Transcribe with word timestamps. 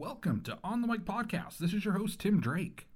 Welcome 0.00 0.40
to 0.44 0.56
On 0.64 0.80
the 0.80 0.88
Mic 0.88 1.04
Podcast. 1.04 1.58
This 1.58 1.74
is 1.74 1.84
your 1.84 1.92
host, 1.92 2.20
Tim 2.20 2.40
Drake. 2.40 2.88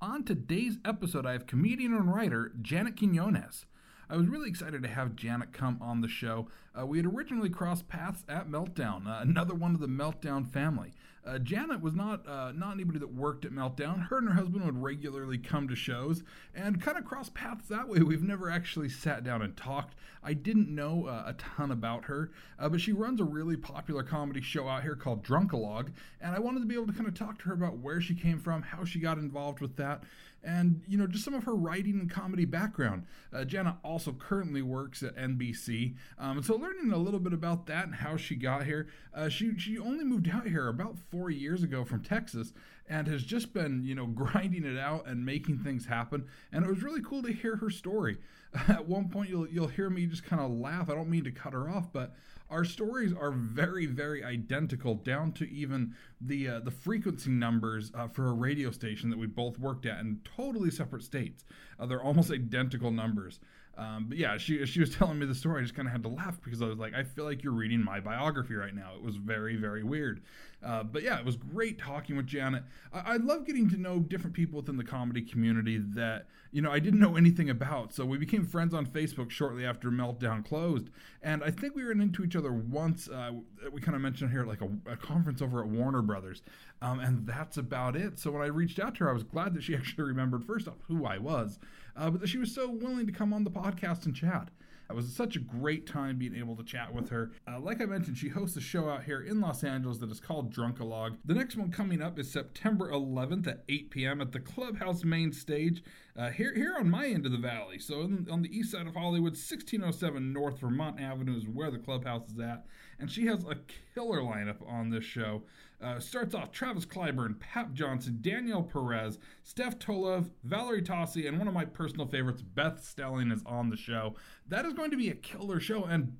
On 0.00 0.24
today's 0.24 0.78
episode, 0.86 1.26
I 1.26 1.32
have 1.32 1.46
comedian 1.46 1.92
and 1.92 2.10
writer 2.10 2.50
Janet 2.62 2.96
Quinones. 2.96 3.66
I 4.08 4.16
was 4.16 4.26
really 4.26 4.48
excited 4.48 4.82
to 4.82 4.88
have 4.88 5.16
Janet 5.16 5.52
come 5.52 5.76
on 5.82 6.00
the 6.00 6.08
show. 6.08 6.48
Uh, 6.74 6.86
we 6.86 6.96
had 6.96 7.04
originally 7.04 7.50
crossed 7.50 7.88
paths 7.88 8.24
at 8.26 8.48
Meltdown, 8.48 9.06
uh, 9.06 9.20
another 9.20 9.54
one 9.54 9.74
of 9.74 9.82
the 9.82 9.86
Meltdown 9.86 10.50
family. 10.50 10.94
Uh, 11.26 11.38
Janet 11.38 11.80
was 11.80 11.94
not 11.94 12.26
uh, 12.28 12.52
not 12.52 12.74
anybody 12.74 12.98
that 13.00 13.12
worked 13.12 13.44
at 13.44 13.50
Meltdown. 13.50 14.06
Her 14.08 14.18
and 14.18 14.28
her 14.28 14.34
husband 14.34 14.64
would 14.64 14.80
regularly 14.80 15.38
come 15.38 15.66
to 15.68 15.74
shows 15.74 16.22
and 16.54 16.80
kind 16.80 16.96
of 16.96 17.04
cross 17.04 17.30
paths 17.30 17.66
that 17.68 17.88
way. 17.88 17.98
We've 17.98 18.22
never 18.22 18.48
actually 18.48 18.88
sat 18.88 19.24
down 19.24 19.42
and 19.42 19.56
talked. 19.56 19.94
I 20.22 20.34
didn't 20.34 20.68
know 20.68 21.06
uh, 21.06 21.24
a 21.26 21.32
ton 21.34 21.70
about 21.70 22.04
her, 22.04 22.30
uh, 22.58 22.68
but 22.68 22.80
she 22.80 22.92
runs 22.92 23.20
a 23.20 23.24
really 23.24 23.56
popular 23.56 24.02
comedy 24.02 24.40
show 24.40 24.68
out 24.68 24.82
here 24.82 24.96
called 24.96 25.24
Drunkalog, 25.24 25.88
and 26.20 26.34
I 26.34 26.38
wanted 26.38 26.60
to 26.60 26.66
be 26.66 26.74
able 26.74 26.86
to 26.86 26.92
kind 26.92 27.08
of 27.08 27.14
talk 27.14 27.38
to 27.40 27.44
her 27.46 27.54
about 27.54 27.78
where 27.78 28.00
she 28.00 28.14
came 28.14 28.38
from, 28.38 28.62
how 28.62 28.84
she 28.84 28.98
got 28.98 29.18
involved 29.18 29.60
with 29.60 29.76
that, 29.76 30.04
and 30.46 30.82
you 30.86 30.96
know 30.96 31.06
just 31.06 31.24
some 31.24 31.34
of 31.34 31.44
her 31.44 31.54
writing 31.54 31.98
and 31.98 32.10
comedy 32.10 32.44
background. 32.44 33.04
Uh, 33.34 33.44
Janet 33.44 33.74
also 33.82 34.12
currently 34.12 34.62
works 34.62 35.02
at 35.02 35.16
NBC, 35.16 35.96
um, 36.18 36.42
so 36.42 36.54
learning 36.54 36.92
a 36.92 36.96
little 36.96 37.20
bit 37.20 37.32
about 37.32 37.66
that 37.66 37.84
and 37.84 37.96
how 37.96 38.16
she 38.16 38.36
got 38.36 38.64
here. 38.64 38.86
Uh, 39.12 39.28
she 39.28 39.58
she 39.58 39.78
only 39.78 40.04
moved 40.04 40.30
out 40.32 40.46
here 40.46 40.68
about 40.68 40.96
four 41.10 41.30
years 41.30 41.62
ago 41.62 41.84
from 41.84 42.02
Texas 42.02 42.52
and 42.88 43.08
has 43.08 43.24
just 43.24 43.52
been 43.52 43.84
you 43.84 43.94
know 43.94 44.06
grinding 44.14 44.64
it 44.64 44.78
out 44.78 45.06
and 45.06 45.26
making 45.26 45.58
things 45.58 45.86
happen. 45.86 46.26
And 46.52 46.64
it 46.64 46.68
was 46.68 46.82
really 46.82 47.02
cool 47.02 47.22
to 47.24 47.32
hear 47.32 47.56
her 47.56 47.70
story. 47.70 48.18
At 48.68 48.86
one 48.88 49.08
point, 49.08 49.28
you'll 49.28 49.48
you'll 49.48 49.68
hear 49.68 49.90
me 49.90 50.06
just 50.06 50.24
kind 50.24 50.40
of 50.40 50.50
laugh. 50.50 50.88
I 50.88 50.94
don't 50.94 51.10
mean 51.10 51.24
to 51.24 51.32
cut 51.32 51.52
her 51.52 51.68
off, 51.68 51.92
but 51.92 52.14
our 52.50 52.64
stories 52.64 53.12
are 53.12 53.30
very 53.30 53.86
very 53.86 54.22
identical 54.22 54.94
down 54.94 55.32
to 55.32 55.48
even 55.50 55.94
the 56.20 56.48
uh, 56.48 56.60
the 56.60 56.70
frequency 56.70 57.30
numbers 57.30 57.90
uh, 57.94 58.08
for 58.08 58.28
a 58.28 58.32
radio 58.32 58.70
station 58.70 59.10
that 59.10 59.18
we 59.18 59.26
both 59.26 59.58
worked 59.58 59.86
at 59.86 60.00
in 60.00 60.20
totally 60.36 60.70
separate 60.70 61.02
states. 61.02 61.44
Uh, 61.78 61.86
they're 61.86 62.02
almost 62.02 62.30
identical 62.32 62.90
numbers. 62.90 63.40
Um, 63.78 64.06
but 64.08 64.16
yeah, 64.16 64.38
she 64.38 64.64
she 64.66 64.80
was 64.80 64.90
telling 64.96 65.18
me 65.18 65.26
the 65.26 65.34
story. 65.34 65.60
I 65.60 65.62
just 65.62 65.74
kind 65.74 65.86
of 65.86 65.92
had 65.92 66.02
to 66.04 66.08
laugh 66.08 66.40
because 66.42 66.62
I 66.62 66.66
was 66.66 66.78
like, 66.78 66.94
I 66.94 67.02
feel 67.02 67.24
like 67.24 67.42
you're 67.42 67.52
reading 67.52 67.82
my 67.82 68.00
biography 68.00 68.54
right 68.54 68.74
now. 68.74 68.92
It 68.96 69.02
was 69.02 69.16
very 69.16 69.56
very 69.56 69.82
weird. 69.82 70.22
Uh, 70.64 70.82
but 70.82 71.02
yeah, 71.02 71.18
it 71.18 71.24
was 71.24 71.36
great 71.36 71.78
talking 71.78 72.16
with 72.16 72.26
Janet. 72.26 72.64
I, 72.92 73.14
I 73.14 73.16
love 73.18 73.46
getting 73.46 73.68
to 73.70 73.76
know 73.76 73.98
different 73.98 74.34
people 74.34 74.56
within 74.60 74.78
the 74.78 74.84
comedy 74.84 75.20
community 75.20 75.78
that 75.78 76.26
you 76.50 76.62
know 76.62 76.72
I 76.72 76.78
didn't 76.78 77.00
know 77.00 77.16
anything 77.16 77.50
about. 77.50 77.92
So 77.92 78.06
we 78.06 78.16
became 78.16 78.44
friends 78.44 78.72
on 78.72 78.86
Facebook 78.86 79.30
shortly 79.30 79.66
after 79.66 79.90
Meltdown 79.90 80.44
closed, 80.44 80.88
and 81.22 81.44
I 81.44 81.50
think 81.50 81.74
we 81.74 81.84
ran 81.84 82.00
into 82.00 82.24
each 82.24 82.36
other 82.36 82.52
once. 82.52 83.08
Uh, 83.08 83.32
we 83.70 83.80
kind 83.80 83.94
of 83.94 84.00
mentioned 84.00 84.30
here 84.30 84.44
like 84.44 84.62
a, 84.62 84.68
a, 84.90 84.96
conference 84.96 85.42
over 85.42 85.60
at 85.60 85.68
Warner 85.68 86.02
Brothers, 86.02 86.42
um, 86.80 87.00
and 87.00 87.26
that's 87.26 87.58
about 87.58 87.94
it. 87.94 88.18
So 88.18 88.30
when 88.30 88.42
I 88.42 88.46
reached 88.46 88.78
out 88.78 88.94
to 88.96 89.04
her, 89.04 89.10
I 89.10 89.12
was 89.12 89.24
glad 89.24 89.54
that 89.54 89.62
she 89.62 89.74
actually 89.76 90.04
remembered 90.04 90.44
first 90.44 90.66
off 90.66 90.76
who 90.88 91.04
I 91.04 91.18
was, 91.18 91.58
uh, 91.96 92.10
but 92.10 92.28
she 92.28 92.38
was 92.38 92.54
so 92.54 92.70
willing 92.70 93.06
to 93.06 93.12
come 93.12 93.32
on 93.32 93.44
the 93.44 93.50
podcast 93.50 94.06
and 94.06 94.14
chat. 94.14 94.50
It 94.88 94.94
was 94.94 95.12
such 95.12 95.34
a 95.34 95.40
great 95.40 95.86
time 95.86 96.16
being 96.16 96.36
able 96.36 96.54
to 96.56 96.62
chat 96.62 96.94
with 96.94 97.08
her. 97.08 97.32
Uh, 97.48 97.58
like 97.58 97.80
I 97.80 97.86
mentioned, 97.86 98.18
she 98.18 98.28
hosts 98.28 98.56
a 98.56 98.60
show 98.60 98.88
out 98.88 99.02
here 99.02 99.20
in 99.20 99.40
Los 99.40 99.64
Angeles 99.64 99.98
that 99.98 100.10
is 100.10 100.20
called 100.20 100.54
Drunkalog. 100.54 101.16
The 101.24 101.34
next 101.34 101.56
one 101.56 101.72
coming 101.72 102.00
up 102.00 102.18
is 102.20 102.30
September 102.30 102.90
11th 102.92 103.48
at 103.48 103.64
8 103.68 103.90
p.m. 103.90 104.20
at 104.20 104.30
the 104.30 104.38
Clubhouse 104.38 105.02
main 105.02 105.32
stage 105.32 105.82
uh, 106.16 106.30
here 106.30 106.54
here 106.54 106.76
on 106.78 106.88
my 106.88 107.06
end 107.06 107.26
of 107.26 107.32
the 107.32 107.38
valley. 107.38 107.78
So 107.78 108.02
in, 108.02 108.28
on 108.30 108.42
the 108.42 108.56
east 108.56 108.70
side 108.70 108.86
of 108.86 108.94
Hollywood, 108.94 109.32
1607 109.32 110.32
North 110.32 110.60
Vermont 110.60 111.00
Avenue 111.00 111.36
is 111.36 111.48
where 111.48 111.70
the 111.70 111.78
clubhouse 111.78 112.30
is 112.30 112.38
at. 112.38 112.64
And 112.98 113.10
she 113.10 113.26
has 113.26 113.44
a 113.44 113.56
killer 113.94 114.20
lineup 114.20 114.66
on 114.66 114.90
this 114.90 115.04
show. 115.04 115.42
Uh, 115.82 116.00
starts 116.00 116.34
off 116.34 116.50
Travis 116.50 116.86
Clyburn, 116.86 117.38
Pat 117.38 117.74
Johnson, 117.74 118.18
Daniel 118.22 118.62
Perez, 118.62 119.18
Steph 119.42 119.78
Tolev, 119.78 120.30
Valerie 120.42 120.80
Tossi, 120.80 121.28
and 121.28 121.38
one 121.38 121.48
of 121.48 121.54
my 121.54 121.66
personal 121.66 122.06
favorites, 122.06 122.40
Beth 122.40 122.82
Stelling, 122.82 123.30
is 123.30 123.42
on 123.44 123.68
the 123.68 123.76
show. 123.76 124.14
That 124.48 124.64
is 124.64 124.72
going 124.72 124.90
to 124.90 124.96
be 124.96 125.10
a 125.10 125.14
killer 125.14 125.60
show, 125.60 125.84
and 125.84 126.16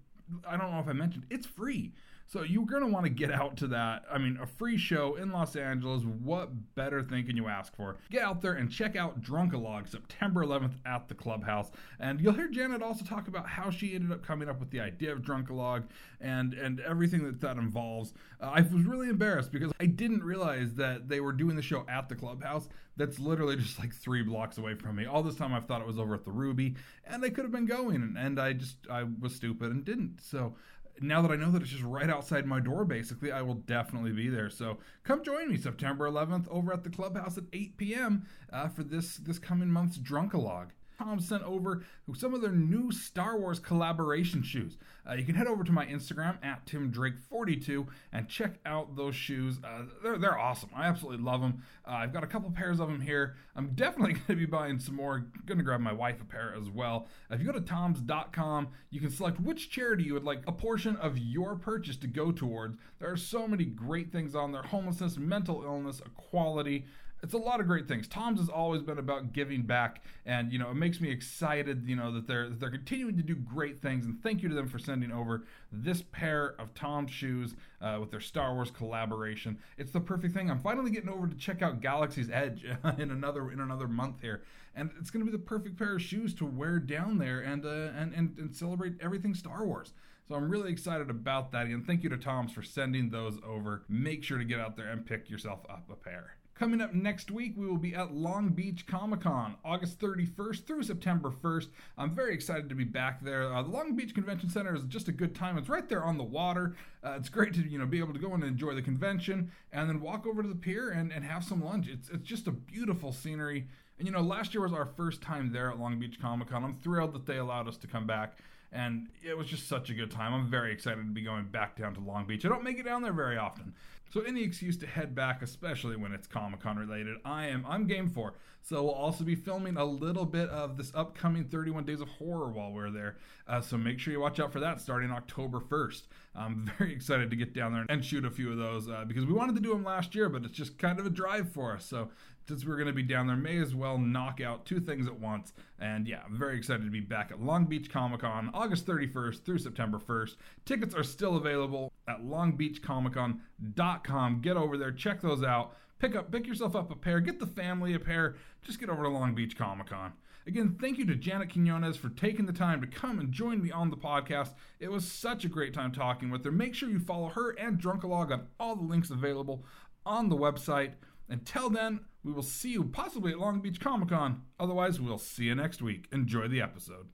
I 0.47 0.58
don't 0.58 0.72
know 0.72 0.81
if 0.81 0.88
I 0.88 0.92
mentioned 0.92 1.25
it's 1.31 1.47
free. 1.47 1.94
So 2.28 2.42
you're 2.42 2.66
going 2.66 2.82
to 2.82 2.88
want 2.88 3.04
to 3.04 3.10
get 3.10 3.31
out 3.31 3.56
to 3.59 3.69
that. 3.69 4.04
I 4.10 4.19
mean, 4.19 4.38
a 4.42 4.47
free 4.47 4.76
show 4.76 5.14
in 5.14 5.31
Los 5.31 5.54
Angeles. 5.54 6.03
What 6.03 6.75
better 6.75 7.03
thing 7.03 7.25
can 7.25 7.37
you 7.37 7.47
ask 7.47 7.75
for? 7.76 7.98
Get 8.10 8.22
out 8.22 8.42
there 8.42 8.54
and 8.54 8.70
check 8.70 8.97
out 8.97 9.22
Drunkalog 9.22 9.88
September 9.88 10.44
11th 10.44 10.75
at 10.84 11.09
the 11.09 11.14
Clubhouse. 11.14 11.70
And 12.00 12.20
you'll 12.20 12.32
hear 12.32 12.48
Janet 12.48 12.82
also 12.82 13.04
talk 13.04 13.28
about 13.28 13.47
how 13.47 13.70
she 13.70 13.94
ended 13.94 14.10
up 14.10 14.26
coming 14.26 14.48
up 14.48 14.59
with 14.59 14.70
the 14.70 14.81
idea 14.81 15.12
of 15.12 15.22
Drunkalog 15.22 15.84
and 16.20 16.54
and 16.54 16.81
everything 16.81 17.25
that 17.25 17.41
that 17.41 17.59
involves. 17.59 18.12
Uh, 18.41 18.50
I 18.54 18.60
was 18.60 18.84
really 18.84 19.08
embarrassed 19.08 19.53
because 19.53 19.72
I 19.78 19.87
didn't 19.87 20.25
realize 20.25 20.75
that 20.75 21.08
they 21.08 21.20
were 21.20 21.32
doing 21.32 21.54
the 21.54 21.62
show 21.62 21.84
at 21.88 22.08
the 22.08 22.16
Clubhouse. 22.16 22.69
That's 22.97 23.19
literally 23.19 23.56
just 23.62 23.78
like 23.78 23.94
three 23.94 24.22
blocks 24.22 24.58
away 24.58 24.75
from 24.75 24.97
me. 24.97 25.06
All 25.06 25.22
this 25.22 25.37
time 25.37 25.54
I've 25.54 25.66
thought 25.66 25.81
it 25.81 25.87
was 25.87 25.98
over 25.98 26.14
at 26.14 26.25
the 26.25 26.32
Ruby, 26.32 26.75
and 27.04 27.22
they 27.22 27.31
could 27.31 27.44
have 27.44 27.53
been 27.53 27.66
going, 27.66 27.97
and, 27.97 28.19
and 28.19 28.41
I 28.41 28.54
just 28.54 28.76
I 28.91 29.04
was 29.04 29.34
stupid 29.34 29.70
and 29.70 29.84
didn't. 29.84 30.20
So 30.22 30.56
now 31.00 31.22
that 31.22 31.30
I 31.30 31.36
know 31.36 31.50
that 31.50 31.62
it's 31.62 31.70
just 31.70 31.82
right 31.82 32.08
outside 32.08 32.46
my 32.46 32.60
door, 32.60 32.84
basically, 32.84 33.32
I 33.32 33.42
will 33.42 33.54
definitely 33.54 34.12
be 34.12 34.28
there. 34.28 34.50
So 34.50 34.78
come 35.04 35.22
join 35.22 35.50
me 35.50 35.56
September 35.56 36.08
11th 36.08 36.48
over 36.48 36.72
at 36.72 36.84
the 36.84 36.90
clubhouse 36.90 37.36
at 37.36 37.44
8 37.52 37.76
p.m. 37.76 38.26
Uh, 38.52 38.68
for 38.68 38.82
this 38.82 39.16
this 39.16 39.38
coming 39.38 39.70
month's 39.70 39.98
Drunkalog. 39.98 40.68
Tom 40.98 41.20
sent 41.20 41.42
over 41.42 41.84
some 42.14 42.34
of 42.34 42.40
their 42.40 42.52
new 42.52 42.90
Star 42.90 43.38
Wars 43.38 43.58
collaboration 43.58 44.42
shoes. 44.42 44.76
Uh, 45.08 45.14
you 45.14 45.24
can 45.24 45.34
head 45.34 45.46
over 45.46 45.62
to 45.62 45.72
my 45.72 45.86
Instagram 45.86 46.36
at 46.44 46.66
timdrake42 46.66 47.86
and 48.12 48.28
check 48.28 48.58
out 48.64 48.96
those 48.96 49.14
shoes. 49.14 49.58
Uh, 49.62 49.82
they're, 50.02 50.18
they're 50.18 50.38
awesome. 50.38 50.70
I 50.74 50.86
absolutely 50.86 51.22
love 51.24 51.40
them. 51.40 51.62
Uh, 51.86 51.92
I've 51.92 52.12
got 52.12 52.24
a 52.24 52.26
couple 52.26 52.50
pairs 52.50 52.80
of 52.80 52.88
them 52.88 53.00
here. 53.00 53.36
I'm 53.54 53.68
definitely 53.74 54.12
going 54.14 54.26
to 54.26 54.36
be 54.36 54.46
buying 54.46 54.78
some 54.78 54.96
more. 54.96 55.26
Going 55.44 55.58
to 55.58 55.64
grab 55.64 55.80
my 55.80 55.92
wife 55.92 56.20
a 56.20 56.24
pair 56.24 56.54
as 56.58 56.68
well. 56.68 57.06
If 57.30 57.40
you 57.40 57.46
go 57.46 57.52
to 57.52 57.60
toms.com, 57.60 58.68
you 58.90 59.00
can 59.00 59.10
select 59.10 59.40
which 59.40 59.70
charity 59.70 60.04
you 60.04 60.14
would 60.14 60.24
like 60.24 60.42
a 60.46 60.52
portion 60.52 60.96
of 60.96 61.18
your 61.18 61.56
purchase 61.56 61.96
to 61.98 62.06
go 62.06 62.32
towards. 62.32 62.76
There 62.98 63.10
are 63.10 63.16
so 63.16 63.46
many 63.46 63.64
great 63.64 64.10
things 64.10 64.34
on 64.34 64.52
there 64.52 64.62
homelessness, 64.62 65.16
mental 65.16 65.62
illness, 65.62 66.00
equality 66.04 66.86
it's 67.26 67.34
a 67.34 67.38
lot 67.38 67.59
of 67.59 67.66
great 67.66 67.88
things. 67.88 68.06
Tom's 68.06 68.38
has 68.38 68.48
always 68.48 68.82
been 68.82 68.98
about 68.98 69.32
giving 69.32 69.62
back, 69.62 70.00
and 70.25 70.53
you 70.53 70.60
know 70.60 70.70
it 70.70 70.76
makes 70.76 71.00
me 71.00 71.10
excited. 71.10 71.82
You 71.84 71.97
know 71.97 72.12
that 72.12 72.28
they're 72.28 72.48
that 72.48 72.60
they're 72.60 72.70
continuing 72.70 73.16
to 73.16 73.22
do 73.25 73.34
great 73.34 73.82
things, 73.82 74.06
and 74.06 74.22
thank 74.22 74.44
you 74.44 74.48
to 74.48 74.54
them 74.54 74.69
for 74.69 74.78
sending 74.78 75.10
over 75.10 75.42
this 75.72 76.03
pair 76.12 76.54
of 76.60 76.72
Tom's 76.75 77.10
shoes 77.10 77.56
uh, 77.82 77.97
with 77.98 78.12
their 78.12 78.20
Star 78.20 78.54
Wars 78.54 78.70
collaboration. 78.70 79.59
It's 79.76 79.91
the 79.91 79.98
perfect 79.98 80.34
thing. 80.34 80.53
I'm 80.53 80.60
finally 80.60 80.92
getting 80.92 81.09
over 81.09 81.26
to 81.26 81.34
check 81.34 81.62
out 81.62 81.81
Galaxy's 81.81 82.31
Edge 82.31 82.64
in 82.98 83.10
another 83.10 83.50
in 83.50 83.58
another 83.58 83.88
month 83.88 84.20
here, 84.20 84.44
and 84.76 84.91
it's 85.00 85.10
going 85.10 85.26
to 85.26 85.28
be 85.28 85.37
the 85.37 85.43
perfect 85.43 85.76
pair 85.76 85.97
of 85.97 86.03
shoes 86.03 86.32
to 86.34 86.47
wear 86.47 86.78
down 86.78 87.19
there 87.19 87.41
and 87.41 87.66
uh, 87.66 87.91
and, 87.98 88.14
and 88.14 88.38
and 88.38 88.54
celebrate 88.54 88.94
everything 89.00 89.34
Star 89.34 89.66
Wars. 89.66 89.93
So 90.28 90.37
I'm 90.37 90.48
really 90.48 90.70
excited 90.70 91.10
about 91.10 91.50
that. 91.53 91.66
And 91.66 91.84
thank 91.84 92.04
you 92.04 92.08
to 92.10 92.16
Tom's 92.16 92.53
for 92.53 92.62
sending 92.62 93.10
those 93.10 93.38
over. 93.44 93.82
Make 93.88 94.22
sure 94.22 94.38
to 94.38 94.44
get 94.44 94.60
out 94.60 94.76
there 94.76 94.88
and 94.88 95.04
pick 95.04 95.28
yourself 95.28 95.60
up 95.69 95.88
a 95.91 95.97
pair. 95.97 96.35
Coming 96.59 96.81
up 96.81 96.94
next 96.94 97.31
week, 97.31 97.53
we 97.55 97.67
will 97.67 97.77
be 97.77 97.94
at 97.94 98.15
Long 98.15 98.49
Beach 98.49 98.87
Comic 98.87 99.21
Con, 99.21 99.56
August 99.62 100.00
31st 100.00 100.65
through 100.65 100.84
September 100.84 101.31
1st. 101.31 101.67
I'm 101.99 102.15
very 102.15 102.33
excited 102.33 102.71
to 102.71 102.75
be 102.75 102.84
back 102.84 103.22
there. 103.22 103.53
Uh, 103.53 103.62
the 103.62 103.69
Long 103.69 103.94
Beach 103.94 104.15
Convention 104.15 104.49
Center 104.49 104.75
is 104.75 104.84
just 104.84 105.09
a 105.09 105.12
good 105.12 105.34
time. 105.34 105.59
It's 105.59 105.69
right 105.69 105.87
there 105.87 106.03
on 106.03 106.17
the 106.17 106.25
water. 106.25 106.75
Uh, 107.05 107.17
it's 107.19 107.28
great 107.28 107.53
to 107.55 107.61
you 107.61 107.78
know 107.78 107.84
be 107.84 107.99
able 107.99 108.15
to 108.15 108.19
go 108.19 108.33
and 108.33 108.43
enjoy 108.43 108.75
the 108.75 108.81
convention, 108.81 109.53
and 109.71 109.87
then 109.87 110.00
walk 110.00 110.27
over 110.27 110.43
to 110.43 110.49
the 110.49 110.55
pier 110.55 110.89
and, 110.89 111.12
and 111.12 111.27
have 111.27 111.44
some 111.44 111.62
lunch. 111.62 111.89
It's 111.89 112.09
it's 112.09 112.27
just 112.27 112.47
a 112.47 112.53
beautiful 112.53 113.12
scenery. 113.12 113.67
And 113.99 114.09
you 114.09 114.12
know, 114.15 114.23
last 114.23 114.55
year 114.55 114.62
was 114.62 114.73
our 114.73 114.87
first 114.87 115.21
time 115.21 115.53
there 115.53 115.71
at 115.71 115.78
Long 115.78 115.99
Beach 116.00 116.19
Comic 116.19 116.49
Con. 116.49 116.65
I'm 116.65 116.73
thrilled 116.73 117.12
that 117.12 117.27
they 117.27 117.37
allowed 117.37 117.69
us 117.69 117.77
to 117.78 117.87
come 117.87 118.06
back 118.06 118.38
and 118.73 119.09
it 119.23 119.37
was 119.37 119.47
just 119.47 119.69
such 119.69 119.91
a 119.91 119.94
good 119.94 120.11
time. 120.11 120.34
I'm 120.34 120.49
very 120.50 120.73
excited 120.73 120.99
to 120.99 121.12
be 121.12 121.23
going 121.23 121.44
back 121.47 121.77
down 121.77 121.94
to 121.94 122.00
Long 122.00 122.27
Beach. 122.27 122.44
I 122.44 122.49
don't 122.49 122.65
make 122.65 122.78
it 122.78 122.84
down 122.84 123.03
there 123.03 123.12
very 123.12 123.37
often, 123.37 123.75
so 124.12 124.21
any 124.21 124.43
excuse 124.43 124.77
to 124.78 124.87
head 124.87 125.15
back, 125.15 125.43
especially 125.43 125.97
when 125.97 126.12
it's 126.12 126.26
Comic 126.26 126.61
Con 126.61 126.76
related, 126.76 127.17
I 127.25 127.47
am 127.47 127.64
I'm 127.69 127.87
game 127.87 128.08
for. 128.08 128.35
So 128.62 128.82
we'll 128.82 128.94
also 128.94 129.23
be 129.23 129.37
filming 129.37 129.76
a 129.76 129.85
little 129.85 130.25
bit 130.25 130.49
of 130.49 130.76
this 130.76 130.91
upcoming 130.93 131.44
31 131.44 131.85
Days 131.85 132.00
of 132.00 132.08
Horror 132.08 132.50
while 132.50 132.73
we're 132.73 132.91
there. 132.91 133.17
Uh, 133.47 133.61
so 133.61 133.76
make 133.76 134.00
sure 134.00 134.12
you 134.12 134.19
watch 134.19 134.41
out 134.41 134.53
for 134.53 134.58
that 134.58 134.81
starting 134.81 135.12
October 135.12 135.61
1st. 135.61 136.03
I'm 136.35 136.69
very 136.79 136.93
excited 136.93 137.31
to 137.31 137.37
get 137.37 137.55
down 137.55 137.73
there 137.73 137.87
and 137.88 138.05
shoot 138.05 138.25
a 138.25 138.31
few 138.31 138.50
of 138.50 138.58
those 138.58 138.88
uh, 138.88 139.05
because 139.06 139.25
we 139.25 139.32
wanted 139.32 139.55
to 139.55 139.61
do 139.61 139.70
them 139.70 139.85
last 139.85 140.17
year, 140.17 140.29
but 140.29 140.44
it's 140.44 140.56
just 140.56 140.79
kind 140.79 140.99
of 140.99 141.06
a 141.06 141.11
drive 141.11 141.52
for 141.52 141.75
us. 141.75 141.85
So 141.85 142.09
since 142.46 142.64
we're 142.64 142.76
going 142.76 142.87
to 142.87 142.93
be 142.93 143.02
down 143.02 143.26
there, 143.26 143.34
may 143.37 143.58
as 143.58 143.75
well 143.75 143.98
knock 143.98 144.40
out 144.40 144.64
two 144.64 144.78
things 144.81 145.08
at 145.08 145.19
once. 145.19 145.52
And 145.81 146.06
yeah, 146.06 146.20
I'm 146.25 146.38
very 146.38 146.56
excited 146.56 146.84
to 146.84 146.90
be 146.90 147.00
back 147.00 147.32
at 147.32 147.43
Long 147.43 147.64
Beach 147.64 147.90
Comic 147.90 148.20
Con 148.20 148.50
August 148.54 148.87
31st 148.87 149.44
through 149.44 149.58
September 149.58 149.98
1st. 149.98 150.37
Tickets 150.64 150.94
are 150.94 151.02
still 151.02 151.37
available 151.37 151.93
at 152.06 152.22
longbeachcomiccon.com. 152.22 154.40
Get 154.40 154.56
over 154.56 154.78
there, 154.78 154.93
check 154.93 155.20
those 155.20 155.43
out. 155.43 155.75
Pick 155.98 156.14
up, 156.14 156.31
pick 156.31 156.46
yourself 156.46 156.76
up 156.76 156.90
a 156.90 156.94
pair, 156.94 157.20
get 157.20 157.40
the 157.40 157.46
family 157.46 157.94
a 157.94 157.98
pair. 157.98 158.37
Just 158.62 158.78
get 158.78 158.90
over 158.90 159.02
to 159.02 159.08
Long 159.08 159.34
Beach 159.34 159.56
Comic 159.56 159.87
Con. 159.88 160.12
Again, 160.46 160.76
thank 160.81 160.99
you 160.99 161.06
to 161.06 161.16
Janet 161.16 161.52
Quinones 161.52 161.96
for 161.96 162.10
taking 162.10 162.46
the 162.46 162.52
time 162.52 162.81
to 162.81 162.87
come 162.87 163.19
and 163.19 163.32
join 163.32 163.60
me 163.60 163.72
on 163.72 163.90
the 163.90 163.96
podcast. 163.96 164.50
It 164.78 164.92
was 164.92 165.10
such 165.10 165.44
a 165.44 165.49
great 165.49 165.75
time 165.75 165.90
talking 165.90 166.31
with 166.31 166.44
her. 166.44 166.52
Make 166.52 166.76
sure 166.76 166.88
you 166.88 167.00
follow 167.00 167.31
her 167.31 167.50
and 167.58 167.81
Drunkalog 167.81 168.31
on 168.31 168.46
all 168.60 168.76
the 168.76 168.84
links 168.84 169.10
available 169.10 169.64
on 170.04 170.28
the 170.28 170.37
website. 170.37 170.92
Until 171.28 171.70
then, 171.70 172.00
we 172.23 172.32
will 172.32 172.43
see 172.43 172.70
you 172.70 172.84
possibly 172.84 173.32
at 173.32 173.38
Long 173.38 173.61
Beach 173.61 173.81
Comic 173.81 174.08
Con. 174.08 174.43
Otherwise, 174.58 175.00
we'll 175.00 175.19
see 175.19 175.44
you 175.44 175.55
next 175.55 175.82
week. 175.82 176.08
Enjoy 176.12 176.49
the 176.49 176.61
episode. 176.62 177.08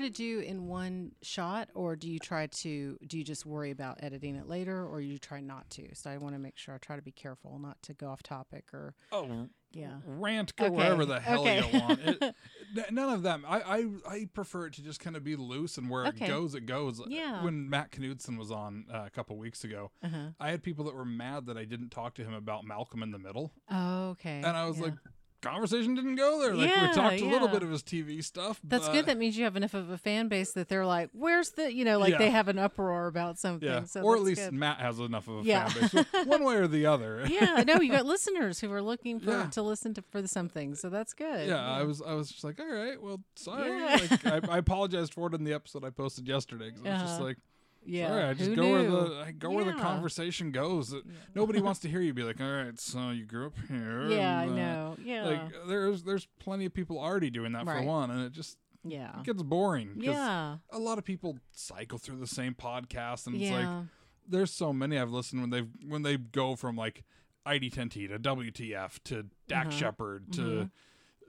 To 0.00 0.10
do 0.10 0.40
in 0.40 0.66
one 0.66 1.12
shot 1.22 1.68
or 1.74 1.96
do 1.96 2.10
you 2.10 2.18
try 2.18 2.46
to 2.46 2.98
do 3.06 3.18
you 3.18 3.24
just 3.24 3.46
worry 3.46 3.70
about 3.70 3.98
editing 4.02 4.36
it 4.36 4.46
later 4.48 4.84
or 4.86 5.00
you 5.00 5.18
try 5.18 5.40
not 5.40 5.68
to 5.70 5.88
so 5.94 6.10
i 6.10 6.16
want 6.16 6.34
to 6.34 6.38
make 6.38 6.56
sure 6.56 6.74
i 6.74 6.78
try 6.78 6.96
to 6.96 7.02
be 7.02 7.12
careful 7.12 7.58
not 7.58 7.80
to 7.82 7.94
go 7.94 8.08
off 8.08 8.22
topic 8.22 8.64
or 8.72 8.94
Oh, 9.12 9.48
yeah 9.72 9.98
rant, 10.04 10.54
go 10.56 10.66
Okay, 10.66 10.74
wherever 10.74 11.04
the 11.04 11.20
hell 11.20 11.42
okay. 11.42 11.58
you 11.72 11.78
want. 11.80 12.00
It, 12.02 12.34
none 12.92 13.12
of 13.12 13.22
them. 13.22 13.44
I, 13.46 13.60
I 13.60 13.86
I 14.08 14.28
prefer 14.34 14.66
it 14.66 14.72
to 14.74 14.82
just 14.82 14.98
kind 14.98 15.14
of 15.14 15.22
be 15.22 15.36
loose 15.36 15.78
and 15.78 15.88
where 15.88 16.06
Okay. 16.06 16.24
it 16.24 16.28
goes, 16.28 16.54
it 16.56 16.66
goes. 16.66 17.00
Yeah. 17.06 17.44
When 17.44 17.70
Matt 17.70 17.92
Knudsen 17.92 18.36
was 18.36 18.50
on 18.50 18.86
uh, 18.92 19.04
a 19.06 19.10
couple 19.10 19.36
weeks 19.36 19.62
ago, 19.62 19.92
uh-huh. 20.02 20.30
I 20.40 20.50
had 20.50 20.64
people 20.64 20.84
that 20.86 20.94
were 20.96 21.04
mad 21.04 21.46
that 21.46 21.56
I 21.56 21.64
didn't 21.64 21.90
talk 21.90 22.14
to 22.14 22.24
him 22.24 22.34
about 22.34 22.64
Malcolm 22.64 23.02
in 23.04 23.12
the 23.12 23.18
Middle, 23.18 23.52
oh 23.70 24.08
okay 24.10 24.38
and 24.44 24.56
I 24.56 24.66
was 24.66 24.78
yeah. 24.78 24.84
like, 24.86 24.94
conversation 25.40 25.94
didn't 25.94 26.16
go 26.16 26.40
there. 26.40 26.54
Like 26.54 26.68
Yeah, 26.68 26.88
we 26.88 26.94
talked 26.94 27.20
a 27.20 27.24
little 27.24 27.48
bit 27.48 27.62
of 27.62 27.70
his 27.70 27.82
TV 27.82 28.22
stuff. 28.22 28.60
that's 28.64 28.88
good 28.88 29.06
that 29.06 29.18
means 29.18 29.36
you 29.36 29.44
have 29.44 29.56
enough 29.56 29.74
of 29.74 29.90
a 29.90 29.98
fan 29.98 30.28
base 30.28 30.52
that 30.52 30.68
they're 30.68 30.86
like 30.86 31.10
where's 31.12 31.50
the 31.50 31.72
you 31.72 31.84
know 31.84 31.98
like 31.98 32.12
Yeah. 32.12 32.18
they 32.18 32.30
have 32.30 32.48
an 32.48 32.58
uproar 32.58 33.06
about 33.06 33.38
something 33.38 33.68
Yeah, 33.68 33.84
so 33.84 34.02
or 34.02 34.16
at 34.16 34.22
least 34.22 34.42
good. 34.42 34.52
Matt 34.54 34.78
has 34.80 34.98
enough 35.00 35.28
of 35.28 35.38
a 35.38 35.44
fan 35.44 35.70
base, 35.80 36.04
one 36.26 36.44
way 36.44 36.56
or 36.56 36.66
the 36.66 36.86
other. 36.86 37.26
yeah 37.28 37.62
no 37.66 37.80
you 37.80 37.90
got 37.90 38.06
listeners 38.06 38.60
who 38.60 38.70
are 38.72 38.82
looking 38.82 39.18
for 39.20 39.48
to 39.52 39.62
listen 39.62 39.94
to 39.94 40.02
for 40.10 40.26
something 40.26 40.74
so 40.74 40.88
that's 40.90 41.12
good 41.14 41.48
Yeah, 41.48 41.64
I 41.66 41.82
was 41.84 42.02
I 42.02 42.14
was 42.14 42.30
just 42.30 42.44
like, 42.44 42.60
all 42.60 42.66
right, 42.72 43.00
well, 43.02 43.20
sorry. 43.36 43.80
Like, 43.80 44.26
I, 44.26 44.40
I 44.48 44.58
apologized 44.66 45.14
for 45.14 45.28
it 45.28 45.34
in 45.34 45.44
the 45.44 45.52
episode 45.52 45.84
I 45.84 45.90
posted 45.90 46.28
yesterday 46.28 46.70
'cause 46.70 46.80
I 46.84 46.90
was 46.92 47.00
just 47.02 47.14
Uh-huh. 47.14 47.24
like, 47.24 47.36
yeah 47.84 48.08
sorry, 48.08 48.22
I 48.24 48.34
just 48.34 48.54
go 48.54 48.62
knew? 48.62 48.72
where 48.72 48.82
the 48.90 49.24
I 49.26 49.30
go 49.32 49.50
where 49.50 49.64
the 49.64 49.72
conversation 49.74 50.50
goes. 50.52 50.92
It- 50.92 51.04
Nobody 51.34 51.60
wants 51.60 51.80
to 51.80 51.88
hear 51.88 52.00
you 52.00 52.12
be 52.14 52.22
like, 52.22 52.40
all 52.40 52.50
right, 52.50 52.78
so 52.78 53.10
you 53.10 53.24
grew 53.24 53.46
up 53.46 53.54
here. 53.68 54.08
yeah 54.10 54.38
i 54.40 54.42
and, 54.44 54.52
uh," 54.52 54.54
know 54.56 54.96
yeah 55.04 55.24
Like 55.26 55.52
there's 55.68 56.02
there's 56.02 56.26
plenty 56.38 56.64
of 56.66 56.74
people 56.74 56.98
already 56.98 57.30
doing 57.30 57.52
that 57.52 57.64
for 57.64 57.82
one, 57.82 58.10
and 58.10 58.22
it 58.24 58.32
just 58.32 58.56
yeah 58.84 59.18
it 59.20 59.24
gets 59.24 59.42
boring. 59.42 59.94
yeah 59.98 60.56
A 60.70 60.78
lot 60.78 60.98
of 60.98 61.04
people 61.04 61.38
cycle 61.52 61.98
through 61.98 62.18
the 62.18 62.26
same 62.26 62.54
podcast, 62.54 63.26
and 63.26 63.34
it's 63.36 63.44
yeah 63.50 63.58
like 63.76 63.86
there's 64.28 64.52
so 64.52 64.72
many 64.72 64.98
I've 64.98 65.10
listened 65.10 65.40
when 65.40 65.50
they 65.50 65.60
when 65.86 66.02
they 66.02 66.16
go 66.16 66.54
from 66.56 66.76
like 66.76 67.02
ID10T 67.46 68.08
to 68.10 68.18
WTF 68.18 68.98
to 69.04 69.26
Dax 69.48 69.68
Uh-huh. 69.68 69.76
Shepard 69.76 70.32
to 70.34 70.70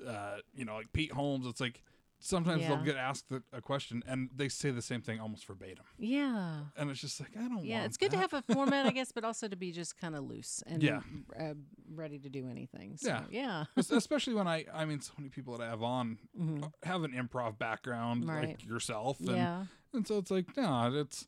uh, 0.08 0.38
you 0.54 0.66
know 0.66 0.76
like 0.76 0.92
Pete 0.94 1.12
Holmes. 1.14 1.46
It's 1.48 1.62
like 1.62 1.82
sometimes 2.24 2.62
Yeah. 2.62 2.70
they'll 2.76 2.84
get 2.86 2.96
asked 2.96 3.32
a, 3.32 3.42
a 3.52 3.62
question 3.62 4.04
and 4.08 4.30
they 4.34 4.48
say 4.48 4.72
the 4.72 4.82
same 4.82 5.02
thing 5.02 5.20
almost 5.20 5.46
verbatim, 5.46 5.84
yeah 5.98 6.62
and 6.78 6.90
it's 6.90 7.02
just 7.02 7.20
like 7.20 7.32
I 7.36 7.48
don't. 7.48 7.66
Yeah, 7.66 7.84
it's 7.84 7.98
good 7.98 8.12
to 8.12 8.18
have 8.18 8.34
a 8.34 8.42
format, 8.44 8.86
I 8.86 8.92
guess, 8.98 9.12
but 9.12 9.24
also 9.26 9.48
to 9.48 9.56
be 9.56 9.72
just 9.72 9.98
kind 9.98 10.16
of 10.16 10.24
loose 10.24 10.64
and 10.66 10.82
Yeah. 10.84 11.02
uh, 11.38 11.56
ready 11.94 12.20
to 12.20 12.30
do 12.30 12.48
anything. 12.48 12.98
So, 12.98 13.10
Yeah. 13.10 13.24
yeah, 13.30 13.66
especially 13.92 14.36
when 14.36 14.48
I 14.48 14.66
I 14.74 14.86
mean 14.86 15.02
so 15.02 15.14
many 15.18 15.30
people 15.30 15.58
that 15.58 15.64
I 15.66 15.70
have 15.70 15.84
on 15.84 16.18
uh, 16.40 16.68
have 16.84 17.04
an 17.04 17.12
improv 17.12 17.58
background 17.58 18.26
like 18.26 18.60
Mm-hmm. 18.60 18.72
Yourself, 18.72 19.20
and 19.20 19.38
yeah, 19.38 19.66
and 19.94 20.08
so 20.08 20.18
it's 20.20 20.32
like 20.32 20.56
no, 20.56 20.92
it's 20.94 21.28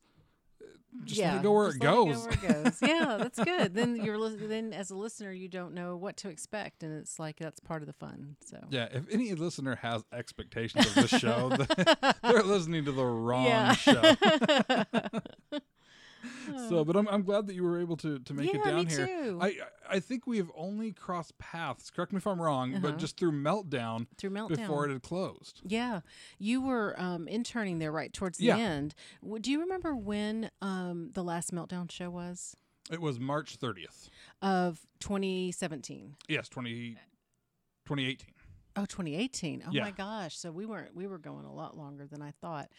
just 1.05 1.19
yeah. 1.19 1.41
go 1.41 1.51
where 1.53 1.65
just 1.67 1.77
it 1.77 1.81
goes. 1.81 2.15
go 2.17 2.23
where 2.23 2.33
it 2.33 2.63
goes. 2.63 2.77
yeah, 2.81 3.15
that's 3.19 3.39
good. 3.43 3.73
Then 3.73 3.95
you're 3.95 4.17
lis- 4.17 4.35
then 4.39 4.73
as 4.73 4.91
a 4.91 4.95
listener, 4.95 5.31
you 5.31 5.47
don't 5.49 5.73
know 5.73 5.95
what 5.97 6.17
to 6.17 6.29
expect, 6.29 6.83
and 6.83 6.93
it's 6.99 7.17
like 7.19 7.37
that's 7.39 7.59
part 7.59 7.81
of 7.81 7.87
the 7.87 7.93
fun. 7.93 8.35
So 8.45 8.59
Yeah, 8.69 8.87
if 8.91 9.03
any 9.11 9.33
listener 9.33 9.75
has 9.77 10.03
expectations 10.13 10.85
of 10.95 11.09
the 11.09 11.19
show, 11.19 11.49
they're 12.31 12.43
listening 12.43 12.85
to 12.85 12.91
the 12.91 13.05
wrong 13.05 13.45
Yeah. 13.45 13.73
show. 13.73 14.15
So, 16.69 16.83
but 16.85 16.95
I'm, 16.95 17.07
I'm 17.07 17.23
glad 17.23 17.47
that 17.47 17.55
you 17.55 17.63
were 17.63 17.79
able 17.79 17.97
to, 17.97 18.19
to 18.19 18.33
make 18.33 18.53
it 18.53 18.61
Yeah, 18.63 18.71
down 18.71 18.85
me 18.85 18.91
here. 18.91 19.07
too. 19.07 19.39
I 19.41 19.57
I 19.89 19.99
think 19.99 20.25
we 20.27 20.37
have 20.37 20.49
only 20.55 20.91
crossed 20.91 21.37
paths. 21.37 21.89
Correct 21.89 22.11
me 22.13 22.17
if 22.17 22.27
I'm 22.27 22.41
wrong, 22.41 22.79
but 22.81 22.89
Uh-huh. 22.89 22.97
just 22.97 23.17
through 23.17 23.31
Meltdown 23.33 24.07
through 24.17 24.31
meltdown. 24.31 24.55
before 24.57 24.85
it 24.85 24.91
had 24.91 25.01
closed. 25.03 25.61
Yeah, 25.65 26.01
you 26.39 26.61
were 26.61 26.99
um, 26.99 27.27
interning 27.27 27.79
there 27.79 27.91
right 27.91 28.11
towards 28.13 28.37
the 28.37 28.45
Yeah. 28.45 28.57
end. 28.57 28.95
Do 29.41 29.51
you 29.51 29.59
remember 29.59 29.95
when 29.95 30.49
um, 30.61 31.11
the 31.13 31.23
last 31.23 31.53
meltdown 31.53 31.91
show 31.91 32.09
was 32.09 32.55
It 32.91 33.01
was 33.01 33.19
March 33.19 33.59
30th. 33.59 34.09
of 34.41 34.85
2017? 34.99 36.15
Yes, 36.27 36.49
20, 36.49 36.97
2018. 37.85 38.29
Oh, 38.75 38.85
2018. 38.85 39.63
Oh 39.67 39.69
Yeah. 39.71 39.83
my 39.83 39.91
gosh. 39.91 40.37
So 40.37 40.51
we 40.51 40.65
weren't 40.65 40.95
we 40.95 41.05
were 41.07 41.19
going 41.19 41.45
a 41.45 41.53
lot 41.53 41.77
longer 41.77 42.07
than 42.07 42.21
I 42.21 42.31
thought. 42.41 42.69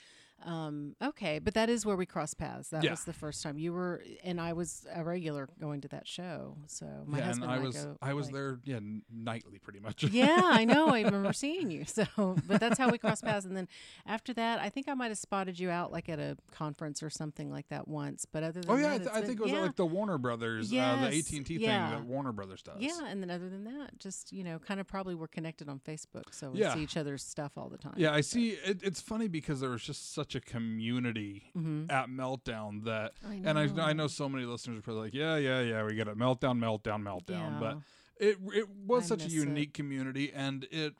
Um, 0.44 0.94
okay, 1.02 1.38
but 1.38 1.54
that 1.54 1.70
is 1.70 1.86
where 1.86 1.96
we 1.96 2.04
crossed 2.04 2.36
paths. 2.36 2.68
That 2.68 2.84
Yeah. 2.84 2.90
was 2.90 3.04
the 3.04 3.14
first 3.14 3.42
time 3.42 3.58
you 3.58 3.72
were, 3.72 4.02
and 4.22 4.38
I 4.40 4.52
was 4.52 4.86
a 4.94 5.02
regular 5.02 5.48
going 5.58 5.80
to 5.82 5.88
that 5.88 6.06
show. 6.06 6.58
So 6.66 6.86
my 7.06 7.18
yeah, 7.18 7.30
and 7.30 7.44
I 7.44 7.58
was 7.60 7.76
go, 7.76 7.96
I 8.02 8.12
was 8.12 8.26
like- 8.26 8.34
there 8.34 8.58
yeah 8.64 8.80
nightly 9.10 9.58
pretty 9.58 9.80
much. 9.80 10.02
yeah, 10.10 10.40
I 10.42 10.64
know. 10.66 10.88
I 10.88 11.00
remember 11.02 11.32
seeing 11.32 11.70
you. 11.70 11.84
So, 11.94 12.36
but 12.46 12.60
that's 12.60 12.76
how 12.78 12.90
we 12.90 12.98
crossed 12.98 13.24
paths. 13.24 13.46
And 13.46 13.56
then 13.56 13.68
after 14.04 14.34
that, 14.34 14.58
I 14.58 14.68
think 14.68 14.88
I 14.88 14.94
might 14.94 15.08
have 15.08 15.18
spotted 15.18 15.58
you 15.60 15.70
out 15.70 15.92
like 15.92 16.08
at 16.08 16.18
a 16.18 16.36
conference 16.50 17.02
or 17.04 17.08
something 17.10 17.50
like 17.52 17.68
that 17.68 17.86
once. 17.86 18.26
But 18.30 18.42
other 18.42 18.60
than 18.60 18.70
oh 18.70 18.76
yeah, 18.76 18.88
I, 18.94 18.98
that, 18.98 18.98
th- 18.98 19.08
it's 19.08 19.16
I 19.16 19.20
been- 19.20 19.28
think 19.28 19.40
it 19.40 19.42
was 19.44 19.52
yeah. 19.52 19.60
like 19.60 19.76
the 19.76 19.86
Warner 19.86 20.18
Brothers, 20.18 20.72
uh, 20.72 20.76
the 20.76 20.80
AT 21.18 21.32
and 21.32 21.46
T 21.46 21.58
thing 21.58 21.68
that 21.68 22.04
Warner 22.04 22.32
Brothers 22.32 22.62
does. 22.62 22.80
yeah, 22.80 23.06
and 23.06 23.22
then 23.22 23.30
other 23.30 23.48
than 23.48 23.64
that, 23.64 23.98
just 23.98 24.32
you 24.32 24.42
know, 24.44 24.58
kind 24.58 24.80
of 24.80 24.86
probably 24.88 25.14
we're 25.14 25.28
connected 25.28 25.68
on 25.68 25.78
Facebook, 25.78 26.32
so 26.34 26.50
we 26.50 26.62
see 26.64 26.80
each 26.82 26.96
other's 26.96 27.22
stuff 27.22 27.52
all 27.56 27.68
the 27.68 27.78
time. 27.78 27.94
Yeah, 27.96 28.12
I 28.12 28.20
see. 28.20 28.50
It, 28.50 28.80
it's 28.82 29.00
funny 29.00 29.28
because 29.28 29.60
there 29.60 29.70
was 29.70 29.82
just 29.82 30.12
such 30.12 30.23
a 30.34 30.40
community 30.40 31.50
at 31.90 32.06
Meltdown 32.08 32.84
that, 32.84 33.12
Mm-hmm. 33.24 33.46
I 33.46 33.50
and 33.50 33.58
I, 33.80 33.88
I 33.90 33.92
know. 33.92 34.06
so 34.06 34.28
many 34.28 34.44
listeners 34.44 34.78
are 34.78 34.82
probably 34.82 35.02
like, 35.04 35.14
yeah, 35.14 35.36
yeah, 35.36 35.60
yeah, 35.60 35.84
we 35.84 35.94
get 35.94 36.08
it, 36.08 36.16
Meltdown, 36.16 36.58
Meltdown, 36.58 37.02
Meltdown. 37.02 37.60
But 37.60 37.78
it 38.16 38.38
it 38.54 38.68
was 38.86 39.04
I 39.04 39.06
such 39.16 39.20
a 39.22 39.24
miss 39.24 39.32
it. 39.34 39.36
unique 39.36 39.74
community, 39.74 40.32
and 40.32 40.66
it 40.70 40.94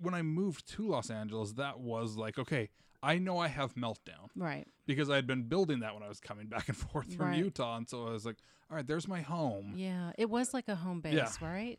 when 0.00 0.14
I 0.14 0.22
moved 0.22 0.66
to 0.74 0.88
Los 0.88 1.08
Angeles, 1.10 1.52
that 1.52 1.78
was 1.78 2.16
like, 2.16 2.38
okay, 2.38 2.70
I 3.02 3.18
know 3.18 3.38
I 3.38 3.48
have 3.48 3.74
Meltdown 3.74 4.28
Right. 4.36 4.66
because 4.86 5.10
I 5.10 5.16
had 5.16 5.26
been 5.26 5.42
building 5.44 5.80
that 5.80 5.94
when 5.94 6.02
I 6.02 6.08
was 6.08 6.20
coming 6.20 6.46
back 6.46 6.68
and 6.68 6.76
forth 6.90 7.12
from 7.14 7.26
Right. 7.26 7.38
Utah, 7.38 7.76
and 7.76 7.88
so 7.88 8.06
I 8.06 8.10
was 8.12 8.24
like, 8.24 8.36
all 8.70 8.76
right, 8.76 8.86
there's 8.86 9.06
my 9.08 9.20
home. 9.20 9.74
Yeah, 9.76 10.12
it 10.16 10.30
was 10.30 10.54
like 10.54 10.68
a 10.68 10.74
home 10.76 11.00
base, 11.00 11.14
Yeah. 11.14 11.28
right? 11.40 11.78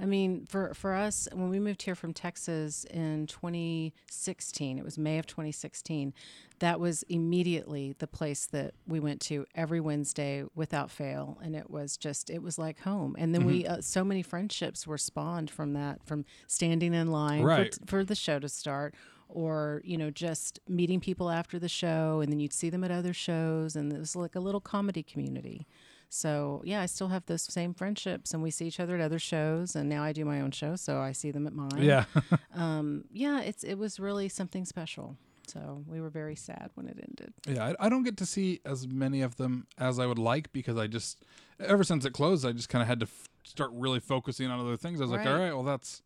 I 0.00 0.06
mean, 0.06 0.44
for 0.46 0.74
for 0.74 0.92
us 0.94 1.28
when 1.32 1.48
we 1.50 1.60
moved 1.60 1.82
here 1.82 1.94
from 1.94 2.12
Texas 2.12 2.84
in 2.90 3.28
2016, 3.28 4.78
it 4.78 4.84
was 4.84 4.98
May 4.98 5.18
of 5.18 5.26
2016. 5.26 6.12
That 6.58 6.80
was 6.80 7.02
immediately 7.04 7.94
the 7.98 8.06
place 8.06 8.46
that 8.46 8.74
we 8.86 8.98
went 9.00 9.20
to 9.22 9.46
every 9.54 9.80
Wednesday 9.80 10.44
without 10.54 10.90
fail, 10.90 11.38
and 11.42 11.54
it 11.54 11.70
was 11.70 11.96
just 11.96 12.28
it 12.30 12.42
was 12.42 12.58
like 12.58 12.80
home. 12.80 13.14
And 13.18 13.34
then 13.34 13.44
we 13.44 13.62
Mm-hmm. 13.64 13.72
uh, 13.74 13.80
so 13.82 14.02
many 14.04 14.22
friendships 14.22 14.84
were 14.86 14.98
spawned 14.98 15.50
from 15.50 15.72
that, 15.74 16.02
from 16.04 16.24
standing 16.48 16.92
in 16.92 17.12
line 17.12 17.42
Right. 17.44 17.74
for, 17.82 17.86
for 17.86 18.04
the 18.04 18.14
show 18.16 18.38
to 18.40 18.48
start. 18.48 18.94
Or 19.28 19.82
you 19.84 19.96
know, 19.96 20.10
just 20.10 20.60
meeting 20.68 21.00
people 21.00 21.30
after 21.30 21.58
the 21.58 21.68
show, 21.68 22.20
and 22.20 22.30
then 22.30 22.40
you'd 22.40 22.52
see 22.52 22.70
them 22.70 22.84
at 22.84 22.90
other 22.90 23.12
shows, 23.12 23.76
and 23.76 23.92
it 23.92 23.98
was 23.98 24.14
like 24.14 24.34
a 24.34 24.40
little 24.40 24.60
comedy 24.60 25.02
community. 25.02 25.66
So 26.08 26.62
yeah, 26.64 26.80
I 26.80 26.86
still 26.86 27.08
have 27.08 27.26
those 27.26 27.42
same 27.42 27.74
friendships, 27.74 28.32
and 28.32 28.42
we 28.42 28.50
see 28.50 28.66
each 28.66 28.78
other 28.78 28.94
at 28.94 29.00
other 29.00 29.18
shows. 29.18 29.74
And 29.74 29.88
now 29.88 30.04
I 30.04 30.12
do 30.12 30.24
my 30.24 30.40
own 30.40 30.52
show, 30.52 30.76
so 30.76 30.98
I 31.00 31.12
see 31.12 31.30
them 31.30 31.46
at 31.46 31.54
mine. 31.54 31.82
Yeah. 31.82 32.04
um, 32.54 33.04
yeah. 33.12 33.40
It's 33.40 33.64
it 33.64 33.74
was 33.74 33.98
really 33.98 34.28
something 34.28 34.64
special. 34.64 35.16
So 35.46 35.84
we 35.86 36.00
were 36.00 36.10
very 36.10 36.36
sad 36.36 36.70
when 36.74 36.86
it 36.86 36.98
ended. 36.98 37.34
Yeah, 37.46 37.74
I, 37.78 37.86
I 37.86 37.88
don't 37.88 38.02
get 38.02 38.16
to 38.18 38.26
see 38.26 38.60
as 38.64 38.88
many 38.88 39.22
of 39.22 39.36
them 39.36 39.66
as 39.78 39.98
I 39.98 40.06
would 40.06 40.18
like 40.18 40.52
because 40.52 40.78
I 40.78 40.86
just, 40.86 41.24
ever 41.60 41.84
since 41.84 42.04
it 42.04 42.12
closed, 42.12 42.46
I 42.46 42.52
just 42.52 42.68
kind 42.68 42.80
of 42.80 42.88
had 42.88 43.00
to 43.00 43.06
f- 43.06 43.28
start 43.44 43.70
really 43.74 44.00
focusing 44.00 44.50
on 44.50 44.58
other 44.58 44.76
things. 44.76 45.00
I 45.00 45.04
was 45.04 45.10
like, 45.10 45.26
all 45.26 45.38
right, 45.38 45.52
well 45.52 45.62
that's 45.62 46.02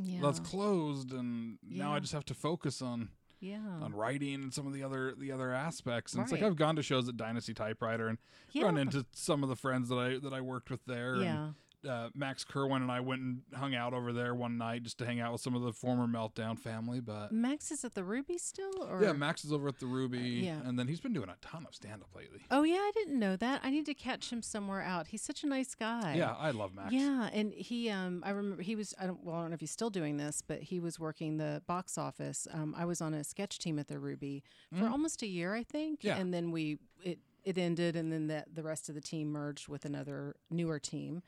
Yeah, 0.00 0.20
that's 0.22 0.40
closed, 0.40 1.12
and 1.12 1.58
now 1.68 1.94
I 1.94 2.00
just 2.00 2.12
have 2.12 2.24
to 2.26 2.34
focus 2.34 2.80
on 2.80 3.10
yeah, 3.40 3.58
on 3.80 3.92
writing 3.92 4.34
and 4.34 4.54
some 4.54 4.66
of 4.66 4.72
the 4.72 4.84
other 4.84 5.14
the 5.18 5.32
other 5.32 5.52
aspects. 5.52 6.14
And 6.14 6.22
it's 6.22 6.30
like 6.30 6.42
I've 6.42 6.56
gone 6.56 6.76
to 6.76 6.82
shows 6.82 7.08
at 7.08 7.16
Dynasty 7.16 7.52
Typewriter 7.52 8.08
and 8.08 8.18
yeah, 8.52 8.64
run 8.64 8.78
into 8.78 9.04
some 9.12 9.42
of 9.42 9.48
the 9.48 9.56
friends 9.56 9.88
that 9.88 9.96
I 9.96 10.18
that 10.18 10.32
I 10.32 10.40
worked 10.40 10.70
with 10.70 10.84
there. 10.86 11.16
yeah. 11.16 11.44
And, 11.46 11.54
uh, 11.88 12.08
Max 12.14 12.44
Kerwin 12.44 12.82
and 12.82 12.90
I 12.90 13.00
went 13.00 13.22
and 13.22 13.42
hung 13.54 13.74
out 13.74 13.94
over 13.94 14.12
there 14.12 14.34
one 14.34 14.58
night 14.58 14.82
just 14.82 14.98
to 14.98 15.06
hang 15.06 15.20
out 15.20 15.32
with 15.32 15.40
some 15.40 15.54
of 15.54 15.62
the 15.62 15.72
former 15.72 16.06
Meltdown 16.06 16.58
family. 16.58 17.00
But 17.00 17.32
Max 17.32 17.70
is 17.70 17.84
at 17.84 17.94
the 17.94 18.04
Ruby 18.04 18.38
still, 18.38 18.82
or 18.82 19.02
yeah, 19.02 19.12
Max 19.12 19.44
is 19.44 19.52
over 19.52 19.68
at 19.68 19.78
the 19.78 19.86
Ruby, 19.86 20.18
yeah. 20.18 20.60
and 20.64 20.78
then 20.78 20.88
he's 20.88 21.00
been 21.00 21.12
doing 21.12 21.28
a 21.28 21.36
ton 21.40 21.66
of 21.66 21.74
stand 21.74 22.02
up 22.02 22.14
lately. 22.14 22.40
Oh 22.50 22.62
yeah, 22.62 22.76
I 22.76 22.90
didn't 22.94 23.18
know 23.18 23.36
that. 23.36 23.60
I 23.64 23.70
need 23.70 23.86
to 23.86 23.94
catch 23.94 24.30
him 24.30 24.42
somewhere 24.42 24.82
out. 24.82 25.08
He's 25.08 25.22
such 25.22 25.44
a 25.44 25.46
nice 25.46 25.74
guy. 25.74 26.14
Yeah, 26.16 26.34
I 26.38 26.50
love 26.50 26.74
Max. 26.74 26.92
Yeah, 26.92 27.28
and 27.32 27.52
he, 27.52 27.90
um, 27.90 28.22
I 28.24 28.30
remember 28.30 28.62
he 28.62 28.76
was. 28.76 28.94
I 29.00 29.06
don't. 29.06 29.22
Well, 29.24 29.36
I 29.36 29.40
don't 29.40 29.50
know 29.50 29.54
if 29.54 29.60
he's 29.60 29.70
still 29.70 29.90
doing 29.90 30.16
this, 30.16 30.42
but 30.46 30.62
he 30.62 30.80
was 30.80 30.98
working 30.98 31.36
the 31.36 31.62
box 31.66 31.98
office. 31.98 32.46
Um, 32.52 32.74
I 32.76 32.84
was 32.84 33.00
on 33.00 33.14
a 33.14 33.24
sketch 33.24 33.58
team 33.58 33.78
at 33.78 33.88
the 33.88 33.98
Ruby 33.98 34.42
for 34.78 34.86
almost 34.86 35.22
a 35.22 35.26
year, 35.26 35.54
I 35.54 35.62
think. 35.62 36.00
Mm. 36.00 36.04
Yeah. 36.04 36.16
And 36.18 36.32
then 36.32 36.50
we 36.50 36.78
it 37.02 37.18
it 37.44 37.58
ended, 37.58 37.96
and 37.96 38.12
then 38.12 38.28
that 38.28 38.54
the 38.54 38.62
rest 38.62 38.88
of 38.88 38.94
the 38.94 39.00
team 39.00 39.30
merged 39.30 39.68
with 39.68 39.84
another 39.84 40.36
newer 40.50 40.78
team. 40.78 41.22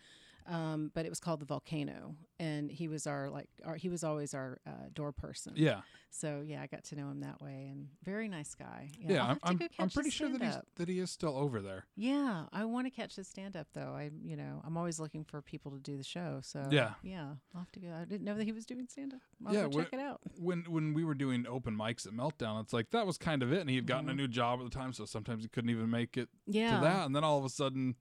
Um, 0.46 0.90
but 0.94 1.06
it 1.06 1.08
was 1.08 1.20
called 1.20 1.40
the 1.40 1.46
Volcano, 1.46 2.16
and 2.38 2.70
he 2.70 2.88
was 2.88 3.06
our 3.06 3.30
like 3.30 3.48
our, 3.64 3.76
he 3.76 3.88
was 3.88 4.04
always 4.04 4.34
our 4.34 4.58
uh, 4.66 4.70
door 4.92 5.12
person. 5.12 5.52
Yeah. 5.56 5.80
So 6.10 6.44
yeah, 6.46 6.62
I 6.62 6.68
got 6.68 6.84
to 6.84 6.94
know 6.96 7.10
him 7.10 7.20
that 7.20 7.40
way, 7.42 7.68
and 7.72 7.88
very 8.04 8.28
nice 8.28 8.54
guy. 8.54 8.90
Yeah, 9.00 9.24
I'm, 9.24 9.38
I'm, 9.42 9.60
I'm 9.80 9.90
pretty 9.90 10.10
sure 10.10 10.28
that 10.28 10.40
he's 10.40 10.54
that 10.76 10.88
he 10.88 11.00
is 11.00 11.10
still 11.10 11.36
over 11.36 11.60
there. 11.60 11.86
Yeah, 11.96 12.44
I 12.52 12.66
want 12.66 12.86
to 12.86 12.90
catch 12.92 13.16
his 13.16 13.26
stand 13.26 13.56
up 13.56 13.66
though. 13.74 13.94
I, 13.96 14.10
you 14.22 14.36
know, 14.36 14.62
I'm 14.64 14.76
always 14.76 15.00
looking 15.00 15.24
for 15.24 15.42
people 15.42 15.72
to 15.72 15.78
do 15.80 15.96
the 15.96 16.04
show. 16.04 16.38
So 16.42 16.68
Yeah. 16.70 16.92
yeah, 17.02 17.30
I'll 17.52 17.60
have 17.62 17.72
to 17.72 17.80
go. 17.80 17.88
I 18.00 18.04
didn't 18.04 18.22
know 18.24 18.34
that 18.36 18.44
he 18.44 18.52
was 18.52 18.64
doing 18.64 18.86
stand 18.88 19.12
up. 19.14 19.20
I'll 19.44 19.52
Yeah, 19.54 19.62
when- 19.66 19.84
check 19.86 19.92
it 19.92 19.98
out. 19.98 20.20
When 20.38 20.62
when 20.68 20.94
we 20.94 21.04
were 21.04 21.14
doing 21.14 21.46
open 21.48 21.76
mics 21.76 22.06
at 22.06 22.12
Meltdown, 22.12 22.60
it's 22.62 22.72
like 22.72 22.90
that 22.90 23.06
was 23.08 23.18
kind 23.18 23.42
of 23.42 23.52
it, 23.52 23.60
and 23.60 23.68
he 23.68 23.74
had 23.76 23.86
gotten 23.86 24.08
a 24.08 24.14
new 24.14 24.28
job 24.28 24.60
at 24.60 24.64
the 24.66 24.70
time, 24.70 24.92
so 24.92 25.04
sometimes 25.06 25.42
he 25.42 25.48
couldn't 25.48 25.70
even 25.70 25.90
make 25.90 26.16
it 26.16 26.28
Mm-hmm. 26.48 26.52
Yeah, 26.58 26.76
to 26.76 26.80
that, 26.84 27.06
and 27.06 27.16
then 27.16 27.24
all 27.24 27.38
of 27.38 27.44
a 27.44 27.48
sudden. 27.48 27.96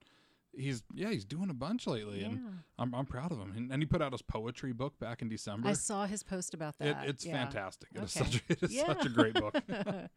He's 0.56 0.82
yeah 0.94 1.10
he's 1.10 1.24
doing 1.24 1.50
a 1.50 1.54
bunch 1.54 1.86
lately 1.86 2.22
and 2.22 2.40
I'm, 2.78 2.94
I'm 2.94 3.06
proud 3.06 3.32
of 3.32 3.38
him 3.38 3.52
and, 3.56 3.72
and 3.72 3.82
he 3.82 3.86
put 3.86 4.00
out 4.02 4.12
his 4.12 4.22
poetry 4.22 4.72
book 4.72 4.98
back 4.98 5.22
in 5.22 5.28
December 5.28 5.68
I 5.68 5.72
saw 5.74 6.06
his 6.06 6.22
post 6.22 6.54
about 6.54 6.74
it, 6.80 6.84
that. 6.94 7.08
it's 7.08 7.24
yeah. 7.26 7.44
fantastic 7.44 7.88
it 7.94 8.02
is 8.02 8.16
Okay. 8.16 8.24
such 8.30 8.36
a, 8.36 8.40
it 8.52 8.62
is 8.62 8.74
Yeah. 8.74 8.86
such 8.86 9.06
a 9.06 9.08
great 9.08 9.34
book 9.34 9.54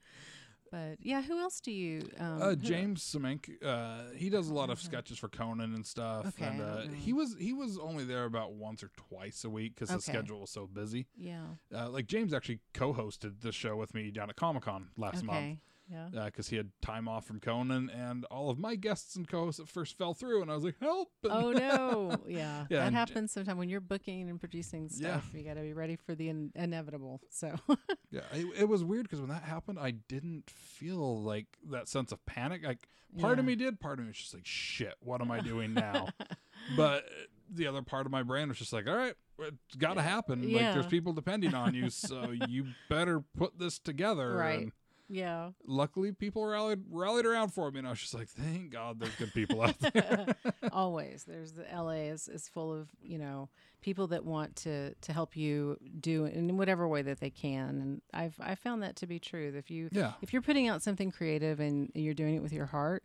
But 0.69 0.97
yeah, 1.01 1.21
who 1.21 1.39
else 1.39 1.61
do 1.61 1.71
you? 1.71 2.09
Um, 2.19 2.41
Uh, 2.41 2.55
James 2.55 3.01
Semenk, 3.01 3.49
uh, 3.63 4.11
he 4.15 4.29
does 4.29 4.49
a 4.49 4.53
lot 4.53 4.69
of 4.69 4.81
sketches 4.81 5.17
for 5.17 5.29
Conan 5.29 5.73
and 5.73 5.85
stuff. 5.85 6.25
Okay, 6.27 6.45
and 6.45 6.61
uh, 6.61 6.81
he 6.93 7.13
was 7.13 7.37
he 7.39 7.53
was 7.53 7.77
only 7.77 8.03
there 8.03 8.25
about 8.25 8.53
once 8.53 8.83
or 8.83 8.91
twice 8.97 9.45
a 9.45 9.49
week 9.49 9.75
because 9.75 9.89
his 9.89 10.03
schedule 10.03 10.41
was 10.41 10.49
so 10.49 10.67
busy. 10.67 11.07
Yeah. 11.15 11.43
Uh, 11.73 11.89
like 11.89 12.07
James 12.07 12.33
actually 12.33 12.59
co-hosted 12.73 13.39
the 13.39 13.53
show 13.53 13.77
with 13.77 13.93
me 13.93 14.11
down 14.11 14.29
at 14.29 14.35
Comic 14.35 14.63
Con 14.63 14.89
last 14.97 15.23
month 15.23 15.37
Okay. 15.37 15.59
Yeah. 15.91 16.07
Uh, 16.21 16.25
because 16.25 16.49
he 16.49 16.57
had 16.57 16.69
time 16.81 17.07
off 17.07 17.25
from 17.25 17.39
Conan, 17.39 17.89
and 17.89 18.25
all 18.25 18.49
of 18.49 18.59
my 18.59 18.75
guests 18.75 19.15
and 19.15 19.27
co-hosts 19.27 19.59
at 19.61 19.69
first 19.69 19.97
fell 19.97 20.13
through, 20.13 20.41
and 20.41 20.51
I 20.51 20.55
was 20.55 20.63
like, 20.63 20.75
"Help!" 20.81 21.09
And- 21.23 21.31
Oh 21.37 21.51
no! 21.53 22.17
Yeah, 22.27 22.65
Yeah, 22.69 22.79
that 22.85 22.93
happens 22.93 23.31
sometimes 23.31 23.57
when 23.57 23.69
you're 23.69 23.79
booking 23.79 24.29
and 24.29 24.39
producing 24.39 24.89
Yeah. 24.93 25.19
stuff. 25.21 25.29
You 25.33 25.43
got 25.43 25.53
to 25.53 25.61
be 25.61 25.73
ready 25.73 25.95
for 25.95 26.13
the 26.13 26.27
in- 26.29 26.51
inevitable. 26.55 27.21
So 27.29 27.55
yeah, 28.11 28.21
it, 28.33 28.47
it 28.59 28.69
was 28.69 28.83
weird 28.83 29.03
because 29.03 29.21
when 29.21 29.29
that 29.29 29.43
happened, 29.43 29.79
I 29.79 29.91
didn't 29.91 30.49
feel 30.49 31.21
like 31.23 31.45
that 31.71 31.87
sense 31.87 32.11
of 32.11 32.25
panic. 32.25 32.65
Like 32.65 32.87
part 33.19 33.39
of 33.39 33.45
me 33.45 33.55
did, 33.55 33.79
part 33.79 33.99
of 33.99 34.05
me 34.05 34.09
was 34.09 34.17
just 34.17 34.33
like, 34.33 34.45
"Shit, 34.45 34.95
what 34.99 35.21
am 35.21 35.31
I 35.31 35.39
doing 35.39 35.73
now?" 35.73 36.09
but 36.75 37.05
the 37.49 37.65
other 37.67 37.81
part 37.81 38.05
of 38.05 38.11
my 38.11 38.23
brain 38.23 38.49
was 38.49 38.57
just 38.57 38.73
like, 38.73 38.87
all 38.89 38.95
right, 38.95 39.13
it's 39.39 39.75
got 39.77 39.93
to 39.93 40.01
happen. 40.01 40.41
Like 40.51 40.73
there's 40.73 40.85
people 40.87 41.13
depending 41.13 41.53
on 41.53 41.73
you, 41.73 41.89
so 41.89 42.31
you 42.31 42.65
better 42.89 43.23
put 43.37 43.57
this 43.57 43.79
together. 43.79 44.35
Right. 44.35 44.59
And 44.63 44.71
yeah, 45.09 45.51
luckily, 45.65 46.11
people 46.11 46.45
rallied 46.45 46.83
rallied 46.89 47.25
around 47.25 47.49
for 47.53 47.71
me, 47.71 47.79
and 47.79 47.87
I 47.87 47.91
was 47.91 47.99
just 47.99 48.13
like, 48.13 48.27
thank 48.27 48.71
God, 48.71 48.99
there's 48.99 49.15
good 49.15 49.33
people 49.33 49.61
out 49.61 49.79
there. 49.79 50.27
always 50.71 51.23
there's 51.25 51.53
the 51.53 51.65
LA 51.73 52.09
is, 52.11 52.27
is 52.27 52.47
full 52.49 52.73
of 52.73 52.89
you 53.01 53.17
know 53.17 53.49
people 53.81 54.07
that 54.07 54.25
want 54.25 54.55
to 54.57 54.93
to 54.95 55.13
help 55.13 55.35
you 55.37 55.77
do 55.99 56.25
in 56.25 56.57
whatever 56.57 56.87
way 56.87 57.01
that 57.01 57.19
they 57.19 57.29
can, 57.29 57.69
and 57.81 58.01
I've 58.13 58.35
I 58.39 58.55
found 58.55 58.83
that 58.83 58.95
to 58.97 59.07
be 59.07 59.19
true. 59.19 59.53
If 59.55 59.71
you 59.71 59.89
yeah, 59.91 60.13
if 60.21 60.33
you're 60.33 60.41
putting 60.41 60.67
out 60.67 60.81
something 60.83 61.11
creative 61.11 61.59
and 61.59 61.91
you're 61.95 62.13
doing 62.13 62.35
it 62.35 62.41
with 62.41 62.53
your 62.53 62.65
heart. 62.67 63.03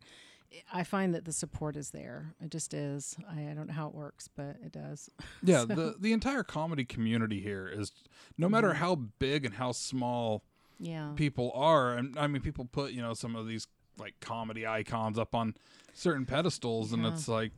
I 0.71 0.85
find 0.85 1.14
that 1.14 1.25
the 1.25 1.32
support 1.32 1.76
is 1.76 1.92
there. 1.92 2.35
It 2.44 2.50
just 2.50 2.75
is. 2.75 3.16
I, 3.26 3.49
I 3.50 3.54
don't 3.54 3.68
know 3.68 3.73
how 3.73 3.87
it 3.87 3.94
works, 3.94 4.28
but 4.28 4.56
it 4.62 4.71
does. 4.71 5.09
yeah. 5.42 5.64
The 5.64 5.94
the 5.99 6.12
entire 6.12 6.42
comedy 6.42 6.85
community 6.85 7.40
here 7.40 7.66
is, 7.75 7.90
no 8.37 8.50
matter 8.50 8.68
Mm-hmm. 8.68 8.76
how 8.76 8.94
big 9.18 9.47
and 9.47 9.54
how 9.54 9.73
small 9.73 10.44
Yeah. 10.82 11.12
people 11.16 11.52
are, 11.54 11.94
and 11.96 12.18
I 12.18 12.26
mean, 12.26 12.42
people 12.42 12.64
put 12.64 12.92
you 12.92 13.00
know 13.02 13.14
some 13.14 13.36
of 13.36 13.46
these 13.46 13.66
like 13.98 14.14
comedy 14.20 14.66
icons 14.66 15.18
up 15.18 15.34
on 15.34 15.54
certain 15.94 16.26
pedestals, 16.26 16.92
and 16.92 17.02
Yeah. 17.04 17.10
it's 17.10 17.28
like, 17.28 17.52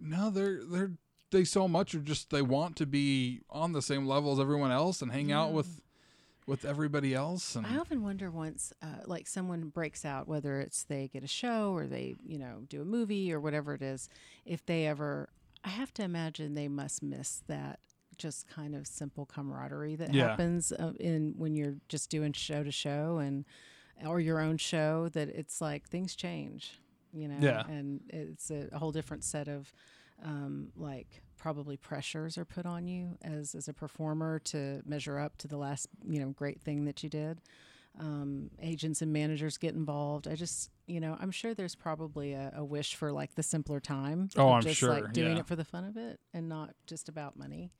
no, 0.00 0.30
they're 0.30 0.64
they're 0.64 0.92
they 1.30 1.44
so 1.44 1.66
much 1.68 1.94
are 1.94 2.00
just 2.00 2.30
they 2.30 2.42
want 2.42 2.76
to 2.76 2.86
be 2.86 3.40
on 3.48 3.72
the 3.72 3.80
same 3.82 4.06
level 4.06 4.32
as 4.32 4.40
everyone 4.40 4.70
else 4.70 5.00
and 5.02 5.12
hang 5.12 5.30
out 5.32 5.52
with 5.52 5.80
with 6.46 6.64
everybody 6.64 7.14
else, 7.14 7.54
and 7.54 7.64
I 7.64 7.76
often 7.78 8.02
wonder 8.02 8.28
once, 8.30 8.72
uh, 8.82 9.02
like 9.06 9.28
someone 9.28 9.68
breaks 9.68 10.04
out, 10.04 10.26
whether 10.26 10.58
it's 10.60 10.82
they 10.82 11.06
get 11.06 11.22
a 11.22 11.28
show 11.28 11.72
or 11.72 11.86
they, 11.86 12.16
you 12.26 12.36
know, 12.36 12.64
do 12.68 12.82
a 12.82 12.84
movie 12.84 13.32
or 13.32 13.38
whatever 13.40 13.74
it 13.74 13.82
is, 13.82 14.08
if 14.44 14.66
they 14.66 14.86
ever, 14.88 15.28
I 15.62 15.68
have 15.68 15.94
to 15.94 16.02
imagine 16.02 16.54
they 16.54 16.66
must 16.66 17.00
miss 17.00 17.44
that 17.46 17.78
just 18.18 18.48
kind 18.48 18.74
of 18.74 18.86
simple 18.86 19.26
camaraderie 19.26 19.96
that 19.96 20.12
Yeah. 20.14 20.28
happens 20.30 20.72
uh, 20.72 20.92
in 21.00 21.34
when 21.36 21.54
you're 21.54 21.76
just 21.88 22.10
doing 22.10 22.32
show 22.32 22.62
to 22.62 22.70
show 22.72 23.18
and 23.18 23.44
or 24.06 24.20
your 24.20 24.40
own 24.40 24.56
show. 24.58 25.08
That 25.10 25.28
it's 25.28 25.60
like 25.60 25.88
things 25.88 26.14
change, 26.16 26.80
you 27.12 27.28
know, 27.28 27.38
Yeah. 27.40 27.66
and 27.68 28.00
it's 28.08 28.50
a, 28.50 28.68
a 28.72 28.78
whole 28.78 28.92
different 28.92 29.24
set 29.24 29.48
of 29.48 29.72
um, 30.24 30.68
like 30.76 31.22
probably 31.36 31.76
pressures 31.76 32.38
are 32.38 32.44
put 32.44 32.66
on 32.66 32.86
you 32.86 33.18
as 33.22 33.54
as 33.54 33.66
a 33.68 33.72
performer 33.72 34.38
to 34.38 34.80
measure 34.86 35.18
up 35.18 35.36
to 35.38 35.48
the 35.48 35.56
last 35.56 35.88
you 36.08 36.20
know 36.20 36.30
great 36.30 36.60
thing 36.60 36.84
that 36.84 37.02
you 37.02 37.08
did. 37.08 37.40
Um, 37.98 38.50
agents 38.62 39.02
and 39.02 39.12
managers 39.12 39.58
get 39.58 39.74
involved. 39.74 40.26
I 40.26 40.34
just 40.34 40.70
you 40.86 41.00
know 41.00 41.16
I'm 41.20 41.30
sure 41.32 41.52
there's 41.54 41.74
probably 41.74 42.32
a, 42.32 42.52
a 42.56 42.64
wish 42.64 42.94
for 42.94 43.12
like 43.12 43.34
the 43.34 43.42
simpler 43.42 43.80
time. 43.80 44.30
Oh, 44.36 44.50
I'm 44.52 44.62
just 44.62 44.76
sure, 44.78 44.90
like 44.90 45.12
doing 45.12 45.34
yeah. 45.34 45.40
it 45.40 45.46
for 45.46 45.56
the 45.56 45.64
fun 45.64 45.84
of 45.84 45.96
it 45.96 46.20
and 46.32 46.48
not 46.48 46.74
just 46.86 47.08
about 47.08 47.36
money. 47.36 47.72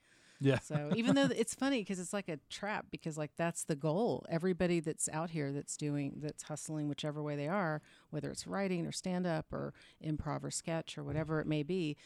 Yeah, 0.43 0.59
So 0.59 0.93
even 0.97 1.15
though 1.15 1.29
it's 1.35 1.55
funny 1.55 1.81
because 1.81 1.99
it's 1.99 2.13
like 2.13 2.29
a 2.29 2.39
trap 2.51 2.87
because 2.91 3.17
like 3.17 3.31
that's 3.37 3.65
the 3.65 3.77
goal. 3.77 4.27
Everybody 4.29 4.81
that's 4.81 5.09
out 5.13 5.31
here 5.31 5.53
that's 5.53 5.77
doing 5.77 6.15
that's 6.23 6.43
hustling 6.45 6.89
whichever 6.89 7.23
way 7.23 7.37
they 7.37 7.49
are, 7.49 7.81
whether 8.11 8.31
it's 8.31 8.47
writing 8.47 8.87
or 8.87 8.93
stand 8.93 9.27
up 9.27 9.53
or 9.53 9.73
improv 10.05 10.45
or 10.45 10.51
sketch 10.51 10.99
or 10.99 11.05
whatever 11.05 11.41
it 11.41 11.47
may 11.47 11.63
be, 11.63 11.97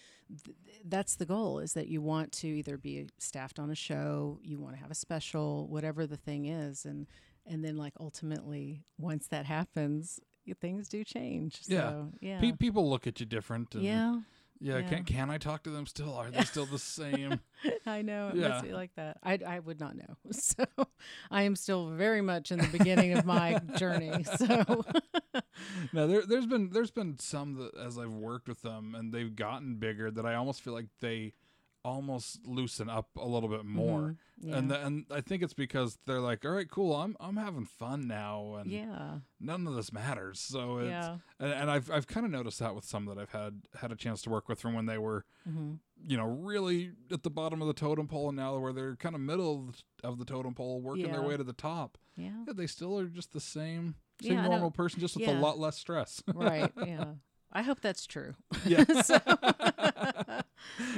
th- 0.45 0.57
that's 0.85 1.17
the 1.17 1.27
goal 1.27 1.59
is 1.59 1.73
that 1.73 1.89
you 1.89 2.03
want 2.03 2.33
to 2.33 2.49
either 2.49 2.77
be 2.77 3.07
staffed 3.19 3.59
on 3.59 3.71
a 3.71 3.75
show, 3.75 4.39
you 4.43 4.59
want 4.59 4.75
to 4.75 4.81
have 4.81 4.91
a 4.91 4.95
special, 4.95 5.67
whatever 5.69 6.07
the 6.07 6.17
thing 6.17 6.47
is 6.47 6.85
and 6.85 7.07
and 7.47 7.65
then 7.65 7.77
like 7.77 7.95
ultimately 8.01 8.83
once 8.99 9.29
that 9.29 9.47
happens, 9.47 10.21
things 10.61 10.89
do 10.89 11.05
change. 11.05 11.61
Yeah. 11.67 11.91
So, 11.91 12.13
yeah. 12.21 12.41
Pe- 12.41 12.53
people 12.53 12.89
look 12.89 13.07
at 13.07 13.21
you 13.21 13.27
different. 13.27 13.75
And 13.75 13.85
yeah. 13.85 14.19
Yeah. 14.61 14.79
yeah. 14.79 14.83
Can 14.83 15.05
can 15.05 15.31
I 15.31 15.39
talk 15.39 15.63
to 15.65 15.71
them 15.71 15.87
still? 15.87 16.15
Are 16.15 16.31
they 16.31 16.43
still 16.45 16.67
the 16.67 16.79
same? 16.79 17.41
I 17.87 18.03
know 18.03 18.29
it 18.29 18.37
Yeah. 18.37 18.49
must 18.49 18.65
be 18.65 18.73
like 18.73 18.91
that. 18.97 19.19
I, 19.23 19.39
I 19.47 19.59
would 19.59 19.81
not 19.81 19.97
know. 19.97 20.17
So 20.33 20.65
I 21.31 21.43
am 21.43 21.57
still 21.57 21.89
very 21.91 22.21
much 22.23 22.51
in 22.53 22.59
the 22.59 22.69
beginning 22.69 23.13
of 23.19 23.25
my 23.25 23.61
journey. 23.77 24.25
So 24.39 24.85
no, 25.93 26.07
there 26.07 26.23
there's 26.27 26.47
been 26.47 26.71
there's 26.71 26.91
been 26.91 27.19
some 27.19 27.55
that 27.55 27.77
as 27.77 27.99
I've 27.99 28.13
worked 28.13 28.49
with 28.49 28.63
them 28.63 28.95
and 28.95 29.13
they've 29.13 29.35
gotten 29.35 29.77
bigger 29.77 30.11
that 30.11 30.27
I 30.27 30.35
almost 30.35 30.61
feel 30.63 30.73
like 30.75 30.87
they 31.01 31.33
almost 31.87 32.45
loosen 32.47 32.91
up 32.91 33.09
a 33.17 33.27
little 33.27 33.49
bit 33.49 33.65
more. 33.65 34.01
Mhm. 34.01 34.17
yeah. 34.41 34.57
And 34.57 34.71
the, 34.71 34.85
and 34.87 35.07
I 35.11 35.21
think 35.21 35.43
it's 35.43 35.55
because 35.55 35.99
they're 36.07 36.21
like, 36.21 36.45
all 36.45 36.51
right, 36.51 36.69
cool, 36.71 36.95
I'm 36.95 37.17
I'm 37.21 37.37
having 37.37 37.65
fun 37.65 38.07
now, 38.09 38.57
and 38.57 38.71
yeah, 38.71 39.19
none 39.41 39.67
of 39.67 39.75
this 39.75 39.93
matters. 39.93 40.41
So 40.41 40.79
it's 40.79 40.89
yeah, 40.91 41.19
and, 41.39 41.53
and 41.53 41.71
I've 41.71 41.91
I've 41.91 42.07
kind 42.07 42.27
of 42.27 42.33
noticed 42.33 42.59
that 42.59 42.75
with 42.75 42.85
some 42.85 43.07
that 43.07 43.19
I've 43.19 43.31
had 43.33 43.63
had 43.81 43.93
a 43.93 43.97
chance 43.97 44.23
to 44.23 44.31
work 44.31 44.49
with 44.49 44.61
from 44.61 44.75
when 44.75 44.87
they 44.87 44.99
were 44.99 45.25
hmm 45.45 45.75
you 46.07 46.17
know 46.19 46.27
really 46.27 46.93
at 47.11 47.23
the 47.23 47.31
bottom 47.31 47.63
of 47.63 47.69
the 47.69 47.73
totem 47.75 48.07
pole, 48.09 48.29
and 48.29 48.37
now 48.37 48.59
where 48.59 48.73
they're 48.73 48.97
kind 48.97 49.15
of 49.15 49.21
middle 49.21 49.71
of 50.05 50.19
the 50.19 50.25
totem 50.27 50.55
pole, 50.55 50.81
working 50.83 51.11
their 51.13 51.23
way 51.23 51.37
to 51.37 51.45
the 51.45 51.53
top. 51.55 51.97
yeah. 52.17 52.31
Yeah, 52.47 52.53
they 52.55 52.67
still 52.67 52.99
are 52.99 53.07
just 53.07 53.33
the 53.33 53.41
same 53.41 53.95
same 54.23 54.33
Yeah, 54.33 54.47
normal 54.49 54.71
person, 54.71 55.01
just 55.01 55.17
with 55.17 55.29
a 55.29 55.33
lot 55.33 55.59
less 55.59 55.77
stress. 55.79 56.23
Right. 56.35 56.73
Yeah. 56.87 57.15
I 57.53 57.63
hope 57.63 57.81
that's 57.81 58.07
true. 58.07 58.35
yeah. 58.67 58.85
So- 59.03 59.21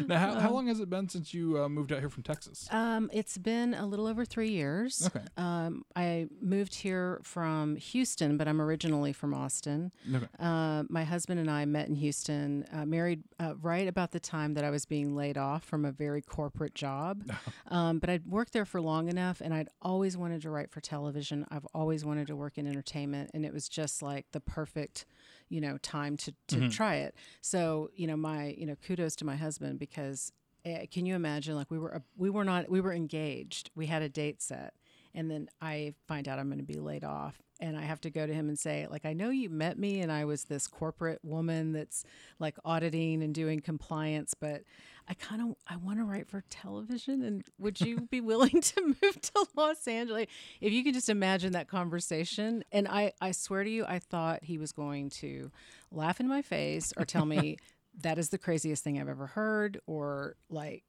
now, 0.07 0.19
how, 0.19 0.41
how 0.41 0.53
long 0.53 0.67
has 0.69 0.81
it 0.81 0.91
been 0.91 1.09
since 1.09 1.33
you 1.33 1.63
uh, 1.63 1.69
moved 1.69 1.93
out 1.93 2.01
here 2.01 2.09
from 2.09 2.23
Texas? 2.23 2.69
Um, 2.71 3.11
it's 3.13 3.39
been 3.39 3.75
a 3.75 3.87
little 3.87 4.07
over 4.07 4.25
three 4.25 4.51
years. 4.51 5.07
Okay. 5.07 5.25
Um, 5.37 5.85
I 5.97 6.27
moved 6.41 6.75
here 6.75 7.21
from 7.23 7.77
Houston, 7.77 8.37
but 8.37 8.49
I'm 8.49 8.61
originally 8.61 9.13
from 9.13 9.35
Austin. 9.35 9.93
Okay. 10.15 10.27
Uh, 10.39 10.85
my 10.89 11.05
husband 11.05 11.41
and 11.41 11.51
I 11.51 11.65
met 11.65 11.89
in 11.89 11.95
Houston, 11.97 12.65
uh, 12.73 12.85
married 12.85 13.23
uh, 13.39 13.55
right 13.61 13.87
about 13.87 14.13
the 14.13 14.21
time 14.21 14.55
that 14.55 14.65
I 14.65 14.71
was 14.71 14.87
being 14.87 15.15
laid 15.15 15.37
off 15.39 15.65
from 15.65 15.85
a 15.85 15.93
very 15.93 16.23
corporate 16.23 16.75
job. 16.75 17.23
um, 17.69 17.99
but 17.99 18.11
I'd 18.11 18.27
worked 18.27 18.53
there 18.53 18.65
for 18.65 18.81
long 18.81 19.09
enough, 19.09 19.41
and 19.41 19.53
I'd 19.55 19.69
always 19.83 20.17
wanted 20.17 20.43
to 20.43 20.51
write 20.51 20.71
for 20.71 20.81
television. 20.81 21.47
I've 21.51 21.67
always 21.75 22.05
wanted 22.05 22.27
to 22.29 22.37
work 22.37 22.59
in 22.59 22.67
entertainment, 22.67 23.31
and 23.35 23.45
it 23.45 23.53
was 23.53 23.69
just 23.69 24.03
like 24.03 24.27
the 24.33 24.41
perfect, 24.41 25.07
you 25.49 25.61
know, 25.61 25.79
time 25.79 26.17
to 26.19 26.35
to 26.49 26.57
Mhm. 26.57 26.71
try 26.73 26.97
it. 26.97 27.15
So, 27.41 27.91
you 27.95 28.07
know, 28.07 28.17
my 28.17 28.55
you 28.59 28.67
know, 28.67 28.77
kudos 28.77 29.17
to 29.17 29.25
my 29.25 29.37
husband 29.37 29.79
because 29.79 30.33
uh, 30.67 30.87
can 30.91 31.07
you 31.07 31.15
imagine 31.15 31.55
like 31.57 31.71
we 31.71 31.79
were 31.79 31.95
uh, 31.97 32.01
we 32.17 32.31
were 32.31 32.45
not 32.45 32.69
we 32.69 32.81
were 32.81 32.93
engaged. 32.93 33.71
We 33.75 33.87
had 33.87 34.03
a 34.03 34.09
date 34.09 34.43
set 34.43 34.75
and 35.15 35.31
then 35.31 35.49
I 35.61 35.95
find 36.07 36.29
out 36.29 36.39
I'm 36.39 36.49
going 36.49 36.59
to 36.59 36.65
be 36.65 36.79
laid 36.79 37.05
off 37.05 37.41
and 37.61 37.77
I 37.79 37.83
have 37.83 38.01
to 38.03 38.11
go 38.11 38.27
to 38.27 38.33
him 38.35 38.49
and 38.49 38.59
say 38.59 38.87
like 38.91 39.05
I 39.07 39.13
know 39.15 39.31
you 39.31 39.49
met 39.49 39.79
me 39.79 40.01
and 40.01 40.13
I 40.13 40.25
was 40.27 40.45
this 40.45 40.67
corporate 40.67 41.21
woman 41.25 41.73
that's 41.73 42.05
like 42.39 42.57
auditing 42.65 43.23
and 43.23 43.35
doing 43.35 43.61
compliance 43.61 44.35
but 44.35 44.63
I 45.09 45.15
kind 45.15 45.41
of 45.41 45.57
I 45.67 45.77
want 45.77 45.99
to 45.99 46.05
write 46.05 46.29
for 46.29 46.45
television 46.51 47.23
and 47.23 47.43
would 47.59 47.81
you 47.81 48.01
be 48.11 48.21
willing 48.21 48.61
to 48.61 48.83
move 49.03 49.21
to 49.21 49.47
Los 49.57 49.89
Angeles 49.89 50.27
if 50.61 50.73
you 50.73 50.85
can 50.85 50.93
just 50.93 51.09
imagine 51.09 51.53
that 51.53 51.67
conversation 51.67 52.63
and 52.73 52.87
I 52.87 53.13
I 53.21 53.33
swear 53.33 53.65
to 53.65 53.71
you 53.71 53.85
I 53.87 54.01
thought 54.01 54.45
he 54.45 54.59
was 54.59 54.73
going 54.73 55.09
to 55.11 55.51
laugh 55.91 56.21
in 56.21 56.29
my 56.29 56.43
face 56.43 56.93
or 56.97 57.05
tell 57.05 57.25
me 57.25 57.57
that 58.03 58.19
is 58.19 58.29
the 58.29 58.39
craziest 58.39 58.85
thing 58.85 59.01
I've 59.01 59.09
ever 59.09 59.27
heard, 59.27 59.81
or 59.87 60.37
like, 60.49 60.85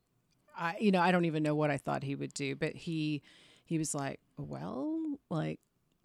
I, 0.57 0.75
you 0.79 0.91
know, 0.91 1.01
I 1.01 1.11
don't 1.11 1.25
even 1.25 1.43
know 1.43 1.55
what 1.55 1.71
I 1.71 1.77
thought 1.77 2.03
he 2.03 2.15
would 2.15 2.33
do, 2.33 2.55
but 2.55 2.75
he, 2.75 3.21
he 3.65 3.77
was 3.77 3.95
like, 3.95 4.19
well, 4.38 5.17
like, 5.29 5.59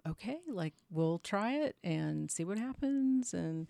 okay, 0.08 0.38
like 0.48 0.74
we'll 0.90 1.18
try 1.18 1.54
it 1.54 1.76
and 1.82 2.30
see 2.30 2.44
what 2.44 2.58
happens. 2.58 3.34
And, 3.34 3.66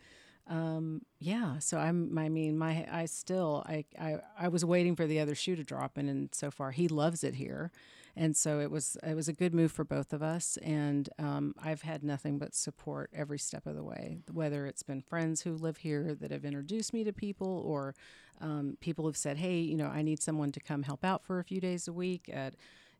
um, 0.46 1.02
yeah, 1.18 1.58
so 1.58 1.78
I'm, 1.78 2.18
I 2.18 2.28
mean, 2.28 2.58
my, 2.58 2.86
I 2.90 3.06
still, 3.06 3.64
I, 3.66 3.84
I, 3.98 4.18
I 4.38 4.48
was 4.48 4.64
waiting 4.64 4.94
for 4.94 5.06
the 5.06 5.20
other 5.20 5.34
shoe 5.34 5.56
to 5.56 5.64
drop 5.64 5.96
and, 5.96 6.08
and 6.08 6.34
so 6.34 6.50
far 6.50 6.70
he 6.70 6.88
loves 6.88 7.24
it 7.24 7.34
here. 7.34 7.70
And 8.16 8.36
so 8.36 8.60
it 8.60 8.70
was 8.70 8.96
it 9.02 9.14
was 9.14 9.28
a 9.28 9.32
good 9.32 9.54
move 9.54 9.72
for 9.72 9.84
both 9.84 10.12
of 10.12 10.22
us 10.22 10.56
and 10.58 11.08
um, 11.18 11.52
i've 11.60 11.82
had 11.82 12.04
nothing 12.04 12.38
but 12.38 12.54
support 12.54 13.10
every 13.12 13.38
step 13.38 13.66
of 13.66 13.74
the 13.74 13.82
way 13.82 14.18
whether 14.32 14.66
it's 14.66 14.84
been 14.84 15.00
friends 15.02 15.42
who 15.42 15.54
live 15.54 15.78
here 15.78 16.14
that 16.20 16.30
have 16.30 16.44
introduced 16.44 16.92
me 16.92 17.02
to 17.02 17.12
people 17.12 17.62
or 17.66 17.94
um, 18.40 18.76
people 18.80 19.06
have 19.06 19.16
said 19.16 19.38
hey 19.38 19.58
you 19.58 19.76
know 19.76 19.88
i 19.88 20.00
need 20.00 20.22
someone 20.22 20.52
to 20.52 20.60
come 20.60 20.84
help 20.84 21.04
out 21.04 21.24
for 21.24 21.40
a 21.40 21.44
few 21.44 21.60
days 21.60 21.88
a 21.88 21.92
week 21.92 22.30
at 22.32 22.54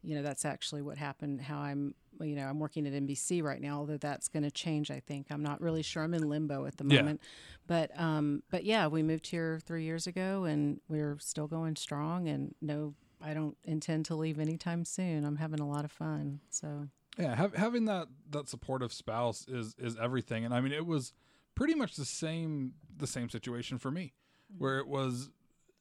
you 0.04 0.14
know 0.14 0.22
that's 0.22 0.44
actually 0.44 0.82
what 0.82 0.98
happened 0.98 1.40
how 1.40 1.58
i'm 1.58 1.94
you 2.20 2.36
know 2.36 2.44
i'm 2.46 2.58
working 2.60 2.86
at 2.86 2.92
nbc 2.92 3.42
right 3.42 3.60
now 3.60 3.78
although 3.78 3.96
that's 3.96 4.28
going 4.28 4.42
to 4.42 4.50
change 4.50 4.90
i 4.90 5.00
think. 5.00 5.26
I'm 5.30 5.42
not 5.42 5.60
really 5.60 5.82
sure. 5.82 6.02
I'm 6.04 6.14
in 6.14 6.28
limbo 6.28 6.66
at 6.66 6.76
the 6.76 6.84
Yeah. 6.86 7.00
moment. 7.00 7.20
But 7.66 7.98
um 7.98 8.42
but 8.50 8.64
yeah 8.64 8.86
we 8.86 9.02
moved 9.02 9.26
here 9.26 9.60
three 9.64 9.84
years 9.84 10.06
ago 10.06 10.44
and 10.44 10.80
we're 10.88 11.16
still 11.18 11.46
going 11.48 11.74
strong 11.76 12.28
and 12.28 12.54
no 12.60 12.94
i 13.22 13.32
don't 13.34 13.56
intend 13.64 14.04
to 14.06 14.14
leave 14.14 14.38
anytime 14.38 14.84
soon. 14.84 15.24
I'm 15.24 15.36
having 15.36 15.60
a 15.60 15.68
lot 15.68 15.84
of 15.84 15.90
fun 15.92 16.40
so. 16.50 16.88
Yeah, 17.18 17.34
have, 17.36 17.54
having 17.54 17.84
that 17.84 18.08
that 18.30 18.48
supportive 18.48 18.92
spouse 18.92 19.46
is 19.48 19.74
is 19.78 19.96
everything. 19.96 20.44
And 20.44 20.52
I 20.52 20.60
mean, 20.60 20.72
it 20.72 20.84
was 20.84 21.12
pretty 21.54 21.74
much 21.76 21.94
the 21.94 22.04
same 22.04 22.74
the 22.96 23.06
same 23.06 23.30
situation 23.30 23.78
for 23.78 23.90
me, 23.92 24.12
where 24.58 24.78
it 24.80 24.88
was, 24.88 25.30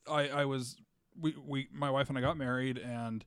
I 0.07 0.29
I 0.29 0.45
was 0.45 0.77
we 1.19 1.33
we 1.43 1.67
my 1.73 1.89
wife 1.89 2.07
and 2.09 2.17
I 2.19 2.21
got 2.21 2.37
married, 2.37 2.77
and 2.77 3.25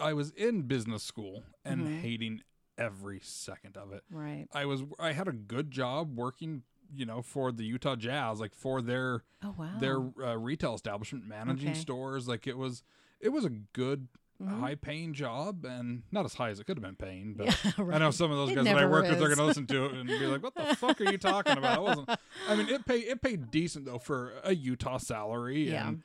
I 0.00 0.12
was 0.12 0.30
in 0.32 0.62
business 0.62 1.02
school 1.02 1.44
and 1.64 1.82
Mhm. 1.86 2.00
hating 2.00 2.42
every 2.78 3.20
second 3.20 3.76
of 3.76 3.92
it. 3.92 4.02
right 4.10 4.46
I 4.52 4.64
was 4.64 4.82
I 4.98 5.12
had 5.12 5.28
a 5.28 5.32
good 5.32 5.70
job 5.70 6.16
working, 6.16 6.62
you 6.94 7.04
know, 7.06 7.20
for 7.22 7.52
the 7.52 7.64
Utah 7.64 7.96
Jazz, 7.96 8.40
like 8.40 8.54
for 8.54 8.80
their 8.82 9.24
oh 9.42 9.54
wow 9.58 9.78
their 9.78 9.98
uh, 9.98 10.36
retail 10.36 10.74
establishment, 10.74 11.26
managing 11.26 11.70
Okay. 11.70 11.78
stores. 11.80 12.28
Like 12.28 12.46
it 12.46 12.56
was 12.56 12.82
it 13.20 13.28
was 13.30 13.44
a 13.44 13.50
good 13.50 14.08
Mhm. 14.40 14.58
high 14.60 14.74
paying 14.74 15.12
job 15.12 15.64
and 15.64 16.02
not 16.10 16.24
as 16.24 16.34
high 16.34 16.48
as 16.48 16.58
it 16.58 16.64
could 16.64 16.76
have 16.76 16.82
been 16.82 16.96
paying, 16.96 17.34
but 17.34 17.46
yeah, 17.46 17.52
I 17.94 17.98
know 17.98 18.10
some 18.10 18.30
of 18.32 18.36
those 18.38 18.50
It 18.50 18.54
guys 18.56 18.64
that 18.64 18.78
I 18.78 18.86
work 18.86 19.06
with 19.08 19.18
they're 19.20 19.28
gonna 19.28 19.46
listen 19.46 19.66
to 19.68 19.84
it 19.84 19.92
and 19.92 20.08
be 20.08 20.26
like, 20.26 20.42
"What 20.42 20.54
the 20.54 20.64
fuck 20.76 21.00
are 21.00 21.04
you 21.04 21.18
talking 21.18 21.56
about?" 21.58 21.76
I 21.76 21.80
wasn't. 21.80 22.08
I 22.48 22.56
mean, 22.56 22.68
it 22.68 22.84
paid 22.86 23.04
it 23.04 23.22
paid 23.22 23.50
decent 23.52 23.84
though 23.84 23.98
for 23.98 24.32
a 24.42 24.54
Utah 24.54 24.96
salary, 24.96 25.70
Yeah. 25.70 25.88
and 25.88 26.02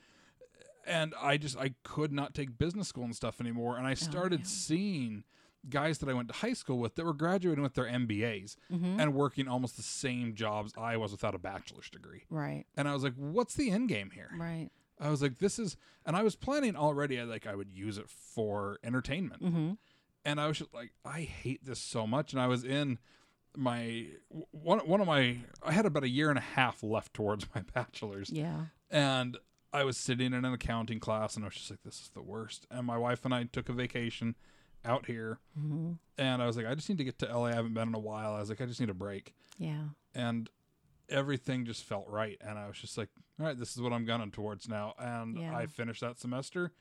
and 0.87 1.13
I 1.21 1.37
just 1.37 1.57
I 1.57 1.75
could 1.83 2.11
not 2.11 2.33
take 2.33 2.57
business 2.57 2.87
school 2.87 3.03
and 3.03 3.15
stuff 3.15 3.39
anymore, 3.41 3.77
and 3.77 3.85
I 3.85 3.93
started 3.93 4.41
Oh, 4.41 4.47
seeing 4.47 5.23
guys 5.69 5.97
that 5.99 6.07
I 6.09 6.13
went 6.13 6.29
to 6.29 6.33
high 6.35 6.53
school 6.53 6.79
with 6.79 6.95
that 6.95 7.03
were 7.05 7.13
graduating 7.13 7.61
with 7.63 7.73
their 7.73 7.85
MBAs 7.87 8.55
Mhm. 8.71 8.99
and 9.01 9.13
working 9.13 9.47
almost 9.47 9.75
the 9.75 9.83
same 9.83 10.33
jobs 10.33 10.71
I 10.77 10.95
was 10.97 11.11
without 11.11 11.35
a 11.35 11.39
bachelor's 11.39 11.89
degree, 11.89 12.23
right 12.29 12.65
and 12.77 12.87
I 12.87 12.93
was 12.93 13.03
like, 13.03 13.15
"What's 13.15 13.55
the 13.55 13.69
end 13.71 13.89
game 13.89 14.11
here?" 14.11 14.31
right 14.37 14.69
I 14.99 15.09
was 15.09 15.21
like, 15.21 15.39
"This 15.39 15.59
is," 15.59 15.75
and 16.05 16.15
I 16.15 16.23
was 16.23 16.35
planning 16.35 16.75
already. 16.75 17.19
I 17.19 17.23
like 17.25 17.45
I 17.45 17.53
would 17.55 17.71
use 17.71 17.97
it 17.97 18.09
for 18.09 18.79
entertainment 18.83 19.43
mm-hmm. 19.43 19.73
and 20.25 20.39
I 20.41 20.47
was 20.47 20.57
just 20.59 20.73
like, 20.73 20.91
I 21.05 21.21
hate 21.21 21.63
this 21.65 21.79
so 21.79 22.07
much. 22.07 22.33
And 22.33 22.41
I 22.41 22.47
was 22.47 22.63
in 22.63 22.97
my 23.55 24.07
one 24.51 24.79
one 24.87 25.01
of 25.01 25.07
my 25.07 25.39
I 25.63 25.71
had 25.71 25.85
about 25.85 26.03
a 26.03 26.09
year 26.09 26.29
and 26.29 26.37
a 26.37 26.41
half 26.41 26.81
left 26.83 27.13
towards 27.13 27.45
my 27.55 27.61
bachelor's, 27.73 28.29
yeah 28.29 28.65
and 28.89 29.37
I 29.73 29.83
was 29.83 29.97
sitting 29.97 30.27
in 30.33 30.45
an 30.45 30.53
accounting 30.53 30.99
class, 30.99 31.35
and 31.35 31.43
I 31.45 31.49
was 31.49 31.55
just 31.55 31.69
like, 31.69 31.83
this 31.83 31.95
is 32.01 32.09
the 32.13 32.21
worst. 32.21 32.65
And 32.71 32.85
my 32.87 32.97
wife 32.97 33.25
and 33.25 33.33
I 33.33 33.43
took 33.43 33.69
a 33.69 33.73
vacation 33.73 34.35
out 34.85 35.05
here, 35.07 35.39
mm-hmm. 35.59 35.93
and 36.17 36.41
I 36.41 36.45
was 36.47 36.55
like, 36.55 36.65
I 36.65 36.73
just 36.75 36.87
need 36.89 36.97
to 36.99 37.03
get 37.03 37.19
to 37.19 37.25
LA. 37.25 37.45
I 37.47 37.53
haven't 37.55 37.73
been 37.73 37.89
in 37.89 37.95
a 37.95 37.99
while. 37.99 38.33
I 38.35 38.39
was 38.39 38.49
like, 38.49 38.61
I 38.61 38.65
just 38.65 38.79
need 38.79 38.89
a 38.89 38.93
break, 38.93 39.33
yeah 39.57 39.83
and 40.15 40.49
everything 41.09 41.63
just 41.65 41.83
felt 41.83 42.05
right. 42.07 42.37
And 42.41 42.57
I 42.57 42.67
was 42.67 42.77
just 42.77 42.97
like, 42.97 43.09
all 43.39 43.45
right, 43.45 43.57
this 43.57 43.75
is 43.75 43.81
what 43.81 43.93
I'm 43.93 44.03
gunning 44.05 44.31
towards 44.31 44.67
now. 44.67 44.93
And 44.99 45.37
Yeah. 45.37 45.55
I 45.55 45.67
finished 45.67 46.01
that 46.01 46.19
semester. 46.19 46.71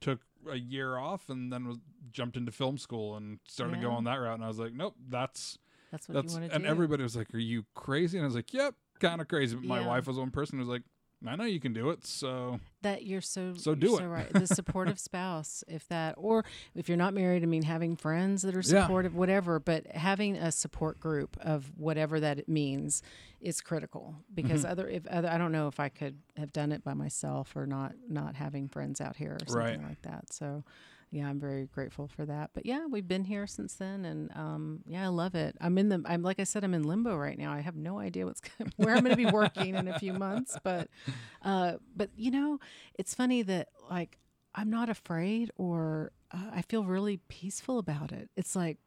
Took 0.00 0.20
a 0.50 0.56
year 0.56 0.96
off 0.98 1.28
and 1.28 1.52
then 1.52 1.66
was 1.68 1.78
jumped 2.12 2.36
into 2.36 2.52
film 2.52 2.78
school 2.78 3.16
and 3.16 3.38
started 3.46 3.76
Yeah. 3.76 3.82
going 3.82 4.04
that 4.04 4.16
route. 4.16 4.34
And 4.34 4.44
I 4.44 4.48
was 4.48 4.58
like, 4.58 4.72
nope, 4.74 4.96
that's 5.08 5.58
that's 5.90 6.08
what 6.08 6.14
that's 6.14 6.34
you 6.34 6.40
want 6.40 6.52
to 6.52 6.58
do. 6.58 6.64
and 6.64 6.70
everybody 6.70 7.02
was 7.02 7.16
like, 7.16 7.32
"Are 7.34 7.38
you 7.38 7.64
crazy?" 7.74 8.16
And 8.18 8.24
I 8.24 8.26
was 8.28 8.34
like, 8.36 8.52
"Yep, 8.54 8.74
kind 9.00 9.20
of 9.20 9.26
crazy." 9.28 9.56
But 9.56 9.64
my 9.64 9.80
Yeah. 9.80 9.88
wife 9.88 10.06
was 10.06 10.18
one 10.18 10.30
person 10.30 10.58
who 10.58 10.64
was 10.64 10.68
like, 10.68 10.82
"I 11.26 11.36
know 11.36 11.44
you 11.44 11.60
can 11.60 11.72
do 11.72 11.90
it." 11.90 12.06
So 12.06 12.60
that 12.82 13.04
you're 13.04 13.20
so 13.20 13.54
So 13.56 13.74
do 13.74 13.88
so 13.98 14.04
it. 14.04 14.06
right 14.06 14.32
the 14.32 14.46
supportive 14.46 14.98
spouse 15.08 15.62
if 15.68 15.86
that 15.88 16.14
or 16.16 16.44
if 16.74 16.88
you're 16.88 16.96
not 16.96 17.12
married 17.12 17.42
i 17.42 17.46
mean 17.46 17.62
having 17.62 17.94
friends 17.94 18.40
that 18.40 18.56
are 18.56 18.62
Yeah. 18.62 18.84
supportive 18.84 19.14
whatever 19.14 19.60
but 19.60 19.86
having 19.88 20.36
a 20.36 20.50
support 20.50 20.98
group 20.98 21.36
of 21.42 21.70
whatever 21.76 22.18
that 22.20 22.38
it 22.38 22.48
means 22.48 23.02
is 23.38 23.60
critical 23.60 24.14
because 24.34 24.62
Mm-hmm. 24.62 24.72
other 24.72 24.88
if 24.88 25.06
other 25.08 25.28
i 25.28 25.36
don't 25.36 25.52
know 25.52 25.68
if 25.68 25.78
i 25.78 25.90
could 25.90 26.16
have 26.38 26.54
done 26.54 26.72
it 26.72 26.82
by 26.82 26.94
myself 26.94 27.54
or 27.54 27.66
not 27.66 27.92
not 28.08 28.34
having 28.36 28.66
friends 28.66 28.98
out 28.98 29.16
here 29.16 29.36
or 29.42 29.46
something 29.46 29.80
Right. 29.82 29.88
like 29.90 30.00
that 30.02 30.32
so 30.32 30.64
yeah 31.10 31.28
i'm 31.28 31.40
very 31.40 31.66
grateful 31.66 32.08
for 32.08 32.24
that. 32.26 32.50
But 32.54 32.66
yeah 32.66 32.86
we've 32.86 33.06
been 33.08 33.24
here 33.24 33.46
since 33.46 33.74
then 33.74 34.04
and 34.04 34.30
um 34.36 34.80
yeah 34.86 35.04
i 35.04 35.08
love 35.08 35.34
it. 35.34 35.56
I'm 35.60 35.76
in 35.78 35.88
the 35.88 36.02
i'm 36.06 36.22
like 36.22 36.40
i 36.40 36.44
said 36.44 36.64
i'm 36.64 36.74
in 36.74 36.84
limbo 36.84 37.16
right 37.16 37.38
now. 37.38 37.52
I 37.52 37.60
have 37.60 37.76
no 37.76 37.98
idea 37.98 38.26
what's 38.26 38.40
gonna, 38.58 38.70
where 38.76 38.94
i'm 38.94 39.04
going 39.04 39.16
to 39.16 39.24
be 39.24 39.30
working 39.30 39.74
in 39.74 39.88
a 39.88 39.98
few 39.98 40.12
months 40.12 40.56
but 40.62 40.88
uh 41.42 41.74
but 41.96 42.10
you 42.16 42.30
know 42.30 42.58
it's 42.94 43.14
funny 43.14 43.42
that 43.42 43.68
like 43.90 44.18
i'm 44.54 44.70
not 44.70 44.88
afraid 44.88 45.50
or 45.56 46.12
uh, 46.32 46.50
i 46.54 46.62
feel 46.62 46.84
really 46.84 47.18
peaceful 47.28 47.78
about 47.78 48.12
it. 48.12 48.30
It's 48.36 48.54
like 48.56 48.78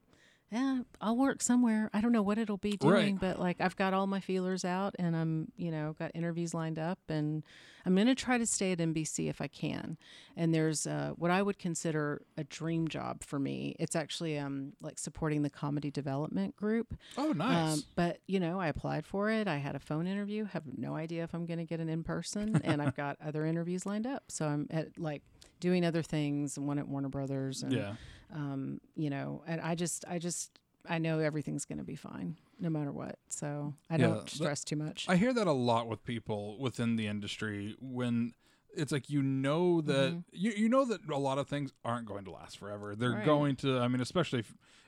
yeah 0.53 0.79
i'll 1.01 1.17
work 1.17 1.41
somewhere 1.41 1.89
i 1.93 1.99
don't 2.01 2.11
know 2.11 2.21
what 2.21 2.37
it'll 2.37 2.57
be 2.57 2.77
doing 2.77 2.93
Right. 3.15 3.19
but 3.19 3.39
like 3.39 3.59
i've 3.59 3.75
got 3.75 3.93
all 3.93 4.05
my 4.07 4.19
feelers 4.19 4.63
out 4.63 4.93
and 4.99 5.15
i'm 5.15 5.51
you 5.57 5.71
know 5.71 5.95
got 5.97 6.11
interviews 6.13 6.53
lined 6.53 6.77
up 6.77 6.99
and 7.09 7.43
i'm 7.85 7.95
going 7.95 8.07
to 8.07 8.13
try 8.15 8.37
to 8.37 8.45
stay 8.45 8.71
at 8.71 8.77
nbc 8.77 9.27
if 9.29 9.41
i 9.41 9.47
can 9.47 9.97
and 10.37 10.53
there's 10.53 10.85
uh, 10.85 11.11
what 11.15 11.31
i 11.31 11.41
would 11.41 11.57
consider 11.57 12.21
a 12.37 12.43
dream 12.43 12.87
job 12.87 13.23
for 13.23 13.39
me 13.39 13.75
it's 13.79 13.95
actually 13.95 14.37
um 14.37 14.73
like 14.81 14.99
supporting 14.99 15.41
the 15.41 15.49
comedy 15.49 15.89
development 15.89 16.55
group 16.55 16.93
oh, 17.17 17.31
nice. 17.31 17.73
um, 17.73 17.83
but 17.95 18.19
you 18.27 18.39
know, 18.39 18.59
I 18.59 18.67
applied 18.67 19.05
for 19.05 19.29
it. 19.29 19.47
I 19.47 19.57
had 19.57 19.75
a 19.75 19.79
phone 19.79 20.07
interview. 20.07 20.45
Have 20.45 20.63
no 20.77 20.95
idea 20.95 21.23
if 21.23 21.33
I'm 21.33 21.45
going 21.45 21.59
to 21.59 21.65
get 21.65 21.79
an 21.79 21.89
in 21.89 22.03
person, 22.03 22.59
and 22.63 22.81
I've 22.81 22.95
got 22.95 23.17
other 23.25 23.45
interviews 23.45 23.85
lined 23.85 24.05
up. 24.07 24.23
So 24.29 24.45
I'm 24.47 24.67
at 24.71 24.97
like 24.99 25.21
doing 25.59 25.85
other 25.85 26.01
things. 26.03 26.57
One 26.59 26.79
at 26.79 26.87
Warner 26.87 27.09
Brothers, 27.09 27.63
and 27.63 27.71
yeah, 27.73 27.95
um, 28.33 28.81
you 28.95 29.09
know, 29.09 29.43
and 29.47 29.61
I 29.61 29.75
just, 29.75 30.05
I 30.07 30.17
just, 30.19 30.59
I 30.89 30.97
know 30.97 31.19
everything's 31.19 31.65
going 31.65 31.77
to 31.77 31.83
be 31.83 31.95
fine 31.95 32.35
no 32.59 32.69
matter 32.69 32.91
what. 32.91 33.17
So 33.29 33.73
I 33.89 33.95
Yeah, 33.95 34.07
don't 34.07 34.29
stress 34.29 34.63
too 34.63 34.75
much. 34.75 35.05
I 35.07 35.15
hear 35.15 35.33
that 35.33 35.47
a 35.47 35.51
lot 35.53 35.87
with 35.87 36.03
people 36.03 36.57
within 36.59 36.95
the 36.95 37.07
industry 37.07 37.75
when 37.79 38.33
it's 38.75 38.91
like 38.91 39.09
you 39.09 39.21
know 39.21 39.81
that 39.81 40.13
Mhm. 40.13 40.23
you 40.31 40.51
you 40.51 40.67
know 40.69 40.83
that 40.85 41.07
a 41.09 41.17
lot 41.17 41.37
of 41.37 41.47
things 41.47 41.71
aren't 41.85 42.05
going 42.07 42.25
to 42.25 42.31
last 42.31 42.57
forever. 42.57 42.95
They're 42.95 43.11
Right. 43.11 43.25
going 43.25 43.55
to. 43.57 43.77
I 43.79 43.87
mean, 43.87 44.01
especially 44.01 44.43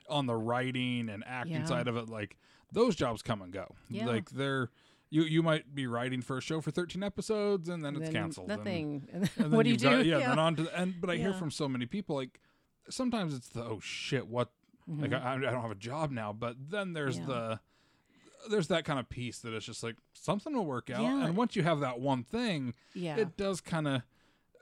on 0.08 0.26
the 0.26 0.34
writing 0.34 1.08
and 1.08 1.22
acting 1.26 1.54
Yeah. 1.56 1.64
side 1.66 1.86
of 1.88 1.96
it, 1.96 2.08
like 2.08 2.36
those 2.72 2.96
jobs 2.96 3.22
come 3.22 3.40
and 3.42 3.52
go. 3.52 3.74
Yeah. 3.88 4.06
Like 4.06 4.30
they're. 4.30 4.70
You, 5.08 5.22
you 5.22 5.40
might 5.40 5.72
be 5.72 5.86
writing 5.86 6.20
for 6.20 6.36
a 6.36 6.40
show 6.40 6.60
for 6.60 6.72
13 6.72 7.04
episodes 7.04 7.68
and 7.68 7.84
then 7.84 7.94
it's 7.94 8.06
Then 8.06 8.12
canceled. 8.12 8.48
Nothing. 8.48 9.06
And 9.12 9.24
then 9.36 9.50
what 9.52 9.62
do 9.62 9.70
you 9.70 9.76
do? 9.76 9.88
got- 9.88 10.04
yeah, 10.04 10.18
then 10.18 10.38
on 10.40 10.56
to 10.56 10.64
the, 10.64 10.76
and 10.80 11.00
but 11.00 11.08
I 11.10 11.16
hear 11.16 11.32
from 11.32 11.52
so 11.52 11.68
many 11.68 11.86
people 11.86 12.16
like 12.16 12.40
sometimes 12.90 13.34
it's 13.34 13.48
the 13.48 13.62
oh 13.62 13.80
shit 13.80 14.26
what 14.26 14.50
like 14.88 15.10
Mhm. 15.10 15.22
I, 15.24 15.34
I 15.34 15.38
don't 15.38 15.62
have 15.62 15.70
a 15.70 15.74
job 15.74 16.10
now, 16.10 16.32
but 16.32 16.56
then 16.70 16.92
there's 16.92 17.18
Yeah. 17.18 17.26
the 17.26 17.60
there's 18.50 18.68
that 18.68 18.84
kind 18.84 19.00
of 19.00 19.08
piece 19.08 19.40
that 19.40 19.52
it's 19.52 19.66
just 19.66 19.82
like 19.82 19.96
something 20.14 20.54
will 20.54 20.66
work 20.66 20.88
out, 20.90 21.02
Yeah. 21.02 21.26
and 21.26 21.36
once 21.36 21.56
you 21.56 21.62
have 21.64 21.80
that 21.80 21.98
one 21.98 22.22
thing, 22.22 22.74
yeah. 22.94 23.16
it 23.16 23.36
does 23.36 23.60
kind 23.60 23.88
of 23.88 24.02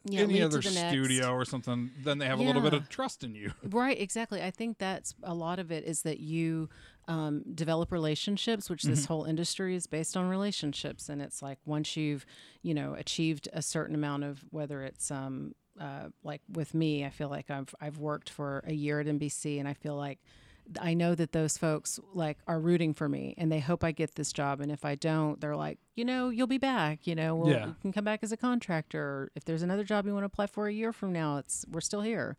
yeah. 0.07 0.21
any 0.21 0.41
other 0.41 0.63
studio 0.63 1.31
or 1.33 1.45
something. 1.45 1.91
Then 2.03 2.17
they 2.19 2.27
have 2.27 2.39
a 2.39 2.43
little 2.43 2.63
bit 2.63 2.73
of 2.73 2.89
trust 2.89 3.23
in 3.25 3.35
you. 3.35 3.53
Right, 3.63 4.01
exactly. 4.01 4.43
I 4.43 4.51
think 4.51 4.79
that's 4.79 5.15
a 5.23 5.35
lot 5.35 5.59
of 5.59 5.71
it 5.71 5.85
is 5.85 6.03
that 6.03 6.21
you 6.21 6.69
um, 7.09 7.43
develop 7.55 7.93
relationships, 7.93 8.71
which 8.71 8.83
Mm-hmm. 8.83 8.91
this 8.95 9.05
whole 9.07 9.25
industry 9.25 9.75
is 9.77 9.87
based 9.87 10.17
on 10.17 10.29
relationships. 10.31 11.11
And 11.11 11.21
it's 11.21 11.43
like 11.43 11.59
once 11.67 11.97
you've, 11.97 12.25
you 12.63 12.73
know, 12.73 12.95
achieved 12.95 13.49
a 13.53 13.61
certain 13.61 13.95
amount 13.95 14.25
of 14.25 14.45
whether 14.51 14.83
it's 14.83 15.11
um, 15.11 15.55
uh, 15.81 16.09
like 16.23 16.43
with 16.53 16.75
me, 16.75 17.05
I 17.05 17.11
feel 17.11 17.29
like 17.29 17.51
I've 17.51 17.75
I've 17.81 17.99
worked 17.99 18.31
for 18.31 18.63
a 18.67 18.73
year 18.75 19.01
at 19.01 19.07
NBC, 19.07 19.59
and 19.59 19.69
I 19.69 19.75
feel 19.75 19.97
like 19.97 20.19
I 20.81 20.95
know 20.95 21.15
that 21.15 21.33
those 21.33 21.59
folks 21.59 22.01
like 22.15 22.39
are 22.49 22.59
rooting 22.59 22.95
for 22.95 23.07
me 23.07 23.35
and 23.37 23.53
they 23.53 23.61
hope 23.61 23.85
I 23.85 23.93
get 23.93 24.15
this 24.15 24.33
job. 24.33 24.63
And 24.63 24.73
if 24.73 24.83
I 24.83 24.95
don't, 24.95 25.39
they're 25.39 25.55
like, 25.57 25.79
you 25.95 26.07
know, 26.07 26.31
you'll 26.31 26.47
be 26.47 26.57
back. 26.57 27.07
You 27.07 27.15
know, 27.15 27.37
we'll, 27.37 27.51
Yeah. 27.53 27.67
you 27.67 27.77
can 27.83 27.93
come 27.93 28.05
back 28.05 28.21
as 28.23 28.33
a 28.33 28.37
contractor. 28.39 29.31
If 29.35 29.45
there's 29.45 29.61
another 29.63 29.85
job 29.85 30.07
you 30.07 30.15
want 30.15 30.23
to 30.23 30.27
apply 30.27 30.47
for 30.47 30.67
a 30.67 30.73
year 30.73 30.91
from 30.95 31.13
now, 31.13 31.37
it's 31.37 31.67
we're 31.71 31.83
still 31.83 32.01
here. 32.01 32.39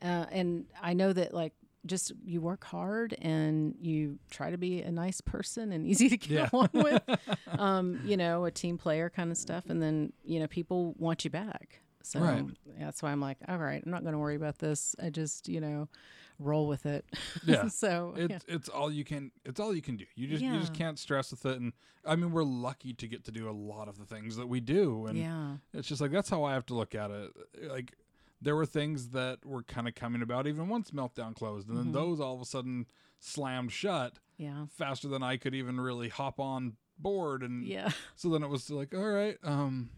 Uh, 0.00 0.24
and 0.30 0.64
I 0.80 0.94
know 0.94 1.12
that 1.12 1.34
like 1.34 1.52
just 1.84 2.12
you 2.24 2.40
work 2.40 2.64
hard 2.64 3.14
and 3.20 3.74
you 3.78 4.18
try 4.30 4.50
to 4.50 4.56
be 4.56 4.80
a 4.80 4.90
nice 4.90 5.20
person 5.20 5.70
and 5.70 5.86
easy 5.92 6.08
to 6.08 6.16
get 6.16 6.30
Yeah. 6.30 6.48
along 6.54 6.70
with. 6.72 7.02
um, 7.58 8.00
you 8.06 8.16
know, 8.16 8.46
a 8.46 8.50
team 8.50 8.78
player 8.78 9.10
kind 9.10 9.30
of 9.30 9.36
stuff, 9.36 9.64
and 9.68 9.82
then 9.82 10.14
you 10.24 10.40
know 10.40 10.46
people 10.46 10.94
want 10.98 11.24
you 11.24 11.30
back. 11.30 11.82
So 12.06 12.20
Right. 12.20 12.44
that's 12.78 13.02
why 13.02 13.10
I'm 13.10 13.20
like, 13.20 13.38
all 13.48 13.58
right, 13.58 13.82
I'm 13.84 13.90
not 13.90 14.02
going 14.02 14.12
to 14.12 14.18
worry 14.18 14.36
about 14.36 14.58
this. 14.58 14.94
I 15.02 15.10
just 15.10 15.48
you 15.48 15.60
know 15.60 15.88
roll 16.38 16.66
with 16.68 16.86
it. 16.86 17.04
Yeah. 17.44 17.68
so 17.68 18.14
It's 18.16 18.30
yeah. 18.48 18.54
it's 18.54 18.68
all 18.68 18.92
you 18.92 19.04
can 19.04 19.30
it's 19.44 19.58
all 19.60 19.74
you 19.74 19.82
can 19.82 19.96
do. 19.96 20.04
You 20.14 20.26
just 20.28 20.42
you 20.42 20.58
just 20.58 20.74
can't 20.74 20.98
stress 20.98 21.30
with 21.30 21.44
it 21.46 21.58
and 21.60 21.72
I 22.04 22.14
mean 22.16 22.30
we're 22.32 22.44
lucky 22.44 22.92
to 22.94 23.08
get 23.08 23.24
to 23.24 23.30
do 23.32 23.48
a 23.48 23.52
lot 23.52 23.88
of 23.88 23.98
the 23.98 24.04
things 24.04 24.36
that 24.36 24.46
we 24.46 24.60
do 24.60 25.06
and 25.06 25.18
yeah. 25.18 25.56
it's 25.74 25.88
just 25.88 26.00
like 26.00 26.10
that's 26.12 26.28
how 26.30 26.44
I 26.44 26.52
have 26.52 26.66
to 26.66 26.74
look 26.74 26.94
at 26.94 27.10
it. 27.10 27.30
Like 27.68 27.94
there 28.42 28.54
were 28.54 28.66
things 28.66 29.08
that 29.10 29.44
were 29.46 29.62
kind 29.62 29.88
of 29.88 29.94
coming 29.94 30.20
about 30.22 30.46
even 30.46 30.68
once 30.68 30.90
meltdown 30.90 31.34
closed 31.34 31.68
and 31.68 31.76
then 31.78 31.86
Mhm. 31.86 31.92
those 31.94 32.20
all 32.20 32.34
of 32.34 32.40
a 32.42 32.44
sudden 32.44 32.86
slammed 33.18 33.72
shut 33.72 34.18
Yeah. 34.36 34.66
faster 34.68 35.08
than 35.08 35.22
I 35.22 35.38
could 35.38 35.54
even 35.54 35.80
really 35.80 36.10
hop 36.10 36.38
on 36.38 36.76
board 36.98 37.42
and 37.42 37.64
Yeah. 37.66 37.90
so 38.14 38.28
then 38.28 38.42
it 38.42 38.48
was 38.50 38.68
like 38.70 38.94
all 38.94 39.00
right 39.08 39.38
um 39.42 39.88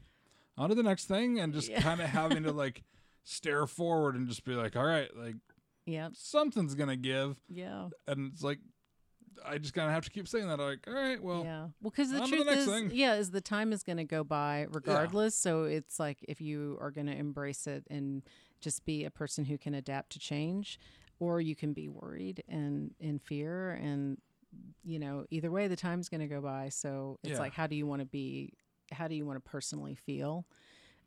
on 0.59 0.69
to 0.69 0.75
the 0.75 0.83
next 0.83 1.07
thing 1.07 1.39
and 1.41 1.53
just 1.55 1.71
Yeah. 1.71 1.81
kind 1.81 2.01
of 2.01 2.09
having 2.11 2.43
to 2.43 2.53
like 2.65 2.83
stare 3.25 3.67
forward 3.67 4.15
and 4.17 4.27
just 4.29 4.45
be 4.45 4.55
like 4.55 4.75
all 4.77 4.85
right 4.85 5.15
like 5.17 5.37
yeah, 5.87 6.09
something's 6.13 6.75
gonna 6.75 6.97
give 6.97 7.37
Yeah. 7.49 7.89
and 8.07 8.33
it's 8.33 8.43
like 8.43 8.59
I 9.45 9.57
just 9.59 9.73
kind 9.73 9.87
of 9.87 9.95
have 9.95 10.05
to 10.05 10.11
keep 10.11 10.27
saying 10.27 10.49
that. 10.49 10.59
Like, 10.59 10.81
all 10.89 10.93
right, 10.95 11.23
well, 11.23 11.45
yeah. 11.45 11.61
Well, 11.81 11.93
because 11.93 12.11
the 12.11 12.19
to 12.21 12.27
the 12.39 12.43
truth 12.45 12.49
is, 12.59 12.67
thing. 12.67 12.91
yeah, 12.93 13.15
is 13.15 13.31
the 13.31 13.41
time 13.41 13.73
is 13.73 13.85
going 13.85 13.99
to 13.99 14.05
go 14.05 14.25
by 14.25 14.67
regardless. 14.69 15.37
So 15.37 15.63
it's 15.63 16.01
like 16.01 16.19
if 16.29 16.41
you 16.41 16.77
are 16.81 16.91
going 16.91 17.07
to 17.07 17.15
embrace 17.17 17.69
it 17.69 17.85
and 17.89 18.25
just 18.61 18.85
be 18.85 19.05
a 19.05 19.13
person 19.13 19.45
who 19.45 19.57
can 19.57 19.75
adapt 19.75 20.11
to 20.15 20.19
change, 20.19 20.81
or 21.21 21.41
you 21.41 21.55
can 21.55 21.73
be 21.73 21.89
worried 21.89 22.43
and 22.49 22.91
in 22.99 23.21
fear, 23.21 23.71
and 23.81 24.19
you 24.83 24.99
know, 24.99 25.25
either 25.31 25.53
way, 25.53 25.69
the 25.69 25.77
time's 25.77 26.09
going 26.09 26.21
to 26.21 26.27
go 26.27 26.41
by. 26.41 26.69
So 26.71 27.21
it's 27.23 27.35
Yeah. 27.35 27.39
like, 27.39 27.53
how 27.53 27.69
do 27.69 27.77
you 27.77 27.87
want 27.87 28.01
to 28.01 28.07
be? 28.07 28.55
How 28.93 29.09
do 29.09 29.15
you 29.15 29.27
want 29.27 29.43
to 29.43 29.51
personally 29.51 29.95
feel? 29.95 30.47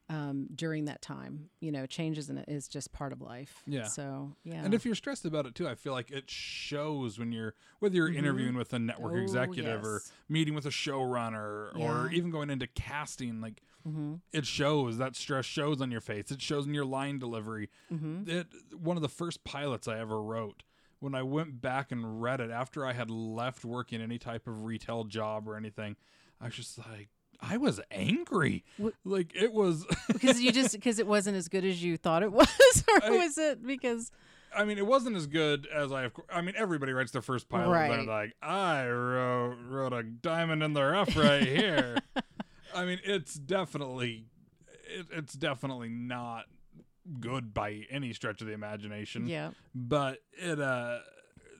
Um, 0.10 0.48
during 0.54 0.86
that 0.86 1.02
time, 1.02 1.50
you 1.62 1.72
know, 1.72 1.86
change 1.86 2.17
is, 2.17 2.30
an, 2.30 2.39
is 2.48 2.67
just 2.67 2.91
part 2.91 3.13
of 3.13 3.22
life. 3.22 3.63
Yeah. 3.65 3.88
So 3.88 4.36
yeah. 4.44 4.65
And 4.65 4.74
if 4.74 4.86
you're 4.86 4.96
stressed 4.96 5.24
about 5.24 5.46
it 5.46 5.56
too, 5.56 5.70
I 5.70 5.76
feel 5.76 5.94
like 5.94 6.12
it 6.12 6.30
shows 6.30 7.17
when 7.17 7.32
you're 7.32 7.54
whether 7.80 7.96
you're 7.96 8.10
Mhm. 8.10 8.17
interviewing 8.17 8.58
with 8.58 8.74
a 8.74 8.80
network 8.80 9.13
Oh, 9.15 9.22
executive 9.22 9.86
or 9.86 10.02
meeting 10.28 10.54
with 10.54 10.65
a 10.65 10.70
showrunner 10.70 11.74
or 11.78 12.10
even 12.12 12.30
going 12.30 12.50
into 12.50 12.67
casting, 12.67 13.39
like 13.39 13.62
hmm 13.84 14.15
it 14.34 14.46
shows 14.46 14.98
that 14.98 15.15
stress 15.15 15.46
shows 15.46 15.82
on 15.82 15.91
your 15.91 16.02
face. 16.02 16.30
It 16.32 16.41
shows 16.41 16.65
in 16.67 16.74
your 16.74 16.86
line 16.86 17.17
delivery. 17.17 17.70
hmm 17.89 18.24
It 18.26 18.48
one 18.78 18.98
of 18.98 19.04
the 19.04 19.10
first 19.10 19.44
pilots 19.46 19.88
I 19.88 19.98
ever 20.00 20.22
wrote. 20.22 20.63
When 21.00 21.15
I 21.15 21.24
went 21.24 21.62
back 21.62 21.91
and 21.91 22.22
read 22.22 22.41
it 22.41 22.52
after 22.52 22.86
I 22.86 22.94
had 22.94 23.10
left 23.10 23.63
working 23.63 24.02
any 24.02 24.20
type 24.20 24.46
of 24.48 24.65
retail 24.65 25.06
job 25.06 25.48
or 25.48 25.56
anything, 25.56 25.96
I 26.39 26.46
was 26.46 26.56
just 26.56 26.78
like, 26.78 27.10
I 27.41 27.58
was 27.58 27.80
angry. 27.91 28.63
What- 28.77 28.93
Like 29.04 29.32
it 29.36 29.51
was. 29.54 29.86
because 30.08 30.39
you 30.41 30.51
just 30.51 30.71
because 30.73 30.99
it 30.99 31.08
wasn't 31.08 31.38
as 31.38 31.47
good 31.47 31.65
as 31.65 31.84
you 31.84 31.97
thought 31.97 32.23
it 32.23 32.32
was, 32.32 32.47
or 32.88 33.04
I- 33.06 33.10
was 33.12 33.38
it 33.38 33.65
because 33.65 34.12
I 34.56 34.65
mean, 34.65 34.77
it 34.77 34.86
wasn't 34.86 35.15
as 35.15 35.27
good 35.27 35.65
as 35.73 35.91
I. 35.93 36.04
Of 36.04 36.13
I 36.32 36.41
mean, 36.41 36.56
everybody 36.58 36.91
writes 36.91 37.12
their 37.12 37.21
first 37.21 37.47
pilot. 37.47 37.73
and 37.73 37.91
They're 38.08 38.15
like, 38.15 38.34
I 38.41 38.86
wrote 38.88 39.56
wrote 39.69 39.93
a 39.93 40.04
diamond 40.04 40.62
in 40.62 40.73
the 40.73 40.84
rough 40.84 41.15
right 41.15 41.41
here. 41.43 41.97
I 42.75 42.86
mean, 42.86 42.99
it's 43.04 43.34
definitely, 43.36 44.25
it, 44.93 45.08
it's 45.12 45.34
definitely 45.34 45.89
not 45.89 46.45
good 47.19 47.54
by 47.54 47.86
any 47.89 48.13
stretch 48.13 48.41
of 48.41 48.47
the 48.47 48.54
imagination. 48.54 49.27
yeah? 49.27 49.51
But 49.73 50.19
it, 50.34 50.60
uh, 50.60 50.99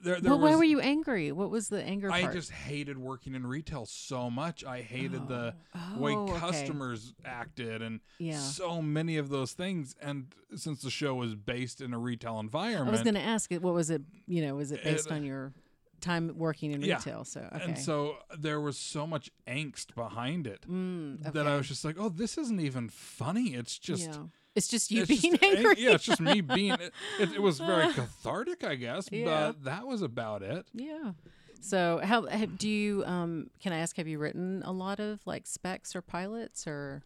there, 0.02 0.20
there 0.20 0.30
Well, 0.32 0.40
why 0.40 0.54
were 0.56 0.64
you 0.64 0.80
angry? 0.80 1.32
What 1.32 1.50
was 1.50 1.68
the 1.68 1.82
anger 1.82 2.10
I 2.10 2.22
part? 2.22 2.34
just 2.34 2.50
hated 2.50 2.98
working 2.98 3.34
in 3.34 3.46
retail 3.46 3.86
so 3.86 4.28
much. 4.30 4.64
I 4.64 4.82
hated 4.82 5.28
the 5.28 5.54
Oh, 5.74 5.98
way 5.98 6.12
okay. 6.14 6.38
customers 6.38 7.14
acted 7.24 7.82
and 7.82 8.00
Yeah. 8.18 8.38
so 8.38 8.82
many 8.82 9.16
of 9.16 9.28
those 9.28 9.52
things. 9.52 9.94
And 10.00 10.34
since 10.56 10.82
the 10.82 10.90
show 10.90 11.14
was 11.14 11.34
based 11.34 11.80
in 11.80 11.94
a 11.94 11.98
retail 11.98 12.38
environment, 12.40 12.88
I 12.88 12.92
was 12.92 13.02
going 13.02 13.14
to 13.14 13.20
ask 13.20 13.50
it. 13.52 13.62
What 13.62 13.74
was 13.74 13.90
it? 13.90 14.02
You 14.26 14.42
know, 14.42 14.56
was 14.56 14.72
it 14.72 14.80
It- 14.80 14.84
based 14.84 15.10
on 15.10 15.24
your 15.24 15.52
time 16.00 16.36
working 16.36 16.72
in 16.72 16.82
Yeah. 16.82 16.96
retail? 16.96 17.24
So 17.24 17.48
okay. 17.54 17.64
And 17.64 17.78
so 17.78 18.16
there 18.36 18.60
was 18.60 18.76
so 18.76 19.06
much 19.06 19.30
angst 19.46 19.94
behind 19.94 20.46
it 20.48 20.66
Mm, 20.68 21.22
that 21.32 21.46
I 21.46 21.56
was 21.56 21.68
just 21.68 21.84
like, 21.84 21.96
oh, 21.98 22.08
this 22.08 22.36
isn't 22.38 22.60
even 22.60 22.88
funny. 22.88 23.54
It's 23.54 23.78
just. 23.78 24.08
yeah. 24.10 24.24
It's 24.54 24.68
just 24.68 24.90
you 24.90 25.02
it's 25.02 25.08
being 25.20 25.34
just 25.36 25.42
angry. 25.42 25.74
yeah, 25.78 25.92
it's 25.92 26.04
just 26.04 26.20
me 26.20 26.40
being. 26.40 26.72
It, 26.72 26.92
it, 27.18 27.32
it 27.34 27.42
was 27.42 27.58
very 27.58 27.92
cathartic, 27.94 28.64
I 28.64 28.74
guess, 28.74 29.08
Yeah. 29.10 29.24
but 29.52 29.64
that 29.64 29.86
was 29.86 30.02
about 30.02 30.42
it. 30.42 30.66
yeah. 30.74 31.12
So 31.60 32.00
how 32.02 32.22
do 32.22 32.68
you? 32.68 33.04
Um, 33.06 33.48
can 33.60 33.72
I 33.72 33.78
ask? 33.78 33.96
Have 33.96 34.08
you 34.08 34.18
written 34.18 34.62
a 34.66 34.72
lot 34.72 34.98
of 34.98 35.20
like 35.26 35.46
specs 35.46 35.94
or 35.94 36.02
pilots 36.02 36.66
or? 36.66 37.02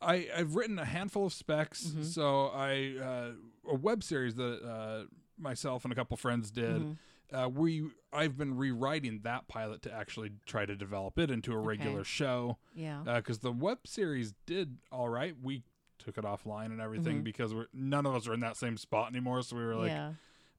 I, 0.00 0.28
I've 0.34 0.54
written 0.54 0.78
a 0.78 0.84
handful 0.84 1.26
of 1.26 1.32
specs. 1.32 1.84
Mm-hmm. 1.88 2.02
So 2.04 2.46
I 2.46 2.94
uh, 3.02 3.70
a 3.70 3.74
web 3.74 4.02
series 4.02 4.34
that 4.36 4.62
uh, 4.66 5.04
myself 5.38 5.84
and 5.84 5.92
a 5.92 5.94
couple 5.96 6.16
friends 6.16 6.50
did. 6.50 6.80
Mm-hmm. 6.80 6.92
Uh, 7.36 7.48
we 7.48 7.84
I've 8.10 8.38
been 8.38 8.56
rewriting 8.56 9.20
that 9.24 9.46
pilot 9.48 9.82
to 9.82 9.92
actually 9.92 10.30
try 10.46 10.64
to 10.64 10.74
develop 10.74 11.18
it 11.18 11.30
into 11.30 11.52
a 11.52 11.58
regular 11.58 12.02
show. 12.02 12.56
Yeah. 12.74 13.02
because 13.16 13.40
the 13.40 13.52
web 13.52 13.80
series 13.84 14.32
did 14.46 14.78
all 14.90 15.10
right. 15.10 15.34
We 15.42 15.64
took 15.98 16.18
it 16.18 16.24
offline 16.24 16.66
and 16.66 16.80
everything 16.80 17.20
Mhm. 17.20 17.24
because 17.24 17.54
we're 17.54 17.66
none 17.72 18.06
of 18.06 18.14
us 18.14 18.26
are 18.28 18.34
in 18.34 18.40
that 18.40 18.56
same 18.56 18.76
spot 18.76 19.10
anymore. 19.10 19.42
So 19.42 19.56
we 19.56 19.64
were 19.64 19.74
like, 19.76 19.90
yeah. 19.90 20.12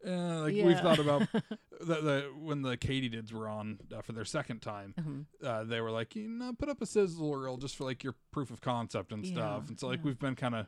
eh, 0.03 0.35
like 0.39 0.53
we've 0.53 0.79
thought 0.79 0.99
about 0.99 1.27
the, 1.81 1.95
the 2.01 2.31
when 2.37 2.61
the 2.61 2.77
Katydids 2.77 3.31
were 3.33 3.47
on 3.49 3.79
uh, 3.95 4.01
for 4.01 4.11
their 4.13 4.25
second 4.25 4.61
time. 4.61 4.93
Mhm. 4.99 5.25
Uh, 5.43 5.63
they 5.63 5.81
were 5.81 5.91
like, 5.91 6.15
you 6.15 6.27
know, 6.29 6.53
put 6.53 6.69
up 6.69 6.81
a 6.81 6.85
sizzle 6.85 7.35
reel 7.35 7.57
just 7.57 7.75
for 7.75 7.83
like 7.85 8.03
your 8.03 8.15
proof 8.31 8.51
of 8.51 8.61
concept 8.61 9.11
and 9.11 9.25
Yeah, 9.25 9.33
stuff. 9.33 9.69
And 9.69 9.79
so 9.79 9.87
like 9.87 9.99
yeah. 9.99 10.05
we've 10.05 10.19
been 10.19 10.35
kind 10.35 10.55
of 10.55 10.67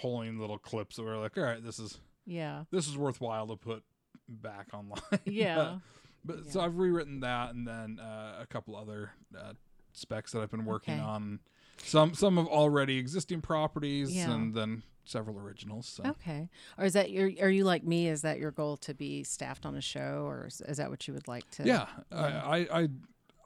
pulling 0.00 0.38
little 0.38 0.58
clips 0.58 0.96
that 0.96 1.04
we're 1.04 1.18
like, 1.18 1.36
all 1.38 1.44
right, 1.44 1.62
this 1.62 1.78
is 1.78 2.00
Yeah. 2.26 2.64
this 2.70 2.88
is 2.88 2.96
worthwhile 2.98 3.46
to 3.48 3.56
put 3.56 3.82
back 4.28 4.68
online. 4.72 5.00
Yeah. 5.24 5.78
But 6.24 6.46
so 6.46 6.58
Yeah. 6.60 6.66
I've 6.66 6.76
rewritten 6.78 7.20
that, 7.20 7.54
and 7.54 7.68
then 7.68 8.00
uh, 8.00 8.38
a 8.40 8.46
couple 8.46 8.74
other 8.76 9.12
uh, 9.38 9.52
specs 9.92 10.32
that 10.32 10.40
I've 10.42 10.50
been 10.50 10.64
working 10.64 10.94
Okay. 10.94 11.02
on. 11.02 11.40
Some 11.78 12.14
some 12.14 12.38
of 12.38 12.46
already 12.46 12.98
existing 12.98 13.40
properties, 13.42 14.14
Yeah. 14.14 14.32
and 14.32 14.54
then 14.54 14.82
several 15.04 15.38
originals. 15.38 15.86
So 15.86 16.02
Okay. 16.04 16.48
Or 16.78 16.84
is 16.84 16.94
that 16.94 17.10
your? 17.10 17.30
Are 17.42 17.50
you 17.50 17.64
like 17.64 17.84
me? 17.84 18.08
Is 18.08 18.22
that 18.22 18.38
your 18.38 18.50
goal 18.50 18.76
to 18.78 18.94
be 18.94 19.22
staffed 19.22 19.66
on 19.66 19.74
a 19.76 19.80
show, 19.80 20.24
or 20.26 20.46
is, 20.46 20.60
is 20.62 20.76
that 20.78 20.88
what 20.90 21.06
you 21.06 21.14
would 21.14 21.28
like 21.28 21.48
to? 21.52 21.64
yeah, 21.64 21.86
Yeah. 22.10 22.42
I, 22.44 22.58
I 22.58 22.82
I 22.82 22.88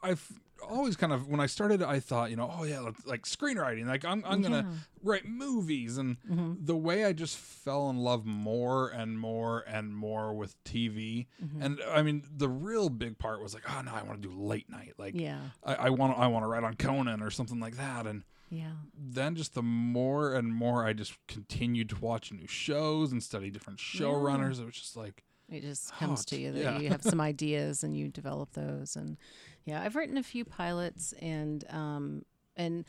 I've 0.02 0.32
always 0.66 0.96
kind 0.96 1.12
of 1.12 1.28
when 1.28 1.40
I 1.40 1.46
started, 1.46 1.82
I 1.82 2.00
thought 2.00 2.30
you 2.30 2.36
know, 2.36 2.52
oh 2.56 2.64
yeah, 2.64 2.80
like 3.04 3.22
screenwriting. 3.22 3.86
Like 3.86 4.04
I'm 4.04 4.22
I'm 4.26 4.42
gonna 4.42 4.66
write 5.02 5.26
movies, 5.26 5.98
and 5.98 6.16
hmm 6.26 6.54
the 6.60 6.76
way 6.76 7.04
I 7.04 7.12
just 7.12 7.36
fell 7.36 7.88
in 7.90 7.98
love 7.98 8.26
more 8.26 8.88
and 8.88 9.18
more 9.18 9.60
and 9.68 9.94
more 9.94 10.34
with 10.34 10.62
TV. 10.64 11.26
hmm 11.40 11.62
And 11.62 11.80
I 11.88 12.02
mean, 12.02 12.24
the 12.36 12.48
real 12.48 12.88
big 12.88 13.18
part 13.18 13.40
was 13.42 13.54
like, 13.54 13.62
oh 13.70 13.80
no, 13.82 13.92
I 13.94 14.02
want 14.02 14.20
to 14.22 14.28
do 14.28 14.34
late 14.34 14.68
night. 14.68 14.94
Like 14.98 15.14
yeah. 15.14 15.38
I, 15.62 15.90
want 15.90 16.18
I 16.18 16.26
want 16.26 16.42
to 16.44 16.48
write 16.48 16.64
on 16.64 16.74
Conan 16.74 17.22
or 17.22 17.30
something 17.30 17.60
like 17.60 17.76
that. 17.76 18.06
And 18.06 18.24
Yeah. 18.50 18.72
then 18.92 19.36
just 19.36 19.54
the 19.54 19.62
more 19.62 20.34
and 20.34 20.52
more 20.52 20.84
I 20.84 20.92
just 20.94 21.14
continued 21.28 21.90
to 21.90 21.96
watch 22.00 22.32
new 22.32 22.46
shows 22.48 23.12
and 23.12 23.22
study 23.22 23.50
different 23.50 23.78
showrunners. 23.78 24.60
It 24.60 24.64
was 24.66 24.74
just 24.74 24.96
like, 24.96 25.22
It 25.48 25.60
just 25.62 25.92
Oh, 25.94 25.98
comes 26.00 26.24
to 26.26 26.38
you 26.40 26.52
that 26.52 26.60
yeah. 26.60 26.78
you 26.78 26.88
have 26.88 27.02
some 27.02 27.20
ideas 27.32 27.84
and 27.84 27.96
you 27.96 28.08
develop 28.08 28.52
those. 28.52 28.96
And 28.96 29.16
yeah, 29.68 29.83
I've 29.83 29.96
written 29.96 30.16
a 30.16 30.22
few 30.22 30.44
pilots 30.44 31.12
and 31.20 31.64
um 31.70 32.22
and 32.57 32.85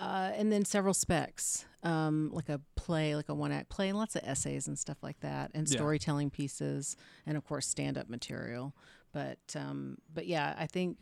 uh, 0.00 0.30
and 0.34 0.50
then 0.52 0.64
several 0.64 0.94
specs, 0.94 1.66
um, 1.82 2.30
like 2.32 2.48
a 2.48 2.60
play, 2.76 3.16
like 3.16 3.28
a 3.28 3.34
one 3.34 3.52
act 3.52 3.68
play, 3.68 3.88
and 3.88 3.98
lots 3.98 4.14
of 4.16 4.22
essays 4.24 4.66
and 4.68 4.78
stuff 4.78 4.96
like 5.02 5.18
that, 5.20 5.50
and 5.52 5.68
Yeah. 5.68 5.76
storytelling 5.76 6.30
pieces, 6.30 6.96
and 7.26 7.36
of 7.36 7.44
course 7.44 7.66
stand 7.66 7.98
up 7.98 8.08
material. 8.08 8.74
But 9.12 9.38
um, 9.56 9.98
but 10.14 10.26
yeah, 10.26 10.54
I 10.56 10.66
think 10.66 10.96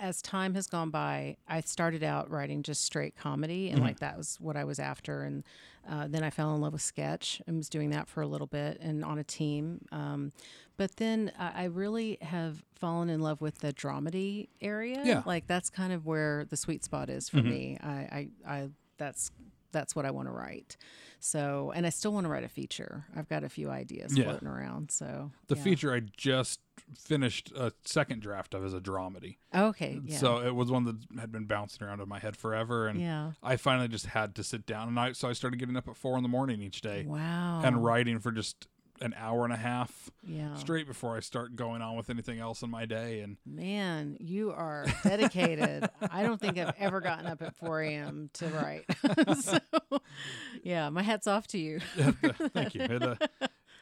as 0.00 0.22
time 0.22 0.54
has 0.54 0.66
gone 0.66 0.90
by, 0.90 1.36
I 1.46 1.60
started 1.60 2.02
out 2.02 2.30
writing 2.30 2.62
just 2.62 2.84
straight 2.84 3.16
comedy, 3.16 3.68
and 3.70 3.80
Mhm. 3.80 3.84
like 3.84 3.98
that 4.00 4.16
was 4.16 4.36
what 4.40 4.56
I 4.56 4.64
was 4.64 4.78
after. 4.78 5.22
And 5.22 5.44
uh, 5.88 6.06
then 6.08 6.22
I 6.24 6.30
fell 6.30 6.54
in 6.54 6.60
love 6.62 6.72
with 6.72 6.80
sketch 6.82 7.42
and 7.46 7.56
was 7.58 7.68
doing 7.68 7.90
that 7.90 8.08
for 8.08 8.22
a 8.22 8.26
little 8.26 8.46
bit 8.46 8.78
and 8.80 9.04
on 9.04 9.18
a 9.18 9.24
team. 9.24 9.84
Um, 9.92 10.32
but 10.78 10.96
then 10.96 11.30
I, 11.38 11.62
I 11.62 11.64
really 11.64 12.16
have 12.22 12.64
fallen 12.74 13.10
in 13.10 13.20
love 13.20 13.40
with 13.42 13.58
the 13.58 13.72
dramedy 13.72 14.48
area. 14.62 15.02
Yeah. 15.04 15.22
like 15.26 15.46
that's 15.46 15.68
kind 15.70 15.92
of 15.92 16.06
where 16.06 16.44
the 16.46 16.56
sweet 16.56 16.82
spot 16.84 17.10
is 17.10 17.28
for 17.28 17.38
Mhm. 17.38 17.44
me. 17.44 17.78
I, 17.82 17.88
I, 17.90 18.28
I 18.46 18.68
that's 18.96 19.30
that's 19.74 19.94
what 19.94 20.06
I 20.06 20.10
want 20.10 20.28
to 20.28 20.32
write. 20.32 20.78
So, 21.20 21.72
and 21.74 21.86
I 21.86 21.90
still 21.90 22.12
want 22.12 22.24
to 22.24 22.30
write 22.30 22.44
a 22.44 22.48
feature. 22.48 23.04
I've 23.16 23.28
got 23.28 23.44
a 23.44 23.48
few 23.48 23.70
ideas 23.70 24.16
Yeah. 24.16 24.24
floating 24.24 24.48
around. 24.48 24.90
So 24.90 25.30
the 25.48 25.56
yeah. 25.56 25.62
feature 25.62 25.94
I 25.94 26.00
just 26.16 26.60
finished 26.98 27.50
a 27.56 27.72
second 27.84 28.20
draft 28.20 28.52
of 28.54 28.64
is 28.64 28.74
a 28.74 28.80
dramedy. 28.80 29.36
Okay. 29.54 30.00
Yeah. 30.04 30.18
So 30.18 30.38
it 30.46 30.54
was 30.54 30.70
one 30.70 30.84
that 30.84 30.96
had 31.18 31.32
been 31.32 31.44
bouncing 31.46 31.86
around 31.86 32.00
in 32.00 32.08
my 32.08 32.18
head 32.18 32.36
forever. 32.36 32.88
And 32.88 33.00
yeah. 33.00 33.32
I 33.42 33.56
finally 33.56 33.88
just 33.88 34.06
had 34.06 34.34
to 34.34 34.44
sit 34.44 34.66
down. 34.66 34.88
And 34.88 35.00
I, 35.00 35.12
so 35.12 35.28
I 35.28 35.32
started 35.32 35.58
getting 35.58 35.76
up 35.76 35.88
at 35.88 35.96
four 35.96 36.16
in 36.18 36.22
the 36.22 36.28
morning 36.28 36.60
each 36.60 36.80
day 36.82 37.04
Wow. 37.06 37.62
and 37.64 37.82
writing 37.82 38.18
for 38.18 38.30
just 38.30 38.66
an 39.04 39.14
hour 39.18 39.44
and 39.44 39.52
a 39.52 39.56
half 39.56 40.10
Yeah. 40.26 40.54
straight 40.56 40.86
before 40.86 41.16
I 41.16 41.20
start 41.20 41.54
going 41.54 41.82
on 41.82 41.96
with 41.96 42.08
anything 42.10 42.40
else 42.40 42.62
in 42.62 42.70
my 42.70 42.86
day. 42.86 43.20
And 43.20 43.36
Man, 43.46 44.16
you 44.18 44.50
are 44.50 44.86
dedicated. 45.04 45.88
I 46.10 46.22
don't 46.22 46.40
think 46.40 46.58
I've 46.58 46.74
ever 46.78 47.00
gotten 47.00 47.26
up 47.26 47.42
at 47.42 47.54
4 47.56 47.82
a.m. 47.82 48.30
to 48.34 48.46
write. 48.48 48.84
so, 49.40 49.58
yeah, 50.62 50.88
my 50.90 51.02
hat's 51.02 51.26
off 51.26 51.46
to 51.48 51.58
you. 51.58 51.80
thank 52.52 52.74
you. 52.74 52.80
It, 52.82 53.02
uh, 53.02 53.16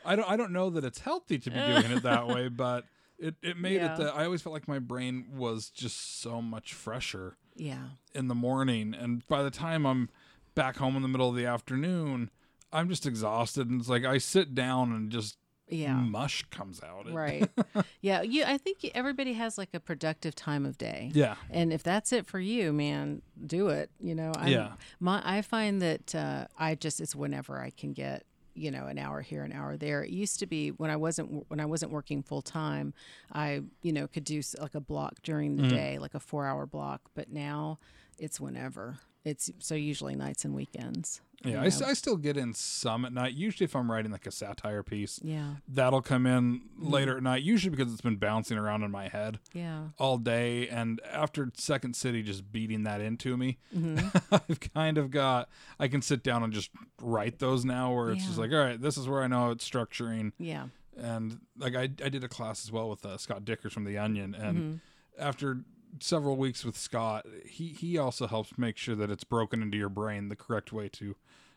I 0.04 0.16
don't 0.16 0.28
I 0.28 0.36
don't 0.36 0.52
know 0.52 0.70
that 0.70 0.84
it's 0.84 0.98
healthy 0.98 1.38
to 1.38 1.50
be 1.50 1.56
doing 1.56 1.92
it 1.92 2.02
that 2.02 2.26
way, 2.26 2.48
but 2.50 2.84
it, 3.18 3.36
it 3.42 3.56
made 3.56 3.74
Yeah. 3.76 3.94
it 3.94 3.98
that 3.98 4.16
I 4.16 4.24
always 4.24 4.42
felt 4.42 4.52
like 4.52 4.66
my 4.66 4.80
brain 4.80 5.26
was 5.32 5.70
just 5.70 6.20
so 6.20 6.42
much 6.42 6.74
fresher 6.74 7.36
Yeah. 7.54 7.84
in 8.14 8.26
the 8.28 8.34
morning 8.34 8.94
and 8.98 9.26
by 9.28 9.44
the 9.44 9.50
time 9.50 9.86
I'm 9.86 10.10
back 10.56 10.76
home 10.78 10.96
in 10.96 11.02
the 11.02 11.08
middle 11.08 11.28
of 11.30 11.36
the 11.36 11.46
afternoon, 11.46 12.30
I'm 12.72 12.88
just 12.88 13.06
exhausted 13.06 13.68
and 13.70 13.80
it's 13.80 13.88
like 13.88 14.04
I 14.04 14.18
sit 14.18 14.54
down 14.54 14.92
and 14.92 15.10
just 15.10 15.36
Yeah. 15.68 15.94
mush 15.94 16.44
comes 16.50 16.82
out. 16.82 17.06
It- 17.06 17.14
Right. 17.14 17.50
yeah. 18.00 18.22
You. 18.22 18.44
I 18.44 18.58
think 18.58 18.78
everybody 18.94 19.34
has 19.34 19.56
like 19.58 19.70
a 19.74 19.80
productive 19.80 20.34
time 20.34 20.64
of 20.66 20.76
day. 20.78 21.10
Yeah. 21.14 21.36
And 21.50 21.72
if 21.72 21.82
that's 21.82 22.12
it 22.12 22.26
for 22.26 22.40
you, 22.40 22.72
man, 22.72 23.22
do 23.46 23.68
it. 23.68 23.90
You 24.00 24.14
know. 24.14 24.32
I'm, 24.36 24.48
Yeah. 24.48 24.72
My 25.00 25.22
I 25.24 25.42
find 25.42 25.80
that 25.82 26.14
uh, 26.14 26.46
I 26.58 26.74
just 26.74 27.00
it's 27.00 27.14
whenever 27.14 27.60
I 27.60 27.70
can 27.70 27.92
get 27.92 28.24
you 28.54 28.70
know 28.70 28.84
an 28.86 28.98
hour 28.98 29.22
here, 29.22 29.44
an 29.44 29.52
hour 29.52 29.78
there. 29.78 30.02
It 30.04 30.10
used 30.10 30.38
to 30.40 30.46
be 30.46 30.68
when 30.70 30.90
I 30.90 30.96
wasn't 30.96 31.48
when 31.48 31.58
I 31.58 31.64
wasn't 31.64 31.90
working 31.90 32.22
full 32.22 32.42
time, 32.42 32.92
I 33.32 33.62
you 33.82 33.92
know 33.92 34.06
could 34.06 34.24
do 34.24 34.42
like 34.60 34.74
a 34.74 34.80
block 34.80 35.22
during 35.22 35.56
the 35.56 35.68
day, 35.68 35.98
like 35.98 36.12
a 36.14 36.20
four 36.20 36.46
hour 36.46 36.66
block. 36.66 37.00
But 37.14 37.30
now 37.30 37.78
it's 38.18 38.38
whenever. 38.40 38.98
It's 39.24 39.50
so 39.60 39.74
usually 39.76 40.16
nights 40.16 40.44
and 40.44 40.54
weekends. 40.54 41.20
Yeah, 41.44 41.60
I, 41.62 41.64
I 41.66 41.92
still 41.94 42.16
get 42.16 42.36
in 42.36 42.54
some 42.54 43.04
at 43.04 43.12
night. 43.12 43.34
Usually, 43.34 43.64
if 43.64 43.74
I'm 43.74 43.90
writing 43.90 44.12
like 44.12 44.26
a 44.28 44.30
satire 44.30 44.82
piece, 44.84 45.18
yeah. 45.24 45.54
that'll 45.66 46.00
come 46.02 46.24
in 46.26 46.60
Mm-hmm. 46.80 46.88
later 46.88 47.16
at 47.16 47.22
night. 47.24 47.42
Usually 47.42 47.70
because 47.74 47.92
it's 47.92 48.00
been 48.00 48.16
bouncing 48.16 48.58
around 48.58 48.82
in 48.84 48.90
my 48.92 49.08
head 49.08 49.40
Yeah. 49.52 49.88
all 49.98 50.18
day, 50.18 50.68
and 50.68 51.00
after 51.10 51.50
Second 51.54 51.94
City 51.96 52.22
just 52.22 52.50
beating 52.52 52.84
that 52.84 53.00
into 53.00 53.36
me, 53.36 53.58
Mm-hmm. 53.76 54.16
I've 54.50 54.60
kind 54.72 54.98
of 54.98 55.10
got. 55.10 55.48
I 55.80 55.88
can 55.88 56.00
sit 56.02 56.22
down 56.22 56.42
and 56.44 56.52
just 56.52 56.70
write 57.00 57.38
those 57.40 57.64
now, 57.64 57.92
where 57.92 58.10
it's 58.10 58.24
just 58.24 58.38
like, 58.38 58.52
all 58.52 58.58
right, 58.58 58.80
this 58.80 58.96
is 58.96 59.08
where 59.08 59.22
I 59.22 59.26
know 59.26 59.50
it's 59.50 59.68
structuring, 59.68 60.32
Yeah. 60.38 60.66
and 60.96 61.40
like 61.58 61.74
I 61.74 61.82
I 62.04 62.08
did 62.08 62.22
a 62.22 62.28
class 62.28 62.64
as 62.64 62.70
well 62.70 62.88
with 62.88 63.04
uh, 63.04 63.18
Scott 63.18 63.44
Dikkers 63.44 63.72
from 63.72 63.84
The 63.84 63.98
Onion, 63.98 64.34
and 64.36 64.58
Mm-hmm. 64.58 64.74
after 65.18 65.58
several 66.00 66.36
weeks 66.36 66.64
with 66.64 66.76
Scott, 66.76 67.26
he 67.44 67.68
he 67.68 67.98
also 67.98 68.26
helps 68.26 68.56
make 68.58 68.76
sure 68.76 68.94
that 68.94 69.10
it's 69.10 69.24
broken 69.24 69.62
into 69.62 69.76
your 69.78 69.88
brain 69.88 70.28
the 70.28 70.36
correct 70.36 70.72
way 70.72 70.88
to, 70.90 71.14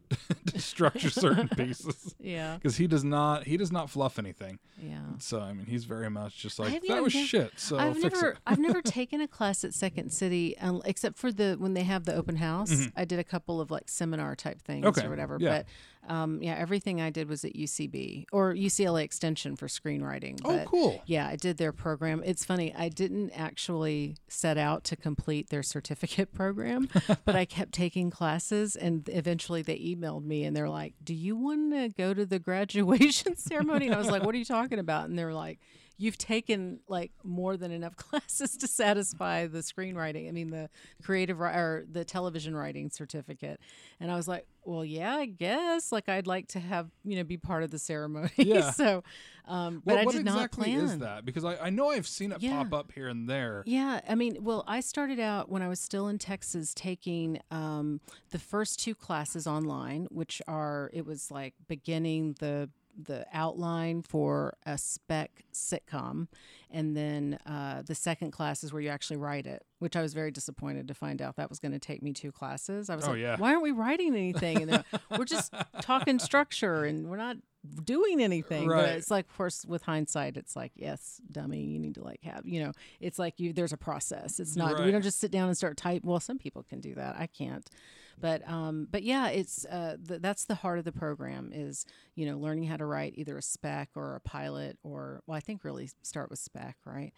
to 0.47 0.59
structure 0.59 1.09
certain 1.09 1.47
pieces 1.57 2.13
Yeah. 2.19 2.55
because 2.55 2.77
he 2.77 2.85
does 2.87 3.03
not 3.03 3.45
he 3.45 3.57
does 3.57 3.71
not 3.71 3.89
fluff 3.89 4.19
anything. 4.19 4.59
Yeah. 4.81 4.99
So 5.19 5.39
I 5.39 5.53
mean, 5.53 5.65
he's 5.65 5.85
very 5.85 6.09
much 6.09 6.37
just 6.37 6.59
like 6.59 6.81
that 6.87 7.03
was 7.03 7.15
nev- 7.15 7.25
shit. 7.27 7.51
So 7.57 7.77
I've 7.77 7.97
fix 7.97 8.13
never 8.15 8.31
it. 8.33 8.37
I've 8.45 8.59
never 8.59 8.81
taken 8.83 9.21
a 9.21 9.27
class 9.27 9.63
at 9.63 9.73
Second 9.73 10.11
City 10.11 10.57
um, 10.59 10.81
except 10.85 11.17
for 11.17 11.31
the 11.31 11.55
when 11.57 11.73
they 11.73 11.83
have 11.83 12.05
the 12.05 12.13
open 12.13 12.35
house. 12.35 12.87
I 12.95 13.05
did 13.05 13.17
a 13.19 13.23
couple 13.23 13.59
of 13.61 13.71
like 13.71 13.89
seminar 13.89 14.35
type 14.35 14.61
things 14.61 14.85
Mm-hmm. 14.85 14.99
Okay, 14.99 15.07
or 15.07 15.09
whatever. 15.09 15.37
yeah. 15.39 15.49
But 15.49 15.65
um, 16.07 16.41
yeah, 16.41 16.55
everything 16.55 17.01
I 17.01 17.09
did 17.09 17.29
was 17.29 17.43
at 17.45 17.53
UCB 17.53 18.25
or 18.31 18.53
UCLA 18.53 19.03
Extension 19.03 19.55
for 19.55 19.67
screenwriting. 19.67 20.39
Oh, 20.43 20.63
cool. 20.65 21.01
Yeah, 21.05 21.27
I 21.27 21.35
did 21.35 21.57
their 21.57 21.71
program. 21.71 22.21
It's 22.25 22.45
funny. 22.45 22.73
I 22.75 22.89
didn't 22.89 23.31
actually 23.31 24.15
set 24.27 24.57
out 24.57 24.83
to 24.85 24.95
complete 24.95 25.49
their 25.49 25.63
certificate 25.63 26.33
program, 26.33 26.89
but 27.25 27.35
I 27.35 27.45
kept 27.45 27.71
taking 27.71 28.09
classes, 28.09 28.75
and 28.75 29.07
eventually 29.11 29.61
they 29.61 29.77
emailed 29.77 30.23
me 30.23 30.43
and 30.43 30.55
they're 30.55 30.69
like, 30.69 30.93
"Do 31.03 31.13
you 31.13 31.35
want 31.35 31.73
to 31.73 31.89
go 31.89 32.13
to 32.13 32.25
the 32.25 32.39
graduation 32.45 33.35
ceremony?" 33.35 33.87
And 33.87 33.95
I 33.95 33.97
was 33.97 34.09
like, 34.09 34.23
"What 34.23 34.35
are 34.35 34.39
you 34.39 34.45
talking 34.45 34.79
about?" 34.79 35.09
And 35.09 35.17
they're 35.17 35.33
like. 35.33 35.59
You've 35.97 36.17
taken 36.17 36.81
like 36.89 37.13
more 37.23 37.55
than 37.55 37.71
enough 37.71 37.95
classes 37.95 38.57
to 38.57 38.67
satisfy 38.67 39.47
the 39.47 39.59
screenwriting. 39.59 40.27
I 40.27 40.31
mean, 40.31 40.49
the 40.49 40.69
creative 41.01 41.39
or 41.39 41.85
the 41.89 42.03
television 42.03 42.53
writing 42.53 42.89
certificate. 42.89 43.61
And 44.01 44.11
I 44.11 44.17
was 44.17 44.27
like, 44.27 44.45
well, 44.65 44.83
yeah, 44.83 45.15
I 45.15 45.25
guess. 45.25 45.91
Like, 45.91 46.09
I'd 46.09 46.27
like 46.27 46.47
to 46.49 46.59
have 46.59 46.89
you 47.03 47.15
know 47.15 47.23
be 47.23 47.37
part 47.37 47.63
of 47.63 47.71
the 47.71 47.79
ceremony. 47.79 48.29
Yeah. 48.37 48.71
so, 48.71 49.03
um, 49.47 49.81
but 49.85 49.95
What, 49.95 50.09
I 50.09 50.11
did 50.17 50.21
exactly 50.21 50.71
not 50.71 50.77
plan. 50.77 50.79
is 50.95 50.97
that? 50.99 51.25
Because 51.25 51.45
I, 51.45 51.55
I 51.57 51.69
know 51.69 51.89
I've 51.89 52.07
seen 52.07 52.31
it 52.31 52.41
Yeah. 52.41 52.63
pop 52.63 52.73
up 52.73 52.91
here 52.91 53.07
and 53.07 53.29
there. 53.29 53.63
Yeah, 53.65 54.01
I 54.07 54.15
mean, 54.15 54.37
well, 54.43 54.63
I 54.67 54.79
started 54.81 55.19
out 55.19 55.49
when 55.49 55.61
I 55.61 55.67
was 55.67 55.79
still 55.79 56.07
in 56.07 56.17
Texas 56.17 56.73
taking 56.73 57.39
um, 57.51 58.01
the 58.31 58.39
first 58.39 58.79
two 58.79 58.95
classes 58.95 59.45
online, 59.47 60.07
which 60.11 60.41
are 60.47 60.89
it 60.93 61.05
was 61.05 61.29
like 61.31 61.53
beginning 61.67 62.35
the 62.39 62.69
the 63.01 63.25
outline 63.33 64.01
for 64.01 64.55
a 64.65 64.77
spec 64.77 65.43
sitcom, 65.53 66.27
and 66.71 66.95
then 66.95 67.39
uh, 67.45 67.81
the 67.85 67.95
second 67.95 68.31
class 68.31 68.63
is 68.63 68.71
where 68.73 68.81
you 68.81 68.89
actually 68.89 69.17
write 69.17 69.45
it. 69.45 69.63
Which 69.79 69.95
I 69.95 70.01
was 70.01 70.13
very 70.13 70.31
disappointed 70.31 70.87
to 70.87 70.93
find 70.93 71.21
out 71.21 71.35
that 71.35 71.49
was 71.49 71.59
going 71.59 71.73
to 71.73 71.79
take 71.79 72.01
me 72.01 72.13
two 72.13 72.31
classes. 72.31 72.89
I 72.89 72.95
was 72.95 73.05
Oh, 73.07 73.11
like, 73.11 73.19
yeah. 73.19 73.35
why 73.37 73.49
aren't 73.51 73.61
we 73.61 73.71
writing 73.71 74.15
anything? 74.15 74.61
And 74.69 74.83
we're 75.17 75.25
just 75.25 75.53
talking 75.81 76.17
structure, 76.17 76.85
and 76.85 77.07
we're 77.09 77.17
not 77.17 77.37
doing 77.83 78.21
anything. 78.21 78.67
Right. 78.67 78.81
But 78.85 78.89
it's 78.95 79.11
like, 79.11 79.25
of 79.29 79.35
course, 79.35 79.65
with 79.65 79.83
hindsight, 79.83 80.37
it's 80.37 80.55
like, 80.55 80.71
yes, 80.75 81.19
dummy, 81.31 81.61
you 81.61 81.79
need 81.79 81.95
to 81.95 82.03
like 82.03 82.21
have, 82.23 82.41
you 82.45 82.63
know, 82.63 82.71
it's 82.99 83.19
like 83.19 83.39
you. 83.39 83.51
There's 83.53 83.73
a 83.73 83.77
process. 83.77 84.39
It's 84.39 84.55
not. 84.55 84.73
Right. 84.75 84.85
We 84.85 84.91
don't 84.91 85.01
just 85.03 85.19
sit 85.19 85.31
down 85.31 85.49
and 85.49 85.57
start 85.57 85.75
type. 85.77 86.03
Well, 86.05 86.19
some 86.19 86.37
people 86.37 86.63
can 86.63 86.79
do 86.79 86.95
that. 86.95 87.15
I 87.19 87.27
can't. 87.27 87.69
But 88.19 88.47
um, 88.49 88.87
but 88.91 89.03
yeah, 89.03 89.27
it's 89.27 89.65
uh, 89.65 89.97
th- 90.07 90.21
that's 90.21 90.45
the 90.45 90.55
heart 90.55 90.79
of 90.79 90.85
the 90.85 90.91
program 90.91 91.51
is 91.53 91.85
you 92.15 92.25
know 92.25 92.37
learning 92.37 92.65
how 92.65 92.77
to 92.77 92.85
write 92.85 93.13
either 93.17 93.37
a 93.37 93.41
spec 93.41 93.89
or 93.95 94.15
a 94.15 94.19
pilot 94.21 94.77
or 94.83 95.21
well, 95.27 95.37
I 95.37 95.41
think 95.41 95.63
really 95.63 95.89
start 96.01 96.29
with 96.29 96.39
spec, 96.39 96.77
right? 96.85 97.13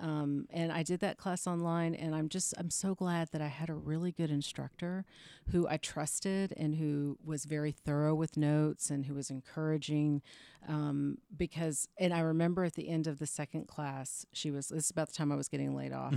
Um, 0.00 0.46
and 0.50 0.72
I 0.72 0.82
did 0.82 1.00
that 1.00 1.18
class 1.18 1.46
online, 1.46 1.94
and 1.94 2.14
I'm 2.14 2.28
just 2.28 2.54
I'm 2.56 2.70
so 2.70 2.94
glad 2.94 3.28
that 3.32 3.42
I 3.42 3.48
had 3.48 3.68
a 3.68 3.74
really 3.74 4.12
good 4.12 4.30
instructor 4.30 5.04
who 5.50 5.68
I 5.68 5.76
trusted 5.76 6.54
and 6.56 6.76
who 6.76 7.18
was 7.24 7.44
very 7.44 7.72
thorough 7.72 8.14
with 8.14 8.36
notes 8.36 8.90
and 8.90 9.06
who 9.06 9.14
was 9.14 9.30
encouraging. 9.30 10.22
Um, 10.68 11.18
because 11.36 11.86
and 11.98 12.14
I 12.14 12.20
remember 12.20 12.64
at 12.64 12.74
the 12.74 12.88
end 12.88 13.06
of 13.06 13.18
the 13.18 13.26
second 13.26 13.68
class, 13.68 14.24
she 14.32 14.50
was 14.50 14.68
this 14.68 14.84
is 14.84 14.90
about 14.90 15.08
the 15.08 15.14
time 15.14 15.32
I 15.32 15.36
was 15.36 15.48
getting 15.48 15.74
laid 15.76 15.92
off, 15.92 16.14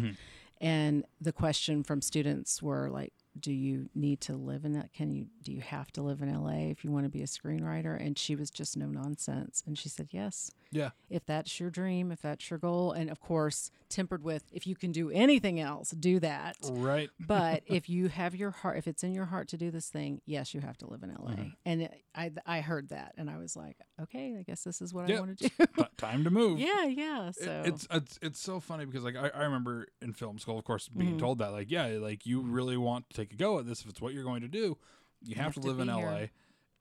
and 0.61 1.05
the 1.19 1.33
question 1.33 1.83
from 1.83 2.01
students 2.01 2.61
were 2.61 2.89
like, 2.89 3.13
"Do 3.39 3.51
you 3.51 3.89
need 3.95 4.21
to 4.21 4.33
live 4.33 4.65
in 4.65 4.73
that? 4.73 4.93
Can 4.93 5.11
you 5.11 5.27
do 5.43 5.51
you 5.51 5.61
have 5.61 5.91
to 5.93 6.01
live 6.01 6.21
in 6.21 6.33
LA 6.33 6.69
if 6.71 6.83
you 6.83 6.91
want 6.91 7.05
to 7.05 7.09
be 7.09 7.21
a 7.21 7.25
screenwriter?" 7.27 7.99
And 7.99 8.17
she 8.17 8.35
was 8.35 8.49
just 8.51 8.77
no 8.77 8.87
nonsense, 8.87 9.63
and 9.65 9.77
she 9.77 9.89
said, 9.89 10.09
"Yes." 10.11 10.51
Yeah. 10.71 10.89
if 11.07 11.23
that's 11.27 11.59
your 11.59 11.69
dream, 11.69 12.11
if 12.11 12.23
that's 12.23 12.49
your 12.49 12.57
goal, 12.57 12.93
and 12.93 13.11
of 13.11 13.19
course, 13.21 13.69
tempered 13.89 14.23
with 14.23 14.43
if 14.51 14.65
you 14.65 14.75
can 14.75 14.91
do 14.91 15.11
anything 15.11 15.59
else, 15.59 15.91
do 15.91 16.19
that. 16.21 16.57
Right. 16.67 17.11
But 17.19 17.61
if 17.67 17.89
you 17.89 18.07
have 18.07 18.35
your 18.35 18.49
heart, 18.49 18.79
if 18.79 18.87
it's 18.87 19.03
in 19.03 19.13
your 19.13 19.25
heart 19.25 19.49
to 19.49 19.57
do 19.57 19.69
this 19.69 19.89
thing, 19.89 20.21
yes, 20.25 20.51
you 20.55 20.61
have 20.61 20.75
to 20.79 20.87
live 20.87 21.03
in 21.03 21.09
LA. 21.11 21.31
Mm-hmm. 21.33 21.47
And 21.65 21.81
it, 21.83 21.93
I, 22.15 22.31
I 22.47 22.61
heard 22.61 22.89
that, 22.89 23.13
and 23.19 23.29
I 23.29 23.37
was 23.37 23.55
like, 23.55 23.77
okay, 24.01 24.35
I 24.39 24.41
guess 24.41 24.63
this 24.63 24.81
is 24.81 24.95
what 24.95 25.09
Yeah. 25.09 25.17
I 25.17 25.19
want 25.19 25.37
to 25.37 25.47
do. 25.49 25.65
Ti- 25.77 25.83
Time 25.97 26.23
to 26.23 26.31
move. 26.31 26.59
yeah, 26.59 26.85
yeah. 26.85 27.27
It- 27.27 27.35
So 27.35 27.63
it's 27.67 27.87
it's 27.91 28.19
it's 28.23 28.39
so 28.39 28.59
funny 28.59 28.85
because 28.85 29.03
like 29.03 29.15
I, 29.15 29.29
I 29.29 29.43
remember 29.43 29.87
in 30.01 30.13
film 30.13 30.39
school, 30.39 30.57
of 30.57 30.65
course, 30.65 30.89
Mm-hmm. 30.89 30.99
being 30.99 31.19
told 31.19 31.37
that 31.37 31.51
like 31.51 31.69
yeah, 31.69 31.85
like 32.01 32.25
you 32.25 32.41
really 32.41 32.77
want 32.77 33.11
to 33.13 33.22
take 33.23 33.33
a 33.33 33.37
go 33.37 33.59
at 33.59 33.65
this 33.67 33.81
if 33.81 33.89
it's 33.89 34.01
what 34.01 34.13
you're 34.13 34.23
going 34.23 34.41
to 34.41 34.47
do, 34.47 34.77
you 35.21 35.35
have, 35.35 35.45
have 35.45 35.53
to 35.55 35.61
to 35.61 35.67
live 35.67 35.79
in 35.79 35.87
LA. 35.87 35.97
here. 35.99 36.29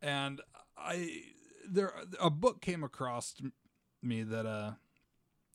And 0.00 0.40
I 0.76 1.22
there 1.68 1.92
a 2.20 2.30
book 2.30 2.60
came 2.60 2.82
across 2.84 3.34
me 4.02 4.22
that 4.24 4.46
uh 4.46 4.72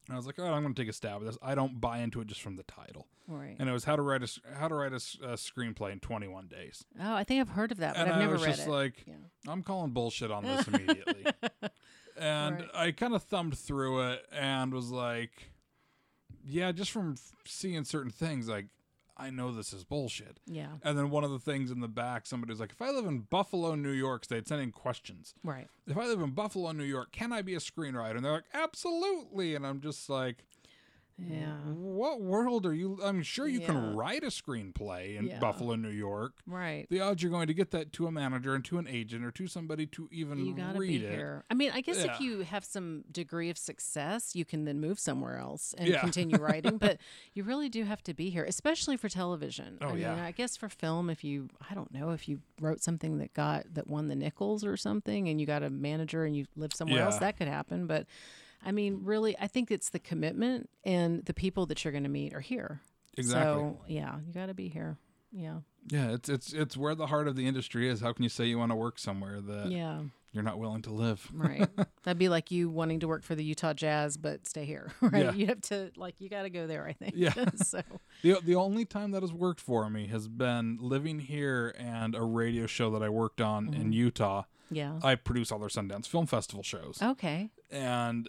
I 0.10 0.16
was 0.16 0.26
like, 0.26 0.40
all 0.40 0.46
right, 0.46 0.54
I'm 0.54 0.62
going 0.64 0.74
to 0.74 0.82
take 0.82 0.90
a 0.90 0.94
stab 0.94 1.20
at 1.22 1.26
this. 1.26 1.38
I 1.42 1.54
don't 1.54 1.82
buy 1.82 1.98
into 1.98 2.22
it 2.22 2.28
just 2.28 2.42
from 2.42 2.56
the 2.56 2.64
title, 2.64 3.08
right. 3.28 3.58
and 3.60 3.68
it 3.68 3.74
was 3.74 3.84
how 3.84 3.98
to 3.98 4.02
write 4.02 4.24
a 4.24 4.30
how 4.58 4.70
to 4.70 4.76
write 4.76 4.94
a, 4.94 4.96
a 4.96 5.34
screenplay 5.36 5.92
in 5.92 6.00
21 6.00 6.48
days. 6.48 6.86
Oh, 7.02 7.14
I 7.14 7.26
think 7.26 7.42
I've 7.42 7.50
heard 7.50 7.74
of 7.74 7.80
that, 7.80 7.96
but 7.96 8.02
and 8.04 8.10
I've 8.12 8.16
I 8.16 8.20
never 8.20 8.34
was 8.34 8.44
read 8.46 8.56
just 8.56 8.68
it. 8.68 8.72
like, 8.72 9.04
Yeah. 9.06 9.16
I'm 9.52 9.64
calling 9.64 9.92
bullshit 9.92 10.32
on 10.32 10.46
this 10.46 10.66
immediately. 10.70 11.26
and 12.18 12.56
Right. 12.62 12.70
I 12.74 12.92
kind 12.94 13.14
of 13.16 13.24
thumbed 13.24 13.58
through 13.58 14.12
it 14.12 14.26
and 14.32 14.74
was 14.74 14.92
like, 14.92 15.52
yeah, 16.42 16.72
just 16.72 16.92
from 16.92 17.16
f- 17.18 17.34
seeing 17.46 17.84
certain 17.84 18.12
things, 18.12 18.48
like, 18.48 18.68
I 19.18 19.30
know 19.32 19.52
this 19.52 19.74
is 19.74 19.84
bullshit. 19.84 20.40
yeah, 20.46 20.68
And 20.84 20.98
then 20.98 21.10
one 21.10 21.24
of 21.24 21.32
the 21.32 21.40
things 21.40 21.72
in 21.72 21.80
the 21.80 21.88
back, 21.88 22.26
somebody 22.28 22.52
was 22.52 22.60
like, 22.60 22.72
if 22.72 22.82
I 22.82 22.92
live 22.92 23.06
in 23.06 23.22
Buffalo, 23.22 23.76
New 23.76 23.92
York 23.92 24.28
they'd 24.28 24.48
send 24.48 24.62
in 24.62 24.72
questions. 24.72 25.34
right. 25.44 25.68
If 25.88 25.98
I 25.98 26.06
live 26.06 26.20
in 26.22 26.32
Buffalo, 26.32 26.72
New 26.74 26.84
York, 26.84 27.12
can 27.12 27.32
I 27.32 27.42
be 27.42 27.56
a 27.56 27.60
screenwriter? 27.60 28.16
And 28.18 28.26
they're 28.26 28.32
like, 28.34 28.44
absolutely. 28.54 29.56
And 29.56 29.66
I'm 29.66 29.82
just 29.82 30.10
like, 30.10 30.44
Yeah. 31.18 31.56
What 31.74 32.22
world 32.22 32.66
are 32.68 32.74
you? 32.76 33.00
I'm 33.04 33.24
sure 33.24 33.48
you 33.48 33.62
Yeah. 33.62 33.66
can 33.68 33.96
write 33.96 34.24
a 34.24 34.28
screenplay 34.28 35.16
in 35.18 35.26
Yeah. 35.28 35.40
Buffalo, 35.40 35.76
New 35.76 35.90
York. 35.90 36.34
Right. 36.46 36.86
The 36.92 37.00
odds 37.02 37.24
you're 37.24 37.32
going 37.32 37.48
to 37.48 37.56
get 37.56 37.72
that 37.72 37.92
to 37.94 38.06
a 38.06 38.12
manager 38.12 38.54
and 38.54 38.64
to 38.66 38.78
an 38.78 38.88
agent 38.88 39.26
or 39.26 39.32
to 39.32 39.48
somebody 39.48 39.88
to 39.88 40.08
even 40.12 40.46
You 40.46 40.54
gotta 40.56 40.78
read 40.78 41.02
be 41.02 41.06
it. 41.08 41.12
here. 41.12 41.44
I 41.50 41.56
mean, 41.56 41.72
I 41.74 41.82
guess 41.82 42.06
Yeah. 42.06 42.14
if 42.14 42.22
you 42.22 42.42
have 42.42 42.64
some 42.64 43.04
degree 43.12 43.50
of 43.50 43.58
success, 43.58 44.36
you 44.36 44.46
can 44.46 44.66
then 44.66 44.80
move 44.80 45.00
somewhere 45.00 45.38
else 45.40 45.74
and 45.78 45.88
Yeah. 45.90 46.02
continue 46.02 46.38
writing. 46.38 46.78
But 46.88 47.00
you 47.34 47.44
really 47.44 47.70
do 47.70 47.84
have 47.86 48.04
to 48.04 48.14
be 48.14 48.30
here, 48.30 48.44
especially 48.44 48.96
for 48.96 49.10
television. 49.10 49.80
Oh, 49.82 49.90
I 49.90 49.96
yeah. 49.96 50.16
mean, 50.16 50.24
I 50.24 50.32
guess 50.32 50.56
for 50.56 50.70
film, 50.70 51.10
if 51.10 51.24
you, 51.24 51.50
I 51.70 51.74
don't 51.74 51.92
know, 51.92 52.12
if 52.12 52.30
you 52.30 52.42
wrote 52.62 52.82
something 52.82 53.18
that 53.18 53.34
got 53.34 53.74
that 53.74 53.88
won 53.88 54.08
the 54.08 54.16
Nicholls 54.16 54.64
or 54.64 54.78
something, 54.78 55.28
and 55.28 55.42
you 55.42 55.48
got 55.48 55.64
a 55.64 55.70
manager 55.72 56.24
and 56.26 56.36
you 56.36 56.46
live 56.56 56.74
somewhere 56.74 57.02
else, 57.02 57.18
that 57.18 57.38
could 57.38 57.48
happen. 57.48 57.88
But 57.88 58.06
I 58.66 58.72
mean, 58.72 59.02
really, 59.04 59.38
I 59.40 59.48
think 59.48 59.72
it's 59.72 59.90
the 59.90 60.00
commitment 60.00 60.70
and 60.84 61.24
the 61.26 61.34
people 61.34 61.66
that 61.68 61.84
you're 61.84 61.92
going 61.92 62.04
to 62.04 62.10
meet 62.10 62.34
are 62.34 62.42
here. 62.42 62.82
Exactly. 63.18 63.44
So 63.64 63.80
yeah, 63.88 64.16
you 64.26 64.34
got 64.34 64.48
to 64.48 64.54
be 64.54 64.68
here. 64.70 64.98
Yeah. 65.32 65.60
Yeah, 65.90 66.12
it's 66.12 66.28
it's 66.30 66.54
it's 66.54 66.76
where 66.78 66.96
the 66.96 67.08
heart 67.08 67.28
of 67.28 67.36
the 67.36 67.48
industry 67.48 67.88
is. 67.90 68.02
How 68.02 68.12
can 68.14 68.24
you 68.24 68.30
say 68.30 68.46
you 68.46 68.58
want 68.58 68.72
to 68.72 68.76
work 68.76 69.00
somewhere 69.00 69.40
that 69.42 69.72
Yeah. 69.72 70.02
you're 70.34 70.44
not 70.44 70.60
willing 70.60 70.82
to 70.84 70.92
live? 70.92 71.30
Right. 71.34 71.68
That'd 72.04 72.18
be 72.18 72.28
like 72.30 72.52
you 72.52 72.70
wanting 72.70 73.00
to 73.02 73.08
work 73.08 73.24
for 73.24 73.36
the 73.36 73.44
Utah 73.44 73.74
Jazz, 73.74 74.18
but 74.18 74.46
stay 74.48 74.66
here, 74.66 74.92
right? 75.02 75.26
Yeah. 75.26 75.32
You 75.34 75.48
have 75.48 75.62
to 75.64 75.92
like 75.96 76.20
you 76.20 76.30
got 76.30 76.44
to 76.44 76.50
go 76.50 76.68
there. 76.68 76.86
I 76.86 76.94
think. 76.94 77.14
Yeah. 77.16 77.34
so 77.56 77.82
The 78.22 78.40
the 78.44 78.56
only 78.56 78.84
time 78.86 79.12
that 79.12 79.22
has 79.24 79.32
worked 79.34 79.62
for 79.62 79.90
me 79.90 80.08
has 80.08 80.28
been 80.28 80.78
living 80.82 81.20
here 81.20 81.74
and 81.78 82.16
a 82.16 82.24
radio 82.24 82.66
show 82.68 82.92
that 82.92 83.02
I 83.04 83.10
worked 83.10 83.40
on 83.42 83.68
Mm-hmm. 83.72 83.82
in 83.82 83.92
Utah. 83.94 84.44
yeah. 84.70 85.00
I 85.04 85.16
produce 85.16 85.52
all 85.52 85.60
their 85.60 85.70
Sundance 85.70 86.08
Film 86.08 86.26
Festival 86.28 86.64
shows. 86.64 87.00
Okay. 87.02 87.50
and 87.72 88.28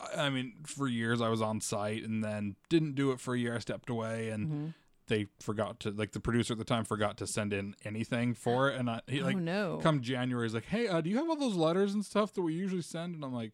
I- 0.00 0.28
mean, 0.30 0.54
for 0.66 0.88
years 0.88 1.20
I 1.20 1.28
was 1.28 1.40
on 1.42 1.60
site, 1.60 2.02
and 2.04 2.22
then 2.24 2.56
didn't 2.68 2.94
do 2.94 3.10
it 3.12 3.20
for 3.20 3.34
a 3.34 3.38
year. 3.38 3.54
I 3.54 3.58
stepped 3.58 3.88
away, 3.90 4.30
and 4.30 4.46
Mm-hmm. 4.48 4.66
they 5.08 5.26
forgot 5.40 5.80
to 5.80 5.90
like 5.90 6.12
the 6.12 6.20
producer 6.20 6.52
at 6.54 6.58
the 6.58 6.64
time 6.64 6.84
forgot 6.84 7.16
to 7.18 7.26
send 7.26 7.52
in 7.52 7.74
anything 7.84 8.34
for 8.34 8.70
it. 8.70 8.78
And 8.78 8.88
I, 8.90 9.00
he 9.06 9.22
like 9.22 9.36
oh 9.36 9.40
no. 9.40 9.78
come 9.82 10.00
January, 10.02 10.46
he's 10.46 10.54
like, 10.54 10.66
"Hey, 10.66 10.88
uh, 10.88 11.00
do 11.00 11.10
you 11.10 11.16
have 11.18 11.28
all 11.28 11.36
those 11.36 11.56
letters 11.56 11.94
and 11.94 12.04
stuff 12.04 12.32
that 12.34 12.42
we 12.42 12.54
usually 12.54 12.82
send?" 12.82 13.14
And 13.14 13.24
I'm 13.24 13.34
like, 13.34 13.52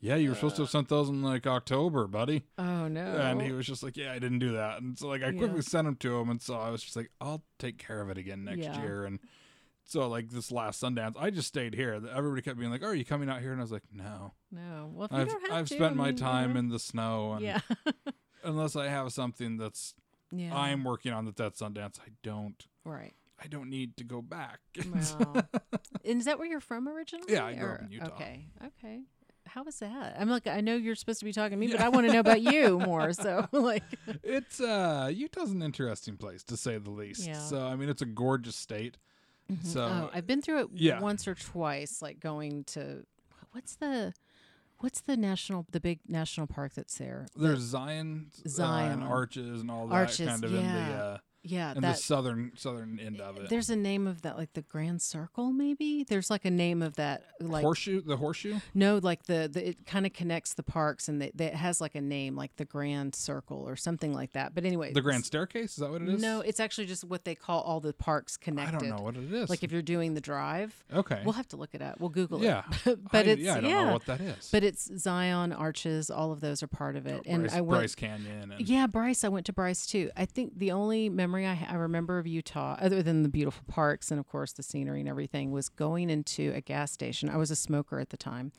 "Yeah, 0.00 0.16
you 0.16 0.30
were 0.30 0.34
supposed 0.34 0.56
to 0.56 0.62
have 0.62 0.70
sent 0.70 0.88
those 0.88 1.08
in 1.08 1.22
like 1.22 1.46
October, 1.46 2.06
buddy." 2.06 2.44
oh 2.58 2.88
no. 2.88 3.00
And 3.16 3.40
he 3.40 3.52
was 3.52 3.66
just 3.66 3.82
like, 3.82 3.96
"Yeah, 3.96 4.12
I 4.12 4.18
didn't 4.18 4.40
do 4.40 4.52
that." 4.52 4.80
And 4.82 4.98
so 4.98 5.08
like 5.08 5.22
I 5.22 5.30
quickly 5.32 5.56
Yeah. 5.56 5.62
sent 5.62 5.86
them 5.86 5.96
to 5.96 6.18
him, 6.18 6.28
and 6.30 6.42
so 6.42 6.54
I 6.54 6.70
was 6.70 6.82
just 6.82 6.96
like, 6.96 7.10
"I'll 7.20 7.44
take 7.58 7.78
care 7.78 8.00
of 8.00 8.10
it 8.10 8.18
again 8.18 8.44
next 8.44 8.58
Yeah. 8.64 8.80
year." 8.82 9.04
And 9.04 9.20
so 9.88 10.06
like 10.06 10.28
this 10.28 10.52
last 10.52 10.82
Sundance, 10.82 11.14
I 11.18 11.30
just 11.30 11.48
stayed 11.48 11.74
here. 11.74 11.94
Everybody 12.14 12.42
kept 12.42 12.58
being 12.58 12.70
like, 12.70 12.82
"Oh, 12.84 12.88
are 12.88 12.94
you 12.94 13.06
coming 13.06 13.28
out 13.30 13.40
here?" 13.40 13.52
And 13.52 13.60
I 13.60 13.64
was 13.64 13.72
like, 13.72 13.84
"No." 13.90 14.34
no. 14.52 14.90
Well, 14.92 15.06
if 15.06 15.12
you 15.12 15.18
I've 15.18 15.28
don't 15.28 15.42
have 15.42 15.52
I've 15.52 15.68
to, 15.68 15.74
spent 15.74 15.96
my 15.96 16.12
time 16.12 16.52
yeah. 16.52 16.58
in 16.58 16.68
the 16.68 16.78
snow, 16.78 17.32
and 17.32 17.42
Yeah. 17.42 17.60
unless 18.44 18.76
I 18.76 18.88
have 18.88 19.12
something 19.12 19.56
that's 19.56 19.94
yeah. 20.30 20.54
I'm 20.54 20.84
working 20.84 21.12
on 21.12 21.24
that 21.24 21.36
that's 21.36 21.60
Sundance, 21.60 21.98
I 22.00 22.10
don't 22.22 22.66
right. 22.84 23.14
I 23.42 23.46
don't 23.46 23.70
need 23.70 23.96
to 23.96 24.04
go 24.04 24.20
back. 24.20 24.60
Well, 25.18 25.42
and 26.04 26.20
is 26.20 26.26
that 26.26 26.38
where 26.38 26.46
you're 26.46 26.60
from 26.60 26.88
originally? 26.88 27.32
Yeah, 27.32 27.46
I 27.46 27.54
grew 27.54 27.70
up 27.70 27.80
in 27.82 27.90
Utah. 27.90 28.06
Okay. 28.08 28.46
Okay. 28.64 29.00
How 29.46 29.62
was 29.62 29.78
that? 29.78 30.16
I'm 30.18 30.28
like, 30.28 30.46
I 30.46 30.60
know 30.60 30.76
you're 30.76 30.94
supposed 30.94 31.20
to 31.20 31.24
be 31.24 31.32
talking 31.32 31.52
to 31.52 31.56
me, 31.56 31.72
but 31.72 31.80
I 31.80 31.88
want 31.88 32.06
to 32.06 32.12
know 32.12 32.20
about 32.20 32.42
you 32.42 32.78
more. 32.84 33.12
So, 33.14 33.46
like, 33.52 33.84
it's 34.22 34.60
uh 34.60 35.10
Utah's 35.14 35.50
an 35.50 35.62
interesting 35.62 36.16
place 36.18 36.42
to 36.44 36.56
say 36.58 36.76
the 36.76 36.90
least. 36.90 37.26
Yeah. 37.26 37.38
So 37.38 37.66
I 37.66 37.74
mean, 37.76 37.88
it's 37.88 38.02
a 38.02 38.06
gorgeous 38.06 38.56
state. 38.56 38.98
So 39.62 39.80
oh, 39.80 40.10
I've 40.12 40.26
been 40.26 40.42
through 40.42 40.60
it 40.60 40.68
yeah. 40.74 41.00
once 41.00 41.26
or 41.26 41.34
twice, 41.34 42.02
like 42.02 42.20
going 42.20 42.64
to 42.64 43.04
what's 43.52 43.76
the 43.76 44.12
what's 44.78 45.00
the 45.00 45.16
national 45.16 45.66
the 45.70 45.80
big 45.80 46.00
national 46.06 46.46
park 46.46 46.74
that's 46.74 46.98
there? 46.98 47.26
there's 47.34 47.60
Zion, 47.60 48.30
uh, 48.44 48.48
Zion. 48.48 48.92
and 48.92 49.04
arches 49.04 49.62
and 49.62 49.70
all 49.70 49.86
that 49.86 49.94
Arches, 49.94 50.28
kind 50.28 50.44
of 50.44 50.54
in 50.54 50.62
the 50.62 50.62
yeah. 50.62 51.02
uh, 51.02 51.18
Yeah, 51.48 51.74
in 51.74 51.82
the 51.82 51.94
southern 51.94 52.52
southern 52.56 52.98
end 53.00 53.20
of 53.20 53.36
it. 53.38 53.48
there's 53.48 53.70
a 53.70 53.76
name 53.76 54.06
of 54.06 54.22
that, 54.22 54.36
like 54.36 54.52
the 54.52 54.62
Grand 54.62 55.02
Circle, 55.02 55.52
maybe. 55.52 56.04
There's 56.04 56.30
like 56.30 56.44
a 56.44 56.50
name 56.50 56.82
of 56.82 56.96
that, 56.96 57.24
like 57.40 57.62
horseshoe, 57.62 58.02
the 58.02 58.16
horseshoe. 58.16 58.58
no, 58.74 58.98
like 59.02 59.24
the, 59.24 59.48
the 59.52 59.70
it 59.70 59.86
kind 59.86 60.06
of 60.06 60.12
connects 60.12 60.54
the 60.54 60.62
parks, 60.62 61.08
and 61.08 61.22
they, 61.22 61.30
they, 61.34 61.46
it 61.46 61.54
has 61.54 61.80
like 61.80 61.94
a 61.94 62.00
name, 62.00 62.36
like 62.36 62.56
the 62.56 62.64
Grand 62.64 63.14
Circle 63.14 63.64
or 63.66 63.76
something 63.76 64.12
like 64.12 64.32
that. 64.32 64.54
But 64.54 64.64
anyway, 64.64 64.92
The 64.92 65.00
Grand 65.00 65.24
Staircase. 65.24 65.72
Is 65.72 65.76
that 65.76 65.90
what 65.90 66.02
it 66.02 66.08
is? 66.08 66.20
No, 66.20 66.40
it's 66.40 66.60
actually 66.60 66.86
just 66.86 67.04
what 67.04 67.24
they 67.24 67.34
call 67.34 67.62
all 67.62 67.80
the 67.80 67.92
parks 67.92 68.36
connected. 68.36 68.76
I 68.76 68.78
don't 68.78 68.96
know 68.96 69.02
what 69.02 69.16
it 69.16 69.32
is. 69.32 69.48
Like 69.48 69.62
if 69.62 69.72
you're 69.72 69.82
doing 69.82 70.14
the 70.14 70.20
drive, 70.20 70.84
okay. 70.92 71.22
we'll 71.24 71.34
have 71.34 71.48
to 71.48 71.56
look 71.56 71.74
it 71.74 71.82
up. 71.82 72.00
We'll 72.00 72.10
Google 72.10 72.42
yeah. 72.42 72.64
it. 72.68 72.86
Yeah, 72.86 72.94
but 73.12 73.26
I, 73.26 73.30
it's 73.30 73.42
yeah, 73.42 73.56
I 73.56 73.60
don't 73.60 73.70
know 73.70 73.92
what 73.92 74.06
that 74.06 74.20
is. 74.20 74.48
But 74.52 74.64
it's 74.64 74.90
Zion 74.98 75.52
Arches. 75.52 76.10
All 76.10 76.32
of 76.32 76.40
those 76.40 76.62
are 76.62 76.66
part 76.66 76.96
of 76.96 77.06
it. 77.06 77.22
Oh, 77.26 77.30
and 77.30 77.42
Bryce, 77.44 77.54
I 77.54 77.60
went. 77.60 77.80
Bryce 77.80 77.94
Canyon. 77.94 78.52
And, 78.52 78.68
Yeah, 78.68 78.86
Bryce. 78.86 79.24
I 79.24 79.28
went 79.28 79.46
to 79.46 79.52
Bryce 79.52 79.86
too. 79.86 80.10
I 80.16 80.24
think 80.24 80.58
the 80.58 80.72
only 80.72 81.08
memory 81.08 81.37
I, 81.46 81.66
I 81.68 81.74
remember 81.74 82.18
of 82.18 82.26
Utah, 82.26 82.76
other 82.80 83.02
than 83.02 83.22
the 83.22 83.28
beautiful 83.28 83.64
parks 83.68 84.10
and 84.10 84.18
of 84.18 84.26
course 84.26 84.52
the 84.52 84.62
scenery 84.62 85.00
and 85.00 85.08
everything, 85.08 85.50
was 85.50 85.68
going 85.68 86.10
into 86.10 86.52
a 86.54 86.60
gas 86.60 86.92
station. 86.92 87.28
I 87.28 87.36
was 87.36 87.50
a 87.50 87.56
smoker 87.56 87.98
at 88.00 88.10
the 88.10 88.16
time, 88.16 88.52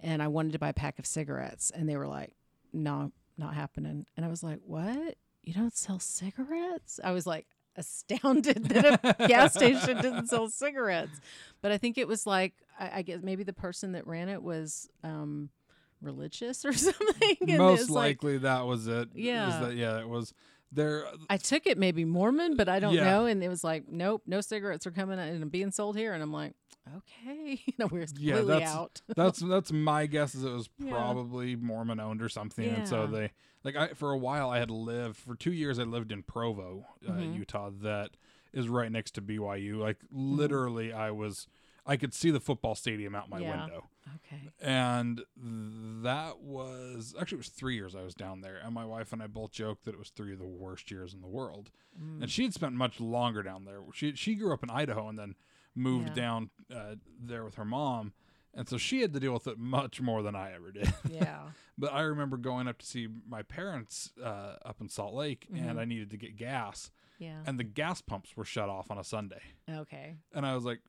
and 0.00 0.22
I 0.22 0.28
wanted 0.28 0.52
to 0.52 0.58
buy 0.58 0.70
a 0.70 0.74
pack 0.74 0.98
of 0.98 1.06
cigarettes, 1.06 1.70
and 1.70 1.88
they 1.88 1.96
were 1.96 2.06
like, 2.08 2.32
"No, 2.72 3.12
not 3.36 3.54
happening." 3.54 4.06
And 4.16 4.24
I 4.24 4.28
was 4.28 4.42
like, 4.42 4.60
"What? 4.64 5.16
You 5.42 5.54
don't 5.54 5.76
sell 5.76 5.98
cigarettes?" 5.98 7.00
I 7.02 7.12
was 7.12 7.26
like 7.26 7.46
astounded 7.76 8.64
that 8.70 9.00
a 9.02 9.14
gas 9.28 9.54
station 9.54 9.96
didn't 10.00 10.28
sell 10.28 10.48
cigarettes. 10.48 11.20
But 11.60 11.72
I 11.72 11.78
think 11.78 11.98
it 11.98 12.08
was 12.08 12.26
like 12.26 12.54
I, 12.78 12.98
I 12.98 13.02
guess 13.02 13.20
maybe 13.22 13.42
the 13.44 13.52
person 13.52 13.92
that 13.92 14.06
ran 14.06 14.28
it 14.28 14.42
was. 14.42 14.88
Um, 15.02 15.50
religious 16.02 16.64
or 16.64 16.72
something 16.74 17.36
and 17.40 17.58
Most 17.58 17.82
it's 17.82 17.90
like 17.90 18.22
likely 18.22 18.38
that 18.38 18.66
was 18.66 18.86
it. 18.86 19.08
Yeah. 19.14 19.60
that, 19.60 19.76
yeah, 19.76 19.98
it 19.98 20.08
was 20.08 20.34
there. 20.76 21.06
I 21.28 21.36
took 21.38 21.66
it 21.66 21.76
maybe 21.78 22.04
Mormon, 22.04 22.56
but 22.56 22.68
I 22.68 22.78
don't 22.78 22.94
Yeah. 22.94 23.04
know. 23.04 23.26
And 23.26 23.42
it 23.42 23.48
was 23.48 23.64
like, 23.64 23.88
nope, 23.88 24.22
no 24.26 24.40
cigarettes 24.40 24.86
are 24.86 24.90
coming 24.92 25.18
and 25.18 25.50
being 25.50 25.72
sold 25.72 25.96
here. 25.96 26.12
And 26.12 26.22
I'm 26.22 26.32
like, 26.32 26.52
okay, 26.96 27.60
you 27.66 27.72
know, 27.78 27.88
we're 27.90 28.06
Yeah, 28.18 28.36
completely 28.42 28.54
that's 28.54 28.72
out. 28.72 29.00
that's 29.16 29.38
that's 29.40 29.72
my 29.72 30.06
guess 30.06 30.34
is 30.34 30.44
it 30.44 30.52
was 30.52 30.68
Yeah. 30.78 30.90
probably 30.90 31.56
Mormon 31.56 31.98
owned 31.98 32.22
or 32.22 32.28
something, 32.28 32.64
and 32.64 32.86
so 32.86 33.06
they 33.08 33.32
like 33.64 33.74
I 33.76 33.88
for 33.94 34.12
a 34.12 34.18
while 34.18 34.50
I 34.50 34.58
had 34.60 34.70
lived 34.70 35.16
for 35.16 35.34
two 35.34 35.52
years 35.52 35.78
I 35.78 35.82
lived 35.84 36.12
in 36.12 36.22
Provo, 36.22 36.86
uh, 37.08 37.12
Mhm. 37.12 37.34
Utah, 37.34 37.70
that 37.82 38.10
is 38.52 38.68
right 38.68 38.90
next 38.92 39.12
to 39.16 39.22
BYU. 39.22 39.78
Like 39.78 39.98
Mm-hmm. 40.04 40.36
literally, 40.36 40.92
I 40.92 41.10
was 41.10 41.48
I 41.86 41.96
could 41.96 42.12
see 42.12 42.30
the 42.30 42.40
football 42.40 42.74
stadium 42.74 43.14
out 43.14 43.28
my 43.30 43.38
Yeah. 43.38 43.60
window. 43.64 43.84
Okay. 44.16 44.50
And 44.60 45.22
that 46.02 46.40
was 46.40 47.14
actually 47.20 47.36
it 47.36 47.38
was 47.38 47.48
three 47.48 47.74
years 47.74 47.94
I 47.94 48.02
was 48.02 48.14
down 48.14 48.40
there, 48.40 48.56
and 48.62 48.72
my 48.74 48.84
wife 48.84 49.12
and 49.12 49.22
I 49.22 49.26
both 49.26 49.52
joked 49.52 49.84
that 49.84 49.94
it 49.94 49.98
was 49.98 50.10
three 50.10 50.32
of 50.32 50.38
the 50.38 50.46
worst 50.46 50.90
years 50.90 51.12
in 51.14 51.20
the 51.20 51.26
world. 51.28 51.70
Mm. 52.00 52.22
And 52.22 52.30
she 52.30 52.42
had 52.44 52.54
spent 52.54 52.74
much 52.74 53.00
longer 53.00 53.42
down 53.42 53.64
there. 53.64 53.80
She 53.94 54.14
she 54.14 54.34
grew 54.34 54.52
up 54.52 54.62
in 54.62 54.70
Idaho 54.70 55.08
and 55.08 55.18
then 55.18 55.34
moved 55.74 56.08
Yeah. 56.10 56.14
down 56.14 56.50
uh, 56.74 56.96
there 57.20 57.44
with 57.44 57.56
her 57.56 57.64
mom, 57.64 58.12
and 58.54 58.68
so 58.68 58.78
she 58.78 59.00
had 59.02 59.12
to 59.12 59.20
deal 59.20 59.32
with 59.32 59.46
it 59.46 59.58
much 59.58 60.00
more 60.00 60.22
than 60.22 60.34
I 60.34 60.52
ever 60.54 60.70
did. 60.72 60.92
Yeah. 61.10 61.50
but 61.76 61.92
I 61.92 62.02
remember 62.02 62.36
going 62.36 62.66
up 62.68 62.78
to 62.78 62.86
see 62.86 63.08
my 63.28 63.42
parents 63.42 64.12
uh, 64.22 64.56
up 64.64 64.80
in 64.80 64.88
Salt 64.88 65.14
Lake, 65.14 65.46
Mm-hmm. 65.52 65.68
and 65.68 65.80
I 65.80 65.84
needed 65.84 66.10
to 66.10 66.16
get 66.16 66.36
gas, 66.36 66.90
Yeah. 67.18 67.42
and 67.44 67.58
the 67.58 67.64
gas 67.64 68.00
pumps 68.00 68.36
were 68.36 68.44
shut 68.44 68.68
off 68.68 68.90
on 68.90 68.98
a 68.98 69.04
Sunday, 69.04 69.42
Okay. 69.68 70.16
and 70.32 70.46
I 70.46 70.54
was 70.54 70.64
like, 70.64 70.80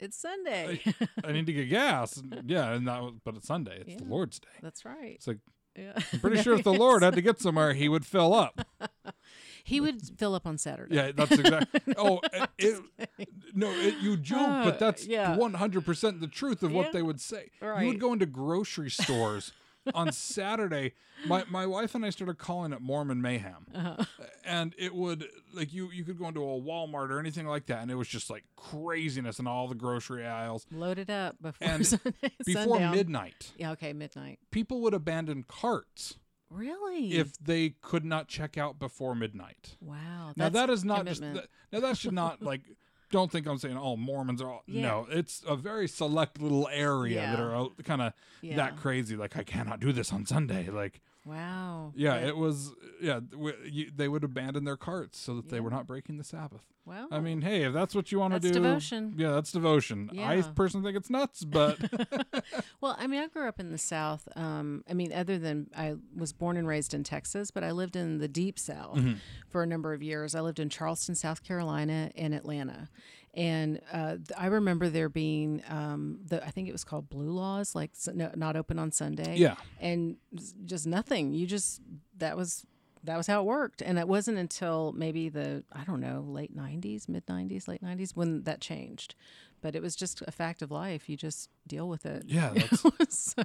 It's 0.00 0.16
Sunday. 0.18 0.80
I 1.24 1.32
need 1.32 1.46
to 1.46 1.52
get 1.52 1.68
gas. 1.68 2.20
Yeah, 2.46 2.72
and 2.72 2.88
that 2.88 3.02
was, 3.02 3.14
but 3.24 3.36
it's 3.36 3.46
Sunday. 3.46 3.84
It's 3.86 4.02
the 4.02 4.08
Lord's 4.08 4.38
Day. 4.40 4.48
That's 4.62 4.84
right. 4.84 5.12
It's 5.16 5.26
like 5.26 5.38
Yeah. 5.76 5.92
I'm 6.12 6.20
pretty 6.20 6.42
sure 6.42 6.54
if 6.54 6.64
the 6.64 6.72
Lord 6.84 7.02
had 7.02 7.14
to 7.14 7.20
get 7.22 7.38
somewhere, 7.40 7.74
He 7.74 7.88
would 7.88 8.06
fill 8.06 8.32
up. 8.34 8.66
he 9.64 9.80
would 9.80 10.00
fill 10.18 10.34
up 10.34 10.46
on 10.46 10.56
Saturday. 10.58 10.96
Yeah, 10.96 11.12
that's 11.14 11.32
exactly. 11.32 11.94
Oh, 11.96 12.20
it, 12.32 12.48
it- 12.58 13.28
no, 13.54 13.68
it, 13.70 13.96
you 14.00 14.16
joke, 14.16 14.38
Uh, 14.48 14.64
but 14.64 14.78
that's 14.78 15.06
yeah. 15.06 15.36
100% 15.36 16.20
the 16.20 16.26
truth 16.28 16.62
of 16.62 16.72
what 16.72 16.92
they 16.92 17.02
would 17.02 17.20
say. 17.20 17.50
You 17.62 17.86
would 17.88 18.00
go 18.00 18.12
into 18.12 18.26
grocery 18.26 18.90
stores 18.90 19.52
on 19.94 20.12
Saturday. 20.12 20.92
My 21.26 21.44
my 21.50 21.66
wife 21.66 21.94
and 21.94 22.04
I 22.04 22.10
started 22.10 22.38
calling 22.38 22.72
it 22.72 22.80
Mormon 22.80 23.20
mayhem, 23.20 23.66
Uh-huh. 23.74 24.04
and 24.44 24.74
it 24.78 24.94
would 24.94 25.26
like 25.54 25.72
you 25.72 25.90
you 25.90 26.04
could 26.04 26.18
go 26.18 26.28
into 26.28 26.42
a 26.42 26.60
Walmart 26.60 27.10
or 27.10 27.18
anything 27.18 27.46
like 27.46 27.66
that, 27.66 27.82
and 27.82 27.90
it 27.90 27.94
was 27.96 28.08
just 28.08 28.30
like 28.30 28.44
craziness 28.56 29.38
in 29.38 29.46
all 29.46 29.68
the 29.68 29.74
grocery 29.74 30.26
aisles 30.26 30.66
Loaded 30.70 31.10
up 31.10 31.36
before 31.42 31.68
And 31.68 31.86
Sunday, 31.86 32.12
before 32.44 32.64
sundown. 32.76 32.94
midnight. 32.96 33.52
Yeah. 33.56 33.72
Okay. 33.72 33.92
Midnight. 33.92 34.38
People 34.50 34.80
would 34.82 34.94
abandon 34.94 35.44
carts 35.46 36.16
Really? 36.50 37.12
if 37.12 37.38
they 37.38 37.70
could 37.80 38.04
not 38.04 38.26
check 38.28 38.58
out 38.58 38.78
before 38.78 39.14
midnight. 39.14 39.76
wow. 39.80 40.32
Now 40.36 40.48
that 40.48 40.68
is 40.70 40.84
not 40.84 41.06
just 41.06 41.20
that, 41.20 41.46
now 41.72 41.80
that 41.80 41.96
should 41.96 42.12
not 42.14 42.42
like 42.42 42.62
don't 43.10 43.30
think 43.30 43.46
I'm 43.46 43.58
saying 43.58 43.76
all 43.76 43.96
Mormons 43.96 44.40
are 44.42 44.50
all 44.50 44.62
Yeah. 44.66 44.82
no 44.82 45.06
it's 45.10 45.42
a 45.46 45.56
very 45.56 45.88
select 45.88 46.40
little 46.40 46.68
area 46.72 47.20
that 47.20 47.40
are 47.40 47.68
kind 47.84 48.02
of 48.02 48.12
Yeah. 48.42 48.56
that 48.56 48.76
crazy 48.76 49.16
like 49.16 49.36
I 49.36 49.42
cannot 49.42 49.80
do 49.80 49.92
this 49.92 50.12
on 50.12 50.26
Sunday 50.26 50.68
like 50.70 51.00
Wow. 51.24 51.92
Yeah, 51.96 52.16
it 52.16 52.36
was. 52.36 52.72
Yeah, 53.00 53.20
w- 53.30 53.56
you, 53.64 53.90
they 53.94 54.08
would 54.08 54.24
abandon 54.24 54.64
their 54.64 54.76
carts 54.76 55.18
so 55.18 55.34
that 55.36 55.48
they 55.50 55.60
were 55.60 55.70
not 55.70 55.86
breaking 55.86 56.16
the 56.18 56.24
Sabbath. 56.24 56.62
well, 56.86 57.08
I 57.10 57.20
mean, 57.20 57.42
hey, 57.42 57.64
if 57.64 57.72
that's 57.74 57.94
what 57.94 58.10
you 58.10 58.18
want 58.18 58.32
to 58.34 58.40
That's 58.40 58.52
do, 58.56 58.60
devotion. 58.62 59.14
Yeah, 59.16 59.32
that's 59.32 59.52
devotion. 59.52 60.08
I 60.12 60.34
Yeah. 60.36 60.42
personally 60.54 60.86
think 60.88 60.96
it's 60.98 61.10
nuts, 61.10 61.44
but 61.44 61.78
Well, 62.80 62.96
I 62.98 63.06
mean, 63.06 63.20
I 63.22 63.28
grew 63.28 63.46
up 63.46 63.60
in 63.60 63.70
the 63.70 63.78
South. 63.78 64.26
Um, 64.34 64.82
I 64.88 64.94
mean, 64.94 65.12
other 65.12 65.38
than 65.38 65.68
I 65.76 65.96
was 66.16 66.32
born 66.32 66.56
and 66.56 66.66
raised 66.66 66.94
in 66.94 67.04
Texas, 67.04 67.50
but 67.50 67.62
I 67.62 67.70
lived 67.72 67.96
in 67.96 68.18
the 68.18 68.28
deep 68.28 68.58
South 68.58 68.96
Mm-hmm. 68.96 69.14
for 69.50 69.62
a 69.62 69.66
number 69.66 69.92
of 69.92 70.02
years. 70.02 70.34
I 70.34 70.40
lived 70.40 70.58
in 70.58 70.68
Charleston, 70.70 71.14
South 71.14 71.42
Carolina, 71.44 72.10
and 72.16 72.34
Atlanta. 72.34 72.88
And 73.32 73.80
uh, 73.92 74.16
I 74.36 74.46
remember 74.46 74.88
there 74.88 75.08
being, 75.08 75.62
um, 75.68 76.18
the 76.26 76.44
I 76.44 76.50
think 76.50 76.68
it 76.68 76.72
was 76.72 76.82
called 76.82 77.08
Blue 77.08 77.30
Laws, 77.30 77.74
like 77.76 77.92
no, 78.12 78.32
not 78.34 78.56
open 78.56 78.78
on 78.78 78.90
Sunday. 78.90 79.36
yeah, 79.36 79.54
and 79.80 80.16
just 80.64 80.86
nothing. 80.86 81.32
You 81.32 81.46
just 81.46 81.80
that 82.18 82.36
was 82.36 82.66
that 83.04 83.16
was 83.16 83.26
how 83.28 83.40
it 83.40 83.44
worked, 83.44 83.82
and 83.82 83.98
it 83.98 84.08
wasn't 84.08 84.38
until 84.38 84.92
maybe 84.96 85.28
the 85.28 85.62
I 85.72 85.84
don't 85.84 86.00
know 86.00 86.24
late 86.26 86.56
'90s, 86.56 87.08
mid 87.08 87.24
'90s, 87.26 87.68
late 87.68 87.82
'90s 87.82 88.16
when 88.16 88.42
that 88.42 88.60
changed. 88.60 89.14
But 89.62 89.76
it 89.76 89.82
was 89.82 89.94
just 89.94 90.22
a 90.26 90.32
fact 90.32 90.62
of 90.62 90.70
life. 90.70 91.08
You 91.08 91.16
just 91.16 91.50
deal 91.66 91.88
with 91.88 92.06
it. 92.06 92.24
yeah, 92.26 92.54
so 93.08 93.44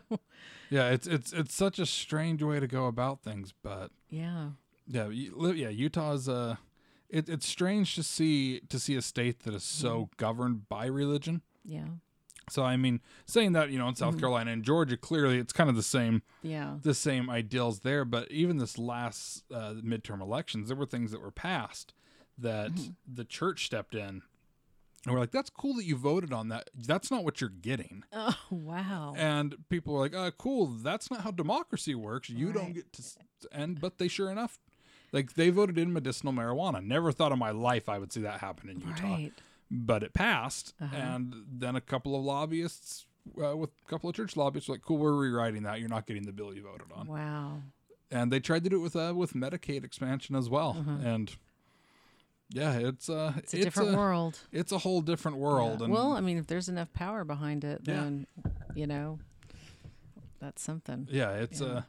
yeah. 0.69 0.89
It's 0.89 1.07
it's 1.07 1.31
it's 1.33 1.53
such 1.53 1.77
a 1.77 1.85
strange 1.85 2.41
way 2.41 2.59
to 2.59 2.67
go 2.67 2.87
about 2.87 3.21
things, 3.21 3.53
but 3.61 3.91
yeah, 4.09 4.49
yeah, 4.87 5.09
you, 5.09 5.51
yeah. 5.53 5.69
Utah's 5.69 6.27
uh, 6.29 6.55
it, 7.09 7.29
it's 7.29 7.47
strange 7.47 7.95
to 7.95 8.03
see 8.03 8.59
to 8.69 8.79
see 8.79 8.95
a 8.95 9.01
state 9.01 9.41
that 9.43 9.53
is 9.53 9.63
so 9.63 9.89
Mm-hmm. 10.01 10.13
governed 10.17 10.69
by 10.69 10.85
religion. 10.87 11.41
yeah, 11.63 11.85
So 12.49 12.63
I 12.63 12.77
mean, 12.77 13.01
saying 13.25 13.53
that 13.53 13.69
you 13.71 13.77
know 13.79 13.87
in 13.87 13.95
South 13.95 14.11
Mm-hmm. 14.13 14.19
Carolina 14.19 14.51
and 14.51 14.63
Georgia, 14.63 14.97
clearly 14.97 15.37
it's 15.39 15.53
kind 15.53 15.69
of 15.69 15.75
the 15.75 15.83
same 15.83 16.21
yeah, 16.41 16.77
the 16.81 16.93
same 16.93 17.29
ideals 17.29 17.79
there. 17.81 18.05
But 18.05 18.31
even 18.31 18.57
this 18.57 18.77
last 18.77 19.43
uh, 19.53 19.75
midterm 19.83 20.21
elections, 20.21 20.67
there 20.69 20.77
were 20.77 20.85
things 20.85 21.11
that 21.11 21.21
were 21.21 21.31
passed 21.31 21.93
that 22.37 22.71
Mm-hmm. 22.71 22.91
the 23.15 23.25
church 23.25 23.65
stepped 23.65 23.95
in. 23.95 24.21
And 25.07 25.13
we're 25.13 25.19
like, 25.19 25.29
that's 25.31 25.51
cool 25.51 25.75
that 25.75 25.85
you 25.85 25.95
voted 25.95 26.33
on 26.33 26.49
that. 26.49 26.71
That's 26.73 27.11
not 27.11 27.23
what 27.23 27.39
you're 27.39 27.49
getting. 27.49 28.03
Oh 28.13 28.35
wow. 28.49 29.13
And 29.15 29.55
people 29.69 29.93
were 29.93 29.99
like, 29.99 30.15
uh, 30.15 30.31
cool, 30.37 30.65
that's 30.65 31.11
not 31.11 31.21
how 31.21 31.29
democracy 31.31 31.93
works. 31.93 32.27
You 32.29 32.51
don't 32.51 32.73
get 32.73 32.91
to 32.93 33.03
end. 33.51 33.79
But 33.81 33.99
they 33.99 34.07
sure 34.07 34.31
enough, 34.31 34.59
like 35.11 35.33
they 35.33 35.49
voted 35.49 35.77
in 35.77 35.91
medicinal 35.93 36.33
marijuana. 36.33 36.83
Never 36.83 37.11
thought 37.11 37.31
in 37.31 37.39
my 37.39 37.51
life 37.51 37.87
I 37.89 37.97
would 37.99 38.11
see 38.11 38.21
that 38.21 38.39
happen 38.39 38.69
in 38.69 38.79
Utah. 38.81 39.03
Right. 39.03 39.31
But 39.71 40.03
it 40.03 40.13
passed. 40.13 40.73
Uh-huh. 40.81 40.95
And 40.95 41.33
then 41.51 41.75
a 41.75 41.81
couple 41.81 42.15
of 42.15 42.23
lobbyists, 42.23 43.05
uh, 43.43 43.57
with 43.57 43.71
a 43.85 43.89
couple 43.89 44.09
of 44.09 44.15
church 44.15 44.37
lobbyists, 44.37 44.69
were 44.69 44.75
like, 44.75 44.83
cool, 44.83 44.97
we're 44.97 45.13
rewriting 45.13 45.63
that. 45.63 45.79
You're 45.79 45.89
not 45.89 46.05
getting 46.05 46.23
the 46.23 46.31
bill 46.31 46.53
you 46.53 46.61
voted 46.61 46.87
on 46.95 47.07
Wow. 47.07 47.61
and 48.11 48.31
they 48.31 48.39
tried 48.39 48.63
to 48.65 48.69
do 48.69 48.75
it 48.77 48.83
with 48.83 48.95
uh, 48.95 49.13
with 49.15 49.33
Medicaid 49.33 49.83
expansion 49.83 50.35
as 50.35 50.49
well. 50.49 50.85
And 51.03 51.35
yeah, 52.51 52.73
it's 52.77 53.09
uh, 53.09 53.33
It's 53.37 53.53
a 53.55 53.57
different 53.61 53.97
world. 53.97 54.37
It's 54.51 54.71
a 54.71 54.77
whole 54.77 55.01
different 55.01 55.37
world. 55.37 55.79
Yeah. 55.79 55.85
And 55.85 55.93
Well, 55.93 56.13
I 56.13 56.21
mean, 56.21 56.37
if 56.37 56.45
there's 56.45 56.69
enough 56.69 56.93
power 56.93 57.23
behind 57.23 57.63
it, 57.63 57.81
Yeah. 57.83 57.95
then 57.95 58.27
you 58.75 58.85
know 58.85 59.17
that's 60.39 60.61
something. 60.61 61.07
yeah, 61.11 61.31
it's 61.31 61.59
Yeah. 61.61 61.67
uh, 61.67 61.81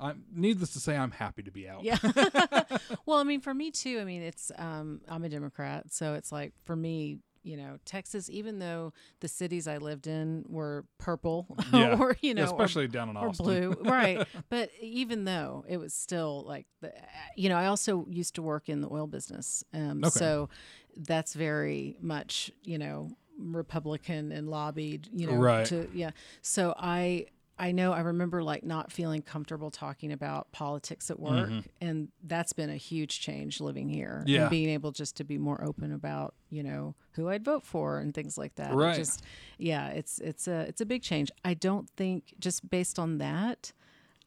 I'm 0.00 0.24
needless 0.34 0.72
to 0.74 0.80
say, 0.80 0.96
I'm 0.96 1.10
happy 1.10 1.42
to 1.42 1.50
be 1.50 1.68
out. 1.68 1.82
Yeah. 1.84 1.98
well, 3.06 3.18
I 3.18 3.24
mean, 3.24 3.40
for 3.40 3.52
me 3.54 3.70
too. 3.70 3.98
I 4.00 4.04
mean, 4.04 4.22
it's 4.22 4.52
um, 4.56 5.00
I'm 5.08 5.24
a 5.24 5.28
Democrat, 5.28 5.92
so 5.92 6.14
it's 6.14 6.30
like 6.30 6.52
for 6.64 6.76
me, 6.76 7.18
you 7.42 7.56
know, 7.56 7.78
Texas. 7.84 8.28
Even 8.30 8.58
though 8.58 8.92
the 9.20 9.28
cities 9.28 9.66
I 9.66 9.78
lived 9.78 10.06
in 10.06 10.44
were 10.48 10.84
purple, 10.98 11.46
Yeah. 11.72 11.96
or 11.98 12.16
you 12.20 12.34
know, 12.34 12.42
or- 12.42 12.46
especially 12.46 12.88
down 12.88 13.08
in 13.08 13.16
or, 13.16 13.28
Austin. 13.28 13.44
blue, 13.46 13.76
right? 13.82 14.26
But 14.48 14.70
even 14.80 15.24
though 15.24 15.64
it 15.68 15.78
was 15.78 15.94
still 15.94 16.44
like 16.46 16.66
the, 16.80 16.92
you 17.36 17.48
know, 17.48 17.56
I 17.56 17.66
also 17.66 18.06
used 18.08 18.34
to 18.36 18.42
work 18.42 18.68
in 18.68 18.80
the 18.82 18.88
oil 18.90 19.06
business, 19.06 19.64
um, 19.74 20.02
Okay. 20.04 20.10
so 20.10 20.48
that's 20.96 21.34
very 21.34 21.96
much 22.00 22.50
you 22.64 22.76
know 22.78 23.10
Republican 23.38 24.32
and 24.32 24.48
lobbied, 24.48 25.08
you 25.12 25.26
know, 25.26 25.34
Right. 25.36 25.66
to 25.66 25.88
yeah. 25.94 26.10
So 26.42 26.74
I 26.76 27.26
I 27.58 27.72
know 27.72 27.92
I 27.92 28.00
remember 28.00 28.42
like 28.42 28.62
not 28.62 28.92
feeling 28.92 29.20
comfortable 29.22 29.70
talking 29.70 30.12
about 30.12 30.52
politics 30.52 31.10
at 31.10 31.18
work, 31.18 31.50
and 31.80 32.08
that's 32.22 32.52
been 32.52 32.70
a 32.70 32.76
huge 32.76 33.20
change 33.20 33.60
living 33.60 33.88
here. 33.88 34.20
Mm-hmm. 34.20 34.28
Yeah. 34.28 34.40
and 34.42 34.50
being 34.50 34.68
able 34.68 34.92
just 34.92 35.16
to 35.16 35.24
be 35.24 35.38
more 35.38 35.62
open 35.64 35.92
about 35.92 36.34
you 36.50 36.62
know 36.62 36.94
who 37.12 37.28
I'd 37.28 37.44
vote 37.44 37.64
for 37.64 37.98
and 37.98 38.14
things 38.14 38.38
like 38.38 38.54
that. 38.56 38.74
Right. 38.74 38.96
just 38.96 39.24
yeah, 39.58 39.88
it's 39.88 40.20
it's 40.20 40.46
a 40.46 40.60
it's 40.60 40.80
a 40.80 40.86
big 40.86 41.02
change. 41.02 41.30
I 41.44 41.54
don't 41.54 41.90
think 41.90 42.34
just 42.38 42.68
based 42.68 42.98
on 42.98 43.18
that. 43.18 43.72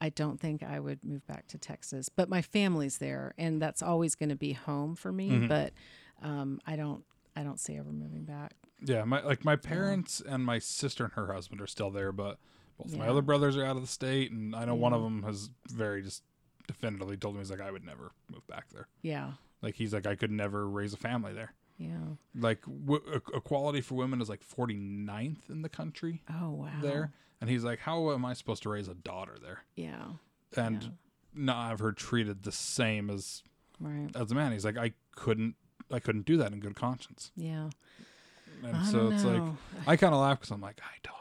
I 0.02 0.10
don't 0.10 0.40
think 0.40 0.64
I 0.64 0.80
would 0.80 1.04
move 1.04 1.26
back 1.28 1.48
to 1.50 1.60
Texas, 1.60 2.10
but 2.10 2.28
my 2.28 2.42
family's 2.42 2.98
there, 2.98 3.36
and 3.38 3.62
that's 3.62 3.84
always 3.84 4.16
going 4.16 4.30
to 4.30 4.36
be 4.36 4.54
home 4.54 4.96
for 4.96 5.12
me. 5.12 5.30
Mm-hmm. 5.30 5.48
But 5.48 5.74
um, 6.24 6.60
I 6.66 6.76
don't, 6.76 7.04
I 7.36 7.44
don't 7.44 7.60
see 7.60 7.78
ever 7.78 7.92
moving 7.92 8.24
back. 8.24 8.56
Yeah, 8.84 9.04
my 9.04 9.22
like 9.22 9.46
my 9.46 9.56
parents 9.56 10.20
and 10.28 10.44
my 10.44 10.58
sister 10.58 11.04
and 11.04 11.14
her 11.14 11.32
husband 11.32 11.62
are 11.62 11.68
still 11.68 11.92
there, 11.92 12.12
but 12.12 12.40
both 12.84 12.96
my 12.98 13.08
other 13.08 13.22
brothers 13.22 13.56
are 13.58 13.66
out 13.66 13.76
of 13.76 13.82
the 13.82 13.88
state, 13.88 14.32
and 14.32 14.56
I 14.56 14.66
know 14.66 14.76
one 14.76 14.94
of 14.94 15.02
them 15.04 15.24
has 15.24 15.50
very 15.70 16.02
just 16.02 16.24
definitively 16.68 17.18
told 17.18 17.36
me 17.36 17.42
he's 17.42 17.52
like 17.52 17.62
I 17.62 17.72
would 17.72 17.86
never 17.86 18.12
move 18.32 18.46
back 18.48 18.70
there. 18.72 18.88
Yeah, 19.02 19.32
Like 19.62 19.76
he's 19.76 19.94
like 19.94 20.06
I 20.06 20.16
could 20.16 20.32
never 20.32 20.68
raise 20.70 20.94
a 20.94 20.98
family 20.98 21.34
there. 21.34 21.54
yeah. 21.78 21.98
Like 22.36 22.62
w- 22.66 23.04
equality 23.34 23.82
for 23.82 23.96
women 23.96 24.22
is 24.22 24.30
like 24.30 24.42
49th 24.44 25.50
in 25.50 25.62
the 25.62 25.70
country 25.70 26.22
Oh 26.30 26.52
wow. 26.52 26.70
there, 26.82 27.12
and 27.40 27.50
he's 27.50 27.64
like, 27.64 27.80
how 27.80 28.12
am 28.12 28.24
I 28.26 28.34
supposed 28.34 28.64
to 28.64 28.70
raise 28.70 28.88
a 28.88 28.94
daughter 28.94 29.38
there? 29.42 29.64
Yeah. 29.76 30.04
and 30.56 30.84
Yeah. 30.84 30.90
not 31.34 31.70
have 31.70 31.80
her 31.80 31.92
treated 31.92 32.44
the 32.44 32.52
same 32.52 33.10
as 33.10 33.44
Right. 33.80 34.10
as 34.16 34.32
a 34.32 34.36
man. 34.36 34.52
He's 34.52 34.64
like, 34.66 34.78
I 34.78 34.94
couldn't, 35.16 35.56
I 35.92 36.00
couldn't 36.00 36.26
do 36.26 36.38
that 36.38 36.54
in 36.54 36.60
good 36.60 36.76
conscience. 36.76 37.32
Yeah. 37.36 37.70
And 38.64 38.78
I 38.78 38.86
so 38.86 39.00
don't 39.10 39.14
it's 39.14 39.24
like. 39.24 39.42
I 39.88 39.96
kind 39.98 40.14
of 40.14 40.22
laugh 40.22 40.40
because 40.40 40.52
I'm 40.52 40.62
like, 40.62 40.80
I 40.84 40.98
told 41.02 41.18
you 41.18 41.21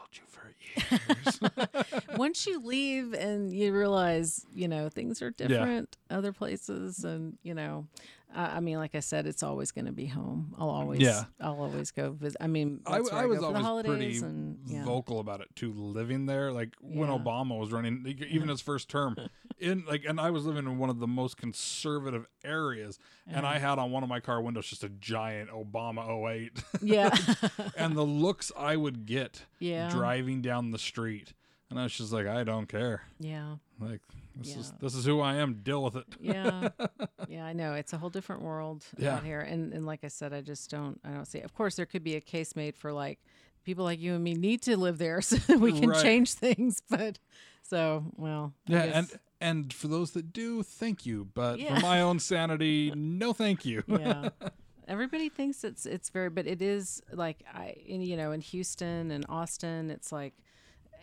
Once 2.17 2.45
you 2.45 2.61
leave 2.63 3.13
and 3.13 3.53
you 3.53 3.73
realize, 3.73 4.45
you 4.53 4.67
know, 4.67 4.89
things 4.89 5.21
are 5.21 5.31
different 5.31 5.97
other 6.09 6.31
places, 6.31 7.03
and 7.03 7.37
you 7.43 7.53
know, 7.53 7.87
I 8.33 8.57
I 8.57 8.59
mean, 8.59 8.77
like 8.77 8.95
I 8.95 8.99
said, 8.99 9.27
it's 9.27 9.43
always 9.43 9.71
going 9.71 9.85
to 9.85 9.91
be 9.91 10.05
home. 10.05 10.53
I'll 10.57 10.69
always, 10.69 11.01
Yeah. 11.01 11.23
I'll 11.39 11.61
always 11.61 11.91
go 11.91 12.11
visit. 12.11 12.37
I 12.41 12.47
mean, 12.47 12.81
I, 12.85 12.97
that's 12.97 13.11
I 13.11 13.25
was 13.25 13.39
go 13.39 13.53
for 13.53 13.59
the 13.59 13.65
always 13.65 13.85
pretty 13.85 14.17
and 14.19 14.59
yeah. 14.67 14.83
vocal 14.83 15.19
about 15.19 15.41
it 15.41 15.49
too. 15.55 15.73
Living 15.73 16.25
there, 16.25 16.51
like 16.51 16.75
when 16.81 17.09
Obama 17.09 17.57
was 17.59 17.71
running, 17.71 18.05
even 18.29 18.47
his 18.49 18.61
first 18.61 18.89
term, 18.89 19.17
in 19.61 19.85
like, 19.87 20.03
and 20.05 20.19
I 20.19 20.31
was 20.31 20.45
living 20.45 20.65
in 20.65 20.77
one 20.77 20.89
of 20.89 20.99
the 20.99 21.07
most 21.07 21.37
conservative 21.37 22.25
areas, 22.43 22.99
and 23.27 23.45
I 23.45 23.55
mm-hmm. 23.55 23.65
had 23.65 23.79
on 23.79 23.91
one 23.91 24.03
of 24.03 24.09
my 24.09 24.19
car 24.19 24.41
windows 24.41 24.67
just 24.67 24.83
a 24.83 24.89
giant 24.89 25.49
Obama 25.49 26.07
08. 26.31 26.51
yeah, 26.81 27.15
and 27.77 27.95
the 27.95 28.03
looks 28.05 28.51
I 28.57 28.75
would 28.75 29.05
get 29.05 29.45
Yeah. 29.59 29.89
driving 29.89 30.41
down 30.41 30.71
the 30.71 30.79
street, 30.79 31.33
and 31.69 31.79
I 31.79 31.83
was 31.83 31.93
just 31.93 32.11
like, 32.11 32.27
I 32.27 32.43
don't 32.43 32.67
care. 32.67 33.03
yeah. 33.19 33.55
Like 33.79 34.01
this 34.35 34.55
is 34.55 34.71
this 34.79 34.93
is 34.95 35.05
who 35.05 35.19
I 35.21 35.35
am. 35.37 35.61
Deal 35.63 35.83
with 35.83 35.95
it. 35.95 36.05
yeah 36.19 36.69
yeah 37.27 37.43
i 37.45 37.51
know 37.53 37.73
it's 37.73 37.93
a 37.93 37.97
whole 37.97 38.09
different 38.11 38.41
world 38.43 38.85
Yeah. 38.97 39.15
out 39.15 39.23
here 39.23 39.39
and 39.41 39.73
and 39.73 39.85
like 39.87 40.03
i 40.03 40.07
said 40.07 40.33
i 40.33 40.41
just 40.41 40.69
don't 40.69 40.99
i 41.03 41.09
don't 41.09 41.25
see 41.25 41.39
of 41.41 41.53
course 41.55 41.75
there 41.77 41.85
could 41.87 42.03
be 42.03 42.15
a 42.15 42.21
case 42.21 42.55
made 42.55 42.75
for 42.77 42.93
like 42.93 43.19
people 43.65 43.83
like 43.83 43.99
you 43.99 44.13
and 44.13 44.23
me 44.23 44.35
need 44.35 44.61
to 44.63 44.77
live 44.77 44.99
there 44.99 45.19
so 45.29 45.35
that 45.37 45.59
we 45.59 45.71
can 45.77 45.89
Right. 45.89 46.01
change 46.01 46.33
things 46.33 46.81
but 46.89 47.17
so 47.63 48.03
well 48.17 48.53
Yeah, 48.67 48.83
and 48.83 49.09
and 49.41 49.73
for 49.73 49.87
those 49.87 50.11
that 50.11 50.31
do, 50.31 50.63
thank 50.63 51.05
you. 51.05 51.27
But 51.33 51.59
Yeah. 51.59 51.75
for 51.75 51.81
my 51.81 52.01
own 52.01 52.19
sanity, 52.31 52.91
no, 52.95 53.33
thank 53.33 53.65
you. 53.65 53.83
yeah 53.87 54.29
everybody 54.87 55.29
thinks 55.29 55.63
it's 55.63 55.85
it's 55.85 56.09
very 56.09 56.29
but 56.29 56.45
it 56.47 56.61
is 56.61 57.01
like 57.13 57.37
i 57.53 57.73
in, 57.85 58.01
you 58.01 58.17
know 58.17 58.31
in 58.33 58.41
houston 58.41 59.09
and 59.11 59.25
austin 59.29 59.89
it's 59.89 60.11
like 60.11 60.33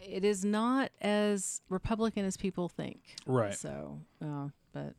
it 0.06 0.24
is 0.24 0.44
not 0.44 0.90
as 1.00 1.62
republican 1.70 2.24
as 2.26 2.36
people 2.36 2.68
think 2.68 2.98
Right. 3.24 3.54
so 3.54 4.00
uh, 4.22 4.48
but 4.74 4.94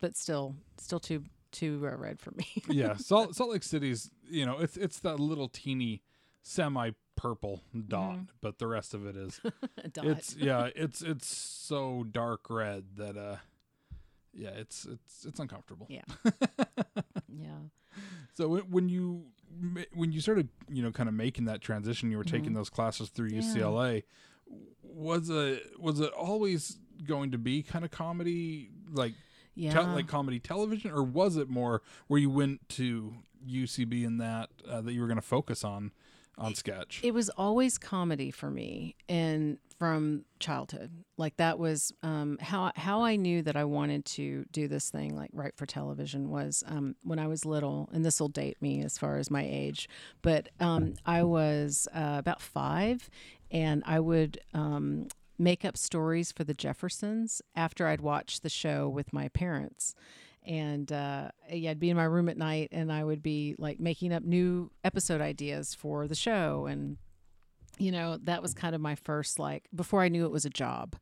but 0.00 0.14
still 0.16 0.56
still 0.78 1.00
too 1.00 1.22
too 1.52 1.78
red 1.78 2.18
for 2.20 2.32
me 2.32 2.46
yeah, 2.68 2.96
Salt 2.96 3.34
Salt 3.36 3.50
Lake 3.52 3.62
City's. 3.62 4.10
You 4.28 4.44
know, 4.44 4.58
it's 4.58 4.76
it's 4.76 4.98
that 5.00 5.20
little 5.20 5.48
teeny 5.48 6.02
semi 6.42 6.90
purple 7.16 7.62
dot, 7.88 8.18
but 8.40 8.58
the 8.58 8.66
rest 8.66 8.94
of 8.94 9.06
it 9.06 9.16
is 9.16 9.40
it's 9.96 10.36
yeah, 10.38 10.68
it's 10.74 11.02
it's 11.02 11.26
so 11.26 12.04
dark 12.10 12.48
red 12.50 12.84
that 12.96 13.16
uh, 13.16 13.36
yeah, 14.32 14.50
it's 14.50 14.84
it's 14.86 15.24
it's 15.24 15.40
uncomfortable. 15.40 15.86
yeah 15.88 16.02
yeah 17.28 17.48
So 18.34 18.48
when- 18.48 18.70
when 18.70 18.88
you 18.88 19.26
when 19.94 20.10
you 20.10 20.20
started, 20.20 20.48
you 20.68 20.82
know, 20.82 20.90
kind 20.90 21.08
of 21.08 21.14
making 21.14 21.44
that 21.44 21.60
transition, 21.60 22.10
you 22.10 22.16
were 22.18 22.24
taking 22.24 22.54
those 22.54 22.68
classes 22.70 23.08
through 23.10 23.30
Mm-hmm. 23.30 23.56
Yeah. 23.56 23.62
UCLA. 23.64 24.02
Was 24.82 25.30
it 25.30 25.78
was 25.80 26.00
it 26.00 26.12
always 26.12 26.78
going 27.06 27.30
to 27.32 27.38
be 27.38 27.62
kind 27.62 27.84
of 27.84 27.90
comedy, 27.92 28.70
like 28.90 29.14
yeah 29.54 29.72
tel- 29.72 29.86
like 29.94 30.08
comedy 30.08 30.40
television, 30.40 30.90
or 30.90 31.02
was 31.04 31.36
it 31.36 31.48
more 31.48 31.82
where 32.08 32.18
you 32.20 32.30
went 32.30 32.68
to 32.70 33.14
UCB 33.48 34.04
and 34.06 34.20
that 34.20 34.50
uh, 34.68 34.80
that 34.80 34.92
you 34.92 35.00
were 35.00 35.06
going 35.06 35.16
to 35.20 35.22
focus 35.22 35.62
on 35.62 35.92
on 36.38 36.54
sketch? 36.54 37.00
it 37.02 37.14
was 37.14 37.28
always 37.30 37.78
comedy 37.78 38.30
for 38.30 38.50
me 38.50 38.96
and 39.08 39.58
from 39.78 40.24
childhood. 40.38 40.90
Like 41.16 41.36
that 41.36 41.58
was 41.58 41.92
um, 42.02 42.38
how 42.40 42.72
how 42.76 43.02
I 43.02 43.16
knew 43.16 43.42
that 43.42 43.56
I 43.56 43.64
wanted 43.64 44.04
to 44.06 44.44
do 44.52 44.68
this 44.68 44.90
thing, 44.90 45.16
like 45.16 45.30
write 45.32 45.56
for 45.56 45.66
television, 45.66 46.30
was 46.30 46.62
um, 46.66 46.96
when 47.02 47.18
I 47.18 47.26
was 47.26 47.44
little. 47.44 47.88
And 47.92 48.04
this 48.04 48.20
will 48.20 48.28
date 48.28 48.56
me 48.60 48.82
as 48.82 48.96
far 48.98 49.16
as 49.18 49.30
my 49.30 49.44
age, 49.44 49.88
but 50.22 50.48
um, 50.60 50.94
I 51.04 51.22
was 51.24 51.88
uh, 51.94 52.16
about 52.18 52.40
five, 52.40 53.10
and 53.50 53.82
I 53.84 54.00
would 54.00 54.38
um, 54.54 55.08
make 55.38 55.64
up 55.64 55.76
stories 55.76 56.32
for 56.32 56.44
the 56.44 56.54
Jeffersons 56.54 57.42
after 57.56 57.86
I'd 57.86 58.00
watched 58.00 58.42
the 58.42 58.48
show 58.48 58.88
with 58.88 59.12
my 59.12 59.28
parents. 59.28 59.94
And 60.44 60.90
uh, 60.92 61.30
yeah, 61.50 61.70
I'd 61.70 61.80
be 61.80 61.90
in 61.90 61.96
my 61.96 62.04
room 62.04 62.28
at 62.28 62.36
night, 62.36 62.68
and 62.72 62.92
I 62.92 63.02
would 63.02 63.22
be 63.22 63.54
like 63.58 63.80
making 63.80 64.12
up 64.12 64.22
new 64.22 64.70
episode 64.84 65.20
ideas 65.20 65.74
for 65.74 66.06
the 66.06 66.14
show 66.14 66.66
and 66.66 66.98
you 67.76 67.90
know, 67.90 68.18
that 68.22 68.40
was 68.40 68.54
kind 68.54 68.72
of 68.76 68.80
my 68.80 68.94
first 68.94 69.40
like 69.40 69.64
before 69.74 70.00
I 70.00 70.08
knew 70.08 70.24
it 70.26 70.30
was 70.30 70.44
a 70.44 70.50
job. 70.50 70.94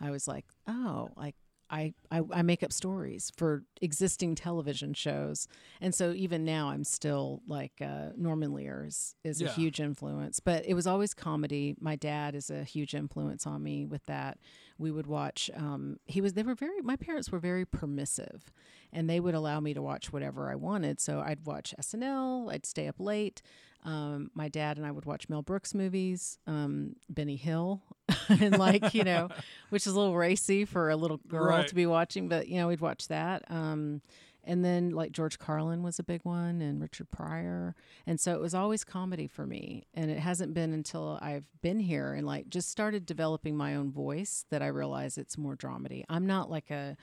I 0.00 0.10
was 0.12 0.28
like, 0.28 0.44
oh, 0.68 1.08
like 1.16 1.34
I, 1.68 1.94
I, 2.12 2.20
I 2.32 2.42
make 2.42 2.62
up 2.62 2.72
stories 2.72 3.32
for 3.36 3.64
existing 3.80 4.34
television 4.36 4.92
shows, 4.94 5.48
and 5.80 5.92
so 5.94 6.12
even 6.12 6.44
now 6.44 6.68
I'm 6.68 6.84
still 6.84 7.40
like 7.48 7.72
uh, 7.80 8.10
Norman 8.16 8.52
Lear 8.52 8.84
is, 8.86 9.16
is 9.24 9.40
Yeah. 9.40 9.48
a 9.48 9.50
huge 9.52 9.80
influence. 9.80 10.38
But 10.38 10.64
it 10.66 10.74
was 10.74 10.86
always 10.86 11.12
comedy. 11.14 11.74
My 11.80 11.96
dad 11.96 12.34
is 12.36 12.50
a 12.50 12.62
huge 12.62 12.94
influence 12.94 13.44
on 13.46 13.62
me 13.62 13.86
with 13.86 14.04
that. 14.06 14.38
We 14.78 14.90
would 14.90 15.06
watch. 15.06 15.50
Um, 15.54 15.98
he 16.06 16.20
was. 16.20 16.32
They 16.34 16.42
were 16.42 16.54
very. 16.54 16.80
My 16.82 16.96
parents 16.96 17.30
were 17.30 17.38
very 17.38 17.64
permissive, 17.64 18.52
and 18.92 19.08
they 19.08 19.20
would 19.20 19.34
allow 19.34 19.60
me 19.60 19.74
to 19.74 19.82
watch 19.82 20.12
whatever 20.12 20.50
I 20.50 20.54
wanted. 20.54 21.00
So 21.00 21.20
I'd 21.24 21.46
watch 21.46 21.74
SNL. 21.80 22.52
I'd 22.52 22.66
stay 22.66 22.88
up 22.88 22.98
late. 22.98 23.42
Um, 23.84 24.30
my 24.34 24.48
dad 24.48 24.76
and 24.76 24.86
I 24.86 24.92
would 24.92 25.06
watch 25.06 25.28
Mel 25.28 25.42
Brooks 25.42 25.74
movies, 25.74 26.38
um, 26.46 26.94
Benny 27.08 27.34
Hill, 27.36 27.82
and 28.28 28.56
like 28.58 28.94
you 28.94 29.02
know, 29.02 29.28
which 29.70 29.86
is 29.86 29.92
a 29.92 29.98
little 29.98 30.16
racy 30.16 30.64
for 30.64 30.90
a 30.90 30.96
little 30.96 31.16
girl 31.28 31.46
Right. 31.46 31.66
to 31.68 31.74
be 31.74 31.86
watching, 31.86 32.28
but 32.28 32.46
you 32.48 32.58
know, 32.58 32.68
we'd 32.68 32.80
watch 32.80 33.08
that. 33.08 33.44
Um, 33.50 34.00
and 34.44 34.64
then 34.64 34.90
like 34.90 35.12
George 35.12 35.38
Carlin 35.38 35.82
was 35.82 35.98
a 35.98 36.02
big 36.02 36.20
one, 36.24 36.60
and 36.60 36.80
Richard 36.80 37.10
Pryor, 37.10 37.74
and 38.06 38.18
so 38.20 38.34
it 38.34 38.40
was 38.40 38.54
always 38.54 38.84
comedy 38.84 39.26
for 39.26 39.46
me. 39.46 39.84
And 39.94 40.10
it 40.10 40.18
hasn't 40.18 40.54
been 40.54 40.72
until 40.72 41.18
I've 41.22 41.44
been 41.62 41.80
here 41.80 42.12
and 42.14 42.26
like 42.26 42.48
just 42.48 42.70
started 42.70 43.06
developing 43.06 43.56
my 43.56 43.74
own 43.74 43.90
voice 43.92 44.44
that 44.50 44.62
I 44.62 44.66
realize 44.68 45.18
it's 45.18 45.38
more 45.38 45.56
dramedy. 45.56 46.04
I'm 46.08 46.26
not 46.26 46.50
like 46.50 46.70
a 46.70 46.96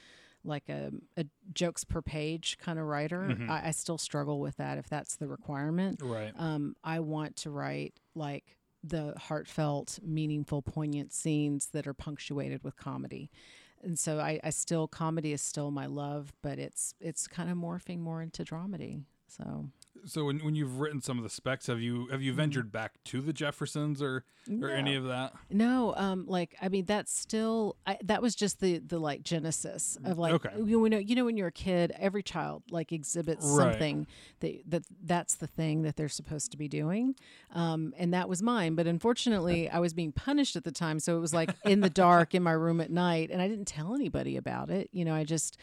like 0.46 0.70
a, 0.70 0.90
a 1.18 1.26
jokes 1.54 1.84
per 1.84 2.02
page 2.02 2.58
kind 2.60 2.80
of 2.80 2.86
writer. 2.86 3.36
I, 3.50 3.68
I 3.68 3.72
still 3.72 3.98
struggle 3.98 4.40
with 4.40 4.56
that 4.56 4.78
if 4.78 4.88
that's 4.88 5.18
the 5.18 5.28
requirement 5.28 6.02
Right. 6.02 6.32
um, 6.38 6.76
I 6.82 7.02
want 7.02 7.36
to 7.38 7.50
write 7.50 8.00
like 8.16 8.56
the 8.82 9.14
heartfelt, 9.18 10.00
meaningful, 10.02 10.62
poignant 10.62 11.12
scenes 11.12 11.68
that 11.74 11.86
are 11.86 11.94
punctuated 11.94 12.64
with 12.64 12.78
comedy. 12.78 13.30
And 13.82 13.98
so 13.98 14.20
I, 14.20 14.40
I 14.44 14.50
still 14.50 14.88
comedy 14.88 15.34
is 15.34 15.42
still 15.42 15.72
my 15.72 15.86
love, 15.86 16.34
but 16.42 16.60
it's 16.60 16.94
it's 17.00 17.28
kind 17.28 17.50
of 17.50 17.58
morphing 17.58 18.00
more 18.00 18.22
into 18.22 18.44
dramedy. 18.44 19.04
So 19.28 19.70
So 20.06 20.26
when, 20.26 20.39
when 20.39 20.56
you've 20.56 20.80
written 20.80 21.02
some 21.02 21.18
of 21.18 21.24
the 21.24 21.30
specs, 21.30 21.68
have 21.68 21.80
you 21.82 22.08
have 22.08 22.22
you 22.22 22.34
ventured 22.34 22.72
back 22.72 23.04
to 23.06 23.22
the 23.22 23.34
Jeffersons 23.34 24.02
or 24.02 24.26
or 24.62 24.70
any 24.70 24.95
of 24.95 25.06
that? 25.06 25.34
No, 25.52 25.93
um, 25.95 26.26
like 26.28 26.56
I 26.62 26.70
mean, 26.70 26.86
that's 26.86 27.12
still 27.18 27.76
I, 27.86 27.97
that 28.04 28.22
was 28.22 28.36
just 28.36 28.60
the 28.62 28.80
the 28.80 29.00
like 29.00 29.24
genesis 29.24 29.97
of 30.04 30.18
like 30.18 30.34
Okay. 30.34 30.50
you 30.58 30.88
know 30.89 30.97
you 30.97 31.16
know 31.16 31.26
when 31.26 31.38
you're 31.38 31.47
a 31.47 31.52
kid, 31.52 31.93
every 31.97 32.24
child 32.24 32.64
like 32.72 32.91
exhibits 32.91 33.45
Right. 33.45 33.74
something 33.74 34.08
that 34.39 34.62
that 34.68 34.84
that's 35.04 35.36
the 35.36 35.47
thing 35.47 35.84
that 35.84 35.95
they're 35.97 36.10
supposed 36.10 36.52
to 36.52 36.58
be 36.58 36.68
doing, 36.68 37.16
um, 37.54 37.93
and 37.97 38.14
that 38.14 38.28
was 38.30 38.41
mine. 38.41 38.76
But 38.76 38.88
unfortunately, 38.88 39.70
I 39.70 39.80
was 39.80 39.93
being 39.93 40.12
punished 40.12 40.56
at 40.56 40.64
the 40.64 40.72
time, 40.72 41.00
so 41.00 41.18
it 41.18 41.20
was 41.20 41.34
like 41.34 41.54
in 41.66 41.82
the 41.82 41.89
dark 41.89 42.34
in 42.34 42.41
my 42.43 42.52
room 42.54 42.82
at 42.82 42.91
night, 42.91 43.30
and 43.32 43.41
I 43.41 43.47
didn't 43.47 43.66
tell 43.68 43.93
anybody 43.95 44.38
about 44.38 44.70
it. 44.70 44.89
You 44.91 45.06
know, 45.06 45.14
I 45.14 45.24
just 45.24 45.58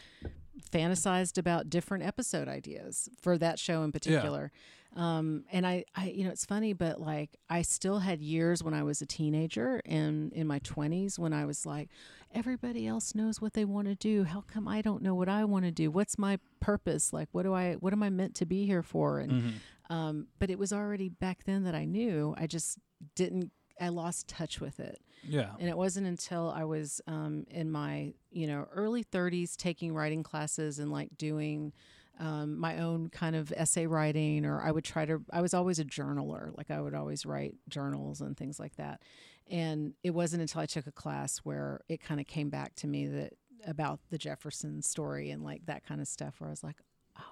fantasized 0.71 1.37
about 1.37 1.69
different 1.69 2.03
episode 2.03 2.47
ideas 2.47 3.09
for 3.21 3.37
that 3.37 3.59
show 3.59 3.83
in 3.83 3.91
particular. 3.91 4.51
Um, 4.95 5.43
and 5.51 5.67
I, 5.67 5.83
I, 5.95 6.09
you 6.09 6.23
know, 6.23 6.31
it's 6.31 6.45
funny, 6.45 6.73
but 6.73 6.99
like 6.99 7.37
I 7.49 7.61
still 7.61 7.99
had 7.99 8.19
years 8.21 8.63
when 8.63 8.73
I 8.73 8.83
was 8.83 9.01
a 9.01 9.05
teenager 9.05 9.81
and 9.85 10.33
in 10.33 10.47
my 10.47 10.59
20s 10.59 11.19
when 11.19 11.33
I 11.33 11.45
was 11.45 11.65
like, 11.65 11.89
everybody 12.33 12.87
else 12.87 13.13
knows 13.13 13.39
what 13.39 13.53
they 13.53 13.65
want 13.65 13.87
to 13.87 13.95
do. 13.95 14.23
How 14.23 14.41
come 14.51 14.67
I 14.67 14.81
don't 14.81 15.03
know 15.03 15.13
what 15.13 15.29
I 15.29 15.45
want 15.45 15.65
to 15.65 15.71
do? 15.71 15.91
What's 15.91 16.17
my 16.17 16.39
purpose? 16.59 17.13
Like, 17.13 17.27
what 17.31 17.43
do 17.43 17.53
I, 17.53 17.73
what 17.73 17.93
am 17.93 18.01
I 18.01 18.09
meant 18.09 18.33
to 18.35 18.45
be 18.45 18.65
here 18.65 18.81
for? 18.81 19.19
And, 19.19 19.31
um, 19.89 20.27
but 20.39 20.49
it 20.49 20.57
was 20.57 20.73
already 20.73 21.09
back 21.09 21.43
then 21.43 21.63
that 21.65 21.75
I 21.75 21.85
knew. 21.85 22.33
I 22.37 22.47
just 22.47 22.79
didn't, 23.15 23.51
I 23.79 23.89
lost 23.89 24.27
touch 24.27 24.59
with 24.59 24.79
it. 24.79 24.99
Yeah. 25.23 25.51
And 25.59 25.69
it 25.69 25.77
wasn't 25.77 26.07
until 26.07 26.53
I 26.55 26.63
was 26.63 27.01
um, 27.07 27.45
in 27.49 27.71
my, 27.71 28.13
you 28.31 28.47
know, 28.47 28.67
early 28.73 29.03
30s 29.03 29.55
taking 29.55 29.93
writing 29.93 30.23
classes 30.23 30.79
and 30.79 30.91
like 30.91 31.17
doing 31.17 31.73
um, 32.19 32.59
my 32.59 32.79
own 32.79 33.09
kind 33.09 33.35
of 33.35 33.51
essay 33.55 33.85
writing, 33.85 34.45
or 34.45 34.61
I 34.61 34.71
would 34.71 34.83
try 34.83 35.05
to, 35.05 35.21
I 35.31 35.41
was 35.41 35.53
always 35.53 35.79
a 35.79 35.85
journaler. 35.85 36.55
Like 36.57 36.71
I 36.71 36.81
would 36.81 36.93
always 36.93 37.25
write 37.25 37.55
journals 37.69 38.21
and 38.21 38.35
things 38.35 38.59
like 38.59 38.75
that. 38.77 39.01
And 39.49 39.93
it 40.03 40.11
wasn't 40.11 40.41
until 40.41 40.61
I 40.61 40.65
took 40.65 40.87
a 40.87 40.91
class 40.91 41.39
where 41.39 41.81
it 41.87 42.01
kind 42.01 42.19
of 42.19 42.27
came 42.27 42.49
back 42.49 42.75
to 42.75 42.87
me 42.87 43.07
that 43.07 43.33
about 43.65 43.99
the 44.09 44.17
Jefferson 44.17 44.81
story 44.81 45.29
and 45.29 45.43
like 45.43 45.65
that 45.65 45.85
kind 45.85 46.01
of 46.01 46.07
stuff, 46.07 46.35
where 46.39 46.47
I 46.47 46.51
was 46.51 46.63
like, 46.63 46.77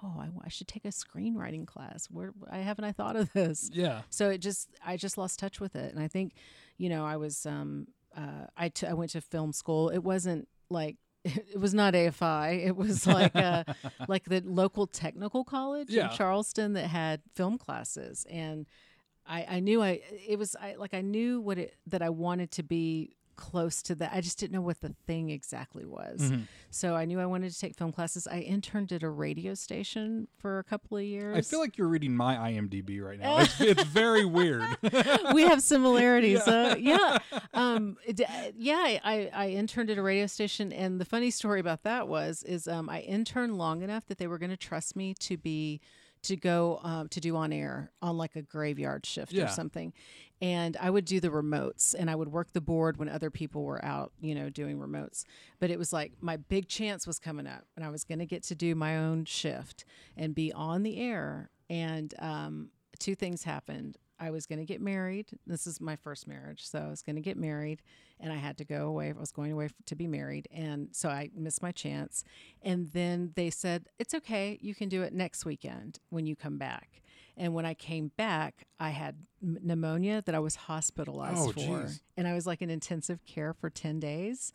oh, 0.04 0.16
I, 0.20 0.30
I 0.46 0.50
should 0.50 0.68
take 0.68 0.86
a 0.86 0.90
screenwriting 0.90 1.66
class. 1.68 2.08
Where 2.12 2.34
I 2.50 2.58
haven't 2.60 2.86
I 2.86 2.92
thought 2.92 3.16
of 3.16 3.32
this? 3.34 3.70
Yeah. 3.74 4.02
so 4.10 4.30
it 4.30 4.40
just 4.40 4.70
i 4.86 4.98
just 4.98 5.18
lost 5.18 5.40
touch 5.40 5.60
with 5.60 5.76
it 5.76 5.94
and 5.94 6.02
i 6.04 6.08
think 6.08 6.34
you 6.78 6.90
know 6.90 7.06
i 7.06 7.16
was 7.18 7.46
um 7.46 7.88
uh 8.18 8.46
I 8.58 8.70
t- 8.70 8.88
I 8.88 8.94
went 8.94 9.12
to 9.12 9.22
film 9.22 9.52
school 9.54 9.90
it 9.90 10.00
wasn't 10.04 10.48
like 10.70 10.98
it 11.24 11.60
was 11.60 11.74
not 11.74 11.94
afi 11.94 12.66
it 12.66 12.76
was 12.76 13.06
like 13.08 13.36
uh 13.36 13.64
like 14.08 14.26
the 14.26 14.42
local 14.46 14.88
technical 14.88 15.44
college 15.44 15.90
Yeah. 15.90 16.10
in 16.12 16.16
charleston 16.18 16.74
that 16.74 16.88
had 16.88 17.22
film 17.36 17.58
classes 17.58 18.26
and 18.30 18.66
i 19.26 19.46
i 19.56 19.60
knew 19.60 19.82
i 19.82 20.02
it 20.28 20.38
was 20.40 20.56
i 20.62 20.76
like 20.76 20.94
i 20.94 21.02
knew 21.02 21.42
what 21.42 21.58
it 21.58 21.76
that 21.88 22.02
i 22.02 22.10
wanted 22.10 22.52
to 22.52 22.64
be 22.64 23.16
close 23.36 23.82
to 23.82 23.96
that 23.96 24.12
i 24.14 24.22
just 24.22 24.40
didn't 24.40 24.54
know 24.54 24.62
what 24.62 24.82
the 24.82 24.96
thing 25.08 25.30
exactly 25.30 25.86
was 25.86 26.22
Mm-hmm. 26.22 26.42
so 26.70 26.96
i 26.96 27.06
knew 27.06 27.20
i 27.20 27.26
wanted 27.26 27.52
to 27.52 27.60
take 27.60 27.76
film 27.76 27.92
classes 27.92 28.28
i 28.28 28.40
interned 28.40 28.92
at 28.92 29.04
a 29.04 29.10
radio 29.10 29.54
station 29.54 30.28
for 30.38 30.60
a 30.60 30.64
couple 30.64 30.98
of 30.98 31.04
years 31.04 31.38
I 31.38 31.42
feel 31.42 31.60
like 31.60 31.78
you're 31.78 31.88
reading 31.88 32.16
my 32.16 32.36
IMDb 32.36 33.02
right 33.02 33.20
now. 33.20 33.40
It's, 33.46 33.62
it's 33.62 33.84
very 33.84 34.26
weird. 34.26 34.64
we 35.34 35.44
have 35.44 35.62
similarities. 35.62 36.42
Uh, 36.48 36.76
yeah. 36.80 37.18
Um, 37.54 37.98
uh, 38.08 38.14
yeah. 38.58 38.76
I, 38.78 39.02
I 39.04 39.32
I 39.34 39.48
interned 39.50 39.90
at 39.90 39.98
a 39.98 40.02
radio 40.02 40.28
station, 40.28 40.72
and 40.72 41.02
the 41.02 41.06
funny 41.06 41.32
story 41.32 41.60
about 41.60 41.84
that 41.84 42.08
was 42.08 42.44
is 42.44 42.68
um, 42.68 42.90
I 42.90 43.02
interned 43.02 43.58
long 43.58 43.82
enough 43.82 44.06
that 44.08 44.18
they 44.18 44.28
were 44.28 44.38
going 44.38 44.52
to 44.52 44.58
trust 44.58 44.96
me 44.96 45.14
to 45.16 45.38
be 45.38 45.82
to 46.26 46.36
go 46.36 46.80
um, 46.84 47.08
to 47.10 47.20
do 47.20 47.36
on 47.36 47.52
air 47.52 47.92
on 48.02 48.18
like 48.18 48.36
a 48.36 48.42
graveyard 48.42 49.06
shift 49.06 49.32
Yeah. 49.34 49.46
or 49.46 49.48
something. 49.48 49.94
And 50.42 50.76
I 50.78 50.90
would 50.90 51.06
do 51.06 51.20
the 51.20 51.30
remotes 51.30 51.96
and 51.98 52.10
I 52.10 52.16
would 52.16 52.28
work 52.30 52.52
the 52.54 52.62
board 52.62 52.98
when 52.98 53.08
other 53.10 53.30
people 53.32 53.64
were 53.64 53.84
out, 53.84 54.12
you 54.20 54.36
know, 54.36 54.50
doing 54.50 54.78
remotes. 54.80 55.24
But 55.60 55.72
it 55.72 55.80
was 55.80 55.94
like 55.94 56.12
my 56.22 56.36
big 56.38 56.68
chance 56.68 57.08
was 57.08 57.20
coming 57.20 57.48
up 57.48 57.64
and 57.76 57.86
I 57.86 57.90
was 57.90 58.04
going 58.04 58.20
to 58.20 58.26
get 58.26 58.44
to 58.44 58.56
do 58.56 58.76
my 58.76 58.98
own 58.98 59.26
shift 59.26 59.86
and 60.18 60.36
be 60.36 60.52
on 60.52 60.84
the 60.84 61.00
air. 61.00 61.50
And 61.70 62.14
um, 62.20 62.70
two 63.00 63.16
things 63.16 63.44
happened. 63.44 63.98
I 64.20 64.32
was 64.32 64.46
going 64.46 64.60
to 64.60 64.66
get 64.66 64.82
married. 64.82 65.32
This 65.46 65.68
is 65.68 65.82
my 65.82 65.96
first 65.96 66.28
marriage. 66.28 66.68
So 66.68 66.80
I 66.80 66.90
was 66.90 67.02
going 67.02 67.16
to 67.18 67.22
get 67.22 67.38
married 67.38 67.82
and 68.20 68.32
I 68.32 68.38
had 68.38 68.58
to 68.60 68.66
go 68.66 68.88
away. 68.88 69.10
I 69.10 69.20
was 69.20 69.32
going 69.32 69.52
away 69.52 69.70
to 69.86 69.96
be 69.96 70.08
married. 70.08 70.48
And 70.52 70.90
so 70.94 71.10
I 71.10 71.30
missed 71.36 71.62
my 71.62 71.72
chance. 71.72 72.24
And 72.62 72.88
then 72.94 73.32
they 73.36 73.50
said, 73.50 73.88
it's 74.00 74.14
okay. 74.14 74.58
You 74.62 74.74
can 74.74 74.88
do 74.90 75.02
it 75.04 75.14
next 75.14 75.46
weekend 75.46 76.00
when 76.10 76.26
you 76.26 76.36
come 76.36 76.58
back. 76.58 77.02
And 77.38 77.54
when 77.54 77.66
I 77.66 77.74
came 77.74 78.12
back, 78.16 78.66
I 78.80 78.92
had 78.92 79.18
pneumonia 79.42 80.22
that 80.26 80.34
I 80.34 80.40
was 80.40 80.56
hospitalized 80.56 81.38
Oh, 81.38 81.52
for. 81.52 81.82
geez. 81.84 82.02
And 82.16 82.28
I 82.28 82.34
was 82.34 82.48
like 82.48 82.62
in 82.62 82.70
intensive 82.70 83.26
care 83.26 83.54
for 83.54 83.70
10 83.70 84.00
days. 84.00 84.54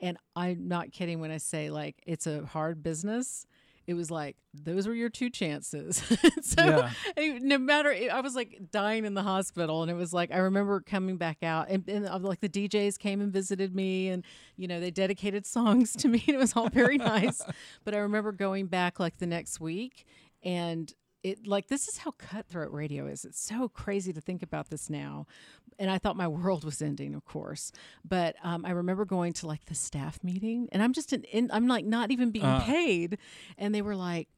And 0.00 0.18
I'm 0.34 0.66
not 0.68 0.90
kidding 0.90 1.20
when 1.20 1.30
I 1.30 1.38
say, 1.38 1.70
like, 1.70 2.02
it's 2.06 2.26
a 2.26 2.44
hard 2.44 2.82
business. 2.82 3.46
It 3.86 3.94
was 3.94 4.10
like, 4.10 4.36
those 4.52 4.88
were 4.88 4.94
your 4.94 5.08
two 5.08 5.30
chances. 5.30 6.02
so 6.42 6.90
Yeah. 7.16 7.38
No 7.40 7.58
matter, 7.58 7.94
I 8.12 8.20
was 8.20 8.34
like 8.34 8.58
dying 8.70 9.04
in 9.04 9.14
the 9.14 9.22
hospital. 9.22 9.82
And 9.82 9.90
it 9.90 9.94
was 9.94 10.12
like, 10.12 10.32
I 10.32 10.38
remember 10.38 10.80
coming 10.80 11.16
back 11.16 11.42
out 11.42 11.68
and, 11.68 11.88
and 11.88 12.06
uh, 12.06 12.18
like 12.18 12.40
the 12.40 12.48
DJs 12.48 12.98
came 12.98 13.20
and 13.20 13.32
visited 13.32 13.74
me 13.74 14.08
and, 14.08 14.24
you 14.56 14.66
know, 14.66 14.80
they 14.80 14.90
dedicated 14.90 15.46
songs 15.56 15.92
to 15.96 16.08
me. 16.08 16.22
And 16.26 16.34
it 16.36 16.38
was 16.38 16.54
all 16.56 16.68
very 16.68 16.98
nice. 16.98 17.42
But 17.84 17.94
I 17.94 17.98
remember 17.98 18.32
going 18.32 18.66
back 18.66 18.98
like 18.98 19.18
the 19.18 19.26
next 19.26 19.60
week 19.60 20.04
and 20.42 20.92
it 21.26 21.46
like 21.46 21.66
this 21.68 21.88
is 21.88 21.98
how 21.98 22.12
cutthroat 22.12 22.72
radio 22.72 23.06
is. 23.06 23.24
It's 23.24 23.40
so 23.40 23.68
crazy 23.68 24.12
to 24.12 24.20
think 24.20 24.42
about 24.42 24.70
this 24.70 24.88
now. 24.88 25.26
And 25.78 25.90
I 25.90 25.98
thought 25.98 26.16
my 26.16 26.28
world 26.40 26.64
was 26.64 26.80
ending, 26.80 27.14
of 27.14 27.24
course. 27.24 27.72
But 28.04 28.36
um, 28.42 28.64
I 28.64 28.70
remember 28.70 29.04
going 29.04 29.32
to 29.34 29.46
like 29.46 29.64
the 29.66 29.74
staff 29.74 30.22
meeting, 30.22 30.68
and 30.72 30.82
I'm 30.82 30.92
just 30.92 31.12
in, 31.12 31.24
in 31.24 31.50
I'm 31.52 31.66
like 31.66 31.84
not 31.84 32.10
even 32.10 32.30
being 32.30 32.44
Uh. 32.44 32.60
paid, 32.60 33.18
and 33.58 33.74
they 33.74 33.82
were 33.82 33.96
like, 33.96 34.28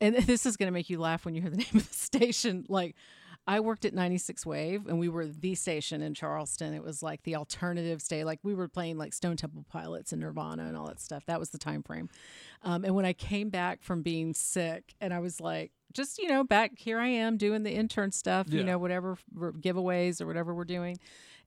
and 0.00 0.14
this 0.30 0.44
is 0.46 0.56
going 0.56 0.68
to 0.68 0.72
make 0.72 0.90
you 0.90 0.98
laugh 1.00 1.24
when 1.24 1.34
you 1.34 1.40
hear 1.40 1.50
the 1.50 1.56
name 1.66 1.74
of 1.74 1.88
the 1.88 1.94
station. 1.94 2.66
Like, 2.68 2.94
I 3.48 3.60
worked 3.60 3.84
at 3.84 3.94
96 3.94 4.44
Wave 4.44 4.88
and 4.88 4.98
we 4.98 5.08
were 5.08 5.24
the 5.24 5.54
station 5.54 6.02
in 6.02 6.14
Charleston. 6.14 6.74
It 6.74 6.82
was 6.82 7.00
like 7.00 7.22
the 7.22 7.36
alternative 7.36 8.02
stay. 8.02 8.24
Like 8.24 8.40
we 8.42 8.54
were 8.56 8.66
playing 8.66 8.98
like 8.98 9.12
Stone 9.14 9.36
Temple 9.36 9.64
Pilots 9.68 10.10
and 10.12 10.20
Nirvana 10.20 10.64
and 10.64 10.76
all 10.76 10.88
that 10.88 10.98
stuff. 11.00 11.24
That 11.26 11.38
was 11.38 11.50
the 11.50 11.58
time 11.58 11.84
frame. 11.84 12.08
Um, 12.64 12.84
and 12.84 12.96
when 12.96 13.04
I 13.04 13.12
came 13.12 13.48
back 13.48 13.84
from 13.84 14.02
being 14.02 14.34
sick 14.34 14.94
and 15.00 15.14
I 15.14 15.20
was 15.20 15.40
like, 15.40 15.70
just, 15.96 16.18
you 16.18 16.28
know, 16.28 16.44
back 16.44 16.78
here 16.78 16.98
I 16.98 17.08
am 17.08 17.36
doing 17.36 17.62
the 17.62 17.72
intern 17.72 18.12
stuff, 18.12 18.46
Yeah. 18.48 18.58
you 18.58 18.64
know, 18.64 18.78
whatever 18.78 19.18
giveaways 19.36 20.20
or 20.20 20.26
whatever 20.26 20.54
we're 20.54 20.64
doing. 20.64 20.98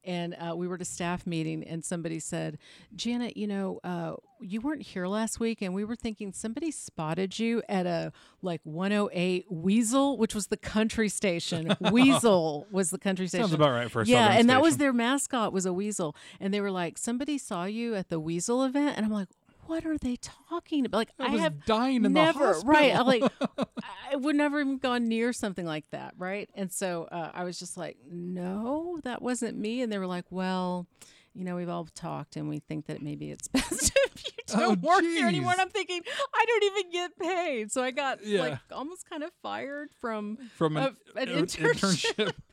And 0.05 0.33
uh, 0.35 0.55
we 0.55 0.65
were 0.65 0.75
at 0.75 0.81
a 0.81 0.85
staff 0.85 1.27
meeting, 1.27 1.61
and 1.61 1.83
somebody 1.83 2.19
said, 2.21 2.57
Janet, 2.95 3.35
you 3.35 3.47
know, 3.47 3.81
uh, 3.83 4.13
you 4.39 4.61
weren't 4.61 4.81
here 4.81 5.07
last 5.07 5.41
week, 5.41 5.61
and 5.61 5.73
we 5.73 5.83
were 5.83 5.97
thinking 5.97 6.31
somebody 6.31 6.71
spotted 6.71 7.37
you 7.37 7.61
at 7.67 7.85
a 7.85 8.13
like 8.41 8.61
108 8.63 9.47
Weasel, 9.49 10.17
which 10.17 10.33
was 10.33 10.47
the 10.47 10.55
country 10.55 11.09
station. 11.09 11.75
Weasel 11.91 12.65
was 12.71 12.91
the 12.91 12.97
country 12.97 13.27
station. 13.27 13.43
Sounds 13.43 13.53
about 13.53 13.71
right 13.71 13.91
for 13.91 14.01
a 14.01 14.05
yeah, 14.05 14.27
southern 14.27 14.39
and 14.39 14.49
that 14.49 14.61
was 14.61 14.77
their 14.77 14.93
mascot 14.93 15.51
was 15.51 15.65
a 15.65 15.73
weasel, 15.73 16.15
and 16.39 16.53
they 16.53 16.61
were 16.61 16.71
like, 16.71 16.97
somebody 16.97 17.37
saw 17.37 17.65
you 17.65 17.93
at 17.93 18.07
the 18.07 18.21
Weasel 18.21 18.63
event, 18.63 18.95
and 18.95 19.05
I'm 19.05 19.11
like, 19.11 19.27
what 19.69 19.85
are 19.85 19.97
they 19.97 20.17
talking 20.17 20.85
about? 20.85 20.97
Like, 20.97 21.11
I, 21.19 21.29
was 21.29 21.41
have 21.41 21.65
dying 21.65 21.97
in 21.97 22.01
the 22.03 22.09
never 22.09 22.53
right. 22.65 22.91
I 22.91 22.95
hospital. 22.95 23.29
like 23.57 23.67
I 24.11 24.15
would 24.15 24.35
never 24.35 24.59
even 24.59 24.77
gone 24.79 25.07
near 25.07 25.31
something 25.31 25.65
like 25.65 25.85
that, 25.91 26.13
right? 26.17 26.49
And 26.55 26.71
so 26.71 27.03
uh, 27.11 27.31
I 27.33 27.43
was 27.43 27.59
just 27.59 27.77
like, 27.77 27.97
no, 28.11 28.99
that 29.03 29.21
wasn't 29.21 29.57
me. 29.57 29.81
And 29.81 29.91
they 29.91 29.97
were 29.99 30.07
like, 30.07 30.25
well, 30.31 30.87
you 31.35 31.45
know, 31.45 31.55
we've 31.55 31.69
all 31.69 31.85
talked, 31.93 32.35
and 32.35 32.49
we 32.49 32.59
think 32.59 32.87
that 32.87 33.01
maybe 33.03 33.29
it's 33.31 33.47
best 33.59 33.91
if 34.07 34.23
you 34.25 34.31
don't 34.47 34.79
Oh, 34.83 34.87
work 34.87 35.01
here 35.01 35.27
anymore. 35.27 35.51
And 35.51 35.61
I'm 35.61 35.69
thinking, 35.69 36.01
I 36.33 36.45
don't 36.47 36.63
even 36.63 36.91
get 36.91 37.19
paid, 37.19 37.71
so 37.71 37.83
I 37.83 37.91
got 37.91 38.25
Yeah. 38.25 38.41
like 38.41 38.59
almost 38.71 39.07
kind 39.09 39.23
of 39.23 39.31
fired 39.43 39.89
from 40.01 40.37
from 40.55 40.75
an, 40.77 40.95
a- 41.15 41.19
an 41.19 41.29
an 41.29 41.45
internship. 41.45 42.33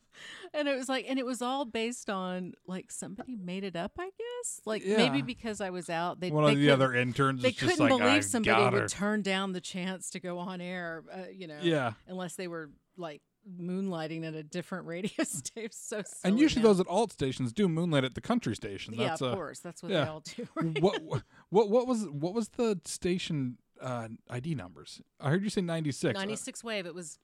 and 0.55 0.68
it 0.68 0.76
was 0.76 0.88
like 0.88 1.05
and 1.09 1.18
it 1.18 1.26
was 1.26 1.42
all 1.42 1.64
based 1.64 2.09
on 2.11 2.53
like 2.66 2.90
somebody 2.90 3.36
made 3.36 3.64
it 3.64 3.76
up 3.76 3.92
i 3.99 4.05
guess 4.05 4.61
like 4.64 4.84
maybe 4.84 5.22
because 5.22 5.61
i 5.61 5.70
was 5.70 5.88
out 5.90 6.20
they 6.20 6.30
One 6.30 6.44
they 6.44 6.53
of 6.53 6.59
the 6.59 6.70
other 6.70 6.94
interns 6.94 7.42
they 7.42 7.53
couldn't 7.53 7.78
like, 7.78 7.88
believe 7.88 8.03
"I've 8.07 8.24
somebody 8.24 8.74
would 8.76 8.88
turn 8.88 9.22
down 9.22 9.53
the 9.53 9.61
chance 9.61 10.11
to 10.11 10.20
go 10.20 10.38
on 10.38 10.61
air 10.61 11.05
uh, 11.12 11.18
you 11.32 11.47
know 11.47 11.59
Yeah. 11.62 11.92
unless 12.09 12.34
they 12.36 12.49
were 12.49 12.70
like 12.97 13.22
moonlighting 13.61 14.24
at 14.26 14.34
a 14.34 14.42
different 14.42 14.86
radio 14.94 15.24
station 15.24 15.70
so 15.72 16.03
And 16.24 16.38
usually 16.38 16.62
now. 16.62 16.68
those 16.68 16.80
at 16.80 16.88
alt 16.88 17.12
stations 17.12 17.53
do 17.53 17.68
moonlight 17.68 18.05
at 18.05 18.14
the 18.14 18.20
country 18.20 18.57
station. 18.57 18.94
yeah 18.94 19.14
of 19.14 19.22
uh, 19.22 19.34
course 19.34 19.61
that's 19.61 19.82
what 19.82 19.92
yeah. 19.92 20.05
they 20.05 20.11
all 20.11 20.20
do 20.20 20.49
right? 20.55 20.82
what 20.82 21.03
what 21.51 21.70
what 21.70 21.86
was 21.86 22.07
what 22.09 22.34
was 22.34 22.49
the 22.51 22.80
station 22.84 23.59
uh, 23.80 24.09
ID 24.30 24.55
numbers? 24.55 25.03
I 25.20 25.28
heard 25.28 25.42
you 25.44 25.51
say 25.51 25.61
ninety 25.61 25.92
six. 25.92 26.14
96 26.18 26.64
wave 26.64 26.86
it 26.86 26.94
was 26.94 27.18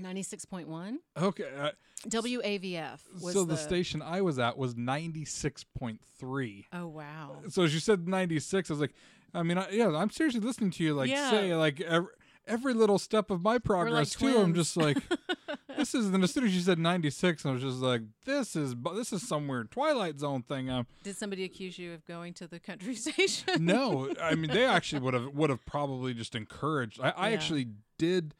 96.1 0.00 0.96
Okay, 1.16 1.44
uh, 1.58 1.70
wavf 2.08 2.98
was 3.20 3.32
so 3.34 3.44
the, 3.44 3.56
station 3.56 4.02
I 4.02 4.20
was 4.22 4.38
at 4.38 4.56
was 4.58 4.76
ninety 4.76 5.24
six 5.24 5.64
point 5.64 6.00
three. 6.18 6.66
oh 6.72 6.88
wow 6.88 7.36
So 7.48 7.62
as 7.62 7.74
you 7.74 7.80
said 7.80 8.08
ninety 8.08 8.40
six, 8.40 8.70
I 8.70 8.74
was 8.74 8.80
like, 8.80 8.94
I 9.34 9.42
mean, 9.42 9.58
I, 9.58 9.70
yeah, 9.70 9.88
I'm 9.94 10.10
seriously 10.10 10.40
listening 10.40 10.70
to 10.72 10.84
you 10.84 10.94
like 10.94 11.10
Yeah. 11.10 11.30
say 11.30 11.54
like 11.54 11.80
every, 11.80 12.10
every 12.46 12.74
little 12.74 12.98
step 12.98 13.30
of 13.30 13.42
my 13.42 13.58
progress 13.58 14.14
too. 14.14 14.36
I'm 14.36 14.54
just 14.54 14.76
like, 14.76 14.98
this 15.76 15.94
is. 15.94 16.06
And 16.06 16.22
as 16.24 16.32
soon 16.32 16.44
as 16.44 16.54
you 16.54 16.60
said 16.60 16.78
ninety 16.78 17.10
six, 17.10 17.46
I 17.46 17.52
was 17.52 17.62
just 17.62 17.78
like, 17.78 18.02
this 18.24 18.56
is 18.56 18.74
this 18.94 19.12
is 19.12 19.26
some 19.26 19.46
weird 19.46 19.70
Twilight 19.70 20.18
Zone 20.18 20.42
thing. 20.42 20.68
Um, 20.70 20.86
did 21.02 21.16
somebody 21.16 21.44
accuse 21.44 21.78
you 21.78 21.92
of 21.94 22.04
going 22.06 22.34
to 22.34 22.46
the 22.48 22.58
country 22.58 22.94
station 23.06 23.64
no, 23.64 24.10
I 24.20 24.34
mean 24.34 24.50
they 24.50 24.64
actually 24.66 25.02
would 25.02 25.14
have 25.14 25.28
would 25.34 25.50
have 25.50 25.64
probably 25.66 26.14
just 26.14 26.34
encouraged. 26.34 27.00
I, 27.00 27.10
I 27.10 27.28
Yeah. 27.28 27.34
actually 27.34 27.68
did. 27.98 28.34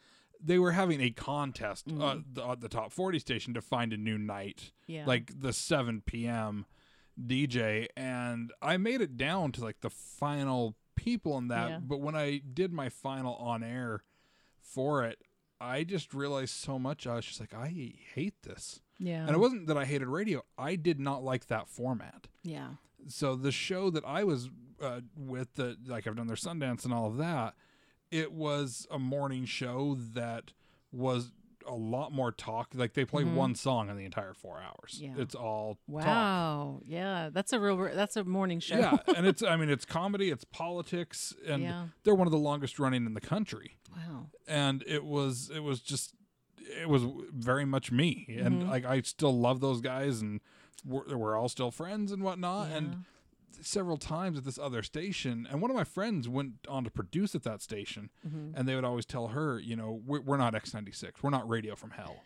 They 0.44 0.58
were 0.58 0.72
having 0.72 1.00
a 1.00 1.10
contest 1.10 1.86
uh, 1.88 1.92
Mhm. 1.92 2.24
the, 2.34 2.46
at 2.48 2.60
the 2.60 2.68
top 2.68 2.90
forty 2.92 3.18
station 3.18 3.54
to 3.54 3.60
find 3.60 3.92
a 3.92 3.96
new 3.96 4.18
night, 4.18 4.72
yeah 4.86 5.06
like 5.06 5.40
the 5.40 5.52
seven 5.52 6.02
p.m. 6.04 6.66
DJ, 7.20 7.86
and 7.96 8.52
I 8.62 8.76
made 8.78 9.00
it 9.00 9.16
down 9.16 9.52
to 9.52 9.62
like 9.62 9.80
the 9.80 9.90
final 9.90 10.76
people 10.96 11.36
in 11.38 11.48
that. 11.48 11.68
Yeah. 11.70 11.78
But 11.82 12.00
when 12.00 12.14
I 12.16 12.38
did 12.38 12.72
my 12.72 12.88
final 12.88 13.34
on 13.36 13.62
air 13.62 14.02
for 14.60 15.04
it, 15.04 15.18
I 15.60 15.84
just 15.84 16.14
realized 16.14 16.54
so 16.54 16.78
much. 16.78 17.06
I 17.06 17.14
was 17.16 17.26
just 17.26 17.38
like, 17.40 17.54
I 17.54 17.68
hate 18.14 18.42
this, 18.42 18.80
yeah 18.98 19.22
and 19.26 19.30
it 19.30 19.38
wasn't 19.38 19.66
that 19.66 19.76
I 19.76 19.84
hated 19.84 20.08
radio. 20.08 20.42
I 20.58 20.74
did 20.76 20.98
not 20.98 21.22
like 21.22 21.46
that 21.46 21.68
format 21.68 22.28
yeah 22.42 22.68
so 23.08 23.34
the 23.36 23.50
show 23.52 23.90
that 23.90 24.04
I 24.04 24.22
was 24.24 24.48
uh, 24.80 25.00
with, 25.16 25.54
the 25.54 25.76
like 25.86 26.06
I've 26.06 26.16
done 26.16 26.26
their 26.28 26.36
Sundance 26.36 26.84
and 26.84 26.94
all 26.94 27.06
of 27.06 27.16
that, 27.18 27.54
it 28.12 28.32
was 28.32 28.86
a 28.90 28.98
morning 28.98 29.44
show 29.46 29.96
that 30.14 30.52
was 30.92 31.32
a 31.66 31.74
lot 31.74 32.12
more 32.12 32.32
talk. 32.32 32.70
Like 32.74 32.94
they 32.94 33.04
play 33.04 33.22
Mhm. 33.22 33.34
one 33.34 33.54
song 33.54 33.88
in 33.88 33.96
the 33.96 34.04
entire 34.04 34.34
four 34.34 34.60
hours. 34.60 34.98
Yeah. 35.00 35.14
It's 35.16 35.34
all 35.34 35.74
talk. 35.88 36.04
Wow. 36.06 36.80
Yeah, 36.84 37.30
that's 37.32 37.52
a 37.52 37.60
real. 37.60 37.76
That's 37.94 38.16
a 38.16 38.24
morning 38.24 38.58
show. 38.60 38.78
Yeah, 38.78 38.96
and 39.16 39.26
it's 39.26 39.42
I 39.42 39.56
mean 39.56 39.70
it's 39.70 39.84
comedy, 39.84 40.30
it's 40.30 40.44
politics, 40.44 41.34
and 41.46 41.62
Yeah. 41.62 41.86
they're 42.04 42.14
one 42.16 42.26
of 42.26 42.32
the 42.32 42.38
longest 42.38 42.78
running 42.78 43.06
in 43.06 43.14
the 43.14 43.20
country. 43.20 43.78
Wow. 43.96 44.26
And 44.48 44.82
it 44.86 45.04
was 45.04 45.50
it 45.54 45.60
was 45.60 45.80
just 45.80 46.14
it 46.58 46.88
was 46.88 47.04
very 47.32 47.64
much 47.64 47.92
me, 47.92 48.26
and 48.40 48.62
Mhm. 48.64 48.68
like 48.68 48.84
I 48.84 49.00
still 49.02 49.36
love 49.38 49.60
those 49.60 49.80
guys, 49.80 50.20
and 50.20 50.40
we're, 50.84 51.16
we're 51.16 51.36
all 51.36 51.48
still 51.48 51.70
friends 51.70 52.10
and 52.12 52.22
whatnot, 52.24 52.70
Yeah. 52.70 52.76
and 52.76 53.04
several 53.64 53.96
times 53.96 54.38
at 54.38 54.44
this 54.44 54.58
other 54.58 54.82
station 54.82 55.46
and 55.50 55.60
one 55.62 55.70
of 55.70 55.76
my 55.76 55.84
friends 55.84 56.28
went 56.28 56.54
on 56.68 56.84
to 56.84 56.90
produce 56.90 57.34
at 57.34 57.42
that 57.42 57.60
station 57.62 58.10
Mhm. 58.26 58.52
and 58.54 58.68
they 58.68 58.74
would 58.74 58.84
always 58.84 59.06
tell 59.06 59.28
her 59.28 59.58
you 59.58 59.76
know 59.76 60.00
we're, 60.04 60.20
we're 60.20 60.36
not 60.36 60.54
x96 60.54 61.22
we're 61.22 61.30
not 61.30 61.48
radio 61.48 61.74
from 61.74 61.90
hell 61.90 62.22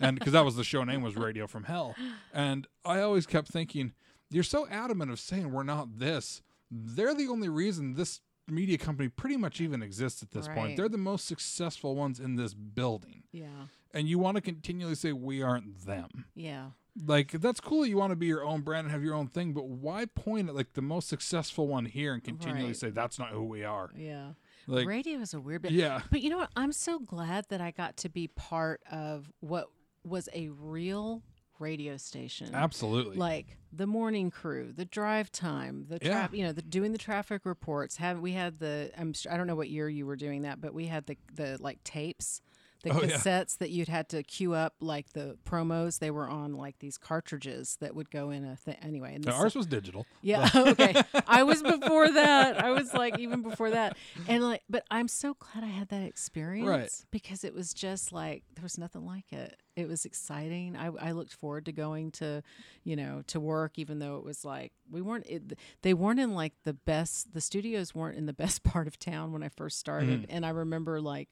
and 0.00 0.18
because 0.18 0.32
that 0.32 0.44
was 0.44 0.56
the 0.56 0.64
show 0.64 0.84
name 0.84 1.02
was 1.02 1.16
radio 1.16 1.46
from 1.46 1.64
hell 1.64 1.94
and 2.32 2.66
i 2.84 3.00
always 3.00 3.26
kept 3.26 3.48
thinking 3.48 3.92
you're 4.30 4.42
so 4.44 4.66
adamant 4.68 5.10
of 5.10 5.18
saying 5.20 5.50
we're 5.52 5.62
not 5.62 5.98
this 5.98 6.42
they're 6.70 7.14
the 7.14 7.28
only 7.28 7.48
reason 7.48 7.94
this 7.94 8.20
media 8.48 8.78
company 8.78 9.08
pretty 9.08 9.36
much 9.36 9.60
even 9.60 9.82
exists 9.82 10.22
at 10.22 10.30
this 10.32 10.48
Right. 10.48 10.56
point 10.56 10.76
they're 10.76 10.88
the 10.88 10.98
most 10.98 11.26
successful 11.26 11.94
ones 11.94 12.18
in 12.18 12.36
this 12.36 12.52
building 12.54 13.22
Yeah. 13.32 13.66
and 13.94 14.08
you 14.08 14.18
want 14.18 14.36
to 14.36 14.40
continually 14.40 14.94
say 14.96 15.12
we 15.12 15.42
aren't 15.42 15.84
them 15.86 16.24
Yeah. 16.34 16.70
Like 17.04 17.32
that's 17.32 17.60
cool. 17.60 17.84
You 17.86 17.96
want 17.96 18.10
to 18.10 18.16
be 18.16 18.26
your 18.26 18.44
own 18.44 18.60
brand 18.62 18.86
and 18.86 18.92
have 18.92 19.02
your 19.02 19.14
own 19.14 19.28
thing, 19.28 19.52
but 19.52 19.66
why 19.68 20.06
point 20.06 20.48
at 20.48 20.54
like 20.54 20.72
the 20.74 20.82
most 20.82 21.08
successful 21.08 21.66
one 21.66 21.86
here 21.86 22.12
and 22.14 22.22
continually 22.22 22.66
Right. 22.68 22.76
say 22.76 22.90
that's 22.90 23.18
not 23.18 23.30
who 23.30 23.44
we 23.44 23.64
are? 23.64 23.90
Yeah. 23.96 24.32
Like, 24.66 24.86
Radio 24.86 25.18
is 25.20 25.34
a 25.34 25.40
weird 25.40 25.62
bit. 25.62 25.72
yeah, 25.72 26.02
But 26.10 26.20
you 26.20 26.30
know 26.30 26.36
what? 26.38 26.50
I'm 26.54 26.72
so 26.72 26.98
glad 27.00 27.46
that 27.48 27.60
I 27.60 27.70
got 27.72 27.96
to 27.98 28.08
be 28.08 28.28
part 28.28 28.80
of 28.90 29.32
what 29.40 29.68
was 30.04 30.28
a 30.32 30.48
real 30.48 31.22
radio 31.58 31.96
station. 31.96 32.54
absolutely. 32.54 33.16
Like 33.16 33.56
the 33.72 33.86
morning 33.86 34.30
crew, 34.30 34.72
the 34.74 34.84
drive 34.86 35.30
time, 35.30 35.86
the 35.88 35.98
Yeah. 36.00 36.28
you 36.32 36.42
know, 36.44 36.52
the 36.52 36.62
doing 36.62 36.92
the 36.92 36.98
traffic 36.98 37.44
reports. 37.44 37.96
Have 37.96 38.20
we 38.20 38.32
had 38.32 38.58
the? 38.60 38.90
I'm 38.96 39.12
I 39.30 39.36
don't 39.36 39.46
know 39.46 39.54
what 39.56 39.68
year 39.68 39.88
you 39.88 40.06
were 40.06 40.16
doing 40.16 40.42
that, 40.42 40.60
but 40.60 40.72
we 40.72 40.86
had 40.86 41.06
the 41.06 41.16
the 41.34 41.58
like 41.60 41.82
tapes, 41.84 42.40
the 42.82 42.90
Oh, 42.90 43.02
yeah. 43.02 43.08
cassettes 43.16 43.58
that 43.58 43.70
you'd 43.70 43.88
had 43.88 44.08
to 44.10 44.22
queue 44.22 44.54
up, 44.54 44.74
like 44.80 45.12
the 45.12 45.36
promos. 45.44 45.98
They 45.98 46.10
were 46.10 46.28
on 46.28 46.54
like 46.54 46.78
these 46.78 46.96
cartridges 46.98 47.76
that 47.80 47.94
would 47.94 48.10
go 48.10 48.30
in 48.30 48.44
a 48.44 48.56
thing. 48.56 48.76
Anyway, 48.82 49.14
and 49.14 49.24
Now, 49.24 49.32
the 49.32 49.38
ours 49.38 49.54
was 49.54 49.66
digital. 49.66 50.06
yeah. 50.22 50.48
okay. 50.56 50.94
I 51.26 51.42
was 51.42 51.62
before 51.62 52.10
that. 52.12 52.62
I 52.62 52.70
was 52.70 52.92
like 52.94 53.18
even 53.18 53.42
before 53.42 53.70
that. 53.70 53.96
And 54.28 54.42
like 54.44 54.62
but 54.68 54.84
I'm 54.90 55.08
so 55.08 55.34
glad 55.38 55.64
I 55.64 55.68
had 55.68 55.88
that 55.88 56.02
experience 56.02 57.06
because 57.10 57.44
it 57.44 57.54
was 57.54 57.72
just 57.74 58.12
like 58.12 58.44
there 58.54 58.62
was 58.62 58.78
nothing 58.78 59.04
like 59.06 59.32
it. 59.32 59.56
It 59.76 59.88
was 59.88 60.04
exciting. 60.04 60.76
I, 60.76 60.86
I 61.00 61.12
looked 61.12 61.32
forward 61.32 61.64
to 61.66 61.72
going 61.72 62.10
to, 62.12 62.42
you 62.84 62.96
know, 62.96 63.22
to 63.28 63.40
work 63.40 63.78
even 63.78 63.98
though 63.98 64.16
it 64.18 64.24
was 64.24 64.44
like 64.44 64.72
we 64.90 65.00
weren't 65.00 65.26
it, 65.26 65.58
they 65.82 65.94
weren't 65.94 66.20
in 66.20 66.34
like 66.34 66.54
the 66.64 66.74
best 66.74 67.32
the 67.34 67.40
studios 67.40 67.94
weren't 67.94 68.16
in 68.18 68.26
the 68.26 68.32
best 68.32 68.62
part 68.64 68.86
of 68.86 68.98
town 68.98 69.32
when 69.32 69.42
I 69.42 69.48
first 69.48 69.78
started. 69.78 70.22
Mm. 70.22 70.26
And 70.28 70.46
I 70.46 70.50
remember 70.50 71.00
like 71.00 71.28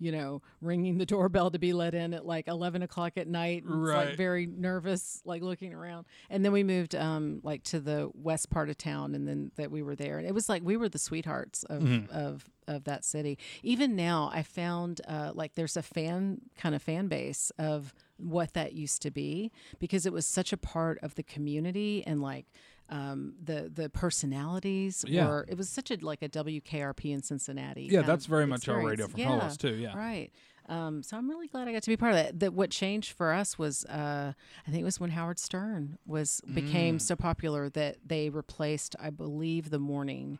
you 0.00 0.10
know, 0.10 0.42
ringing 0.60 0.98
the 0.98 1.06
doorbell 1.06 1.50
to 1.50 1.58
be 1.58 1.72
let 1.72 1.94
in 1.94 2.14
at 2.14 2.26
like 2.26 2.48
eleven 2.48 2.82
o'clock 2.82 3.12
at 3.16 3.28
night. 3.28 3.62
Right. 3.66 4.08
like 4.08 4.16
very 4.16 4.46
nervous, 4.46 5.20
like 5.24 5.42
looking 5.42 5.74
around. 5.74 6.06
And 6.30 6.44
then 6.44 6.52
we 6.52 6.64
moved 6.64 6.94
um 6.94 7.40
like 7.44 7.62
to 7.64 7.78
the 7.80 8.10
west 8.14 8.50
part 8.50 8.70
of 8.70 8.78
town 8.78 9.14
and 9.14 9.28
then 9.28 9.52
that 9.56 9.70
we 9.70 9.82
were 9.82 9.94
there. 9.94 10.18
And 10.18 10.26
it 10.26 10.34
was 10.34 10.48
like 10.48 10.62
we 10.64 10.76
were 10.76 10.88
the 10.88 10.98
sweethearts 10.98 11.64
of 11.64 12.08
of 12.10 12.48
of 12.66 12.84
that 12.84 13.04
city. 13.04 13.38
Even 13.62 13.94
now 13.94 14.30
I 14.32 14.42
found 14.42 15.00
uh 15.06 15.32
like 15.34 15.54
there's 15.54 15.76
a 15.76 15.82
fan 15.82 16.40
kind 16.56 16.74
of 16.74 16.82
fan 16.82 17.08
base 17.08 17.52
of 17.58 17.94
what 18.16 18.54
that 18.54 18.72
used 18.72 19.02
to 19.02 19.10
be 19.10 19.50
because 19.78 20.06
it 20.06 20.12
was 20.12 20.26
such 20.26 20.52
a 20.52 20.56
part 20.56 20.98
of 21.02 21.14
the 21.14 21.22
community 21.22 22.02
and 22.06 22.20
like 22.22 22.46
um, 22.90 23.34
the 23.42 23.70
the 23.72 23.88
personalities 23.88 25.04
Yeah. 25.06 25.28
were 25.28 25.46
it 25.48 25.56
was 25.56 25.68
such 25.68 25.90
a 25.90 25.96
like 26.04 26.22
a 26.22 26.28
WKRP 26.28 27.12
in 27.12 27.22
Cincinnati. 27.22 27.88
Yeah, 27.90 28.02
that's 28.02 28.26
very 28.26 28.46
much 28.46 28.68
our 28.68 28.84
radio 28.84 29.08
from 29.08 29.20
Yeah. 29.20 29.44
was 29.44 29.56
too. 29.56 29.74
Yeah. 29.74 29.96
Right. 29.96 30.30
Um, 30.68 31.02
so 31.02 31.16
I'm 31.16 31.28
really 31.28 31.48
glad 31.48 31.66
I 31.66 31.72
got 31.72 31.82
to 31.82 31.90
be 31.90 31.96
part 31.96 32.12
of 32.12 32.18
that. 32.18 32.38
That 32.40 32.52
what 32.54 32.70
changed 32.70 33.12
for 33.12 33.32
us 33.32 33.58
was 33.58 33.84
uh, 33.86 34.32
I 34.66 34.70
think 34.70 34.82
it 34.82 34.84
was 34.84 35.00
when 35.00 35.10
Howard 35.10 35.38
Stern 35.38 35.98
was 36.06 36.40
became 36.52 36.98
Mm. 36.98 37.00
so 37.02 37.16
popular 37.16 37.68
that 37.70 37.96
they 38.06 38.28
replaced, 38.30 38.94
I 39.00 39.10
believe, 39.10 39.70
the 39.70 39.78
morning 39.80 40.38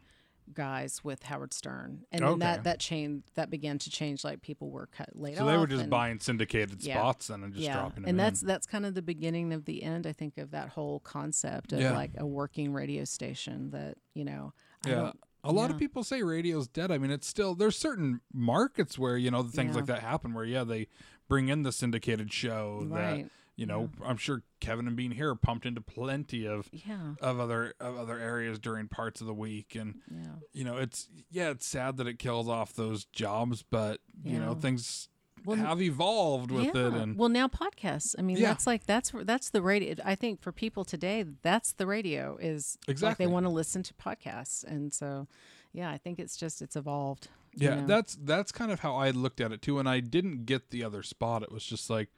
guys 0.54 1.02
with 1.04 1.22
Howard 1.24 1.52
Stern, 1.54 2.04
and 2.12 2.22
then 2.22 2.28
Okay. 2.30 2.38
that 2.40 2.64
that 2.64 2.80
changed. 2.80 3.30
That 3.34 3.50
began 3.50 3.78
to 3.78 3.90
change. 3.90 4.24
Like 4.24 4.42
people 4.42 4.70
were 4.70 4.86
cut 4.86 5.10
laid 5.14 5.36
So 5.36 5.44
off. 5.46 5.50
they 5.52 5.56
were 5.58 5.66
just 5.66 5.82
and- 5.82 5.90
buying 5.90 6.20
syndicated 6.20 6.82
Yeah. 6.82 6.98
spots 6.98 7.28
then 7.28 7.42
and 7.44 7.52
just 7.52 7.64
yeah, 7.64 7.74
dropping 7.74 8.02
them 8.02 8.10
and 8.10 8.10
in. 8.10 8.16
that's 8.16 8.40
that's 8.40 8.66
kind 8.66 8.84
of 8.86 8.94
the 8.94 9.02
beginning 9.02 9.52
of 9.52 9.64
the 9.64 9.82
end. 9.82 10.06
I 10.06 10.12
think 10.12 10.38
of 10.38 10.50
that 10.52 10.70
whole 10.70 11.00
concept 11.00 11.72
of 11.72 11.80
Yeah. 11.80 11.92
like 11.92 12.12
a 12.18 12.26
working 12.26 12.72
radio 12.72 13.04
station 13.04 13.70
that 13.70 13.96
you 14.14 14.24
know. 14.24 14.52
I 14.84 14.88
yeah. 14.88 14.94
don't- 14.96 15.20
A 15.42 15.52
lot 15.52 15.70
of 15.70 15.78
people 15.78 16.04
say 16.04 16.22
radio's 16.22 16.68
dead. 16.68 16.90
I 16.90 16.98
mean, 16.98 17.10
it's 17.10 17.26
still 17.26 17.54
there's 17.54 17.76
certain 17.76 18.20
markets 18.32 18.98
where 18.98 19.16
you 19.16 19.30
know 19.30 19.42
things 19.42 19.74
like 19.74 19.86
that 19.86 20.00
happen 20.00 20.34
where 20.34 20.44
yeah 20.44 20.64
they 20.64 20.88
bring 21.28 21.48
in 21.48 21.62
the 21.62 21.72
syndicated 21.72 22.32
show 22.32 22.84
that 22.90 22.94
Right. 23.12 23.30
You 23.60 23.66
know 23.66 23.90
I'm 24.02 24.16
sure 24.16 24.42
Kevin 24.60 24.86
and 24.86 24.96
Bean 24.96 25.10
here 25.10 25.34
pumped 25.34 25.66
into 25.66 25.82
plenty 25.82 26.46
of 26.46 26.70
Yeah. 26.72 27.14
of 27.20 27.38
other 27.38 27.74
of 27.78 27.98
other 27.98 28.18
areas 28.18 28.58
during 28.58 28.88
parts 28.88 29.20
of 29.20 29.26
the 29.26 29.34
week 29.34 29.74
and 29.74 30.00
Yeah. 30.10 30.36
you 30.54 30.64
know 30.64 30.78
it's 30.78 31.08
yeah 31.30 31.50
it's 31.50 31.66
sad 31.66 31.98
that 31.98 32.06
it 32.06 32.18
kills 32.18 32.48
off 32.48 32.72
those 32.72 33.04
jobs 33.04 33.62
but 33.62 34.00
you 34.24 34.38
know 34.40 34.54
things 34.54 35.08
Well, 35.44 35.58
have 35.58 35.82
evolved 35.82 36.50
with 36.50 36.74
yeah. 36.74 36.86
it 36.88 36.94
and 36.94 37.18
well, 37.18 37.28
now 37.28 37.48
podcasts. 37.48 38.14
I 38.18 38.22
mean, 38.22 38.36
Yeah. 38.38 38.48
that's 38.48 38.66
like 38.66 38.86
that's 38.86 39.12
that's 39.24 39.50
the 39.50 39.60
radio. 39.62 39.94
I 40.04 40.14
think 40.14 40.40
for 40.40 40.52
people 40.52 40.84
today, 40.84 41.24
that's 41.42 41.72
the 41.72 41.86
radio 41.86 42.38
is 42.40 42.78
like 42.86 42.92
Exactly. 42.94 43.26
they 43.26 43.30
want 43.32 43.44
to 43.44 43.50
listen 43.50 43.82
to 43.82 43.92
podcasts, 43.94 44.64
and 44.64 44.90
so 44.92 45.28
yeah, 45.72 45.90
I 45.90 45.98
think 45.98 46.18
it's 46.18 46.36
just 46.36 46.62
it's 46.62 46.76
evolved. 46.76 47.28
yeah 47.54 47.76
know? 47.80 47.86
that's 47.86 48.16
that's 48.22 48.52
kind 48.52 48.70
of 48.72 48.80
how 48.80 48.94
I 48.96 49.10
looked 49.10 49.40
at 49.40 49.50
it 49.52 49.60
too 49.60 49.78
and 49.80 49.88
I 49.88 50.00
didn't 50.00 50.44
get 50.46 50.70
the 50.70 50.82
other 50.84 51.02
spot 51.02 51.42
it 51.42 51.50
was 51.52 51.64
just 51.64 51.90
like 51.90 52.08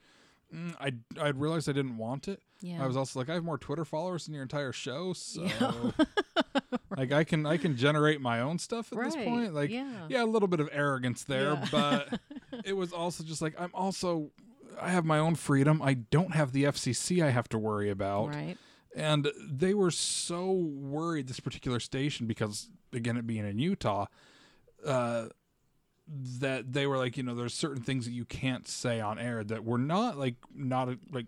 mm, 0.55 0.75
I 0.81 0.93
I 1.21 1.29
realized 1.29 1.69
I 1.69 1.73
didn't 1.73 1.97
want 1.97 2.29
it 2.29 2.41
yeah. 2.63 2.83
I 2.83 2.87
was 2.87 2.97
also 2.97 3.19
like, 3.19 3.29
I 3.29 3.35
have 3.35 3.45
more 3.45 3.59
Twitter 3.59 3.85
followers 3.85 4.25
than 4.25 4.35
your 4.35 4.43
entire 4.43 4.73
show, 4.73 5.13
so 5.13 5.43
Yeah. 5.43 5.73
like 6.97 7.13
I 7.13 7.25
can 7.25 7.45
I 7.45 7.57
can 7.57 7.77
generate 7.77 8.21
my 8.21 8.41
own 8.41 8.59
stuff 8.59 8.93
at 8.93 8.99
this 9.03 9.17
point. 9.17 9.53
Like, 9.53 9.71
yeah. 9.71 10.07
a 10.11 10.25
little 10.25 10.49
bit 10.49 10.61
of 10.61 10.69
arrogance 10.73 11.25
there, 11.25 11.55
Yeah. 11.55 11.67
but 11.71 12.21
it 12.65 12.75
was 12.75 12.93
also 12.93 13.25
just 13.25 13.43
like 13.43 13.61
I'm 13.61 13.71
also 13.75 14.31
I 14.81 14.91
have 14.91 15.05
my 15.05 15.19
own 15.19 15.35
freedom. 15.35 15.83
I 15.83 15.95
don't 15.95 16.33
have 16.35 16.53
the 16.53 16.65
FCC 16.65 17.23
I 17.23 17.31
have 17.31 17.49
to 17.51 17.59
worry 17.59 17.91
about, 17.91 18.29
right. 18.29 18.57
and 18.95 19.31
they 19.39 19.75
were 19.75 19.91
so 19.91 20.53
worried 20.53 21.27
this 21.27 21.41
particular 21.41 21.81
station 21.81 22.27
because 22.27 22.71
again 22.93 23.17
it 23.17 23.27
being 23.27 23.47
in 23.47 23.59
Utah. 23.59 24.07
Uh, 24.87 25.27
that 26.09 26.73
they 26.73 26.87
were 26.87 26.99
like, 26.99 27.17
you 27.17 27.23
know, 27.23 27.35
there's 27.35 27.55
certain 27.55 27.83
things 27.83 28.05
that 28.07 28.13
you 28.13 28.25
can't 28.25 28.67
say 28.69 29.01
on 29.01 29.19
air 29.19 29.45
that 29.45 29.65
were 29.65 29.79
not 29.79 30.19
like 30.19 30.35
not 30.55 30.89
a, 30.89 30.99
like 31.11 31.27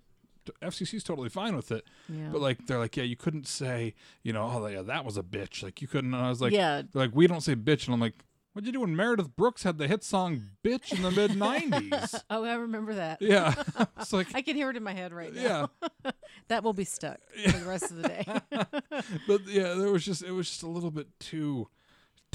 FCC's 0.61 1.03
totally 1.05 1.29
fine 1.31 1.57
with 1.57 1.73
it, 1.73 1.85
Yeah. 2.09 2.29
but 2.31 2.41
like 2.41 2.67
they're 2.67 2.79
like, 2.79 2.97
yeah, 2.97 3.05
you 3.05 3.17
couldn't 3.17 3.47
say, 3.47 3.95
you 4.23 4.33
know, 4.33 4.51
oh 4.53 4.67
yeah, 4.67 4.83
that 4.83 5.05
was 5.05 5.17
a 5.17 5.23
bitch. 5.23 5.63
Like 5.63 5.81
you 5.81 5.89
couldn't. 5.89 6.13
And 6.13 6.23
I 6.23 6.29
was 6.29 6.41
like, 6.43 6.53
yeah. 6.53 6.83
like 6.93 7.11
we 7.15 7.27
don't 7.27 7.41
say 7.41 7.55
bitch, 7.57 7.87
and 7.87 7.95
I'm 7.95 8.01
like, 8.01 8.15
what'd 8.53 8.67
you 8.67 8.73
do 8.73 8.81
when 8.83 8.95
Meredith 8.95 9.35
Brooks 9.37 9.63
had 9.63 9.79
the 9.79 9.89
hit 9.89 10.05
song 10.05 10.43
"Bitch" 10.63 10.93
in 10.95 11.03
the 11.03 11.11
mid 11.11 11.31
'90s? 11.33 12.23
Oh, 12.31 12.45
I 12.45 12.55
remember 12.55 12.95
that. 12.95 13.23
yeah, 13.23 13.55
it's 13.99 14.13
like 14.13 14.35
I 14.35 14.43
can 14.43 14.55
hear 14.57 14.69
it 14.71 14.77
in 14.77 14.83
my 14.83 14.93
head 14.93 15.13
right 15.15 15.33
now. 15.35 15.71
yeah, 16.05 16.11
That 16.49 16.63
will 16.63 16.75
be 16.75 16.85
stuck 16.85 17.21
for 17.47 17.53
the 17.59 17.65
rest 17.65 17.91
of 17.91 18.03
the 18.03 18.09
day. 18.09 18.25
but 19.27 19.47
yeah, 19.47 19.73
there 19.75 19.91
was 19.91 20.05
just 20.05 20.23
it 20.23 20.33
was 20.33 20.49
just 20.49 20.63
a 20.63 20.69
little 20.69 20.91
bit 20.91 21.07
too 21.21 21.69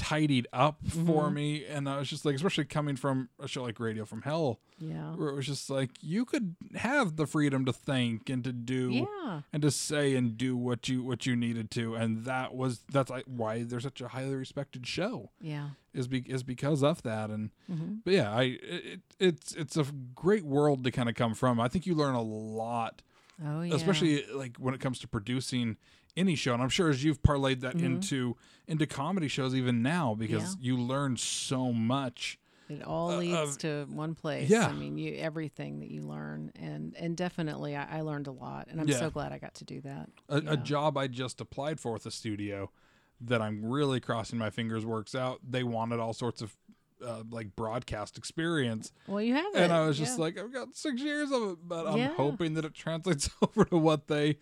tidied 0.00 0.48
up 0.52 0.78
for 0.88 0.96
Mm-hmm. 1.26 1.34
me, 1.34 1.64
and 1.66 1.88
I 1.88 1.98
was 1.98 2.08
just 2.08 2.24
like, 2.24 2.34
especially 2.34 2.64
coming 2.64 2.96
from 2.96 3.28
a 3.38 3.46
show 3.46 3.62
like 3.62 3.78
Radio 3.78 4.06
from 4.06 4.22
Hell, 4.22 4.58
yeah. 4.78 5.12
where 5.14 5.28
it 5.28 5.34
was 5.36 5.46
just 5.46 5.68
like 5.68 5.90
you 6.00 6.24
could 6.24 6.56
have 6.74 7.16
the 7.16 7.26
freedom 7.26 7.64
to 7.66 7.72
think 7.72 8.30
and 8.30 8.42
to 8.44 8.52
do 8.52 9.06
Yeah. 9.06 9.42
and 9.52 9.60
to 9.62 9.70
say 9.70 10.16
and 10.16 10.38
do 10.38 10.56
what 10.56 10.88
you 10.88 11.02
what 11.02 11.26
you 11.26 11.36
needed 11.36 11.70
to 11.72 11.94
and 11.96 12.24
that 12.24 12.54
was 12.54 12.82
that's 12.90 13.10
like 13.10 13.24
why 13.26 13.62
there's 13.62 13.82
such 13.82 14.00
a 14.00 14.08
highly 14.08 14.34
respected 14.34 14.86
show 14.86 15.30
Yeah. 15.40 15.70
is 15.92 16.08
be, 16.08 16.20
is 16.20 16.42
because 16.42 16.82
of 16.82 17.02
that 17.02 17.28
and 17.30 17.50
hmm 17.66 17.96
but 18.04 18.14
yeah 18.14 18.32
i 18.32 18.42
it, 18.62 19.00
it's 19.18 19.52
it's 19.54 19.76
a 19.76 19.84
great 20.14 20.44
world 20.44 20.82
to 20.84 20.90
kind 20.90 21.08
of 21.10 21.14
come 21.14 21.34
from 21.34 21.60
i 21.60 21.68
think 21.68 21.86
you 21.86 21.94
learn 21.94 22.14
a 22.14 22.22
lot 22.22 23.02
Oh 23.44 23.62
yeah. 23.62 23.74
especially 23.74 24.24
like 24.34 24.56
when 24.58 24.74
it 24.74 24.80
comes 24.80 24.98
to 25.00 25.08
producing 25.08 25.76
any 26.16 26.34
show 26.34 26.52
and 26.54 26.62
i'm 26.62 26.68
sure 26.68 26.90
as 26.90 27.02
you've 27.04 27.22
parlayed 27.22 27.60
that 27.60 27.76
Mhm. 27.76 27.82
into 27.84 28.36
into 28.66 28.86
comedy 28.86 29.28
shows 29.28 29.54
even 29.54 29.82
now 29.82 30.14
because 30.14 30.56
you 30.60 30.76
learn 30.76 31.16
so 31.16 31.72
much 31.72 32.38
It 32.68 32.82
all 32.84 33.10
uh, 33.12 33.16
leads 33.18 33.56
of- 33.56 33.58
to 33.58 33.86
one 33.90 34.14
place. 34.14 34.48
Yeah. 34.48 34.68
I 34.68 34.72
mean, 34.72 34.96
you 34.96 35.14
everything 35.16 35.80
that 35.80 35.90
you 35.90 36.02
learn, 36.02 36.52
and 36.54 36.94
and 36.96 37.16
definitely, 37.16 37.74
I, 37.74 37.98
I 37.98 38.00
learned 38.02 38.28
a 38.28 38.30
lot, 38.30 38.68
and 38.70 38.80
I'm 38.80 38.86
Yeah. 38.88 39.00
so 39.00 39.10
glad 39.10 39.32
I 39.32 39.38
got 39.38 39.54
to 39.54 39.64
do 39.64 39.80
that. 39.80 40.08
a, 40.28 40.40
Yeah. 40.40 40.52
a 40.52 40.56
job 40.56 40.96
I 40.96 41.08
just 41.08 41.40
applied 41.40 41.80
for 41.80 41.92
with 41.94 42.06
a 42.06 42.12
studio 42.12 42.70
that 43.22 43.42
I'm 43.42 43.64
really 43.64 43.98
crossing 43.98 44.38
my 44.38 44.50
fingers 44.50 44.86
works 44.86 45.16
out. 45.16 45.40
They 45.48 45.64
wanted 45.64 45.98
all 45.98 46.12
sorts 46.12 46.42
of 46.42 46.56
uh, 47.04 47.24
like 47.30 47.56
broadcast 47.56 48.16
experience, 48.18 48.92
Well, 49.08 49.20
you 49.22 49.34
have 49.34 49.52
it. 49.54 49.58
and 49.62 49.72
I 49.72 49.84
was 49.86 49.96
just 49.98 50.16
yeah. 50.18 50.24
like, 50.24 50.38
I've 50.38 50.52
got 50.52 50.76
six 50.76 51.00
years 51.02 51.32
of 51.32 51.42
it, 51.52 51.58
but 51.66 51.86
I'm 51.88 51.96
Yeah. 51.98 52.12
hoping 52.14 52.54
that 52.54 52.64
it 52.66 52.74
translates 52.74 53.30
over 53.42 53.64
to 53.64 53.78
what 53.78 54.06
they 54.06 54.36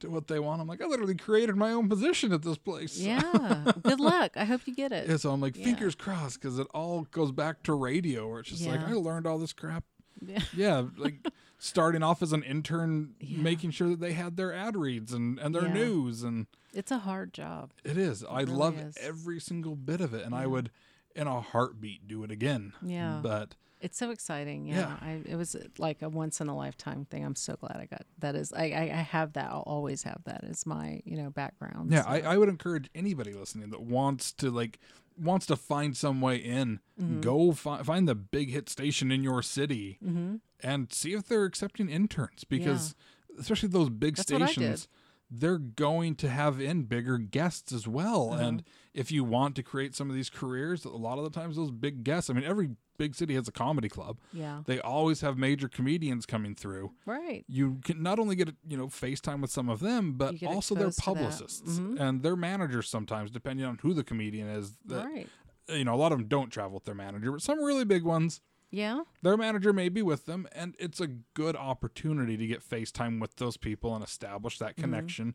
to 0.00 0.10
what 0.10 0.26
they 0.28 0.38
want. 0.38 0.60
I'm 0.60 0.68
like, 0.68 0.82
I 0.82 0.86
literally 0.86 1.14
created 1.14 1.56
my 1.56 1.72
own 1.72 1.88
position 1.88 2.32
at 2.32 2.42
this 2.42 2.58
place. 2.58 2.98
yeah. 2.98 3.72
Good 3.82 4.00
luck. 4.00 4.32
I 4.36 4.44
hope 4.44 4.62
you 4.66 4.74
get 4.74 4.92
it. 4.92 5.08
Yeah, 5.08 5.16
so 5.16 5.30
I'm 5.30 5.40
like, 5.40 5.56
Yeah. 5.56 5.64
fingers 5.64 5.94
crossed, 5.94 6.40
because 6.40 6.58
it 6.58 6.66
all 6.74 7.02
goes 7.10 7.32
back 7.32 7.62
to 7.64 7.74
radio, 7.74 8.28
where 8.28 8.40
it's 8.40 8.50
just 8.50 8.66
like 8.66 8.80
I 8.80 8.92
learned 8.92 9.26
all 9.26 9.38
this 9.38 9.52
crap. 9.52 9.84
Yeah. 10.24 10.40
Yeah, 10.54 10.84
like 10.96 11.26
starting 11.58 12.02
off 12.02 12.22
as 12.22 12.32
an 12.32 12.42
intern, 12.42 13.14
Yeah. 13.20 13.38
making 13.42 13.70
sure 13.70 13.88
that 13.88 14.00
they 14.00 14.12
had 14.12 14.36
their 14.36 14.52
ad 14.52 14.76
reads 14.76 15.12
and 15.12 15.38
and 15.38 15.54
their 15.54 15.66
Yeah. 15.66 15.72
news 15.74 16.22
and. 16.22 16.46
It's 16.72 16.90
a 16.92 16.98
hard 16.98 17.32
job. 17.32 17.72
It 17.84 17.96
is. 17.98 18.22
I 18.24 18.40
really 18.42 18.52
love 18.52 18.78
is. 18.78 18.96
every 19.00 19.40
single 19.40 19.74
bit 19.76 20.00
of 20.00 20.14
it, 20.14 20.24
and 20.24 20.34
I 20.34 20.46
would, 20.46 20.70
in 21.16 21.26
a 21.26 21.40
heartbeat, 21.40 22.06
do 22.06 22.22
it 22.22 22.30
again. 22.30 22.74
Yeah. 22.82 23.18
But 23.22 23.54
It's 23.80 23.96
so 23.98 24.10
exciting. 24.10 24.66
Yeah. 24.66 24.76
Yeah. 24.80 24.96
I, 25.00 25.20
it 25.24 25.36
was 25.36 25.54
uh, 25.54 25.64
like 25.78 26.02
a 26.02 26.08
once 26.08 26.40
in 26.40 26.48
a 26.48 26.56
lifetime 26.56 27.06
thing. 27.10 27.24
I'm 27.24 27.34
so 27.36 27.54
glad 27.56 27.76
I 27.76 27.86
got 27.86 28.02
that. 28.18 28.34
Is 28.34 28.52
I, 28.52 28.64
I, 28.72 28.80
I 28.82 29.02
have 29.02 29.32
that. 29.34 29.50
I'll 29.50 29.64
always 29.66 30.02
have 30.02 30.20
that 30.24 30.44
as 30.44 30.66
my 30.66 31.00
you 31.04 31.16
know 31.16 31.30
background. 31.30 31.90
yeah, 31.92 32.02
so. 32.02 32.08
I, 32.08 32.18
I 32.20 32.36
would 32.38 32.48
encourage 32.48 32.90
anybody 32.94 33.32
listening 33.32 33.70
that 33.70 33.80
wants 33.82 34.32
to 34.34 34.50
like 34.50 34.78
wants 35.20 35.46
to 35.46 35.56
find 35.56 35.96
some 35.96 36.20
way 36.20 36.36
in, 36.36 36.80
Mm-hmm. 37.00 37.20
go 37.20 37.52
fi- 37.52 37.82
find 37.82 38.06
the 38.06 38.14
big 38.14 38.50
hit 38.50 38.68
station 38.68 39.10
in 39.10 39.22
your 39.22 39.42
city 39.42 39.98
hmm 40.02 40.36
and 40.62 40.92
see 40.92 41.14
if 41.14 41.26
they're 41.26 41.46
accepting 41.46 41.88
interns 41.88 42.44
because 42.44 42.94
especially 43.38 43.70
those 43.70 43.88
big 43.88 44.16
That's 44.16 44.30
what 44.30 44.42
I 44.42 44.46
did. 44.46 44.52
stations. 44.52 44.88
They're 45.30 45.58
going 45.58 46.16
to 46.16 46.28
have 46.28 46.60
in 46.60 46.82
bigger 46.84 47.16
guests 47.18 47.72
as 47.72 47.86
well. 47.86 48.30
Uh-huh. 48.32 48.42
And 48.42 48.62
if 48.94 49.12
you 49.12 49.22
want 49.22 49.54
to 49.56 49.62
create 49.62 49.94
some 49.94 50.10
of 50.10 50.16
these 50.16 50.28
careers, 50.30 50.84
a 50.84 50.88
lot 50.90 51.18
of 51.18 51.24
the 51.24 51.30
times 51.30 51.56
those 51.56 51.70
big 51.70 52.02
guests, 52.02 52.28
I 52.30 52.32
mean, 52.32 52.44
every 52.44 52.70
big 52.98 53.14
city 53.14 53.34
has 53.34 53.46
a 53.48 53.52
comedy 53.52 53.88
club. 53.88 54.18
Yeah. 54.32 54.62
They 54.66 54.80
always 54.80 55.20
have 55.22 55.38
major 55.38 55.68
comedians 55.68 56.26
coming 56.26 56.54
through. 56.54 56.92
Right. 57.06 57.44
You 57.48 57.78
can 57.84 58.02
not 58.02 58.18
only 58.18 58.34
get 58.36 58.50
you 58.68 58.76
know 58.76 58.88
FaceTime 58.88 59.40
with 59.40 59.50
some 59.50 59.68
of 59.70 59.80
them, 59.80 60.14
but 60.14 60.42
also 60.42 60.74
their 60.74 60.88
exposed 60.88 60.98
to 61.04 61.14
that. 61.14 61.14
publicists 61.20 61.78
Mhm. 61.78 62.00
and 62.00 62.22
their 62.22 62.36
managers 62.36 62.88
sometimes, 62.88 63.30
depending 63.30 63.64
on 63.64 63.78
who 63.82 63.94
the 63.94 64.04
comedian 64.04 64.48
is. 64.48 64.76
That 64.86 65.06
right. 65.06 65.28
you 65.68 65.84
know, 65.84 65.94
a 65.94 65.96
lot 65.96 66.10
of 66.12 66.18
them 66.18 66.26
don't 66.28 66.50
travel 66.50 66.72
with 66.74 66.84
their 66.84 66.94
manager, 66.94 67.30
but 67.32 67.40
some 67.40 67.60
really 67.62 67.84
big 67.84 68.02
ones, 68.02 68.40
Yeah. 68.70 69.02
their 69.22 69.36
manager 69.36 69.72
may 69.72 69.88
be 69.88 70.02
with 70.02 70.26
them, 70.26 70.46
and 70.52 70.74
it's 70.78 71.00
a 71.00 71.08
good 71.08 71.56
opportunity 71.56 72.36
to 72.36 72.46
get 72.46 72.62
FaceTime 72.68 73.20
with 73.20 73.36
those 73.36 73.56
people 73.56 73.94
and 73.94 74.04
establish 74.04 74.58
that 74.58 74.72
Mm-hmm. 74.76 74.82
connection. 74.82 75.34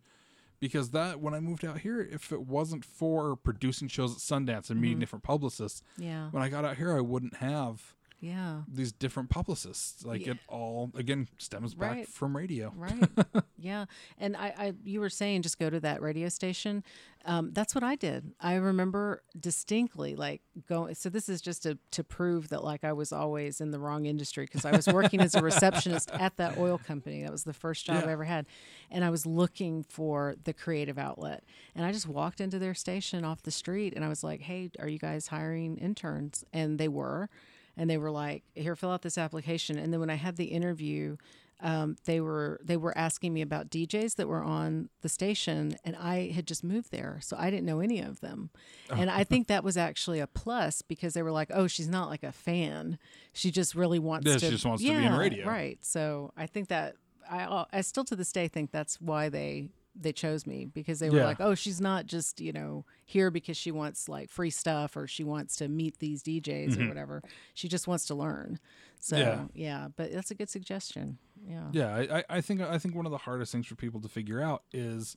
Because 0.62 0.92
that 0.92 1.20
when 1.20 1.34
I 1.34 1.42
moved 1.42 1.66
out 1.66 1.80
here, 1.80 2.00
if 2.00 2.32
it 2.32 2.44
wasn't 2.44 2.86
for 2.86 3.36
producing 3.36 3.90
shows 3.90 4.14
at 4.14 4.20
Sundance 4.20 4.70
and 4.70 4.80
meeting 4.80 4.98
Mhm. 4.98 5.02
different 5.02 5.24
publicists, 5.24 5.84
Yeah. 5.98 6.30
when 6.30 6.42
I 6.42 6.48
got 6.50 6.64
out 6.64 6.78
here, 6.78 6.96
I 6.96 7.02
wouldn't 7.02 7.36
have 7.36 7.94
Yeah. 8.26 8.62
these 8.68 8.92
different 8.92 9.30
publicists. 9.30 10.04
Like 10.06 10.26
Yeah. 10.26 10.34
it 10.34 10.38
all 10.48 10.92
again 10.96 11.28
stems 11.38 11.76
back 11.76 12.08
from 12.08 12.36
radio. 12.36 12.74
Right. 12.76 13.08
yeah. 13.58 13.86
And 14.18 14.36
I, 14.36 14.48
I, 14.58 14.74
you 14.84 15.00
were 15.00 15.10
saying 15.10 15.44
just 15.44 15.60
go 15.60 15.70
to 15.70 15.80
that 15.82 16.02
radio 16.02 16.30
station. 16.30 16.84
Um, 17.28 17.52
that's 17.54 17.74
what 17.74 17.84
I 17.84 17.96
did. 17.96 18.34
I 18.40 18.56
remember 18.56 19.24
distinctly 19.40 20.16
like 20.16 20.42
going. 20.70 20.94
So 20.96 21.10
this 21.10 21.28
is 21.28 21.42
just 21.42 21.64
to, 21.64 21.78
to 21.92 22.04
prove 22.04 22.50
that 22.50 22.64
like 22.64 22.84
I 22.84 22.94
was 22.94 23.12
always 23.12 23.62
in 23.62 23.72
the 23.72 23.80
wrong 23.80 24.06
industry 24.06 24.46
because 24.46 24.64
I 24.66 24.72
was 24.76 24.88
working 24.88 25.22
as 25.22 25.34
a 25.34 25.42
receptionist 25.42 26.12
at 26.12 26.38
that 26.38 26.58
oil 26.58 26.78
company. 26.78 27.24
That 27.24 27.32
was 27.32 27.44
the 27.44 27.54
first 27.54 27.86
job 27.86 28.02
Yeah. 28.04 28.10
I 28.10 28.12
ever 28.12 28.26
had. 28.26 28.46
And 28.92 29.04
I 29.04 29.10
was 29.10 29.26
looking 29.26 29.84
for 29.84 30.36
the 30.44 30.54
creative 30.54 30.98
outlet. 31.00 31.44
And 31.76 31.86
I 31.86 31.92
just 31.92 32.08
walked 32.08 32.40
into 32.42 32.60
their 32.60 32.76
station 32.76 33.24
off 33.26 33.42
the 33.42 33.52
street 33.52 33.94
and 33.96 34.06
I 34.06 34.08
was 34.10 34.24
like, 34.24 34.42
hey, 34.42 34.70
are 34.80 34.88
you 34.88 35.00
guys 35.00 35.28
hiring 35.28 35.78
interns? 35.78 36.44
And 36.54 36.78
they 36.80 36.88
were. 36.88 37.30
And 37.78 37.90
they 37.90 37.98
were 37.98 38.12
like, 38.12 38.44
here, 38.54 38.76
fill 38.76 38.92
out 38.92 39.02
this 39.02 39.18
application. 39.18 39.78
And 39.78 39.92
then 39.92 40.00
when 40.00 40.10
I 40.10 40.16
had 40.16 40.38
the 40.38 40.46
interview, 40.46 41.18
um, 41.62 41.96
they 42.06 42.20
were 42.20 42.60
they 42.64 42.76
were 42.76 42.96
asking 42.98 43.34
me 43.34 43.42
about 43.42 43.70
DJs 43.70 44.16
that 44.16 44.28
were 44.28 44.44
on 44.44 44.90
the 45.02 45.10
station, 45.10 45.78
and 45.86 45.96
I 45.96 46.32
had 46.32 46.46
just 46.48 46.66
moved 46.66 46.92
there, 46.92 47.20
so 47.22 47.38
I 47.40 47.50
didn't 47.50 47.66
know 47.66 47.80
any 47.80 48.02
of 48.02 48.20
them. 48.20 48.50
And 48.90 49.10
I 49.10 49.24
think 49.24 49.48
that 49.48 49.64
was 49.64 49.78
actually 49.78 50.20
a 50.20 50.28
plus 50.28 50.82
because 50.82 51.14
they 51.14 51.24
were 51.24 51.32
like, 51.32 51.50
"Oh, 51.54 51.68
she's 51.68 51.88
not 51.88 52.10
like 52.10 52.24
a 52.24 52.34
fan; 52.34 52.98
she 53.32 53.52
just 53.52 53.74
really 53.74 54.00
wants 54.00 54.28
Yeah, 54.28 54.34
to." 54.34 54.40
she 54.40 54.50
just 54.50 54.66
wants 54.66 54.84
to 54.84 54.94
be 54.94 55.06
in 55.06 55.14
radio. 55.16 55.48
right? 55.48 55.78
So 55.82 56.34
I 56.36 56.46
think 56.46 56.68
that 56.68 56.98
I 57.30 57.66
I 57.72 57.82
still 57.82 58.04
to 58.06 58.16
this 58.18 58.32
day 58.34 58.50
think 58.50 58.72
that's 58.72 59.00
why 59.00 59.30
they 59.30 59.70
they 59.98 60.12
chose 60.12 60.46
me 60.46 60.66
because 60.66 61.00
they 61.00 61.10
were 61.10 61.18
Yeah. 61.20 61.26
like, 61.26 61.40
oh, 61.40 61.56
she's 61.56 61.80
not 61.80 62.06
just 62.06 62.42
you 62.42 62.52
know 62.52 62.86
here 63.06 63.32
because 63.32 63.56
she 63.58 63.72
wants 63.72 64.10
like 64.10 64.30
free 64.30 64.50
stuff 64.50 64.96
or 64.98 65.08
she 65.08 65.24
wants 65.24 65.56
to 65.58 65.68
meet 65.68 66.00
these 66.00 66.22
DJs 66.24 66.78
or 66.80 66.88
whatever. 66.88 67.22
She 67.54 67.68
just 67.68 67.88
wants 67.88 68.06
to 68.08 68.16
learn. 68.16 68.60
So 69.00 69.16
Mm-hmm. 69.18 69.46
Yeah. 69.54 69.66
yeah, 69.82 69.88
but 69.96 70.12
that's 70.12 70.32
a 70.32 70.36
good 70.36 70.50
suggestion. 70.50 71.18
Yeah. 71.48 71.68
Yeah, 71.72 71.96
I, 71.96 72.18
I- 72.20 72.24
I 72.38 72.42
think 72.42 72.62
I 72.62 72.78
think 72.78 72.96
one 72.96 73.06
of 73.06 73.12
the 73.12 73.20
hardest 73.20 73.52
things 73.52 73.68
for 73.68 73.76
people 73.76 74.02
to 74.02 74.10
figure 74.10 74.42
out 74.42 74.64
is 74.74 75.16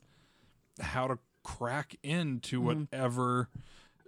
how 0.81 1.07
to 1.09 1.19
crack 1.43 1.97
into 2.03 2.59
Mm-hmm. 2.61 2.67
whatever 2.67 3.49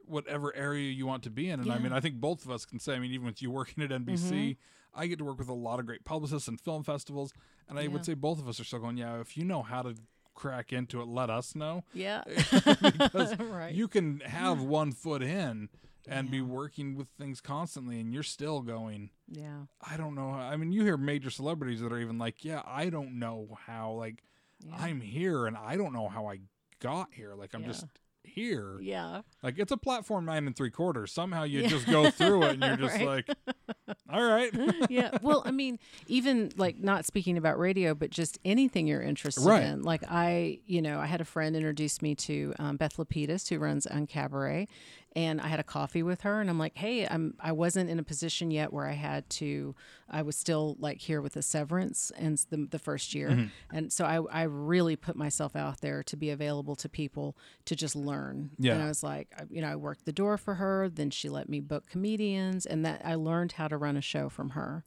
whatever 0.06 0.54
area 0.56 0.90
you 0.90 1.06
want 1.06 1.22
to 1.22 1.30
be 1.30 1.48
in. 1.48 1.60
And 1.60 1.68
I 1.68 1.74
Yeah. 1.74 1.74
Mm-hmm. 1.76 1.84
mean, 1.84 1.92
I 1.92 2.00
think 2.00 2.16
both 2.16 2.44
of 2.44 2.50
us 2.50 2.64
can 2.64 2.78
say. 2.80 2.94
I 2.94 2.98
mean, 2.98 3.12
even 3.12 3.26
with 3.26 3.40
you 3.42 3.50
working 3.50 3.82
at 3.84 3.90
NBC, 3.90 4.56
I 4.92 5.06
get 5.06 5.18
to 5.18 5.24
work 5.24 5.38
with 5.38 5.48
a 5.48 5.52
lot 5.54 5.78
of 5.78 5.86
great 5.86 6.04
publicists 6.04 6.48
and 6.48 6.60
film 6.60 6.82
festivals, 6.82 7.32
and 7.68 7.78
I 7.78 7.86
would 7.86 8.04
say 8.04 8.14
both 8.14 8.40
of 8.40 8.48
us 8.48 8.58
are 8.58 8.64
still 8.64 8.80
going. 8.80 8.96
Yeah, 8.96 9.20
if 9.20 9.36
you 9.36 9.44
know 9.44 9.62
how 9.62 9.82
to 9.82 9.94
crack 10.40 10.72
into 10.72 11.00
it, 11.02 11.06
let 11.08 11.28
us 11.30 11.54
know. 11.54 11.84
Yeah. 11.92 12.22
because 12.26 13.38
right. 13.38 13.74
you 13.74 13.88
can 13.88 14.20
have 14.20 14.62
one 14.62 14.92
foot 14.92 15.22
in 15.22 15.68
and 16.08 16.30
be 16.30 16.40
working 16.40 16.96
with 16.96 17.08
things 17.18 17.40
constantly, 17.40 18.00
and 18.00 18.12
you're 18.12 18.22
still 18.22 18.62
going. 18.62 19.10
yeah. 19.28 19.60
I 19.88 19.96
don't 19.96 20.14
know. 20.14 20.30
I 20.30 20.56
mean, 20.56 20.72
you 20.72 20.82
hear 20.82 20.96
major 20.96 21.30
celebrities 21.30 21.80
that 21.80 21.92
are 21.92 21.98
even 22.00 22.18
like, 22.18 22.44
yeah, 22.44 22.62
I 22.66 22.88
don't 22.90 23.18
know 23.18 23.56
how. 23.66 23.92
Like, 23.92 24.24
Yeah. 24.66 24.76
I'm 24.78 25.00
here 25.00 25.46
and 25.46 25.56
I 25.56 25.76
don't 25.76 25.92
know 25.92 26.08
how 26.08 26.26
I 26.26 26.40
got 26.80 27.08
here. 27.12 27.34
Like, 27.34 27.54
I'm 27.54 27.60
Yeah. 27.62 27.68
just 27.68 27.86
here. 28.34 28.78
Yeah. 28.80 29.22
Like, 29.42 29.58
it's 29.58 29.72
a 29.72 29.76
platform 29.76 30.24
nine 30.24 30.46
and 30.46 30.54
three 30.56 30.70
quarters. 30.70 31.12
Somehow 31.12 31.42
you 31.44 31.60
Yeah. 31.62 31.68
just 31.68 31.86
go 31.86 32.10
through 32.10 32.44
it 32.44 32.52
and 32.52 32.62
you're 32.62 32.76
just 32.88 32.96
Right. 33.00 33.28
like, 33.28 33.36
all 34.10 34.22
right. 34.24 34.50
yeah. 34.90 35.16
Well, 35.22 35.42
I 35.44 35.50
mean, 35.50 35.78
even 36.06 36.52
like 36.56 36.78
not 36.78 37.04
speaking 37.06 37.36
about 37.36 37.58
radio, 37.58 37.94
but 37.94 38.10
just 38.10 38.38
anything 38.44 38.86
you're 38.86 39.02
interested 39.02 39.44
Right. 39.44 39.62
in. 39.64 39.82
Like 39.82 40.02
I, 40.08 40.60
you 40.66 40.82
know, 40.82 40.98
I 40.98 41.06
had 41.06 41.20
a 41.20 41.24
friend 41.24 41.54
introduce 41.56 42.02
me 42.02 42.14
to 42.16 42.54
um, 42.58 42.76
Beth 42.76 42.96
Lapidus, 42.96 43.48
who 43.48 43.58
runs 43.58 43.86
Uncabaret, 43.86 44.68
and 45.16 45.40
I 45.40 45.48
had 45.48 45.58
a 45.58 45.64
coffee 45.64 46.02
with 46.04 46.20
her, 46.20 46.40
and 46.40 46.48
I'm 46.48 46.58
like, 46.58 46.76
hey, 46.76 47.06
I'm 47.06 47.34
I 47.40 47.52
wasn't 47.52 47.90
in 47.90 47.98
a 47.98 48.02
position 48.04 48.50
yet 48.50 48.72
where 48.72 48.86
I 48.86 48.92
had 48.92 49.28
to. 49.30 49.74
I 50.08 50.22
was 50.22 50.36
still 50.36 50.76
like 50.78 50.98
here 51.00 51.20
with 51.20 51.32
the 51.34 51.42
severance 51.42 52.12
and 52.16 52.38
the, 52.50 52.66
the 52.70 52.78
first 52.78 53.14
year, 53.14 53.30
Mm-hmm. 53.30 53.76
and 53.76 53.92
so 53.92 54.04
I 54.04 54.20
I 54.30 54.42
really 54.44 54.96
put 54.96 55.16
myself 55.16 55.56
out 55.56 55.80
there 55.80 56.02
to 56.04 56.16
be 56.16 56.30
available 56.30 56.76
to 56.76 56.88
people 56.88 57.36
to 57.64 57.74
just 57.74 57.96
learn. 57.96 58.50
Yeah. 58.58 58.74
And 58.74 58.82
I 58.82 58.86
was 58.88 59.02
like, 59.02 59.28
I- 59.36 59.46
you 59.50 59.60
know, 59.60 59.68
I 59.68 59.76
worked 59.76 60.04
the 60.04 60.12
door 60.12 60.36
for 60.38 60.54
her. 60.54 60.88
Then 60.88 61.10
she 61.10 61.28
let 61.28 61.48
me 61.48 61.60
book 61.60 61.86
comedians, 61.88 62.64
and 62.66 62.84
that 62.84 63.02
I 63.04 63.16
learned 63.16 63.52
how 63.52 63.68
to 63.68 63.76
run 63.76 63.96
a 63.96 64.00
show 64.02 64.28
from 64.28 64.50
her. 64.50 64.84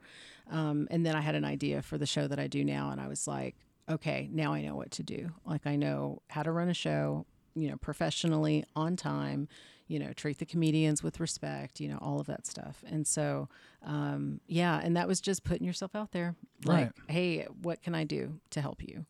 Um, 0.51 0.87
and 0.91 1.05
then 1.05 1.15
I 1.15 1.21
had 1.21 1.35
an 1.35 1.45
idea 1.45 1.81
for 1.81 1.97
the 1.97 2.05
show 2.05 2.27
that 2.27 2.39
I 2.39 2.47
do 2.47 2.63
now, 2.65 2.91
and 2.91 2.99
I 3.01 3.07
was 3.07 3.27
like, 3.27 3.55
okay, 3.89 4.29
now 4.31 4.53
I 4.53 4.61
know 4.61 4.75
what 4.75 4.91
to 4.91 5.03
do. 5.03 5.31
Like 5.45 5.65
I 5.67 5.75
know 5.75 6.21
how 6.29 6.43
to 6.43 6.51
run 6.51 6.69
a 6.69 6.73
show, 6.73 7.25
you 7.55 7.69
know, 7.69 7.77
professionally, 7.77 8.63
on 8.75 8.95
time, 8.95 9.47
you 9.87 9.99
know, 9.99 10.13
treat 10.13 10.37
the 10.39 10.45
comedians 10.45 11.03
with 11.03 11.19
respect, 11.19 11.79
you 11.79 11.87
know, 11.89 11.97
all 12.01 12.19
of 12.19 12.27
that 12.27 12.45
stuff. 12.47 12.83
And 12.87 13.05
so, 13.05 13.49
um, 13.85 14.39
yeah, 14.47 14.79
and 14.83 14.95
that 14.97 15.07
was 15.07 15.19
just 15.21 15.43
putting 15.43 15.65
yourself 15.65 15.95
out 15.95 16.11
there, 16.11 16.35
like, 16.65 16.85
Right. 16.85 16.91
hey, 17.07 17.47
what 17.61 17.81
can 17.81 17.93
I 17.95 18.03
do 18.03 18.39
to 18.51 18.61
help 18.61 18.81
you? 18.81 19.05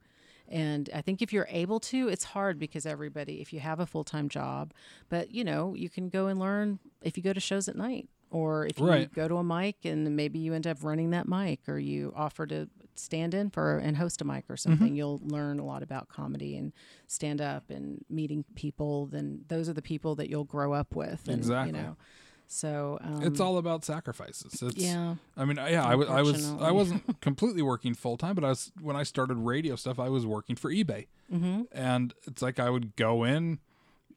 And 0.48 0.90
I 0.94 1.02
think 1.02 1.22
if 1.22 1.32
you're 1.32 1.48
able 1.50 1.80
to, 1.82 2.10
it's 2.10 2.26
hard 2.26 2.60
because 2.60 2.86
everybody, 2.86 3.42
if 3.42 3.54
you 3.54 3.60
have 3.60 3.80
a 3.80 3.86
full 3.86 4.04
time 4.04 4.30
job, 4.30 4.74
but 5.10 5.32
you 5.32 5.44
know, 5.44 5.74
you 5.74 5.90
can 5.90 6.10
go 6.10 6.28
and 6.28 6.40
learn 6.40 6.80
if 7.02 7.18
you 7.18 7.24
go 7.24 7.34
to 7.34 7.40
shows 7.40 7.68
at 7.68 7.76
night 7.76 8.10
or 8.34 8.66
if 8.68 8.80
you 8.80 8.86
Right. 8.88 9.14
go 9.14 9.28
to 9.28 9.38
a 9.38 9.44
mic 9.44 9.86
and 9.86 10.16
maybe 10.16 10.40
you 10.40 10.54
end 10.54 10.68
up 10.68 10.84
running 10.84 11.12
that 11.12 11.28
mic 11.28 11.62
or 11.70 11.78
you 11.80 12.12
offer 12.16 12.46
to 12.48 12.68
stand 12.96 13.34
in 13.34 13.50
for 13.50 13.78
and 13.78 13.96
host 13.98 14.22
a 14.22 14.26
mic 14.26 14.44
or 14.50 14.58
something, 14.58 14.96
you'll 14.96 15.22
learn 15.24 15.60
a 15.60 15.64
lot 15.66 15.82
about 15.84 16.08
comedy 16.10 16.58
and 16.58 16.74
stand 17.08 17.40
up 17.42 17.70
and 17.70 18.04
meeting 18.10 18.44
people. 18.56 19.06
Then 19.06 19.46
those 19.48 19.70
are 19.70 19.74
the 19.74 19.82
people 19.82 20.16
that 20.16 20.30
you'll 20.30 20.44
grow 20.44 20.74
up 20.74 20.96
with. 20.96 21.28
And, 21.28 21.38
Exactly. 21.38 21.78
You 21.80 21.86
know, 21.86 21.96
so 22.48 23.00
um, 23.02 23.24
it's 23.24 23.40
all 23.40 23.58
about 23.58 23.84
sacrifices. 23.86 24.62
It's, 24.62 24.76
yeah. 24.78 25.16
I 25.38 25.46
mean, 25.46 25.58
yeah, 25.58 25.84
I 25.86 25.96
was, 25.96 26.08
I 26.10 26.22
was 26.22 26.52
i 26.62 26.72
wasn't 26.72 27.20
completely 27.22 27.62
working 27.62 27.94
full 27.96 28.18
time, 28.18 28.36
but 28.36 28.44
I 28.44 28.50
was 28.50 28.72
when 28.82 28.96
I 28.96 29.04
started 29.04 29.38
radio 29.38 29.76
stuff, 29.76 29.98
I 30.00 30.10
was 30.10 30.26
working 30.26 30.56
for 30.56 30.70
eBay, 30.72 31.08
Mm-hmm. 31.34 31.62
and 31.72 32.14
it's 32.28 32.42
like 32.44 32.60
I 32.60 32.70
would 32.70 32.96
go 32.96 33.24
in, 33.24 33.58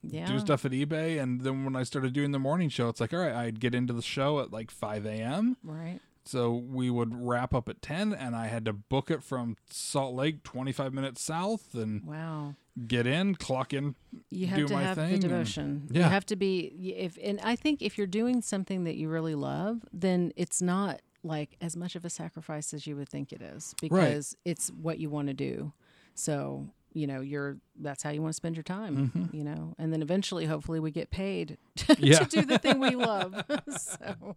Yeah. 0.08 0.26
do 0.26 0.38
stuff 0.38 0.64
at 0.64 0.72
eBay, 0.72 1.20
and 1.20 1.40
then 1.42 1.64
when 1.64 1.76
I 1.76 1.82
started 1.82 2.12
doing 2.12 2.32
the 2.32 2.38
morning 2.38 2.68
show, 2.68 2.88
it's 2.88 3.00
like, 3.00 3.12
all 3.12 3.20
right, 3.20 3.34
I'd 3.34 3.60
get 3.60 3.74
into 3.74 3.92
the 3.92 4.02
show 4.02 4.40
at 4.40 4.52
like 4.52 4.70
five 4.70 5.06
a.m. 5.06 5.56
Right. 5.62 6.00
So 6.24 6.52
we 6.54 6.90
would 6.90 7.14
wrap 7.14 7.54
up 7.54 7.68
at 7.68 7.80
ten, 7.82 8.12
and 8.12 8.34
I 8.34 8.46
had 8.48 8.64
to 8.64 8.72
book 8.72 9.10
it 9.12 9.22
from 9.22 9.56
Salt 9.70 10.14
Lake, 10.14 10.42
twenty 10.42 10.72
five 10.72 10.92
minutes 10.92 11.22
south, 11.22 11.72
and 11.74 12.02
Wow. 12.04 12.54
get 12.88 13.06
in, 13.06 13.36
clock 13.36 13.72
in. 13.72 13.94
You 14.30 14.48
have 14.48 14.58
do 14.58 14.66
to 14.68 14.74
my 14.74 14.82
have 14.82 14.96
thing 14.96 15.08
the 15.08 15.14
and- 15.14 15.22
devotion. 15.22 15.88
Yeah. 15.90 16.04
You 16.04 16.10
have 16.10 16.26
to 16.26 16.36
be 16.36 16.94
if 16.96 17.16
and 17.22 17.38
I 17.42 17.54
think 17.54 17.80
if 17.80 17.96
you're 17.96 18.08
doing 18.08 18.42
something 18.42 18.82
that 18.84 18.96
you 18.96 19.08
really 19.08 19.36
love, 19.36 19.84
then 19.92 20.32
it's 20.36 20.60
not 20.60 21.00
like 21.22 21.56
as 21.60 21.76
much 21.76 21.94
of 21.96 22.04
a 22.04 22.10
sacrifice 22.10 22.72
as 22.74 22.86
you 22.86 22.96
would 22.96 23.08
think 23.08 23.32
it 23.32 23.40
is 23.42 23.74
because 23.80 24.36
it's 24.44 24.68
what 24.70 24.98
you 24.98 25.10
want 25.10 25.28
to 25.28 25.34
do. 25.34 25.72
So, 26.14 26.68
you 26.96 27.06
know, 27.06 27.20
you're 27.20 27.58
that's 27.78 28.02
how 28.02 28.08
you 28.10 28.22
want 28.22 28.30
to 28.32 28.36
spend 28.36 28.56
your 28.56 28.62
time, 28.62 29.30
you 29.32 29.44
know. 29.44 29.74
And 29.78 29.92
then 29.92 30.00
eventually 30.00 30.46
hopefully 30.46 30.80
we 30.80 30.90
get 30.90 31.10
paid 31.10 31.58
to, 31.76 31.84
Mm-hmm. 31.94 32.04
Yeah. 32.04 32.24
do 32.24 32.42
the 32.42 32.58
thing 32.58 32.80
we 32.80 32.96
love. 32.96 33.34
so, 33.68 34.36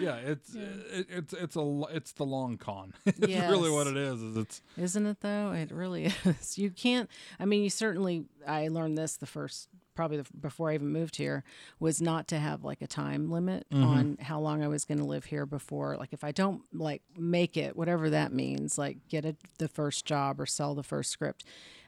Yeah, 0.00 0.16
it's 0.16 0.54
It, 0.54 1.06
it's 1.08 1.32
it's 1.32 1.56
a 1.56 1.82
it's 1.90 2.12
the 2.12 2.24
long 2.24 2.56
con. 2.58 2.92
it's 3.06 3.18
really 3.20 3.70
what 3.70 3.86
it 3.86 3.96
is. 3.96 4.20
Is 4.20 4.36
it's 4.36 4.62
Isn't 4.76 5.06
it 5.06 5.20
though? 5.20 5.52
It 5.52 5.70
really 5.70 6.12
is. 6.24 6.58
You 6.58 6.70
can't. 6.70 7.08
I 7.38 7.44
mean, 7.44 7.62
you 7.62 7.70
certainly. 7.70 8.24
I 8.46 8.66
learned 8.68 8.98
this 8.98 9.16
the 9.16 9.26
first, 9.26 9.68
probably 9.94 10.16
the, 10.16 10.26
before 10.40 10.70
I 10.70 10.74
even 10.74 10.88
moved 10.88 11.14
here, 11.14 11.44
was 11.78 12.02
not 12.02 12.26
to 12.28 12.38
have 12.40 12.64
like 12.64 12.82
a 12.82 12.88
time 12.88 13.30
limit 13.30 13.64
on 13.72 14.18
how 14.20 14.40
long 14.40 14.64
I 14.64 14.66
was 14.68 14.84
going 14.84 14.98
to 14.98 15.04
live 15.04 15.26
here 15.26 15.46
before. 15.46 15.96
Like, 15.96 16.12
if 16.12 16.24
I 16.24 16.32
don't 16.32 16.62
like 16.74 17.02
make 17.16 17.56
it, 17.56 17.76
whatever 17.76 18.10
that 18.10 18.32
means, 18.32 18.76
like 18.76 18.96
get 19.08 19.24
a, 19.24 19.36
the 19.58 19.68
first 19.68 20.04
job 20.04 20.40
or 20.40 20.46
sell 20.46 20.74
the 20.74 20.82
first 20.82 21.10
script, 21.12 21.44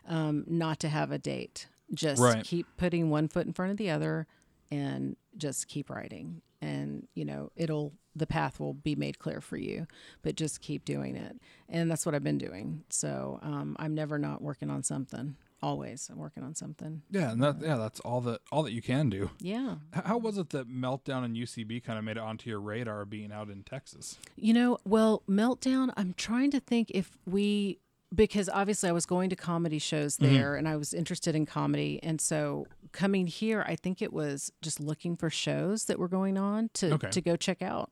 um, 0.08 0.44
not 0.46 0.78
to 0.80 0.88
have 0.88 1.10
a 1.10 1.18
date. 1.18 1.68
Just 1.92 2.20
Right. 2.22 2.44
keep 2.44 2.66
putting 2.76 3.10
one 3.10 3.28
foot 3.28 3.46
in 3.46 3.52
front 3.52 3.70
of 3.72 3.76
the 3.76 3.90
other, 3.90 4.26
and 4.70 5.16
just 5.36 5.68
keep 5.68 5.90
writing. 5.90 6.40
And 6.60 7.06
you 7.14 7.24
know, 7.24 7.50
it'll 7.56 7.92
the 8.16 8.26
path 8.26 8.60
will 8.60 8.74
be 8.74 8.94
made 8.94 9.18
clear 9.18 9.40
for 9.40 9.56
you 9.56 9.88
but 10.22 10.36
just 10.36 10.60
keep 10.60 10.84
doing 10.84 11.16
it 11.16 11.36
and 11.68 11.90
that's 11.90 12.06
what 12.06 12.14
i've 12.14 12.22
been 12.22 12.38
doing 12.38 12.84
so 12.88 13.40
um, 13.42 13.74
i'm 13.80 13.92
never 13.92 14.20
not 14.20 14.40
working 14.40 14.70
on 14.70 14.84
something 14.84 15.34
always 15.60 16.08
i'm 16.12 16.16
working 16.18 16.44
on 16.44 16.54
something 16.54 17.02
yeah, 17.10 17.32
and 17.32 17.42
that 17.42 17.56
yeah, 17.60 17.74
that's 17.76 17.98
all 18.00 18.20
that 18.20 18.40
all 18.52 18.62
that 18.62 18.70
you 18.72 18.80
can 18.80 19.10
do. 19.10 19.30
yeah 19.40 19.74
How 19.92 20.16
was 20.16 20.38
it 20.38 20.50
that 20.50 20.68
Meltdown 20.70 21.24
and 21.24 21.34
UCB 21.34 21.82
kind 21.82 21.98
of 21.98 22.04
made 22.04 22.16
it 22.16 22.22
onto 22.22 22.48
your 22.48 22.60
radar 22.60 23.04
being 23.04 23.32
out 23.32 23.50
in 23.50 23.64
Texas? 23.64 24.16
you 24.36 24.54
know 24.54 24.78
well 24.84 25.24
meltdown 25.28 25.92
i'm 25.96 26.14
trying 26.16 26.52
to 26.52 26.60
think 26.60 26.92
if 26.92 27.18
we 27.26 27.80
because 28.14 28.48
obviously 28.48 28.88
i 28.88 28.92
was 28.92 29.06
going 29.06 29.30
to 29.30 29.36
comedy 29.36 29.78
shows 29.78 30.16
mm-hmm. 30.16 30.32
there 30.32 30.56
and 30.56 30.68
i 30.68 30.76
was 30.76 30.94
interested 30.94 31.34
in 31.34 31.46
comedy. 31.46 32.00
And 32.02 32.20
so 32.20 32.66
coming 32.92 33.26
here 33.26 33.64
i 33.66 33.76
think 33.76 34.00
it 34.02 34.12
was 34.12 34.52
just 34.62 34.80
looking 34.80 35.16
for 35.16 35.30
shows 35.30 35.84
that 35.86 35.98
were 35.98 36.08
going 36.08 36.38
on 36.38 36.70
to 36.74 36.94
Okay. 36.94 37.10
to 37.10 37.20
go 37.20 37.36
check 37.36 37.62
out. 37.62 37.90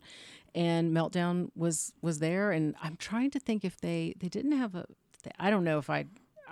And 0.54 0.92
meltdown 0.92 1.50
was 1.56 1.92
was 2.02 2.18
there. 2.18 2.52
And 2.52 2.74
i'm 2.82 2.96
trying 2.96 3.30
to 3.32 3.40
think 3.40 3.64
if 3.64 3.80
they 3.80 4.14
they 4.18 4.28
didn't 4.28 4.52
have 4.52 4.74
a 4.74 4.86
i 5.38 5.50
don't 5.50 5.64
know 5.64 5.78
if 5.78 5.88
i 5.90 6.04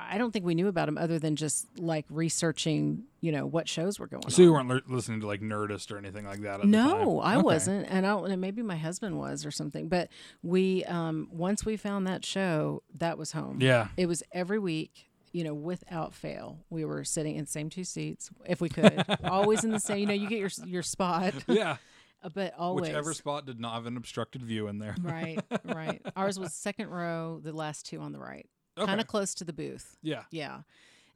i 0.08 0.16
don't 0.18 0.32
think 0.32 0.44
we 0.44 0.54
knew 0.54 0.68
about 0.68 0.86
them 0.86 0.96
other 0.98 1.18
than 1.18 1.36
just 1.36 1.66
like 1.78 2.04
researching 2.08 3.04
you 3.20 3.30
know 3.32 3.44
what 3.46 3.68
shows 3.68 3.98
were 3.98 4.06
going 4.06 4.22
So 4.28 4.42
on 4.42 4.46
you 4.46 4.52
weren't 4.52 4.68
li- 4.68 4.94
listening 4.94 5.20
to 5.20 5.26
like 5.26 5.40
Nerdist 5.40 5.90
or 5.92 5.98
anything 5.98 6.24
like 6.24 6.40
that 6.42 6.60
at 6.60 6.60
the 6.60 6.62
time? 6.62 6.70
no, 6.72 7.20
I 7.20 7.36
Okay. 7.36 7.42
wasn't, 7.42 7.86
and 7.90 8.06
I 8.06 8.10
don't. 8.10 8.30
and 8.30 8.40
Maybe 8.40 8.62
my 8.62 8.76
husband 8.76 9.18
was 9.18 9.44
or 9.44 9.50
something. 9.50 9.88
But 9.88 10.08
we, 10.42 10.84
um, 10.84 11.28
once 11.30 11.64
we 11.64 11.76
found 11.76 12.06
that 12.06 12.24
show, 12.24 12.82
that 12.98 13.18
was 13.18 13.32
home. 13.32 13.58
Yeah. 13.60 13.88
it 13.98 14.06
was 14.06 14.22
every 14.32 14.58
week. 14.58 15.10
You 15.32 15.44
know, 15.44 15.54
without 15.54 16.12
fail, 16.14 16.58
we 16.70 16.84
were 16.84 17.04
sitting 17.04 17.36
in 17.36 17.44
the 17.44 17.50
same 17.50 17.68
two 17.70 17.84
seats 17.84 18.30
if 18.46 18.60
we 18.60 18.68
could. 18.70 19.04
always 19.24 19.62
in 19.64 19.70
the 19.70 19.78
same. 19.80 19.98
You 19.98 20.06
know, 20.06 20.12
you 20.14 20.28
get 20.28 20.38
your 20.38 20.50
your 20.64 20.82
spot, 20.82 21.34
Yeah. 21.46 21.76
but 22.34 22.54
always 22.58 22.88
Whichever 22.88 23.12
spot 23.14 23.44
did 23.46 23.60
not 23.60 23.74
have 23.74 23.86
an 23.86 23.96
obstructed 23.96 24.42
view 24.42 24.66
in 24.68 24.78
there. 24.78 24.96
right, 25.02 25.40
right. 25.64 26.00
Ours 26.16 26.38
was 26.38 26.52
second 26.54 26.88
row, 26.88 27.38
the 27.42 27.52
last 27.52 27.84
two 27.86 28.00
on 28.00 28.12
the 28.12 28.18
right, 28.18 28.46
Okay. 28.80 28.86
kind 28.86 29.00
of 29.00 29.06
close 29.06 29.34
to 29.34 29.44
the 29.44 29.52
booth. 29.52 29.96
Yeah. 30.02 30.22
Yeah. 30.30 30.60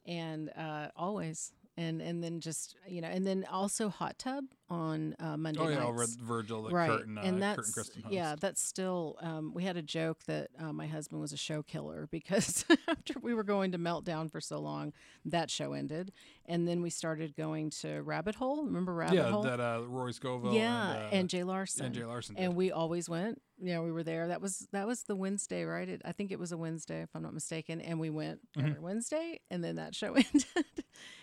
And 0.06 0.50
uh, 0.56 0.88
always, 0.96 1.52
and 1.76 2.00
and 2.02 2.22
then 2.22 2.40
just 2.40 2.76
you 2.86 3.00
know, 3.00 3.08
and 3.08 3.26
then 3.26 3.44
also 3.50 3.88
hot 3.88 4.18
tub 4.18 4.44
on 4.70 5.16
uh, 5.18 5.36
Monday 5.36 5.60
Oh 5.60 5.68
yeah, 5.68 5.76
nights. 5.76 5.86
over 5.88 6.06
Virgil, 6.22 6.62
the 6.62 6.70
right, 6.70 6.90
curtain, 6.90 7.18
uh, 7.18 7.22
and 7.22 7.26
curtain 7.36 7.40
that's 7.40 7.72
Kristen 7.72 8.02
host. 8.02 8.14
yeah, 8.14 8.36
that's 8.38 8.62
still. 8.62 9.16
Um, 9.20 9.52
we 9.54 9.64
had 9.64 9.76
a 9.76 9.82
joke 9.82 10.22
that 10.26 10.50
uh, 10.60 10.72
my 10.72 10.86
husband 10.86 11.20
was 11.20 11.32
a 11.32 11.36
show 11.36 11.62
killer 11.62 12.06
because 12.12 12.64
after 12.86 13.14
we 13.22 13.34
were 13.34 13.42
going 13.42 13.72
to 13.72 13.78
Meltdown 13.78 14.30
for 14.30 14.40
so 14.40 14.60
long, 14.60 14.92
that 15.24 15.50
show 15.50 15.72
ended, 15.72 16.12
and 16.46 16.68
then 16.68 16.82
we 16.82 16.90
started 16.90 17.34
going 17.34 17.70
to 17.80 18.02
Rabbit 18.02 18.34
Hole. 18.36 18.62
Remember 18.64 18.92
Rabbit 18.94 19.16
yeah, 19.16 19.30
Hole? 19.30 19.42
that 19.42 19.58
uh, 19.58 19.80
Roy 19.88 20.10
Scoville. 20.12 20.54
yeah, 20.54 20.92
and, 20.92 21.02
uh, 21.02 21.08
and 21.12 21.28
Jay 21.30 21.44
Larson. 21.44 21.86
and 21.86 21.94
Jay 21.94 22.04
Larson. 22.04 22.36
And 22.36 22.54
we 22.54 22.70
always 22.72 23.08
went. 23.08 23.40
Yeah, 23.62 23.80
we 23.80 23.92
were 23.92 24.02
there. 24.02 24.28
That 24.28 24.40
was 24.40 24.66
that 24.72 24.86
was 24.86 25.05
the 25.05 25.14
Wednesday, 25.16 25.64
right? 25.64 25.88
It, 25.88 26.02
I 26.05 26.12
think 26.12 26.32
it 26.32 26.38
was 26.38 26.52
a 26.52 26.57
Wednesday, 26.57 27.02
if 27.02 27.11
I'm 27.14 27.22
not 27.22 27.34
mistaken. 27.34 27.80
And 27.80 27.98
we 28.00 28.11
went 28.11 28.40
Mm-hmm. 28.57 28.68
every 28.68 28.80
Wednesday, 28.80 29.40
and 29.50 29.62
then 29.64 29.76
that 29.76 29.94
show 29.94 30.14
ended. 30.14 30.44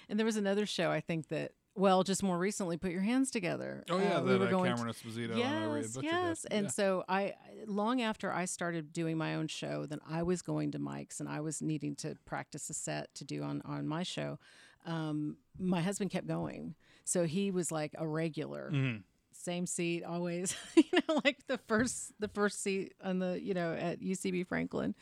and 0.09 0.17
there 0.19 0.25
was 0.25 0.38
another 0.38 0.65
show, 0.65 0.89
I 0.91 1.01
think 1.01 1.27
that 1.29 1.51
well, 1.73 2.03
just 2.03 2.21
more 2.21 2.38
recently, 2.38 2.75
put 2.75 2.91
your 2.91 3.01
hands 3.01 3.32
together. 3.32 3.86
oh 3.89 3.97
yeah, 3.97 4.17
Uh, 4.17 4.21
that 4.23 4.41
uh, 4.53 4.63
Cameron 4.63 4.91
Esposito 4.93 5.32
and 5.32 5.65
uh, 5.65 5.69
Rhea 5.69 5.82
Yes, 5.84 5.93
Butcher 5.93 6.07
yes. 6.11 6.45
And 6.51 6.65
yeah. 6.65 6.69
so 6.69 7.03
I, 7.07 7.34
long 7.65 8.01
after 8.01 8.29
I 8.32 8.43
started 8.43 8.91
doing 8.91 9.17
my 9.17 9.36
own 9.36 9.47
show, 9.47 9.86
then 9.86 9.99
I 10.09 10.23
was 10.23 10.41
going 10.41 10.71
to 10.71 10.79
mics 10.79 11.21
and 11.21 11.29
I 11.29 11.39
was 11.39 11.61
needing 11.61 11.95
to 11.97 12.15
practice 12.25 12.69
a 12.69 12.73
set 12.73 13.13
to 13.15 13.23
do 13.23 13.41
on 13.43 13.61
on 13.63 13.88
my 13.88 14.03
show. 14.03 14.38
Um, 14.86 15.38
my 15.59 15.79
husband 15.82 16.11
kept 16.11 16.27
going, 16.27 16.75
so 17.05 17.23
he 17.25 17.51
was 17.51 17.71
like 17.71 17.95
a 17.97 18.05
regular. 18.07 18.69
Mhm. 18.73 19.03
Same 19.34 19.65
seat 19.65 20.03
always, 20.03 20.55
you 20.75 20.84
know, 21.07 21.21
like 21.23 21.45
the 21.47 21.57
first 21.67 22.13
the 22.19 22.27
first 22.27 22.61
seat 22.61 22.93
on 23.03 23.19
the 23.19 23.39
you 23.41 23.53
know 23.53 23.73
at 23.73 24.01
UCB 24.01 24.47
Franklin, 24.47 24.95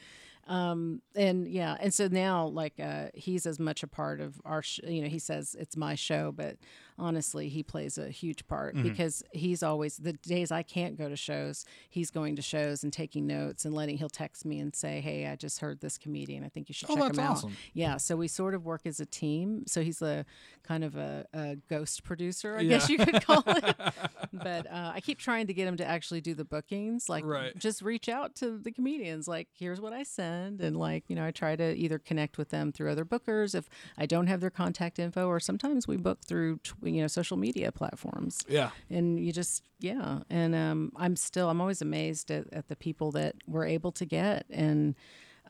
um, 0.50 1.02
and 1.16 1.48
yeah, 1.48 1.78
and 1.80 1.94
so 1.94 2.08
now 2.08 2.48
like 2.48 2.80
uh, 2.80 3.08
he's 3.14 3.46
as 3.46 3.60
much 3.60 3.84
a 3.84 3.88
part 3.88 4.20
of 4.20 4.42
our, 4.46 4.64
sh- 4.64 4.80
you 4.84 5.02
know, 5.02 5.08
he 5.08 5.20
says 5.20 5.56
it's 5.60 5.78
my 5.78 5.94
show, 5.94 6.32
but 6.32 6.58
honestly, 7.00 7.50
he 7.50 7.64
plays 7.64 7.98
a 7.98 8.10
huge 8.10 8.48
part 8.48 8.76
Mm-hmm. 8.76 8.84
because 8.90 9.24
he's 9.32 9.64
always 9.64 9.98
the 9.98 10.14
days 10.14 10.52
I 10.52 10.64
can't 10.64 10.98
go 10.98 11.10
to 11.10 11.16
shows, 11.16 11.66
he's 11.90 12.12
going 12.12 12.36
to 12.36 12.42
shows 12.42 12.84
and 12.84 12.92
taking 12.94 13.26
notes 13.26 13.66
and 13.66 13.74
letting. 13.74 13.98
He'll 13.98 14.10
text 14.10 14.46
me 14.46 14.60
and 14.60 14.76
say, 14.76 15.02
"Hey, 15.02 15.26
I 15.28 15.36
just 15.36 15.60
heard 15.62 15.82
this 15.82 15.98
comedian. 15.98 16.44
I 16.44 16.50
think 16.50 16.70
you 16.70 16.74
should 16.74 16.90
Oh, 16.92 16.96
check 16.96 17.14
him 17.14 17.20
out." 17.20 17.44
Yeah, 17.74 17.98
so 17.98 18.16
we 18.16 18.28
sort 18.28 18.54
of 18.54 18.66
work 18.66 18.82
as 18.86 19.00
a 19.00 19.06
team. 19.06 19.64
So 19.68 19.82
he's 19.82 20.02
a 20.02 20.26
kind 20.64 20.84
of 20.84 20.96
a, 20.96 21.26
a 21.34 21.56
ghost 21.70 22.04
producer, 22.04 22.58
I 22.58 22.62
Yeah. 22.62 22.70
guess 22.78 22.90
you 22.90 22.98
could 23.00 23.24
call 23.26 23.44
it. 23.48 23.76
but 24.34 24.68
uh, 24.72 24.92
I 24.94 25.00
keep 25.02 25.18
trying 25.20 25.48
to 25.48 25.54
get 25.54 25.68
him 25.68 25.78
to 25.78 25.86
actually 25.86 26.22
do 26.22 26.34
the 26.36 26.46
bookings. 26.46 27.10
Like, 27.10 27.26
Right. 27.26 27.58
just 27.58 27.82
reach 27.82 28.08
out 28.10 28.36
to 28.36 28.58
the 28.58 28.72
comedians. 28.72 29.28
Like, 29.28 29.48
here's 29.54 29.82
what 29.82 29.94
I 29.94 30.04
send, 30.04 30.62
and 30.62 30.78
like, 30.78 31.06
you 31.08 31.16
know, 31.16 31.26
I 31.26 31.32
try 31.32 31.56
to 31.56 31.76
either 31.76 31.98
connect 32.00 32.38
with 32.38 32.50
them 32.50 32.72
through 32.72 32.92
other 32.92 33.06
bookers 33.06 33.56
if 33.56 33.68
I 33.98 34.06
don't 34.06 34.28
have 34.28 34.42
their 34.42 34.50
contact 34.50 35.00
info, 35.00 35.28
or 35.28 35.40
sometimes 35.40 35.88
we 35.88 35.98
book 35.98 36.20
through 36.28 36.58
tw- 36.60 36.76
you 36.96 37.02
know 37.02 37.08
social 37.08 37.38
media 37.38 37.72
platforms. 37.72 38.40
yeah, 38.48 38.70
And 38.90 39.20
you 39.20 39.32
just 39.32 39.64
yeah, 39.80 40.20
and 40.30 40.56
um, 40.56 40.92
I'm 40.96 41.16
still 41.16 41.50
I'm 41.50 41.62
always 41.62 41.82
amazed 41.82 42.32
at, 42.32 42.52
at 42.54 42.68
the 42.68 42.76
people 42.76 43.12
that 43.12 43.36
we're 43.48 43.66
able 43.66 43.92
to 43.94 44.06
get 44.06 44.46
and. 44.50 44.96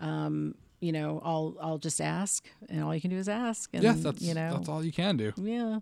Um, 0.02 0.56
you 0.82 0.94
know, 0.94 1.22
I'll 1.26 1.58
I'll 1.60 1.78
just 1.78 2.00
ask, 2.00 2.48
and 2.70 2.82
all 2.84 2.96
you 2.96 3.02
can 3.02 3.10
do 3.10 3.18
is 3.18 3.28
ask. 3.28 3.70
And, 3.74 3.84
yeah, 3.84 3.96
that's 3.98 4.22
you 4.22 4.34
know, 4.34 4.54
that's 4.54 4.70
all 4.70 4.82
you 4.82 4.94
can 4.94 5.18
do. 5.18 5.34
yeah. 5.36 5.80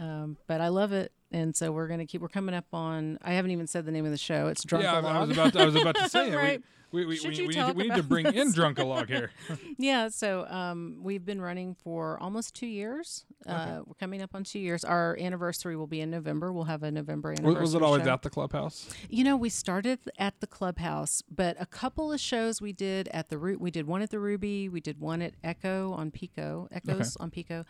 Um, 0.00 0.38
but 0.46 0.60
I 0.60 0.68
love 0.68 0.92
it, 0.92 1.12
and 1.30 1.54
so 1.54 1.70
we're 1.72 1.88
gonna 1.88 2.06
keep. 2.06 2.20
We're 2.20 2.28
coming 2.28 2.54
up 2.54 2.64
on. 2.72 3.18
I 3.22 3.34
haven't 3.34 3.50
even 3.50 3.66
said 3.66 3.84
the 3.84 3.92
name 3.92 4.04
of 4.04 4.10
the 4.10 4.16
show. 4.16 4.48
It's 4.48 4.64
Drunk 4.64 4.84
yeah, 4.84 4.94
I, 4.94 5.00
I 5.00 5.20
was 5.20 5.30
about 5.30 5.52
to, 5.52 5.60
I 5.60 5.64
was 5.66 5.76
about 5.76 5.94
to 5.96 6.08
say 6.08 6.30
it. 6.30 6.36
Right. 6.36 6.62
We, 6.94 7.00
we, 7.00 7.06
we, 7.06 7.16
Should 7.16 7.30
we, 7.30 7.36
you 7.36 7.48
we, 7.48 7.54
need, 7.54 7.66
to, 7.66 7.72
we 7.72 7.82
need 7.88 7.96
to 7.96 8.02
bring 8.04 8.26
in 8.26 8.34
this? 8.34 8.56
Drunkalog 8.56 9.08
here. 9.08 9.32
yeah. 9.78 10.08
So 10.08 10.46
um, 10.48 10.98
we've 11.02 11.24
been 11.24 11.40
running 11.40 11.74
for 11.74 12.20
almost 12.20 12.54
two 12.54 12.68
years. 12.68 13.24
Uh, 13.46 13.80
we're 13.84 13.94
coming 13.94 14.22
up 14.22 14.34
on 14.34 14.44
two 14.44 14.60
years. 14.60 14.84
Our 14.84 15.18
anniversary 15.20 15.76
will 15.76 15.88
be 15.88 16.00
in 16.00 16.10
November. 16.10 16.52
We'll 16.52 16.64
have 16.64 16.84
a 16.84 16.90
November 16.90 17.32
anniversary. 17.32 17.60
was 17.60 17.74
it 17.74 17.82
always 17.82 18.04
show. 18.04 18.12
at 18.12 18.22
the 18.22 18.30
clubhouse? 18.30 18.88
You 19.10 19.24
know, 19.24 19.36
we 19.36 19.48
started 19.48 19.98
at 20.18 20.40
the 20.40 20.46
clubhouse, 20.46 21.22
but 21.28 21.56
a 21.58 21.66
couple 21.66 22.12
of 22.12 22.20
shows 22.20 22.62
we 22.62 22.72
did 22.72 23.08
at 23.08 23.28
the 23.28 23.38
Root. 23.38 23.60
we 23.60 23.70
did 23.70 23.86
one 23.86 24.00
at 24.00 24.10
the 24.10 24.20
Ruby, 24.20 24.68
we 24.68 24.80
did 24.80 25.00
one 25.00 25.20
at 25.20 25.34
Echo 25.42 25.92
on 25.92 26.10
Pico, 26.10 26.68
Echoes 26.70 27.16
on 27.16 27.30
Pico, 27.30 27.64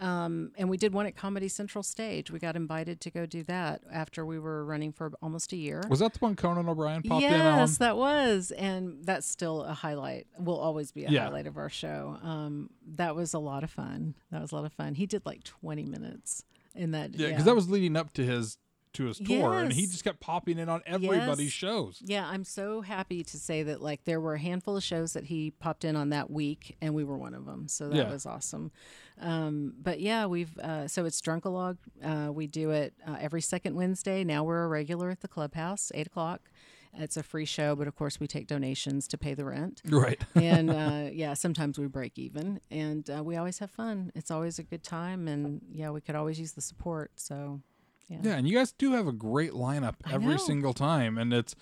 um, 0.00 0.52
and 0.56 0.70
we 0.70 0.78
did 0.78 0.94
one 0.94 1.06
at 1.06 1.14
Comedy 1.14 1.48
Central 1.48 1.82
Stage. 1.82 2.30
We 2.30 2.38
got 2.38 2.56
invited 2.56 3.00
to 3.02 3.10
go 3.10 3.26
do 3.26 3.42
that 3.44 3.82
after 3.92 4.24
we 4.24 4.38
were 4.38 4.64
running 4.64 4.92
for 4.92 5.12
almost 5.20 5.52
a 5.52 5.56
year. 5.56 5.82
Was 5.90 5.98
that 5.98 6.14
the 6.14 6.18
one 6.20 6.36
Conan 6.36 6.68
O'Brien 6.68 7.02
popped 7.02 7.22
in 7.22 7.34
on? 7.34 7.58
yes, 7.58 7.76
that 7.78 7.98
was, 7.98 8.50
and 8.52 8.69
that's 9.02 9.26
still 9.26 9.62
a 9.64 9.72
highlight. 9.74 10.26
Will 10.38 10.58
always 10.58 10.92
be 10.92 11.04
a 11.04 11.10
Yeah. 11.10 11.24
highlight 11.24 11.46
of 11.46 11.56
our 11.56 11.68
show. 11.70 12.18
Um, 12.22 12.70
that 12.96 13.14
was 13.16 13.34
a 13.34 13.38
lot 13.38 13.64
of 13.64 13.70
fun. 13.70 14.14
That 14.30 14.40
was 14.42 14.52
a 14.52 14.56
lot 14.56 14.64
of 14.64 14.72
fun. 14.72 14.94
He 14.94 15.06
did 15.06 15.24
like 15.26 15.42
twenty 15.44 15.84
minutes 15.86 16.44
in 16.74 16.90
that. 16.92 17.14
Yeah, 17.14 17.28
because 17.28 17.44
that 17.44 17.54
was 17.54 17.68
leading 17.70 17.96
up 17.96 18.12
to 18.14 18.24
his 18.24 18.58
to 18.92 19.04
his 19.04 19.18
tour, 19.18 19.60
and 19.60 19.72
he 19.72 19.86
just 19.86 20.02
kept 20.02 20.18
popping 20.18 20.58
in 20.58 20.68
on 20.68 20.82
everybody's 20.84 21.46
Yes. 21.46 21.52
shows. 21.52 22.02
Yeah, 22.04 22.26
I'm 22.26 22.42
so 22.42 22.80
happy 22.80 23.22
to 23.22 23.38
say 23.38 23.62
that 23.62 23.80
like 23.80 24.02
there 24.04 24.20
were 24.20 24.34
a 24.34 24.38
handful 24.40 24.76
of 24.76 24.82
shows 24.82 25.12
that 25.12 25.26
he 25.26 25.52
popped 25.52 25.84
in 25.84 25.94
on 25.94 26.08
that 26.08 26.28
week, 26.28 26.76
and 26.82 26.92
we 26.92 27.04
were 27.04 27.16
one 27.16 27.32
of 27.34 27.46
them. 27.46 27.68
So 27.68 27.88
that 27.88 27.96
Yeah. 27.96 28.10
was 28.10 28.26
awesome. 28.26 28.72
Um, 29.20 29.74
but 29.80 30.00
yeah, 30.00 30.26
we've 30.26 30.58
uh, 30.58 30.88
so 30.88 31.04
it's 31.04 31.20
Drunkalog. 31.20 31.76
Uh, 32.02 32.32
we 32.32 32.48
do 32.48 32.70
it 32.70 32.94
uh, 33.06 33.16
every 33.20 33.42
second 33.42 33.76
Wednesday. 33.76 34.24
Now 34.24 34.42
we're 34.42 34.64
a 34.64 34.68
regular 34.68 35.10
at 35.10 35.20
the 35.20 35.28
clubhouse, 35.28 35.92
eight 35.94 36.08
o'clock. 36.08 36.50
It's 36.94 37.16
a 37.16 37.22
free 37.22 37.44
show, 37.44 37.76
but 37.76 37.86
of 37.88 37.94
course 37.96 38.18
we 38.20 38.26
take 38.26 38.46
donations 38.46 39.06
to 39.08 39.18
pay 39.18 39.34
the 39.34 39.44
rent. 39.44 39.80
Right. 39.88 40.20
and 40.34 40.70
uh, 40.70 41.08
yeah, 41.12 41.34
sometimes 41.34 41.78
we 41.78 41.86
break 41.86 42.18
even, 42.18 42.60
and 42.70 43.08
uh, 43.08 43.22
we 43.22 43.36
always 43.36 43.58
have 43.60 43.70
fun. 43.70 44.10
It's 44.14 44.30
always 44.30 44.58
a 44.58 44.62
good 44.64 44.82
time, 44.82 45.28
and 45.28 45.60
yeah, 45.72 45.90
we 45.90 46.00
could 46.00 46.14
always 46.16 46.38
use 46.40 46.52
the 46.52 46.60
support. 46.60 47.12
So 47.16 47.60
yeah, 48.08 48.18
Yeah, 48.22 48.36
and 48.36 48.48
you 48.48 48.56
guys 48.56 48.72
do 48.72 48.92
have 48.92 49.06
a 49.06 49.12
great 49.12 49.52
lineup 49.52 49.94
every 50.10 50.38
single 50.38 50.74
time, 50.74 51.16
and 51.16 51.32
it's 51.32 51.54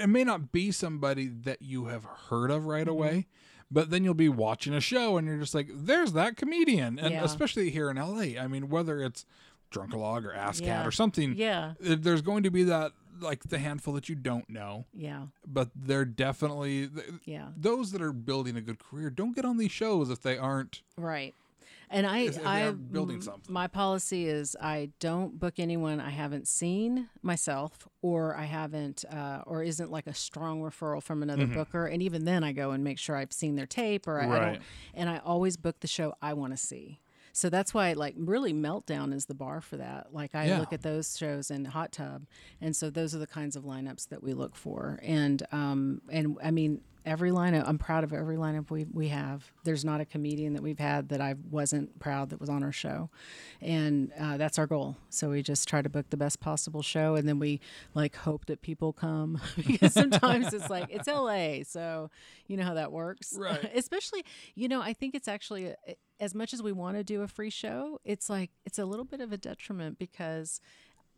it 0.00 0.08
may 0.08 0.22
not 0.24 0.52
be 0.52 0.70
somebody 0.70 1.26
that 1.26 1.60
you 1.60 1.86
have 1.86 2.04
heard 2.30 2.50
of 2.52 2.60
Mm-hmm. 2.60 2.70
right 2.70 2.88
away, 2.88 3.26
but 3.70 3.90
then 3.90 4.04
you'll 4.04 4.14
be 4.14 4.28
watching 4.28 4.72
a 4.74 4.80
show 4.80 5.16
and 5.18 5.26
you're 5.26 5.38
just 5.38 5.54
like, 5.56 5.68
"There's 5.74 6.12
that 6.12 6.36
comedian," 6.36 7.00
and 7.00 7.12
Yeah. 7.12 7.24
especially 7.24 7.70
here 7.70 7.90
in 7.90 7.96
LA, 7.96 8.40
I 8.40 8.46
mean, 8.46 8.68
whether 8.68 9.02
it's 9.02 9.26
Drunkalog 9.72 10.24
or 10.24 10.32
AssCat 10.32 10.60
Yeah. 10.66 10.86
or 10.86 10.90
something, 10.92 11.34
yeah, 11.36 11.74
there's 11.80 12.22
going 12.22 12.44
to 12.44 12.50
be 12.50 12.62
that 12.64 12.92
like 13.20 13.44
the 13.44 13.58
handful 13.58 13.94
that 13.94 14.08
you 14.08 14.14
don't 14.14 14.48
know, 14.50 14.86
yeah, 14.94 15.22
but 15.46 15.70
they're 15.74 16.04
definitely 16.04 16.88
yeah. 17.24 17.48
those 17.56 17.92
that 17.92 18.02
are 18.02 18.12
building 18.12 18.56
a 18.56 18.60
good 18.60 18.78
career 18.78 19.10
don't 19.10 19.34
get 19.34 19.44
on 19.44 19.56
these 19.58 19.72
shows 19.72 20.10
if 20.10 20.22
they 20.22 20.36
aren't. 20.38 20.82
Right. 20.96 21.34
And 21.90 22.06
I, 22.06 22.18
If- 22.18 22.36
if 22.36 22.46
I 22.46 22.70
building 22.70 23.22
something. 23.22 23.50
My 23.50 23.66
policy 23.66 24.26
is 24.28 24.54
I 24.60 24.90
don't 25.00 25.40
book 25.40 25.54
anyone 25.58 26.00
I 26.00 26.10
haven't 26.10 26.46
seen 26.46 27.08
myself, 27.22 27.88
or 28.02 28.36
I 28.36 28.44
haven't, 28.44 29.06
uh, 29.10 29.40
or 29.46 29.62
isn't 29.62 29.90
like 29.90 30.06
a 30.06 30.12
strong 30.12 30.60
referral 30.60 31.02
from 31.02 31.22
another 31.22 31.46
booker. 31.46 31.86
And 31.86 32.02
even 32.02 32.26
then, 32.26 32.44
I 32.44 32.52
go 32.52 32.72
and 32.72 32.84
make 32.84 32.98
sure 32.98 33.16
I've 33.16 33.32
seen 33.32 33.56
their 33.56 33.64
tape, 33.66 34.06
or 34.06 34.20
I, 34.20 34.24
I 34.24 34.26
Mm-hmm. 34.26 34.52
Don't. 34.52 34.62
And 34.94 35.08
I 35.08 35.18
always 35.24 35.56
book 35.56 35.80
the 35.80 35.86
show 35.86 36.12
I 36.20 36.34
want 36.34 36.52
to 36.52 36.58
see. 36.58 37.00
So 37.38 37.48
that's 37.48 37.72
why, 37.72 37.92
like, 37.92 38.16
really, 38.18 38.52
Meltdown 38.52 39.14
is 39.14 39.26
the 39.26 39.34
bar 39.34 39.60
for 39.60 39.76
that. 39.76 40.12
Like, 40.12 40.34
I 40.34 40.46
Yeah. 40.48 40.58
look 40.58 40.72
at 40.72 40.82
those 40.82 41.16
shows 41.16 41.52
in 41.52 41.66
Hot 41.66 41.92
Tub, 41.92 42.26
and 42.60 42.74
so 42.74 42.90
those 42.90 43.14
are 43.14 43.18
the 43.18 43.28
kinds 43.28 43.54
of 43.54 43.62
lineups 43.62 44.08
that 44.08 44.24
we 44.24 44.34
look 44.34 44.56
for. 44.56 44.98
And, 45.04 45.44
um, 45.52 46.02
and 46.10 46.36
I 46.42 46.50
mean, 46.50 46.80
every 47.08 47.30
lineup, 47.30 47.64
I'm 47.66 47.78
proud 47.78 48.04
of 48.04 48.12
every 48.12 48.36
lineup 48.36 48.70
we 48.70 48.86
we 48.92 49.08
have. 49.08 49.50
There's 49.64 49.84
not 49.84 50.00
a 50.00 50.04
comedian 50.04 50.52
that 50.52 50.62
we've 50.62 50.78
had 50.78 51.08
that 51.08 51.20
I 51.20 51.34
wasn't 51.50 51.98
proud 51.98 52.30
that 52.30 52.40
was 52.40 52.48
on 52.48 52.62
our 52.62 52.72
show, 52.72 53.10
and 53.60 54.12
uh, 54.20 54.36
that's 54.36 54.58
our 54.58 54.66
goal. 54.66 54.96
So 55.08 55.30
we 55.30 55.42
just 55.42 55.66
try 55.66 55.82
to 55.82 55.88
book 55.88 56.10
the 56.10 56.16
best 56.16 56.40
possible 56.40 56.82
show, 56.82 57.14
and 57.14 57.26
then 57.26 57.38
we 57.38 57.60
like 57.94 58.14
hope 58.16 58.46
that 58.46 58.62
people 58.62 58.92
come 58.92 59.40
because 59.66 59.94
sometimes 59.94 60.52
it's 60.52 60.70
like 60.70 60.86
it's 60.90 61.08
L.A., 61.08 61.64
so 61.66 62.10
you 62.46 62.56
know 62.56 62.64
how 62.64 62.74
that 62.74 62.92
works, 62.92 63.34
Right. 63.36 63.70
Especially, 63.74 64.24
you 64.54 64.68
know, 64.68 64.80
I 64.82 64.92
think 64.92 65.14
it's 65.14 65.28
actually 65.28 65.66
a, 65.66 65.76
as 66.20 66.34
much 66.34 66.52
as 66.52 66.62
we 66.62 66.72
want 66.72 66.96
to 66.96 67.04
do 67.04 67.22
a 67.22 67.28
free 67.28 67.50
show, 67.50 68.00
it's 68.04 68.28
like 68.28 68.50
it's 68.66 68.78
a 68.78 68.84
little 68.84 69.04
bit 69.04 69.20
of 69.20 69.32
a 69.32 69.36
detriment 69.36 69.98
because 69.98 70.60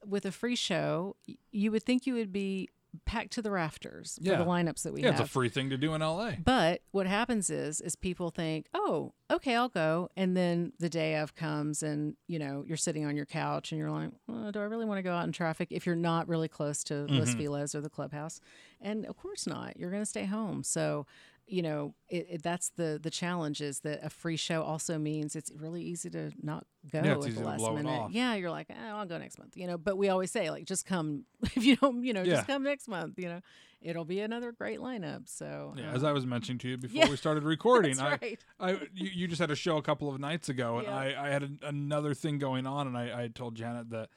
with 0.06 0.24
a 0.24 0.32
free 0.32 0.56
show, 0.56 1.16
you 1.50 1.70
would 1.72 1.82
think 1.82 2.06
you 2.06 2.14
would 2.14 2.32
be 2.32 2.68
packed 3.04 3.32
to 3.32 3.42
the 3.42 3.50
rafters 3.50 4.18
Yeah. 4.20 4.32
for 4.36 4.44
the 4.44 4.50
lineups 4.50 4.82
that 4.82 4.92
we 4.92 5.02
Yeah, 5.02 5.12
have. 5.12 5.20
it's 5.20 5.28
a 5.28 5.32
free 5.32 5.48
thing 5.48 5.70
to 5.70 5.76
do 5.76 5.94
in 5.94 6.02
LA. 6.02 6.32
But 6.44 6.82
what 6.90 7.06
happens 7.06 7.50
is, 7.50 7.80
is 7.80 7.96
people 7.96 8.30
think, 8.30 8.66
oh, 8.74 9.12
okay, 9.30 9.54
I'll 9.54 9.68
go, 9.68 10.08
and 10.16 10.36
then 10.36 10.72
the 10.78 10.88
day 10.88 11.16
of 11.16 11.34
comes, 11.34 11.82
and 11.82 12.16
you 12.26 12.38
know 12.38 12.64
you're 12.66 12.76
sitting 12.76 13.04
on 13.04 13.16
your 13.16 13.26
couch, 13.26 13.72
and 13.72 13.78
you're 13.78 13.90
like, 13.90 14.10
well, 14.26 14.50
do 14.50 14.60
I 14.60 14.64
really 14.64 14.86
want 14.86 14.98
to 14.98 15.02
go 15.02 15.12
out 15.12 15.24
in 15.26 15.32
traffic 15.32 15.68
if 15.70 15.86
you're 15.86 15.94
not 15.96 16.28
really 16.28 16.48
close 16.48 16.82
to 16.84 17.06
Los 17.08 17.30
mm-hmm. 17.30 17.38
Feliz 17.38 17.74
or 17.74 17.80
the 17.80 17.90
clubhouse? 17.90 18.40
And 18.80 19.06
of 19.06 19.16
course 19.16 19.46
not. 19.46 19.78
You're 19.78 19.90
going 19.90 20.02
to 20.02 20.06
stay 20.06 20.24
home. 20.24 20.62
So, 20.64 21.06
you 21.50 21.62
know, 21.62 21.94
it, 22.08 22.26
it, 22.30 22.42
that's 22.42 22.70
the 22.70 22.98
the 23.02 23.10
challenge 23.10 23.60
is 23.60 23.80
that 23.80 24.00
a 24.04 24.10
free 24.10 24.36
show 24.36 24.62
also 24.62 24.98
means 24.98 25.34
it's 25.34 25.50
really 25.54 25.82
easy 25.82 26.08
to 26.10 26.30
not 26.42 26.64
go 26.90 27.02
Yeah, 27.02 27.14
at 27.14 27.34
the 27.34 27.40
last 27.40 27.72
minute. 27.72 28.10
Yeah, 28.10 28.34
you're 28.34 28.50
like, 28.50 28.70
eh, 28.70 28.74
I'll 28.90 29.06
go 29.06 29.18
next 29.18 29.38
month, 29.38 29.56
you 29.56 29.66
know. 29.66 29.76
But 29.76 29.98
we 29.98 30.08
always 30.08 30.30
say 30.30 30.50
like, 30.50 30.64
just 30.64 30.86
come 30.86 31.24
if 31.42 31.64
you 31.64 31.76
don't, 31.76 32.04
you 32.04 32.12
know, 32.12 32.22
Yeah. 32.22 32.36
just 32.36 32.46
come 32.46 32.62
next 32.62 32.88
month. 32.88 33.18
You 33.18 33.28
know, 33.28 33.40
it'll 33.82 34.04
be 34.04 34.20
another 34.20 34.52
great 34.52 34.78
lineup. 34.78 35.28
So 35.28 35.74
Yeah, 35.76 35.90
um, 35.90 35.96
as 35.96 36.04
I 36.04 36.12
was 36.12 36.24
mentioning 36.24 36.58
to 36.58 36.68
you 36.68 36.78
before 36.78 37.08
we 37.08 37.16
started 37.16 37.42
recording, 37.56 37.98
I, 38.00 38.10
right. 38.10 38.44
I 38.60 38.70
you, 38.94 39.10
you 39.12 39.28
just 39.28 39.40
had 39.40 39.50
a 39.50 39.56
show 39.56 39.76
a 39.76 39.82
couple 39.82 40.08
of 40.08 40.20
nights 40.20 40.48
ago, 40.48 40.78
and. 40.78 40.88
I, 40.88 41.14
I 41.18 41.28
had 41.30 41.42
a, 41.42 41.68
another 41.68 42.14
thing 42.14 42.38
going 42.38 42.66
on, 42.66 42.86
and 42.86 42.96
I, 42.96 43.24
I 43.24 43.28
told 43.28 43.56
Janet 43.56 43.90
that 43.90 44.08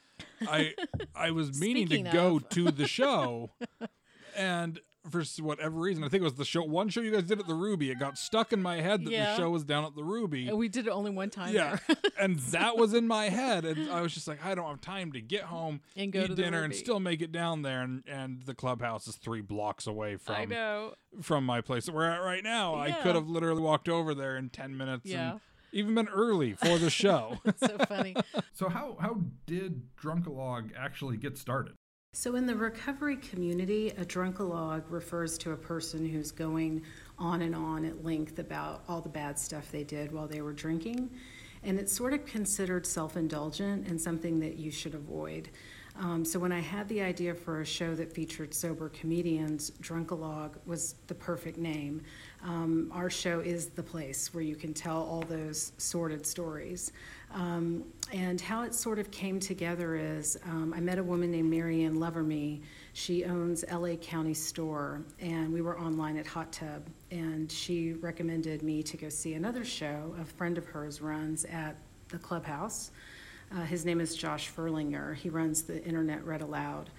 I 0.48 0.74
I 1.16 1.32
was 1.32 1.60
meaning 1.60 1.88
Speaking 1.88 2.06
to 2.06 2.12
go 2.12 2.40
to 2.40 2.72
the 2.72 2.88
show, 2.88 3.50
and 4.36 4.80
for 5.10 5.22
whatever 5.42 5.80
reason, 5.80 6.04
I 6.04 6.08
think 6.08 6.22
it 6.22 6.24
was 6.24 6.36
the 6.36 6.46
show 6.46 6.64
one 6.64 6.88
show 6.90 7.02
you 7.02 7.12
guys 7.12 7.24
did 7.24 7.40
at 7.40 7.48
the 7.48 7.54
Ruby. 7.54 7.92
It 7.92 8.00
got 8.00 8.18
stuck 8.18 8.54
in 8.54 8.62
my 8.62 8.78
head 8.82 9.04
that 9.06 9.12
Yeah. 9.12 9.32
the 9.32 9.38
show 9.38 9.50
was 9.50 9.64
down 9.64 9.84
at 9.84 9.96
the 9.96 10.04
Ruby. 10.04 10.48
And 10.48 10.58
we 10.58 10.70
did 10.70 10.88
it 10.88 10.92
only 10.92 11.12
one 11.12 11.30
time. 11.30 11.54
Yeah, 11.54 11.78
and 12.20 12.38
that 12.40 12.78
was 12.78 12.94
in 12.94 13.08
my 13.08 13.26
head, 13.30 13.66
and 13.66 13.92
I 13.92 14.02
was 14.02 14.14
just 14.14 14.28
like, 14.28 14.44
I 14.46 14.56
don't 14.56 14.68
have 14.70 14.80
time 14.82 15.12
to 15.12 15.22
get 15.22 15.44
home, 15.44 15.82
And 15.96 16.12
go 16.14 16.22
eat 16.24 16.28
to 16.28 16.36
dinner, 16.36 16.64
and 16.64 16.74
still 16.74 17.00
make 17.02 17.22
it 17.22 17.32
down 17.32 17.64
there. 17.64 17.82
And 17.82 18.04
and 18.08 18.44
the 18.44 18.56
clubhouse 18.56 19.08
is 19.08 19.16
three 19.16 19.42
blocks 19.42 19.88
away 19.88 20.16
from 20.16 20.36
I 20.36 20.46
know. 20.46 20.94
from 21.22 21.46
my 21.46 21.60
place 21.62 21.86
that 21.88 21.94
we're 21.96 22.10
at 22.10 22.22
right 22.24 22.44
now. 22.44 22.76
I 22.76 22.92
could 22.94 23.16
have 23.16 23.28
literally 23.28 23.62
walked 23.62 23.90
over 23.90 24.14
there 24.16 24.38
in 24.38 24.50
10 24.50 24.78
minutes 24.78 25.06
Yeah. 25.06 25.32
and 25.32 25.40
even 25.74 25.96
been 25.96 26.08
early 26.10 26.54
for 26.54 26.78
the 26.78 26.90
show. 27.04 27.40
so 27.58 27.78
funny. 27.90 28.16
so 28.54 28.70
how 28.70 28.96
how 29.02 29.22
did 29.46 29.82
Drunkalog 30.02 30.70
actually 30.78 31.18
get 31.18 31.38
started? 31.38 31.74
So, 32.16 32.36
in 32.36 32.46
the 32.46 32.56
recovery 32.56 33.16
community, 33.18 33.90
a 33.90 34.06
drunkalog 34.06 34.84
refers 34.90 35.36
to 35.40 35.52
a 35.54 35.58
person 35.58 36.08
who's 36.08 36.30
going 36.30 36.84
on 37.18 37.42
and 37.42 37.56
on 37.56 37.86
at 37.86 38.06
length 38.06 38.38
about 38.38 38.84
all 38.88 39.02
the 39.02 39.10
bad 39.10 39.40
stuff 39.40 39.72
they 39.72 39.84
did 39.84 40.12
while 40.12 40.28
they 40.28 40.42
were 40.42 40.54
drinking. 40.54 41.10
And 41.64 41.80
it's 41.80 41.92
sort 41.92 42.14
of 42.14 42.24
considered 42.28 42.86
self 42.86 43.18
indulgent 43.18 43.88
and 43.88 44.00
something 44.00 44.40
that 44.42 44.58
you 44.58 44.70
should 44.70 44.94
avoid. 44.94 45.50
Um, 46.00 46.24
so, 46.24 46.38
when 46.38 46.52
I 46.52 46.60
had 46.60 46.88
the 46.88 47.02
idea 47.02 47.34
for 47.34 47.62
a 47.62 47.66
show 47.66 47.96
that 47.96 48.14
featured 48.14 48.54
sober 48.54 48.90
comedians, 48.90 49.72
Drunkalog 49.82 50.52
was 50.68 50.94
the 51.08 51.16
perfect 51.16 51.58
name. 51.58 52.04
Um, 52.44 52.92
our 52.94 53.10
show 53.10 53.40
is 53.40 53.70
the 53.70 53.84
place 53.84 54.32
where 54.36 54.44
you 54.44 54.56
can 54.56 54.76
tell 54.76 55.02
all 55.02 55.22
those 55.22 55.72
sordid 55.80 56.28
stories. 56.28 56.92
Um, 57.34 57.84
and 58.12 58.40
how 58.40 58.62
it 58.62 58.76
sort 58.76 59.00
of 59.00 59.10
came 59.10 59.40
together 59.40 59.96
is 59.96 60.38
um, 60.46 60.72
I 60.76 60.80
met 60.80 61.00
a 61.00 61.04
woman 61.04 61.32
named 61.32 61.50
Marianne 61.50 61.96
Loverme. 61.96 62.62
She 62.94 63.26
owns 63.26 63.66
LA 63.72 63.96
County 63.96 64.36
Store, 64.36 65.02
and 65.20 65.52
we 65.52 65.62
were 65.62 65.80
online 65.80 66.18
at 66.18 66.28
Hot 66.28 66.52
Tub. 66.52 66.88
And 67.10 67.52
she 67.52 67.94
recommended 67.94 68.62
me 68.62 68.84
to 68.84 68.98
go 68.98 69.10
see 69.10 69.34
another 69.34 69.66
show 69.66 70.16
a 70.22 70.26
friend 70.26 70.60
of 70.60 70.66
hers 70.66 71.02
runs 71.02 71.46
at 71.46 71.76
the 72.10 72.20
clubhouse. 72.20 72.92
Uh, 73.52 73.62
his 73.62 73.84
name 73.84 74.00
is 74.00 74.16
Josh 74.16 74.52
Furlinger. 74.52 75.16
He 75.16 75.30
runs 75.30 75.64
the 75.64 75.84
Internet 75.84 76.24
Read 76.24 76.42
Aloud. 76.42 76.92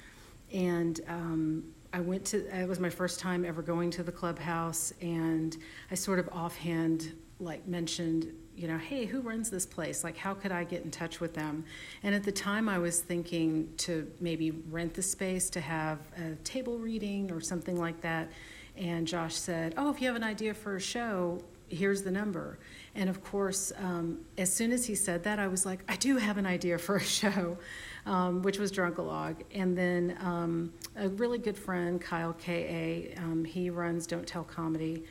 And 0.52 1.00
um, 1.06 1.64
I 1.92 2.00
went 2.00 2.24
to, 2.26 2.60
it 2.60 2.68
was 2.68 2.80
my 2.80 2.90
first 2.90 3.20
time 3.20 3.44
ever 3.44 3.62
going 3.62 3.90
to 3.92 4.02
the 4.02 4.12
clubhouse, 4.12 4.92
and 5.00 5.56
I 5.92 5.94
sort 5.94 6.18
of 6.18 6.28
offhand 6.32 7.12
like 7.40 7.66
mentioned, 7.66 8.32
you 8.56 8.68
know, 8.68 8.78
hey, 8.78 9.04
who 9.04 9.20
runs 9.20 9.50
this 9.50 9.66
place? 9.66 10.04
Like, 10.04 10.16
how 10.16 10.34
could 10.34 10.52
I 10.52 10.64
get 10.64 10.84
in 10.84 10.90
touch 10.90 11.20
with 11.20 11.34
them? 11.34 11.64
And 12.02 12.14
at 12.14 12.22
the 12.22 12.32
time, 12.32 12.68
I 12.68 12.78
was 12.78 13.00
thinking 13.00 13.72
to 13.78 14.10
maybe 14.20 14.50
rent 14.50 14.94
the 14.94 15.02
space 15.02 15.50
to 15.50 15.60
have 15.60 15.98
a 16.16 16.34
table 16.44 16.78
reading 16.78 17.32
or 17.32 17.40
something 17.40 17.78
like 17.78 18.00
that. 18.02 18.30
And 18.76 19.06
Josh 19.06 19.34
said, 19.34 19.74
oh, 19.76 19.90
if 19.90 20.00
you 20.00 20.08
have 20.08 20.16
an 20.16 20.24
idea 20.24 20.54
for 20.54 20.76
a 20.76 20.80
show, 20.80 21.42
here's 21.68 22.02
the 22.02 22.10
number. 22.10 22.58
And 22.94 23.08
of 23.08 23.22
course, 23.22 23.72
um, 23.78 24.20
as 24.38 24.52
soon 24.52 24.72
as 24.72 24.86
he 24.86 24.94
said 24.94 25.24
that, 25.24 25.38
I 25.38 25.48
was 25.48 25.66
like, 25.66 25.80
I 25.88 25.96
do 25.96 26.16
have 26.16 26.38
an 26.38 26.46
idea 26.46 26.78
for 26.78 26.96
a 26.96 27.02
show, 27.02 27.58
um, 28.06 28.42
which 28.42 28.58
was 28.58 28.70
Drunkalog. 28.70 29.42
And 29.54 29.76
then 29.76 30.16
um, 30.20 30.72
a 30.96 31.08
really 31.08 31.38
good 31.38 31.56
friend, 31.56 32.00
Kyle 32.00 32.34
K.A., 32.34 33.16
um, 33.20 33.44
he 33.44 33.70
runs 33.70 34.06
Don't 34.06 34.26
Tell 34.26 34.44
Comedy. 34.44 35.04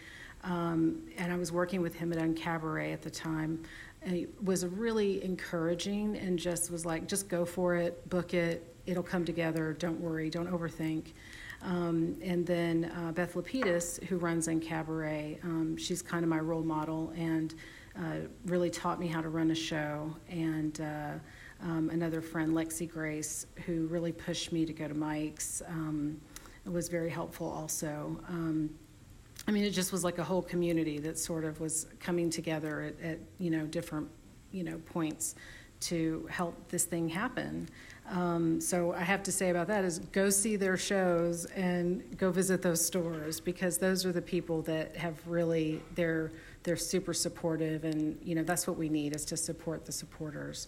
Um, 0.43 1.03
and 1.17 1.31
I 1.31 1.37
was 1.37 1.51
working 1.51 1.81
with 1.81 1.95
him 1.95 2.11
at 2.11 2.19
Uncabaret 2.19 2.91
at 2.93 3.01
the 3.01 3.09
time. 3.09 3.63
He 4.05 4.27
was 4.43 4.65
really 4.65 5.23
encouraging 5.23 6.17
and 6.17 6.37
just 6.37 6.69
was 6.69 6.85
like, 6.85 7.07
just 7.07 7.29
go 7.29 7.45
for 7.45 7.75
it, 7.75 8.09
book 8.09 8.33
it, 8.33 8.75
it'll 8.85 9.03
come 9.03 9.23
together, 9.23 9.73
don't 9.73 9.99
worry, 9.99 10.29
don't 10.29 10.51
overthink. 10.51 11.13
Um, 11.61 12.17
and 12.21 12.45
then 12.45 12.91
uh, 12.97 13.13
Beth 13.13 13.35
Lapides, 13.35 14.03
who 14.03 14.17
runs 14.17 14.49
Uncabaret, 14.49 15.41
um, 15.45 15.77
she's 15.77 16.01
kind 16.01 16.23
of 16.23 16.29
my 16.29 16.39
role 16.39 16.63
model 16.63 17.13
and 17.15 17.55
uh, 17.97 18.27
really 18.45 18.69
taught 18.69 18.99
me 18.99 19.07
how 19.07 19.21
to 19.21 19.29
run 19.29 19.51
a 19.51 19.55
show. 19.55 20.13
And 20.29 20.81
uh, 20.81 21.13
um, 21.61 21.89
another 21.89 22.21
friend, 22.21 22.53
Lexi 22.53 22.89
Grace, 22.89 23.45
who 23.65 23.87
really 23.87 24.11
pushed 24.11 24.51
me 24.51 24.65
to 24.65 24.73
go 24.73 24.89
to 24.89 24.93
mics, 24.93 25.61
um, 25.69 26.19
was 26.65 26.89
very 26.89 27.09
helpful 27.09 27.47
also. 27.47 28.19
I 29.47 29.51
mean, 29.51 29.63
it 29.63 29.71
just 29.71 29.91
was 29.91 30.03
like 30.03 30.17
a 30.19 30.23
whole 30.23 30.41
community 30.41 30.99
that 30.99 31.17
sort 31.17 31.43
of 31.43 31.59
was 31.59 31.87
coming 31.99 32.29
together 32.29 32.81
at, 32.81 33.05
at 33.05 33.19
you 33.39 33.49
know 33.49 33.65
different 33.65 34.07
you 34.51 34.63
know 34.63 34.77
points 34.85 35.35
to 35.81 36.25
help 36.31 36.69
this 36.69 36.85
thing 36.85 37.09
happen. 37.09 37.67
Um, 38.09 38.61
so 38.61 38.93
I 38.93 39.01
have 39.01 39.23
to 39.23 39.31
say 39.31 39.49
about 39.49 39.67
that 39.67 39.83
is 39.83 39.99
go 39.99 40.29
see 40.29 40.55
their 40.55 40.77
shows 40.77 41.45
and 41.45 42.17
go 42.17 42.31
visit 42.31 42.61
those 42.61 42.85
stores 42.85 43.39
because 43.39 43.77
those 43.77 44.05
are 44.05 44.11
the 44.11 44.21
people 44.21 44.61
that 44.63 44.95
have 44.95 45.15
really 45.27 45.81
they're 45.95 46.31
they're 46.63 46.77
super 46.77 47.13
supportive 47.13 47.83
and 47.83 48.17
you 48.23 48.35
know 48.35 48.43
that's 48.43 48.65
what 48.65 48.77
we 48.77 48.87
need 48.87 49.15
is 49.15 49.25
to 49.25 49.37
support 49.37 49.85
the 49.85 49.91
supporters. 49.91 50.67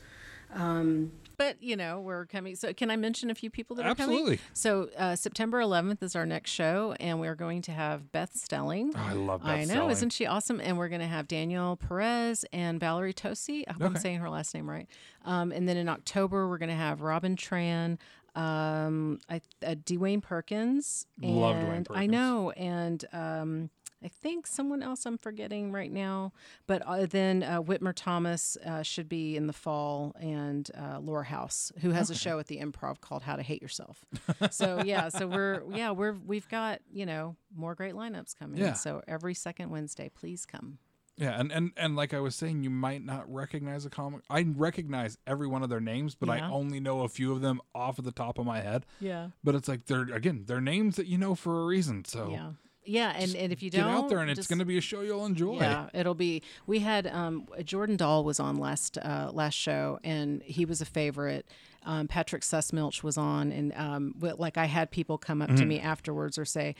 Um, 0.53 1.11
but 1.37 1.61
you 1.61 1.75
know 1.75 1.99
we're 1.99 2.25
coming. 2.25 2.55
So 2.55 2.73
can 2.73 2.89
I 2.91 2.95
mention 2.95 3.29
a 3.29 3.35
few 3.35 3.49
people 3.49 3.75
that 3.77 3.85
are 3.85 3.95
coming? 3.95 4.15
Absolutely. 4.15 4.39
So 4.53 4.89
uh, 4.97 5.15
September 5.15 5.59
11th 5.59 6.01
is 6.03 6.15
our 6.15 6.25
next 6.25 6.51
show, 6.51 6.95
and 6.99 7.19
we're 7.19 7.35
going 7.35 7.61
to 7.63 7.71
have 7.71 8.11
Beth 8.11 8.35
Stelling. 8.35 8.93
Oh, 8.95 8.99
I 8.99 9.13
love 9.13 9.41
Beth 9.41 9.49
I 9.49 9.59
know, 9.65 9.73
Stelling. 9.73 9.91
isn't 9.91 10.09
she 10.11 10.25
awesome? 10.25 10.59
And 10.59 10.77
we're 10.77 10.89
going 10.89 11.01
to 11.01 11.07
have 11.07 11.27
Danielle 11.27 11.75
Perez 11.77 12.45
and 12.51 12.79
Valerie 12.79 13.13
Tosi. 13.13 13.63
I 13.67 13.73
hope 13.73 13.83
I'm 13.83 13.97
saying 13.97 14.19
her 14.19 14.29
last 14.29 14.53
name 14.53 14.69
right. 14.69 14.87
Um, 15.23 15.51
and 15.51 15.67
then 15.67 15.77
in 15.77 15.89
October, 15.89 16.47
we're 16.47 16.57
going 16.57 16.69
to 16.69 16.75
have 16.75 17.01
Robin 17.01 17.35
Tran, 17.35 17.97
um, 18.35 19.19
I, 19.29 19.41
uh, 19.65 19.75
Dwayne 19.75 20.21
Perkins. 20.21 21.07
And 21.21 21.35
Love 21.37 21.55
Dwayne 21.55 21.85
Perkins. 21.85 21.97
I 21.97 22.05
know. 22.07 22.51
And 22.51 23.05
um, 23.13 23.69
I 24.03 24.07
think 24.07 24.45
someone 24.45 24.83
else 24.83 25.05
I'm 25.05 25.17
forgetting 25.17 25.71
right 25.71 25.91
now. 25.91 26.33
But 26.67 26.81
uh, 26.85 27.05
then 27.05 27.43
uh, 27.43 27.61
Whitmer 27.61 27.93
Thomas 27.95 28.57
uh, 28.65 28.83
should 28.83 29.09
be 29.09 29.35
in 29.35 29.47
the 29.47 29.53
fall, 29.53 30.13
and 30.19 30.69
uh, 30.77 30.99
Laura 30.99 31.25
House, 31.25 31.71
who 31.81 31.91
has 31.91 32.09
a 32.09 32.15
show 32.15 32.37
at 32.39 32.47
the 32.47 32.57
Improv 32.57 33.01
called 33.01 33.23
How 33.23 33.35
to 33.35 33.41
Hate 33.43 33.61
Yourself. 33.61 34.05
so 34.51 34.83
yeah, 34.85 35.09
so 35.09 35.27
we're 35.27 35.63
yeah 35.73 35.91
we're 35.91 36.13
we've 36.13 36.47
got 36.49 36.81
you 36.91 37.05
know 37.05 37.35
more 37.55 37.73
great 37.75 37.93
lineups 37.93 38.37
coming. 38.37 38.59
Yeah. 38.59 38.73
So 38.73 39.01
every 39.07 39.33
second 39.33 39.69
Wednesday, 39.69 40.09
please 40.13 40.45
come. 40.45 40.77
Yeah, 41.17 41.39
and, 41.39 41.49
and 41.51 41.71
and 41.77 41.95
like 41.95 42.13
I 42.13 42.19
was 42.19 42.35
saying, 42.35 42.63
you 42.63 42.69
might 42.69 43.03
not 43.03 43.31
recognize 43.33 43.85
a 43.85 43.89
comic. 43.89 44.21
I 44.29 44.45
recognize 44.55 45.17
every 45.25 45.47
one 45.47 45.63
of 45.63 45.69
their 45.69 45.79
names, 45.79 46.13
but 46.13 46.29
I 46.29 46.41
only 46.41 46.81
know 46.81 47.01
a 47.01 47.07
few 47.09 47.31
of 47.31 47.39
them 47.39 47.61
off 47.73 47.97
of 47.99 48.03
the 48.05 48.11
top 48.11 48.37
of 48.37 48.45
my 48.45 48.59
head. 48.59 48.85
Yeah. 48.99 49.29
But 49.41 49.55
it's 49.55 49.69
like 49.69 49.85
they're 49.85 50.01
again, 50.13 50.43
they're 50.45 50.59
names 50.59 50.97
that 50.97 51.07
you 51.07 51.17
know 51.17 51.33
for 51.33 51.61
a 51.61 51.65
reason. 51.65 52.03
So 52.03 52.29
Yeah. 52.31 52.51
Yeah, 52.85 53.13
and, 53.15 53.35
and 53.35 53.51
if 53.51 53.63
you 53.63 53.69
don't 53.69 53.83
get 53.85 53.89
out 54.03 54.09
there, 54.09 54.19
and 54.19 54.29
it's 54.29 54.47
going 54.47 54.59
to 54.59 54.65
be 54.65 54.77
a 54.77 54.81
show 54.81 55.01
you'll 55.01 55.25
enjoy. 55.25 55.57
Yeah, 55.59 55.89
it'll 55.93 56.13
be. 56.15 56.41
We 56.67 56.79
had 56.79 57.07
um, 57.07 57.47
Jordan 57.63 57.97
Dahl 57.97 58.23
was 58.23 58.39
on 58.39 58.57
last 58.57 58.97
uh, 58.97 59.31
last 59.33 59.55
show, 59.55 59.99
and 60.03 60.41
he 60.43 60.65
was 60.65 60.81
a 60.81 60.85
favorite. 60.85 61.45
Um, 61.83 62.07
Patrick 62.07 62.41
Sussmilch 62.41 63.03
was 63.03 63.17
on, 63.17 63.51
and 63.51 63.71
um, 63.75 64.15
like 64.19 64.57
I 64.57 64.65
had 64.65 64.89
people 64.91 65.17
come 65.17 65.41
up 65.41 65.49
Mm-hmm. 65.49 65.57
to 65.57 65.65
me 65.65 65.79
afterwards 65.79 66.37
or 66.37 66.45
say. 66.45 66.75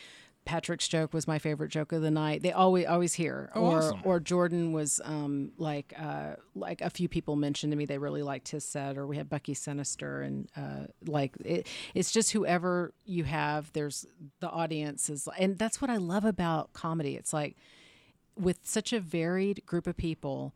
Patrick's 0.46 0.88
joke 0.88 1.14
was 1.14 1.28
my 1.28 1.40
favorite 1.40 1.70
joke 1.70 1.92
of 1.92 2.02
the 2.04 2.12
night. 2.12 2.44
They 2.44 2.52
always 2.52 2.86
always 2.86 3.14
hear, 3.16 3.50
Oh, 3.56 3.66
or 3.66 3.78
awesome. 3.80 4.02
or 4.04 4.20
Jordan 4.20 4.72
was 4.74 5.02
um, 5.04 5.52
like 5.58 5.94
uh, 5.98 6.36
like 6.56 6.82
a 6.82 6.90
few 6.90 7.10
people 7.10 7.36
mentioned 7.36 7.72
to 7.72 7.76
me 7.78 7.86
they 7.86 7.98
really 7.98 8.22
liked 8.24 8.50
his 8.50 8.64
set, 8.64 8.98
or 8.98 9.08
we 9.08 9.18
had 9.18 9.28
Bucky 9.28 9.54
Sinister, 9.56 10.22
and 10.22 10.48
uh, 10.56 10.86
like 11.06 11.36
it, 11.44 11.68
it's 11.96 12.12
just 12.12 12.32
whoever 12.32 12.94
you 13.06 13.24
have. 13.24 13.74
There's 13.74 14.06
the 14.40 14.50
audience 14.50 15.10
is, 15.10 15.28
and 15.40 15.58
that's 15.58 15.82
what 15.82 15.90
I 15.90 15.98
love 15.98 16.26
about 16.26 16.74
comedy. 16.74 17.16
It's 17.16 17.34
like 17.34 17.58
with 18.38 18.60
such 18.64 18.94
a 18.94 19.00
varied 19.00 19.66
group 19.66 19.88
of 19.88 19.98
people, 19.98 20.54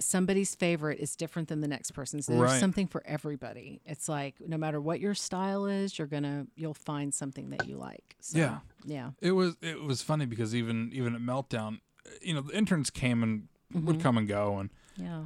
somebody's 0.00 0.54
favorite 0.54 0.98
is 1.00 1.14
different 1.16 1.48
than 1.48 1.60
the 1.60 1.68
next 1.68 1.92
person's. 1.92 2.26
There's 2.26 2.40
Right. 2.40 2.60
something 2.60 2.86
for 2.86 3.02
everybody. 3.06 3.80
It's 3.84 4.08
like 4.08 4.34
no 4.40 4.56
matter 4.56 4.80
what 4.80 5.00
your 5.00 5.14
style 5.14 5.66
is, 5.66 5.98
you're 5.98 6.06
gonna 6.08 6.46
you'll 6.56 6.74
find 6.74 7.14
something 7.14 7.50
that 7.50 7.66
you 7.66 7.76
like. 7.76 8.16
So, 8.20 8.38
Yeah. 8.38 8.58
yeah, 8.84 9.10
It 9.20 9.32
was 9.32 9.56
it 9.62 9.82
was 9.82 10.02
funny 10.02 10.26
because 10.26 10.54
even 10.54 10.90
even 10.92 11.14
at 11.14 11.20
Meltdown, 11.20 11.80
you 12.22 12.34
know, 12.34 12.40
the 12.42 12.56
interns 12.56 12.90
came 12.90 13.22
and 13.22 13.48
Mm-hmm. 13.74 13.86
would 13.86 14.00
come 14.00 14.16
and 14.16 14.28
go, 14.28 14.58
and 14.58 14.70
yeah, 14.96 15.24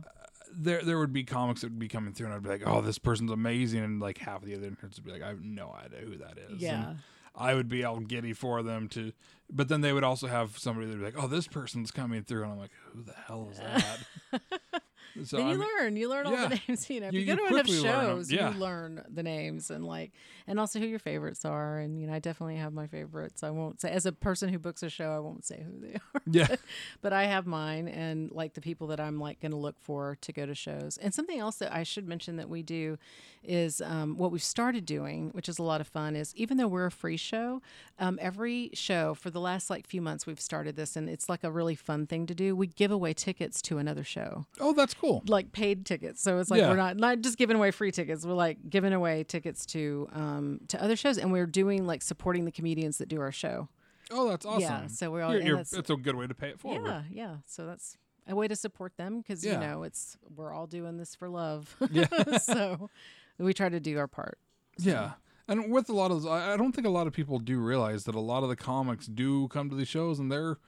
there 0.51 0.83
there 0.83 0.99
would 0.99 1.13
be 1.13 1.25
comics 1.25 1.61
that 1.61 1.67
would 1.69 1.79
be 1.79 1.89
coming 1.89 2.15
through, 2.15 2.27
and 2.29 2.35
I'd 2.35 2.43
be 2.43 2.49
like, 2.49 2.63
"Oh, 2.67 2.81
this 2.81 2.99
person's 2.99 3.31
amazing," 3.31 3.85
and 3.85 4.01
like 4.01 4.17
half 4.17 4.41
of 4.43 4.47
the 4.49 4.55
other 4.55 4.67
interns 4.67 4.97
would 4.97 5.05
be 5.05 5.13
like, 5.13 5.21
"I 5.23 5.29
have 5.29 5.43
no 5.43 5.71
idea 5.73 6.01
who 6.01 6.17
that 6.17 6.39
is." 6.39 6.53
And 6.53 6.61
yeah. 6.61 6.95
I 7.35 7.55
would 7.55 7.69
be 7.69 7.85
all 7.85 8.01
giddy 8.01 8.33
for 8.33 8.63
them 8.63 8.89
to. 8.91 9.13
But 9.51 9.69
then 9.69 9.81
they 9.81 9.93
would 9.93 10.05
also 10.05 10.27
have 10.27 10.59
somebody 10.59 10.87
that'd 10.87 11.01
be 11.01 11.05
like, 11.05 11.23
"Oh, 11.23 11.27
this 11.27 11.47
person's 11.47 11.91
coming 11.91 12.23
through," 12.23 12.45
and 12.45 12.53
I'm 12.53 12.59
like, 12.59 12.71
"Who 12.93 13.03
the 13.03 13.15
hell 13.27 13.49
is 13.51 13.59
that?" 13.59 14.43
so 15.25 15.37
then 15.37 15.47
you 15.49 15.53
I 15.55 15.57
mean- 15.57 15.67
learn. 15.79 15.97
You 15.97 16.09
learn 16.09 16.27
all 16.27 16.33
yeah. 16.33 16.49
the 16.49 16.61
names. 16.69 16.91
You 16.91 17.01
know, 17.01 17.09
if 17.09 17.15
You- 17.15 17.21
you, 17.21 17.27
go 17.27 17.37
to 17.37 17.41
enough 17.43 17.53
quickly 17.67 17.81
learn 17.81 17.93
shows, 18.07 18.33
Yeah. 18.33 18.53
you 18.53 18.59
learn 18.59 19.05
the 19.09 19.23
names 19.23 19.71
and 19.71 19.85
like, 19.85 20.13
and 20.47 20.59
also 20.61 20.79
who 20.79 20.87
your 20.87 20.99
favorites 20.99 21.45
are. 21.45 21.79
And 21.79 22.01
you 22.01 22.07
know, 22.07 22.13
I 22.15 22.19
definitely 22.19 22.57
have 22.57 22.73
my 22.73 22.87
favorites. 22.87 23.43
I 23.43 23.51
won't 23.51 23.81
say 23.81 23.91
as 23.91 24.07
a 24.07 24.13
person 24.13 24.49
who 24.49 24.59
books 24.59 24.83
a 24.83 24.91
show, 24.91 25.11
I 25.11 25.19
won't 25.19 25.45
say 25.45 25.63
who 25.65 25.79
they 25.81 25.95
are. 26.15 26.23
yeah, 26.27 26.57
but 27.03 27.13
I 27.13 27.25
have 27.25 27.47
mine 27.47 27.89
and 27.89 28.31
like 28.33 28.55
the 28.55 28.61
people 28.61 28.87
that 28.89 29.01
I'm 29.01 29.19
like 29.19 29.41
going 29.41 29.53
to 29.53 29.57
look 29.59 29.79
for 29.81 30.17
to 30.21 30.33
go 30.33 30.47
to 30.47 30.55
shows. 30.55 30.99
And 30.99 31.13
something 31.15 31.39
else 31.39 31.57
that 31.57 31.73
I 31.73 31.83
should 31.83 32.07
mention 32.09 32.37
that 32.37 32.49
we 32.49 32.63
do 32.63 32.99
is 33.43 33.81
um, 33.81 34.17
what 34.19 34.31
we've 34.33 34.43
started 34.43 34.85
doing, 34.85 35.31
which 35.31 35.49
is 35.49 35.59
a 35.59 35.63
lot 35.63 35.81
of 35.81 35.89
fun, 35.89 36.15
is 36.15 36.35
even 36.37 36.57
though 36.59 36.69
we're 36.69 36.87
a 36.87 36.91
free 36.91 37.17
show, 37.17 37.63
um, 37.99 38.19
every 38.21 38.71
show 38.75 39.15
for 39.15 39.31
the 39.31 39.41
last 39.41 39.71
like 39.71 39.87
few 39.87 40.03
months 40.03 40.27
we've 40.27 40.41
started 40.41 40.77
this, 40.77 40.95
and 40.97 41.09
it's 41.09 41.29
like 41.29 41.43
a 41.43 41.51
really 41.51 41.75
fun 41.75 42.07
thing 42.07 42.27
to 42.27 42.35
do. 42.35 42.55
We 42.55 42.67
give 42.67 42.91
away 42.91 43.15
tickets 43.15 43.63
to 43.63 43.79
another 43.79 44.05
show 44.05 44.47
oh, 44.61 44.73
that's 44.73 44.93
cool. 45.01 45.23
like 45.27 45.53
paid 45.53 45.87
tickets. 45.87 46.23
So 46.23 46.39
it's 46.39 46.51
like 46.51 46.61
Yeah. 46.61 46.71
we're 46.71 46.77
not 46.77 46.97
not 46.97 47.21
just 47.21 47.39
giving 47.39 47.57
away 47.57 47.71
free 47.71 47.91
tickets. 47.91 48.25
We're 48.27 48.35
like 48.35 48.59
giving 48.69 48.93
away 48.93 49.25
tickets 49.25 49.65
to 49.67 50.09
um 50.13 50.61
to 50.69 50.83
other 50.83 50.97
shows, 50.97 51.19
and 51.19 51.33
we're 51.33 51.47
doing 51.47 51.87
like 51.87 52.03
supporting 52.03 52.45
the 52.45 52.53
comedians 52.53 52.99
that 52.99 53.09
do 53.09 53.21
our 53.21 53.33
show. 53.33 53.69
Oh, 54.11 54.29
that's 54.29 54.45
awesome. 54.45 54.61
Yeah, 54.63 54.87
so 54.89 55.11
we're 55.11 55.23
all- 55.23 55.33
You're- 55.33 55.45
you're- 55.47 55.57
that's- 55.59 55.73
it's 55.73 55.89
a 55.91 55.97
good 55.97 56.17
way 56.17 56.27
to 56.27 56.35
pay 56.35 56.49
it 56.49 56.59
forward. 56.59 56.85
Yeah, 56.85 57.03
yeah. 57.11 57.37
So 57.47 57.65
that's 57.67 57.97
a 58.27 58.35
way 58.35 58.49
to 58.49 58.57
support 58.57 58.97
them 58.97 59.19
because 59.21 59.45
Yeah. 59.45 59.55
you 59.55 59.67
know 59.67 59.83
it's 59.85 60.17
we're 60.37 60.53
all 60.53 60.67
doing 60.67 60.97
this 60.99 61.15
for 61.15 61.29
love. 61.29 61.77
Yeah. 61.91 62.07
so 62.39 62.91
we 63.39 63.55
try 63.55 63.69
to 63.69 63.81
do 63.81 63.99
our 63.99 64.09
part. 64.09 64.39
Yeah. 64.79 65.13
And 65.49 65.73
with 65.73 65.89
a 65.89 65.93
lot 65.93 66.11
of 66.11 66.23
those, 66.23 66.31
I 66.31 66.55
I 66.55 66.57
don't 66.57 66.73
think 66.73 66.87
a 66.87 66.91
lot 66.91 67.07
of 67.07 67.13
people 67.13 67.39
do 67.39 67.59
realize 67.61 68.05
that 68.05 68.15
a 68.15 68.21
lot 68.21 68.43
of 68.43 68.49
the 68.49 68.57
comics 68.57 69.07
do 69.07 69.49
come 69.49 69.69
to 69.71 69.77
these 69.77 69.89
shows 69.89 70.19
and 70.19 70.31
they're 70.31 70.59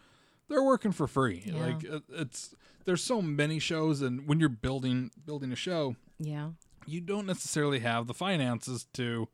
they're 0.48 0.62
working 0.62 0.92
for 0.92 1.06
free. 1.06 1.42
Yeah. 1.46 1.66
Like 1.66 1.86
uh, 1.90 2.00
it's 2.10 2.54
there's 2.84 3.02
so 3.02 3.22
many 3.22 3.58
shows 3.58 4.02
and 4.02 4.26
when 4.28 4.40
you're 4.40 4.48
building 4.48 5.10
building 5.24 5.52
a 5.52 5.56
show, 5.56 5.96
Yeah, 6.18 6.50
you 6.86 7.00
don't 7.00 7.26
necessarily 7.26 7.78
have 7.80 8.06
the 8.06 8.14
finances 8.14 8.86
to 8.94 9.28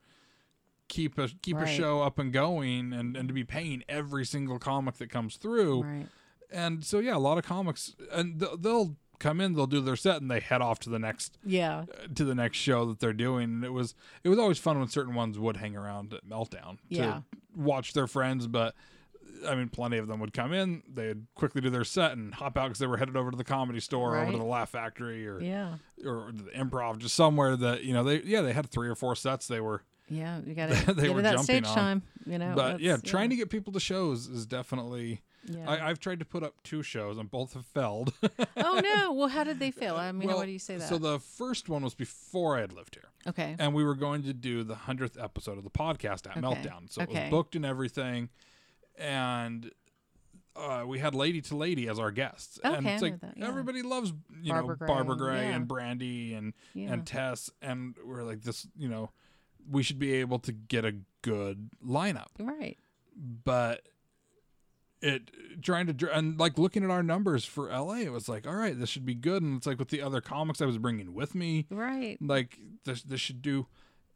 keep 0.89 1.19
a 1.19 1.29
keep 1.43 1.57
a 1.59 1.67
show 1.67 2.01
up 2.03 2.19
and 2.19 2.33
going 2.33 2.93
and 2.93 3.17
and 3.17 3.29
to 3.29 3.35
be 3.35 3.45
paying 3.45 3.83
every 3.89 4.25
single 4.25 4.59
comic 4.59 4.97
that 4.97 5.11
comes 5.11 5.37
through. 5.37 5.83
right. 5.83 6.07
And 6.51 6.83
so 6.85 6.99
yeah, 6.99 7.15
a 7.15 7.19
lot 7.19 7.37
of 7.37 7.45
comics 7.45 7.95
and 8.11 8.41
they'll, 8.41 8.57
they'll 8.57 8.97
come 9.19 9.39
in, 9.41 9.53
they'll 9.55 9.67
do 9.67 9.83
their 9.83 9.97
set 9.97 10.23
and 10.23 10.31
they 10.31 10.41
head 10.41 10.63
off 10.63 10.79
to 10.81 10.89
the 10.91 10.99
next 10.99 11.37
Yeah, 11.45 11.81
uh, 11.93 12.07
to 12.15 12.25
the 12.25 12.35
next 12.35 12.57
show 12.57 12.87
that 12.87 13.01
they're 13.01 13.13
doing. 13.13 13.45
And 13.45 13.65
it 13.65 13.73
was 13.73 13.95
it 14.25 14.29
was 14.31 14.39
always 14.39 14.59
fun 14.59 14.79
when 14.79 14.89
certain 14.89 15.15
ones 15.15 15.39
would 15.39 15.59
hang 15.59 15.77
around 15.77 16.15
at 16.15 16.25
Meltdown 16.27 16.79
Yeah. 16.89 17.05
to 17.05 17.25
watch 17.55 17.93
their 17.93 18.07
friends. 18.07 18.47
But 18.47 18.75
I 19.47 19.55
mean, 19.55 19.69
plenty 19.69 19.99
of 19.99 20.09
them 20.09 20.21
would 20.21 20.33
come 20.33 20.53
in, 20.53 20.83
they'd 20.93 21.27
quickly 21.35 21.61
do 21.61 21.71
their 21.71 21.85
set 21.85 22.13
and 22.13 22.35
hop 22.35 22.57
out 22.59 22.65
because 22.69 22.79
they 22.79 22.87
were 22.87 22.97
headed 22.97 23.17
over 23.17 23.31
to 23.31 23.37
the 23.37 23.45
comedy 23.45 23.81
store, 23.81 24.17
or 24.17 24.19
over 24.21 24.33
to 24.33 24.39
the 24.39 24.45
Laugh 24.45 24.71
Factory, 24.71 25.27
or 25.29 25.41
yeah, 25.41 25.75
or 26.05 26.31
the 26.33 26.51
Improv, 26.51 26.99
just 26.99 27.15
somewhere 27.15 27.57
that 27.57 27.85
you 27.85 27.93
know 27.93 28.03
they 28.05 28.21
yeah 28.23 28.41
they 28.41 28.53
had 28.53 28.69
three 28.69 28.89
or 28.89 28.95
four 28.95 29.15
sets 29.15 29.47
they 29.47 29.61
were. 29.61 29.83
yeah. 30.09 30.41
You 30.45 30.55
got 30.55 30.69
They 30.71 30.77
to 30.85 30.95
get 30.95 31.15
were 31.15 31.23
that 31.23 31.37
jumping 31.37 31.45
stage 31.45 31.67
on. 31.67 31.75
time. 31.75 32.03
You 32.27 32.39
know, 32.39 32.53
but 32.57 32.81
yeah, 32.81 32.93
that's- 32.97 33.09
trying 33.11 33.31
to 33.31 33.37
get 33.37 33.49
people 33.51 33.73
to 33.75 33.81
shows 33.81 34.27
is 34.27 34.45
definitely. 34.47 35.23
Yeah. 35.51 35.71
I, 35.71 35.89
I've 35.89 35.99
tried 36.01 36.19
to 36.19 36.27
put 36.27 36.43
up 36.43 36.55
two 36.63 36.83
shows 36.83 37.17
and 37.17 37.31
both 37.31 37.55
have 37.55 37.65
failed. 37.65 38.13
oh 38.57 38.81
no! 38.85 39.13
Well, 39.15 39.29
how 39.29 39.45
did 39.45 39.59
they 39.61 39.71
fail? 39.71 39.97
I 39.97 40.13
mean, 40.13 40.29
Well, 40.29 40.39
why 40.39 40.47
do 40.47 40.53
you 40.53 40.59
say 40.59 40.77
that? 40.77 40.89
So 40.89 40.99
the 40.99 41.21
first 41.21 41.71
one 41.71 41.83
was 41.83 41.95
before 41.95 42.59
I 42.59 42.61
had 42.61 42.73
lived 42.73 42.97
here. 42.97 43.09
okay. 43.29 43.57
and 43.59 43.73
we 43.73 43.83
were 43.83 43.95
going 43.95 44.25
to 44.25 44.35
do 44.35 44.63
the 44.63 44.75
hundredth 44.75 45.17
episode 45.19 45.57
of 45.57 45.65
the 45.65 45.71
podcast 45.71 46.27
at 46.29 46.37
Okay. 46.37 46.41
Meltdown. 46.43 46.91
So 46.93 47.01
it 47.03 47.09
was 47.09 47.31
booked 47.31 47.57
and 47.57 47.65
everything, 47.65 48.29
and 48.99 49.71
uh, 50.57 50.85
we 50.87 50.99
had 50.99 51.15
Lady 51.15 51.41
to 51.43 51.57
Lady 51.57 51.89
as 51.89 51.99
our 51.99 52.11
guests. 52.11 52.59
and 52.65 52.77
Okay, 52.79 52.91
I 52.91 52.93
it's 52.95 53.03
like 53.03 53.21
that, 53.21 53.35
yeah. 53.37 53.47
everybody 53.49 53.83
loves 53.83 54.13
you 54.43 54.53
Barbara 54.53 54.75
know 54.75 54.77
Gray, 54.79 54.87
Barbara 54.89 55.17
Gray 55.17 55.43
yeah. 55.49 55.55
and 55.57 55.69
Brandy 55.69 56.35
and 56.35 56.53
Yeah. 56.75 56.93
and 56.93 57.07
Tess, 57.07 57.51
and 57.63 57.95
we're 58.05 58.25
like 58.25 58.43
this, 58.43 58.67
you 58.77 58.89
know, 58.89 59.11
we 59.71 59.83
should 59.83 59.99
be 59.99 60.15
able 60.15 60.39
to 60.41 60.53
get 60.53 60.85
a 60.85 60.95
good 61.23 61.71
lineup, 61.85 62.29
right. 62.39 62.77
but. 63.45 63.87
It 65.01 65.63
trying 65.63 65.87
to 65.97 66.13
and 66.13 66.41
like 66.41 66.59
looking 66.59 66.83
at 66.83 66.91
our 66.91 67.05
numbers 67.05 67.45
for 67.45 67.69
LA, 67.69 67.99
it 67.99 68.11
was 68.11 68.29
like, 68.29 68.49
all 68.49 68.57
right, 68.57 68.77
this 68.77 68.89
should 68.89 69.07
be 69.07 69.15
good. 69.15 69.45
And 69.45 69.57
it's 69.59 69.65
like 69.65 69.79
with 69.79 69.91
the 69.91 70.03
other 70.03 70.21
comics 70.21 70.61
I 70.61 70.67
was 70.67 70.77
bringing 70.77 71.15
with 71.15 71.37
me, 71.37 71.67
Right. 71.71 72.19
like 72.21 72.59
this 72.85 73.05
this 73.05 73.21
should 73.21 73.41
do 73.41 73.69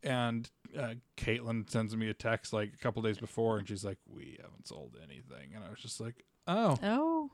and 0.03 0.51
uh, 0.79 0.95
Caitlin 1.17 1.69
sends 1.71 1.95
me 1.97 2.09
a 2.09 2.15
text 2.15 2.53
like 2.53 2.73
a 2.75 2.79
couple 2.79 3.03
days 3.03 3.19
before 3.19 3.59
and 3.59 3.69
she's 3.69 3.85
like 3.85 3.99
we 4.09 4.39
haven't 4.43 4.67
sold 4.67 4.97
anything 5.03 5.55
and 5.55 5.65
I 5.65 5.71
was 5.71 5.79
just 5.81 6.01
like 6.01 6.25
oh 6.47 6.79
Oh. 6.83 7.31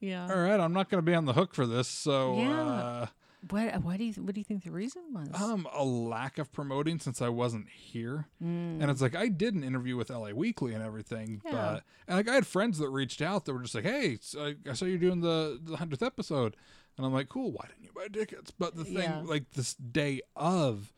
Yeah. 0.00 0.26
all 0.28 0.38
right 0.40 0.58
I'm 0.60 0.72
not 0.72 0.90
going 0.90 0.98
to 0.98 1.08
be 1.10 1.14
on 1.14 1.24
the 1.24 1.32
hook 1.34 1.54
for 1.54 1.66
this 1.66 1.88
so 1.88 2.36
Yeah. 2.38 3.06
What? 3.50 3.82
Why 3.82 3.98
do 3.98 4.04
you? 4.04 4.12
What 4.14 4.34
do 4.34 4.40
you 4.40 4.44
think 4.44 4.64
the 4.64 4.70
reason 4.70 5.02
was? 5.12 5.28
uh, 5.38 5.44
um 5.52 5.68
a 5.74 5.84
lack 5.84 6.38
of 6.38 6.50
promoting 6.50 6.98
since 6.98 7.20
I 7.20 7.28
wasn't 7.28 7.68
here 7.68 8.26
Mm. 8.42 8.80
and 8.82 8.90
it's 8.90 9.02
like 9.02 9.14
I 9.14 9.28
did 9.28 9.54
an 9.54 9.62
interview 9.62 9.96
with 9.96 10.08
LA 10.10 10.30
Weekly 10.30 10.72
and 10.74 10.82
everything 10.82 11.42
Yeah. 11.44 11.52
but 11.52 11.84
and 12.08 12.16
like 12.16 12.28
I 12.28 12.34
had 12.34 12.46
friends 12.46 12.78
that 12.78 12.88
reached 12.88 13.20
out 13.22 13.44
that 13.44 13.52
were 13.52 13.60
just 13.62 13.74
like 13.74 13.84
hey 13.84 14.18
I, 14.38 14.54
I 14.68 14.72
saw 14.72 14.86
you're 14.86 14.96
doing 14.98 15.20
the 15.20 15.60
the 15.62 15.76
100th 15.76 16.04
episode 16.04 16.56
and 16.96 17.04
I'm 17.06 17.12
like 17.12 17.28
cool 17.28 17.52
why 17.52 17.66
didn't 17.68 17.84
you 17.84 17.90
buy 17.94 18.08
tickets 18.08 18.50
but 18.50 18.76
the 18.76 18.84
thing 18.84 18.96
Yeah. 18.96 19.22
like 19.24 19.50
this 19.52 19.74
day 19.74 20.22
of 20.34 20.92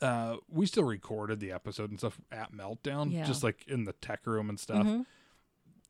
uh 0.00 0.36
we 0.48 0.66
still 0.66 0.84
recorded 0.84 1.40
the 1.40 1.50
episode 1.52 1.90
and 1.90 1.98
stuff 1.98 2.20
at 2.30 2.52
meltdown 2.52 3.12
Yeah. 3.12 3.24
just 3.24 3.42
like 3.42 3.64
in 3.66 3.84
the 3.84 3.92
tech 3.94 4.26
room 4.26 4.48
and 4.48 4.58
stuff 4.60 4.86
Mhm. 4.86 5.06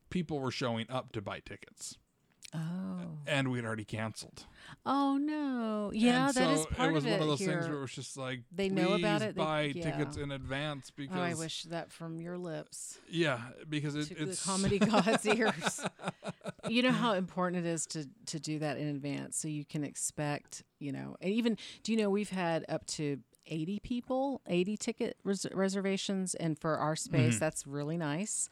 people 0.09 0.39
were 0.39 0.51
showing 0.51 0.89
up 0.89 1.11
to 1.13 1.21
buy 1.21 1.39
tickets 1.39 1.97
Oh. 2.51 3.19
and 3.27 3.51
we 3.51 3.59
had 3.59 3.65
already 3.65 3.85
canceled 3.85 4.47
Oh 4.83 5.17
no. 5.17 5.91
Yeah, 5.93 6.27
and 6.27 6.33
that 6.35 6.49
is 6.51 6.61
so 6.61 6.65
part 6.67 6.89
it 6.89 6.93
was 6.93 7.05
one 7.05 7.19
of 7.21 7.27
those 7.27 7.39
here. 7.39 7.53
things 7.53 7.67
where 7.67 7.77
it 7.77 7.81
was 7.81 7.91
just 7.93 8.17
like 8.17 8.41
They 8.51 8.69
know 8.69 8.93
about 8.93 9.21
"Please 9.21 9.27
it, 9.29 9.35
they- 9.35 9.41
buy 9.43 9.61
yeah. 9.63 9.83
tickets 9.91 10.17
in 10.17 10.31
advance 10.31 10.89
because 10.89 11.17
oh, 11.17 11.21
I 11.21 11.33
wish 11.35 11.63
that 11.63 11.91
from 11.91 12.19
your 12.19 12.37
lips 12.39 12.97
yeah 13.07 13.39
because 13.69 13.93
it, 13.95 14.07
to 14.17 14.25
the 14.25 14.41
comedy 14.43 14.79
god's 14.79 15.25
ears. 15.27 15.81
You 16.67 16.81
know 16.83 16.91
how 16.91 17.13
important 17.13 17.65
it 17.65 17.69
is 17.69 17.85
to 17.87 18.07
to 18.27 18.39
do 18.39 18.59
that 18.59 18.77
in 18.77 18.87
advance, 18.87 19.37
so 19.37 19.47
you 19.47 19.63
can 19.65 19.83
expect. 19.83 20.63
You 20.79 20.91
know, 20.91 21.17
and 21.21 21.31
even 21.33 21.57
do 21.83 21.91
you 21.91 21.97
know 21.99 22.09
we've 22.09 22.29
had 22.29 22.65
up 22.69 22.85
to. 22.87 23.19
80 23.49 23.79
people, 23.79 24.41
80 24.47 24.77
ticket 24.77 25.17
res- 25.23 25.45
reservations. 25.53 26.35
And 26.35 26.57
for 26.57 26.77
our 26.77 26.95
space, 26.95 27.35
Mm-hmm. 27.35 27.39
that's 27.39 27.67
really 27.67 27.97
nice. 27.97 28.49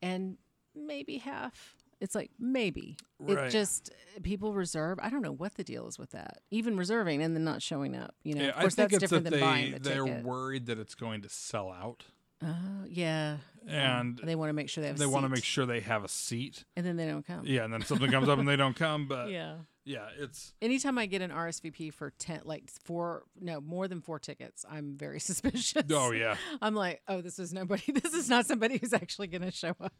And 0.00 0.38
maybe 0.74 1.18
half. 1.18 1.74
It's 2.00 2.14
like 2.14 2.30
maybe. 2.38 2.96
Right. 3.18 3.46
It 3.46 3.50
just, 3.50 3.90
people 4.22 4.52
reserve. 4.52 4.98
I 5.02 5.08
don't 5.08 5.22
know 5.22 5.32
what 5.32 5.54
the 5.54 5.64
deal 5.64 5.88
is 5.88 5.98
with 5.98 6.10
that. 6.10 6.42
Even 6.50 6.76
reserving 6.76 7.22
and 7.22 7.34
then 7.34 7.42
not 7.44 7.62
showing 7.62 7.96
up. 7.96 8.14
You 8.22 8.34
know, 8.34 8.42
Yeah, 8.42 8.48
of 8.50 8.56
course, 8.56 8.74
I 8.74 8.76
think 8.76 8.90
that's 8.90 9.02
it's 9.04 9.10
different 9.10 9.24
that 9.24 9.30
than 9.30 9.40
they 9.40 9.46
buying 9.46 9.72
the 9.72 9.78
they're 9.78 10.04
ticket. 10.04 10.24
worried 10.24 10.66
that 10.66 10.78
it's 10.78 10.94
going 10.94 11.22
to 11.22 11.28
sell 11.30 11.70
out, 11.72 12.04
Oh, 12.44 12.54
yeah. 12.86 13.38
and 13.66 14.18
They 14.22 14.34
want 14.34 14.50
to 14.50 14.52
make 14.52 14.68
sure 14.68 14.82
they 14.82 14.88
have. 14.88 14.98
they 14.98 15.06
want 15.06 15.24
to 15.24 15.30
make 15.30 15.42
sure 15.42 15.64
they 15.64 15.80
have 15.80 16.04
a 16.04 16.08
seat. 16.08 16.64
and 16.76 16.84
then 16.84 16.96
they 16.96 17.06
don't 17.06 17.26
come. 17.26 17.46
Yeah, 17.46 17.64
and 17.64 17.72
then 17.72 17.80
something 17.80 18.10
comes 18.10 18.28
up 18.28 18.38
and 18.38 18.46
they 18.46 18.56
don't 18.56 18.76
come. 18.76 19.08
But 19.08 19.30
yeah, 19.30 19.54
Yeah. 19.86 20.08
it's 20.18 20.52
Anytime 20.60 20.98
I 20.98 21.06
get 21.06 21.22
an 21.22 21.30
RSVP 21.30 21.94
for 21.94 22.10
ten, 22.18 22.40
like 22.44 22.68
four, 22.84 23.22
no, 23.40 23.60
more 23.60 23.86
than 23.88 24.00
four 24.00 24.18
tickets, 24.18 24.64
I'm 24.70 24.96
very 24.96 25.20
suspicious. 25.30 25.82
oh 25.92 26.10
yeah, 26.10 26.36
I'm 26.60 26.74
like, 26.74 27.00
oh, 27.08 27.20
this 27.22 27.38
is 27.38 27.52
nobody. 27.52 27.84
This 28.02 28.12
is 28.14 28.28
not 28.28 28.46
somebody 28.46 28.78
who's 28.78 28.92
actually 28.92 29.28
going 29.28 29.42
to 29.42 29.50
show 29.52 29.74
up. 29.80 29.92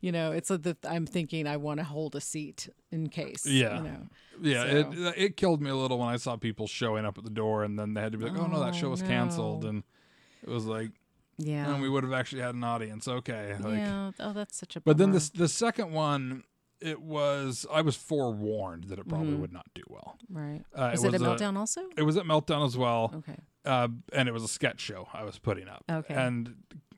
You 0.00 0.12
know, 0.12 0.32
it's 0.32 0.50
like 0.50 0.62
the 0.62 0.76
I'm 0.88 1.06
thinking 1.06 1.46
I 1.46 1.56
want 1.56 1.78
to 1.80 1.84
hold 1.84 2.14
a 2.14 2.20
seat 2.20 2.68
in 2.92 3.08
case. 3.08 3.46
Yeah. 3.46 3.78
You 3.78 3.82
know. 3.82 3.96
yeah. 4.42 4.62
So- 4.62 4.76
It 4.76 4.86
uh, 5.06 5.12
it 5.16 5.36
killed 5.38 5.60
me 5.62 5.70
a 5.70 5.76
little 5.76 5.98
when 5.98 6.08
I 6.08 6.16
saw 6.16 6.36
people 6.36 6.66
showing 6.66 7.04
up 7.06 7.16
at 7.18 7.24
the 7.24 7.30
door 7.30 7.64
and 7.64 7.78
then 7.78 7.94
they 7.94 8.00
had 8.02 8.12
to 8.12 8.18
be 8.18 8.24
like, 8.28 8.38
oh 8.38 8.46
no, 8.46 8.60
that 8.60 8.74
show 8.74 8.88
Oh, 8.88 8.90
was 8.90 9.02
canceled, 9.02 9.64
and 9.64 9.82
it 10.42 10.50
was 10.50 10.66
like, 10.66 10.90
Yeah. 11.38 11.72
and 11.72 11.80
we 11.82 11.88
would 11.88 12.04
have 12.04 12.12
actually 12.12 12.42
had 12.42 12.54
an 12.54 12.62
audience. 12.64 13.08
Okay, 13.08 13.56
like, 13.60 13.78
yeah. 13.78 14.10
Oh, 14.20 14.32
that's 14.34 14.56
such 14.58 14.76
a. 14.76 14.80
but 14.82 14.98
then 14.98 15.08
bummer. 15.08 15.14
this 15.18 15.30
the 15.30 15.48
second 15.48 15.92
one. 15.92 16.44
It 16.84 17.00
was 17.00 17.66
I 17.72 17.80
was 17.80 17.96
forewarned 17.96 18.84
that 18.84 18.98
it 18.98 19.08
probably 19.08 19.32
Mhm. 19.34 19.40
would 19.40 19.52
not 19.52 19.66
do 19.74 19.82
well. 19.88 20.18
right. 20.28 20.62
Uh, 20.74 20.90
Was 20.92 21.02
it, 21.04 21.08
a 21.08 21.10
was 21.12 21.22
meltdown 21.22 21.56
also? 21.56 21.80
It 21.96 22.02
was 22.02 22.16
at 22.16 22.24
Meltdown 22.26 22.64
as 22.66 22.76
well. 22.76 23.12
Okay. 23.14 23.36
uh, 23.64 23.88
and 24.12 24.28
it 24.28 24.32
was 24.32 24.42
a 24.44 24.48
sketch 24.48 24.80
show 24.80 25.08
I 25.12 25.24
was 25.24 25.38
putting 25.38 25.66
up. 25.68 25.82
Okay. 25.90 26.12
And 26.14 26.56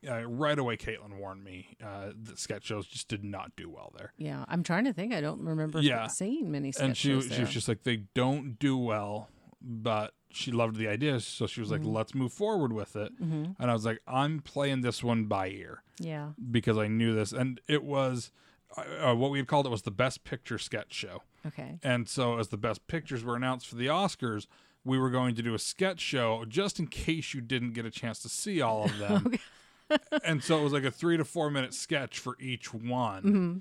uh, 0.09 0.25
right 0.27 0.59
away, 0.59 0.77
Caitlin 0.77 1.17
warned 1.19 1.45
me 1.45 1.77
uh, 1.83 2.11
that 2.25 2.39
sketch 2.39 2.65
shows 2.65 2.87
just 2.87 3.07
did 3.09 3.23
not 3.25 3.55
do 3.57 3.69
well 3.71 3.93
there. 3.97 4.13
Yeah. 4.19 4.45
I'm 4.49 4.63
trying 4.65 4.85
to 4.85 4.93
think. 4.93 5.13
I 5.15 5.21
don't 5.21 5.41
remember 5.43 5.81
Yeah. 5.81 6.09
seeing 6.09 6.51
many 6.51 6.73
sketch 6.73 6.85
and 6.85 6.97
she 6.97 7.09
shows 7.13 7.33
she 7.33 7.41
was 7.43 7.51
just 7.51 7.69
like, 7.69 7.83
they 7.85 7.99
don't 8.15 8.59
do 8.59 8.77
well, 8.77 9.29
but 9.63 10.15
she 10.31 10.51
loved 10.53 10.77
the 10.77 10.87
idea, 10.89 11.19
so 11.21 11.47
she 11.47 11.61
was 11.61 11.71
like, 11.71 11.83
let's 11.85 12.15
move 12.15 12.33
forward 12.33 12.73
with 12.73 12.95
it. 12.97 13.13
hmm 13.19 13.45
And 13.59 13.71
I 13.71 13.73
was 13.73 13.85
like, 13.87 14.01
I'm 14.07 14.41
playing 14.41 14.81
this 14.83 15.03
one 15.03 15.25
by 15.27 15.49
ear 15.49 15.83
Yeah. 15.99 16.33
because 16.51 16.77
I 16.77 16.89
knew 16.89 17.15
this, 17.15 17.33
and 17.33 17.61
it 17.69 17.83
was. 17.85 18.31
Uh, 18.77 19.15
what 19.15 19.31
we 19.31 19.39
had 19.39 19.47
called 19.49 19.67
it 19.67 19.71
was 19.71 19.83
the 19.83 19.91
best 19.91 20.25
picture 20.25 20.59
sketch 20.59 20.93
show. 20.93 21.23
Okay. 21.47 21.79
And 21.83 22.09
so, 22.09 22.39
as 22.39 22.49
the 22.49 22.57
best 22.57 22.87
pictures 22.89 23.25
were 23.25 23.37
announced 23.37 23.67
for 23.67 23.77
the 23.77 23.87
Oscars, 23.87 24.47
we 24.85 24.99
were 24.99 25.11
going 25.11 25.35
to 25.37 25.43
do 25.43 25.55
a 25.55 25.59
sketch 25.59 26.01
show 26.01 26.45
just 26.47 26.79
in 26.79 26.87
case 26.87 27.33
you 27.35 27.41
didn't 27.41 27.73
get 27.73 27.85
a 27.87 27.91
chance 27.91 28.19
to 28.21 28.29
see 28.29 28.61
all 28.61 28.85
of 28.85 28.99
them. 28.99 29.33
and 30.25 30.43
so 30.43 30.59
it 30.59 30.63
was 30.65 30.73
like 30.73 30.83
a 30.85 30.91
three 30.91 31.17
to 31.17 31.25
four 31.25 31.49
minute 31.51 31.73
sketch 31.73 32.19
for 32.19 32.37
each 32.41 32.75
one 32.75 33.23
Mm-hmm. 33.23 33.59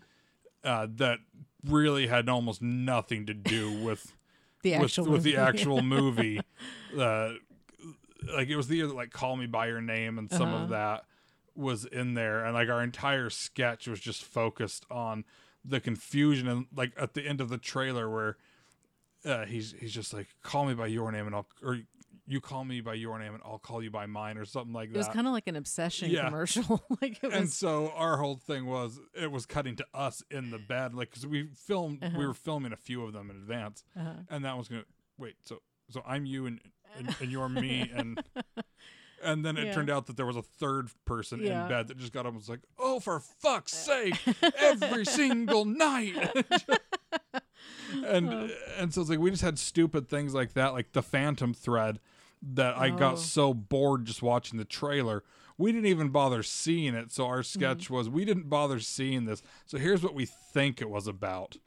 uh, 0.63 0.87
that 0.95 1.19
really 1.69 2.07
had 2.07 2.27
almost 2.27 2.61
nothing 2.63 3.27
to 3.27 3.33
do 3.35 3.71
with 3.83 4.11
The 4.63 4.71
with, 4.79 4.85
actual 4.85 5.05
with 5.11 5.23
the 5.23 5.31
movie. 5.35 5.37
actual 5.37 5.81
movie. 5.83 6.39
uh, 6.99 7.29
like 8.35 8.47
it 8.49 8.55
was 8.55 8.67
the 8.67 8.77
year 8.77 8.87
that 8.87 8.95
like 8.95 9.11
"Call 9.11 9.35
Me 9.35 9.45
by 9.45 9.67
Your 9.67 9.81
Name" 9.81 10.17
and 10.17 10.31
some 10.31 10.51
Uh-huh. 10.53 10.63
of 10.63 10.69
that 10.69 11.03
was 11.55 11.85
in 11.85 12.13
there, 12.13 12.43
and 12.45 12.53
like 12.53 12.69
our 12.69 12.81
entire 12.83 13.29
sketch 13.29 13.87
was 13.87 13.99
just 13.99 14.23
focused 14.23 14.85
on 14.91 15.23
the 15.63 15.79
confusion 15.79 16.47
and 16.47 16.67
like 16.75 16.93
at 16.97 17.13
the 17.15 17.25
end 17.27 17.41
of 17.41 17.49
the 17.49 17.57
trailer 17.57 18.09
where 18.09 18.37
uh, 19.25 19.45
he's 19.45 19.73
he's 19.79 19.93
just 19.93 20.13
like 20.13 20.27
"Call 20.43 20.65
me 20.65 20.73
by 20.73 20.87
your 20.87 21.11
name" 21.11 21.25
and 21.25 21.35
I'll 21.35 21.47
or 21.63 21.79
you 22.27 22.41
call 22.41 22.65
me 22.65 22.81
by 22.81 22.95
your 22.95 23.19
name 23.19 23.33
and 23.35 23.43
I'll 23.45 23.59
call 23.59 23.83
you 23.83 23.91
by 23.91 24.05
mine 24.07 24.37
or 24.37 24.45
something 24.45 24.73
like 24.73 24.89
that. 24.89 24.95
It 24.95 24.97
was 24.99 25.07
kind 25.09 25.27
of 25.27 25.33
like 25.33 25.47
an 25.47 25.55
obsession 25.55 26.09
Yeah. 26.09 26.25
commercial. 26.25 26.83
like 27.01 27.19
it 27.23 27.31
and 27.31 27.43
was. 27.45 27.53
so 27.53 27.91
our 27.95 28.17
whole 28.17 28.35
thing 28.35 28.65
was 28.65 28.99
it 29.13 29.31
was 29.31 29.45
cutting 29.45 29.75
to 29.77 29.85
us 29.93 30.23
in 30.31 30.49
the 30.51 30.57
bed 30.59 30.93
like 30.95 31.09
because 31.09 31.25
we 31.27 31.47
filmed 31.55 32.03
Uh-huh. 32.03 32.17
we 32.17 32.25
were 32.25 32.33
filming 32.33 32.73
a 32.73 32.77
few 32.77 33.03
of 33.03 33.13
them 33.13 33.29
in 33.29 33.35
advance 33.37 33.83
Uh-huh. 33.95 34.13
and 34.29 34.43
that 34.45 34.57
was 34.57 34.67
gonna 34.67 34.85
wait 35.17 35.35
so 35.45 35.59
so 35.89 36.01
i'm 36.05 36.25
you 36.25 36.45
and 36.47 36.59
and, 36.97 37.15
and 37.19 37.31
you're 37.31 37.49
me 37.49 37.89
and 37.95 38.17
and 39.25 39.43
then 39.43 39.57
it 39.57 39.65
Yeah. 39.67 39.73
turned 39.73 39.89
out 39.89 40.05
that 40.07 40.15
there 40.17 40.25
was 40.25 40.35
a 40.37 40.41
third 40.41 40.89
person 41.05 41.39
Yeah. 41.41 41.63
in 41.63 41.69
bed 41.69 41.87
that 41.87 41.97
just 41.97 42.13
got 42.13 42.21
up 42.21 42.27
and 42.27 42.35
was 42.37 42.49
like 42.49 42.61
oh 42.79 42.99
for 42.99 43.19
fuck's 43.19 43.73
sake 43.73 44.15
every 44.59 45.05
single 45.05 45.65
night 45.65 46.15
and 48.05 48.29
Oh. 48.29 48.49
and 48.77 48.93
so 48.93 49.01
it's 49.01 49.09
like 49.09 49.19
we 49.19 49.31
just 49.31 49.43
had 49.43 49.57
stupid 49.59 50.07
things 50.09 50.33
like 50.33 50.53
that 50.53 50.73
like 50.73 50.91
the 50.93 51.03
phantom 51.03 51.53
thread 51.53 51.99
that 52.41 52.77
i 52.77 52.89
Oh. 52.89 52.95
got 52.95 53.19
so 53.19 53.53
bored 53.53 54.05
just 54.05 54.21
watching 54.21 54.57
the 54.59 54.65
trailer 54.65 55.23
we 55.57 55.71
didn't 55.71 55.87
even 55.87 56.09
bother 56.09 56.43
seeing 56.43 56.93
it 56.95 57.11
so 57.11 57.25
our 57.25 57.43
sketch 57.43 57.85
Mm-hmm. 57.85 57.93
was 57.93 58.09
we 58.09 58.25
didn't 58.25 58.49
bother 58.49 58.79
seeing 58.79 59.25
this 59.25 59.41
so 59.65 59.77
here's 59.77 60.03
what 60.03 60.13
we 60.13 60.25
think 60.25 60.81
it 60.81 60.89
was 60.89 61.07
about 61.07 61.57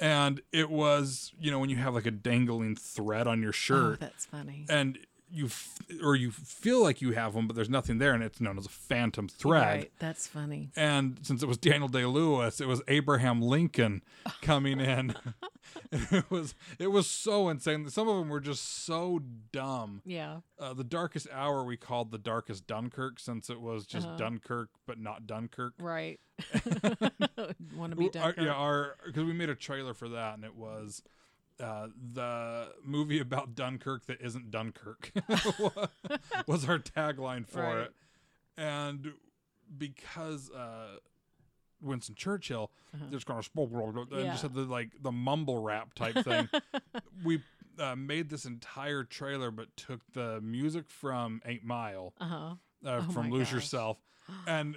and 0.00 0.40
it 0.52 0.70
was 0.70 1.32
you 1.38 1.50
know 1.50 1.58
when 1.58 1.70
you 1.70 1.76
have 1.76 1.94
like 1.94 2.06
a 2.06 2.10
dangling 2.10 2.76
thread 2.76 3.26
on 3.26 3.40
your 3.42 3.52
shirt. 3.52 3.76
Oh, 3.84 3.90
shirt 3.92 4.00
that's 4.00 4.26
funny. 4.26 4.66
and 4.68 4.98
you 5.30 5.46
f- 5.46 5.78
or 6.02 6.14
you 6.14 6.30
feel 6.30 6.82
like 6.82 7.00
you 7.02 7.10
have 7.12 7.34
one 7.34 7.46
but 7.46 7.56
there's 7.56 7.68
nothing 7.68 7.98
there 7.98 8.12
and 8.14 8.22
it's 8.22 8.40
known 8.40 8.56
as 8.58 8.66
a 8.66 8.68
phantom 8.70 9.28
thread 9.28 9.62
Right. 9.62 9.92
That's 9.98 10.26
funny. 10.26 10.70
and 10.76 11.18
since 11.22 11.42
it 11.42 11.46
was 11.46 11.58
Daniel 11.58 11.88
Day 11.88 12.04
Lewis, 12.04 12.60
it 12.60 12.68
was 12.68 12.80
Abraham 12.88 13.42
Lincoln 13.42 14.02
coming 14.42 14.78
in. 14.80 14.86
And 14.86 15.16
it 16.12 16.30
was 16.30 16.54
it 16.78 16.86
was 16.88 17.06
so 17.08 17.48
insane. 17.48 17.88
Some 17.90 18.08
of 18.08 18.16
them 18.16 18.28
were 18.28 18.40
just 18.40 18.84
so 18.84 19.20
dumb. 19.52 20.00
Yeah. 20.04 20.38
Uh, 20.58 20.74
the 20.74 20.84
darkest 20.84 21.26
hour 21.32 21.64
we 21.64 21.76
called 21.76 22.12
the 22.12 22.18
darkest 22.18 22.66
Dunkirk 22.66 23.18
since 23.18 23.50
it 23.50 23.60
was 23.60 23.84
just 23.84 24.06
Uh-huh. 24.06 24.16
Dunkirk 24.16 24.70
but 24.86 24.98
not 25.00 25.26
Dunkirk. 25.26 25.74
Right. 25.80 26.20
Want 27.76 27.90
to 27.90 27.96
be 27.96 28.04
Our- 28.06 28.10
Dunkirk? 28.10 28.36
yeah, 28.44 28.52
our 28.52 28.96
because 29.06 29.24
we 29.24 29.32
made 29.32 29.48
a 29.50 29.54
trailer 29.54 29.92
for 29.94 30.08
that 30.10 30.34
and 30.34 30.44
it 30.44 30.54
was 30.54 31.02
uh, 31.60 31.88
the 32.12 32.68
movie 32.84 33.18
about 33.20 33.54
Dunkirk 33.54 34.06
that 34.06 34.20
isn't 34.20 34.50
Dunkirk 34.50 35.12
was 36.46 36.68
our 36.68 36.78
tagline 36.78 37.46
for 37.48 37.60
Right. 37.62 37.78
it, 37.86 37.92
and 38.56 39.12
because 39.76 40.50
uh, 40.50 40.96
Winston 41.80 42.14
Churchill, 42.14 42.70
Uh-huh. 42.94 43.06
there's 43.10 43.24
kind 43.24 43.38
of 43.38 43.44
spoke 43.44 43.70
and 44.12 44.24
Yeah. 44.26 44.30
just 44.30 44.42
had 44.42 44.54
the 44.54 44.62
like 44.62 44.90
the 45.02 45.12
mumble 45.12 45.58
rap 45.62 45.94
type 45.94 46.16
thing. 46.24 46.48
we 47.24 47.42
uh, 47.78 47.94
made 47.96 48.30
this 48.30 48.44
entire 48.46 49.04
trailer, 49.04 49.50
but 49.50 49.76
took 49.76 50.00
the 50.12 50.40
music 50.40 50.88
from 50.88 51.40
Eight 51.44 51.64
Mile 51.64 52.14
Uh-huh. 52.20 52.36
uh, 52.84 53.02
Oh 53.08 53.12
from 53.12 53.30
Lose 53.30 53.48
gosh. 53.48 53.54
Yourself, 53.54 53.98
and 54.46 54.76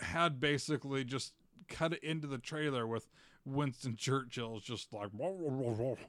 had 0.00 0.40
basically 0.40 1.04
just 1.04 1.32
cut 1.68 1.92
it 1.94 2.02
into 2.04 2.26
the 2.26 2.38
trailer 2.38 2.86
with 2.86 3.08
Winston 3.46 3.96
Churchill's 3.96 4.62
just 4.64 4.92
like. 4.92 5.10
Who 5.12 5.18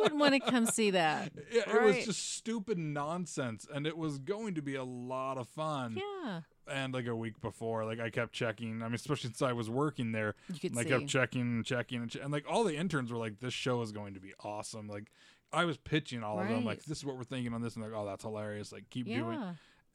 wouldn't 0.00 0.16
want 0.16 0.32
to 0.34 0.40
come 0.40 0.66
see 0.66 0.90
that? 0.90 1.32
Yeah, 1.52 1.62
it 1.66 1.82
was 1.82 2.04
just 2.06 2.34
stupid 2.36 2.78
nonsense, 2.78 3.66
and 3.72 3.86
it 3.86 3.96
was 3.96 4.18
going 4.18 4.54
to 4.54 4.62
be 4.62 4.74
a 4.74 4.82
lot 4.84 5.38
of 5.38 5.46
fun. 5.48 6.00
Yeah. 6.24 6.40
And 6.66 6.94
like 6.94 7.06
a 7.06 7.14
week 7.14 7.40
before, 7.42 7.84
like 7.84 8.00
I 8.00 8.08
kept 8.10 8.32
checking. 8.32 8.82
I 8.82 8.86
mean, 8.86 8.94
especially 8.94 9.28
since 9.28 9.42
I 9.42 9.52
was 9.52 9.68
working 9.68 10.12
there, 10.12 10.34
You 10.52 10.58
could 10.58 10.70
and 10.70 10.80
I 10.80 10.84
kept 10.84 11.06
checking 11.06 11.42
and 11.42 11.64
checking 11.64 12.00
and, 12.02 12.10
che- 12.10 12.20
and 12.20 12.32
like 12.32 12.46
all 12.48 12.64
the 12.64 12.74
interns 12.76 13.12
were 13.12 13.18
like, 13.18 13.38
"This 13.40 13.52
show 13.52 13.82
is 13.82 13.92
going 13.92 14.14
to 14.14 14.20
be 14.20 14.32
awesome." 14.42 14.88
Like 14.88 15.12
I 15.52 15.66
was 15.66 15.76
pitching 15.76 16.22
all 16.24 16.40
of 16.40 16.48
them, 16.48 16.64
like, 16.64 16.82
"This 16.84 16.98
is 16.98 17.04
what 17.04 17.16
we're 17.18 17.24
thinking 17.24 17.52
on 17.52 17.60
this," 17.60 17.76
and 17.76 17.84
like, 17.84 17.92
"Oh, 17.94 18.06
that's 18.06 18.22
hilarious!" 18.24 18.72
Like 18.72 18.88
keep 18.90 19.06
doing. 19.06 19.38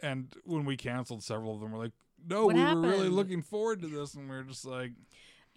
And 0.02 0.32
when 0.46 0.64
we 0.64 0.78
canceled, 0.78 1.24
several 1.24 1.56
of 1.56 1.60
them 1.62 1.72
were 1.72 1.80
like, 1.80 1.91
"No, 2.26 2.46
What 2.46 2.56
we 2.56 2.64
were 2.64 2.76
really 2.82 3.10
looking 3.10 3.41
forward 3.41 3.82
to 3.82 3.88
this," 3.88 4.14
and 4.14 4.30
we 4.30 4.36
are 4.36 4.44
just 4.44 4.64
like, 4.66 4.91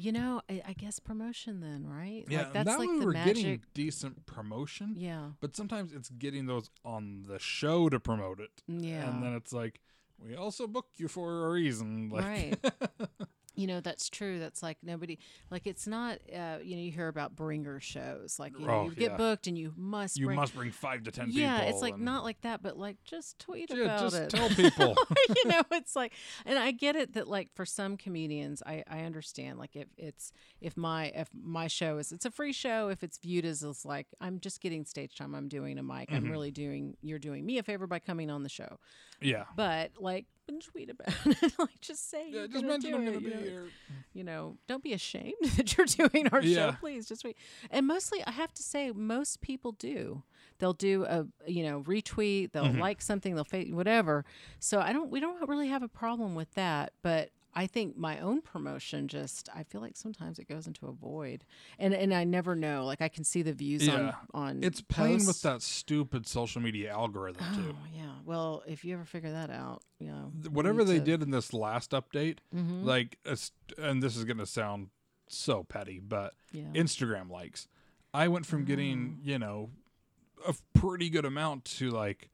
You 0.03 0.11
know, 0.13 0.41
I, 0.51 0.63
I 0.69 0.73
guess 0.73 0.99
promotion 0.99 1.61
then, 1.61 1.87
right? 1.87 2.25
"Yeah." 2.29 2.39
Like 2.45 2.53
that's 2.55 2.67
that 2.71 2.79
like 2.81 2.91
we 2.91 2.99
the 2.99 3.07
were 3.07 3.13
magic. 3.13 3.35
getting 3.37 3.61
decent 3.75 4.27
promotion, 4.27 4.95
Yeah. 4.97 5.31
but 5.41 5.55
sometimes 5.55 5.93
it's 5.93 6.09
getting 6.11 6.47
those 6.47 6.71
on 6.85 7.23
the 7.29 7.39
show 7.39 7.89
to 7.89 8.01
promote 8.01 8.41
it, 8.41 8.51
Yeah. 8.67 9.09
and 9.09 9.23
then 9.23 9.35
it's 9.35 9.53
like, 9.53 9.81
we 10.19 10.35
also 10.35 10.67
book 10.67 10.87
you 10.97 11.07
for 11.09 11.47
a 11.47 11.51
reason, 11.53 12.09
like, 12.11 12.25
Right. 12.25 12.73
You 13.55 13.67
know, 13.67 13.81
that's 13.81 14.09
true. 14.09 14.39
That's 14.39 14.63
like 14.63 14.79
nobody, 14.83 15.19
like 15.51 15.67
it's 15.67 15.87
not, 15.87 16.19
uh, 16.35 16.57
you 16.63 16.75
know, 16.75 16.83
you 16.83 16.91
hear 16.91 17.09
about 17.09 17.37
bringer 17.37 17.81
shows. 17.81 18.39
Like, 18.39 18.59
you, 18.59 18.67
know, 18.67 18.73
Oh, 18.73 18.85
you 18.85 18.95
get 18.95 19.11
yeah. 19.13 19.17
booked 19.19 19.47
and 19.47 19.59
you 19.59 19.75
must 19.77 20.17
you 20.19 20.25
bring. 20.27 20.37
must 20.37 20.55
bring 20.55 20.71
five 20.71 21.03
to 21.05 21.11
ten 21.11 21.27
yeah, 21.31 21.59
people. 21.61 21.71
it's 21.75 21.83
like 21.83 21.99
not 21.99 22.25
like 22.25 22.41
that, 22.43 22.63
but 22.63 22.79
like 22.79 22.97
just 23.05 23.39
tweet 23.39 23.69
Yeah, 23.71 23.85
about 23.85 24.01
just 24.01 24.17
it. 24.17 24.31
tell 24.31 24.49
people. 24.49 24.97
you 25.37 25.49
know, 25.51 25.61
it's 25.73 25.95
like, 25.95 26.15
and 26.47 26.59
I 26.59 26.71
get 26.71 26.97
it 26.97 27.13
that 27.13 27.29
like 27.29 27.51
for 27.55 27.67
some 27.67 27.99
comedians, 27.99 28.63
I 28.65 28.85
I 28.89 29.01
understand 29.01 29.59
like 29.59 29.77
if 29.77 29.89
it's 29.99 30.33
if 30.63 30.75
my 30.77 31.07
if 31.15 31.29
my 31.35 31.67
show 31.67 31.99
is 31.99 32.11
it's 32.11 32.25
a 32.25 32.31
free 32.31 32.55
show, 32.55 32.89
if 32.89 33.03
it's 33.03 33.19
viewed 33.19 33.45
as, 33.45 33.63
as 33.63 33.85
like 33.85 34.07
I'm 34.19 34.41
just 34.41 34.63
getting 34.63 34.87
stage 34.87 35.15
time, 35.15 35.35
I'm 35.35 35.49
doing 35.49 35.79
a 35.79 35.83
mic, 35.83 36.11
I'm 36.11 36.25
Mhm. 36.25 36.31
really 36.31 36.51
doing 36.53 36.97
you're 37.03 37.19
doing 37.19 37.45
me 37.45 37.59
a 37.59 37.63
favor 37.63 37.87
by 37.87 37.99
coming 37.99 38.31
on 38.31 38.45
the 38.45 38.49
show, 38.49 38.79
yeah. 39.21 39.45
but 39.57 39.91
like 40.01 40.25
tweet 40.61 40.91
about 40.91 41.09
it, 41.27 41.53
like 41.59 41.81
just 41.81 42.11
say 42.11 42.31
Yeah, 42.31 42.47
just 42.47 42.65
mention 42.65 42.95
I'm 42.95 43.05
gonna 43.05 43.19
you 43.19 43.29
be 43.29 43.35
know? 43.35 43.41
here. 43.41 43.67
you 44.13 44.25
know, 44.25 44.57
don't 44.69 44.83
be 44.83 44.93
ashamed 44.93 45.35
that 45.57 45.77
you're 45.77 45.87
doing 45.87 46.29
our 46.29 46.41
Yeah. 46.43 46.71
show. 46.73 46.77
Please 46.81 47.07
just 47.07 47.25
wait. 47.25 47.37
And 47.71 47.87
mostly, 47.87 48.23
I 48.27 48.31
have 48.33 48.53
to 48.55 48.63
say, 48.63 48.91
most 48.93 49.41
people 49.41 49.73
do. 49.73 50.23
They'll 50.59 50.73
do 50.75 51.05
a 51.05 51.27
you 51.47 51.63
know 51.65 51.83
retweet. 51.83 52.53
They'll 52.53 52.65
Mhm. 52.67 52.79
like 52.79 53.01
something. 53.03 53.35
They'll 53.35 53.45
fa- 53.45 53.65
whatever. 53.71 54.25
So 54.61 54.81
I 54.81 54.93
don't. 54.93 55.11
We 55.11 55.21
don't 55.21 55.49
really 55.49 55.69
have 55.69 55.83
a 55.83 55.89
problem 55.89 56.35
with 56.35 56.53
that. 56.55 56.93
But 57.03 57.31
I 57.55 57.67
think 57.67 57.97
my 57.99 58.19
own 58.19 58.41
promotion 58.41 59.09
just. 59.09 59.49
I 59.55 59.63
feel 59.63 59.81
like 59.83 59.97
sometimes 59.97 60.39
it 60.39 60.49
goes 60.49 60.67
into 60.67 60.87
a 60.87 60.93
void, 60.93 61.45
and 61.79 61.93
and 61.93 62.15
I 62.15 62.25
never 62.25 62.55
know. 62.57 62.87
Like 62.87 63.03
I 63.03 63.09
can 63.09 63.25
see 63.25 63.43
the 63.43 63.53
views 63.53 63.87
Yeah. 63.87 64.13
on 64.33 64.49
on. 64.59 64.65
It's 64.65 64.81
playing 64.81 65.27
with 65.27 65.43
that 65.43 65.61
stupid 65.63 66.27
social 66.27 66.63
media 66.63 66.91
algorithm 66.93 67.45
too. 67.55 67.75
Oh 67.79 67.87
yeah. 67.95 68.13
Well, 68.25 68.63
if 68.67 68.85
you 68.85 68.95
ever 68.95 69.05
figure 69.05 69.33
that 69.33 69.51
out, 69.51 69.83
you 69.99 70.07
know, 70.09 70.33
Whatever 70.51 70.83
they 70.85 70.99
did 70.99 71.23
in 71.23 71.31
this 71.31 71.53
last 71.53 71.91
update, 71.91 72.39
hmm 72.53 72.85
like, 72.85 73.19
and 73.79 74.03
this 74.03 74.17
is 74.17 74.25
gonna 74.25 74.47
sound 74.47 74.89
so 75.29 75.63
petty, 75.65 76.01
but 76.01 76.35
yeah. 76.53 76.65
Instagram 76.75 77.31
likes. 77.31 77.69
I 78.15 78.29
went 78.29 78.45
from 78.47 78.65
getting, 78.65 79.21
you 79.23 79.39
know, 79.39 79.71
a 80.47 80.55
pretty 80.75 81.09
good 81.11 81.25
amount 81.25 81.65
to 81.67 81.91
like 81.91 82.29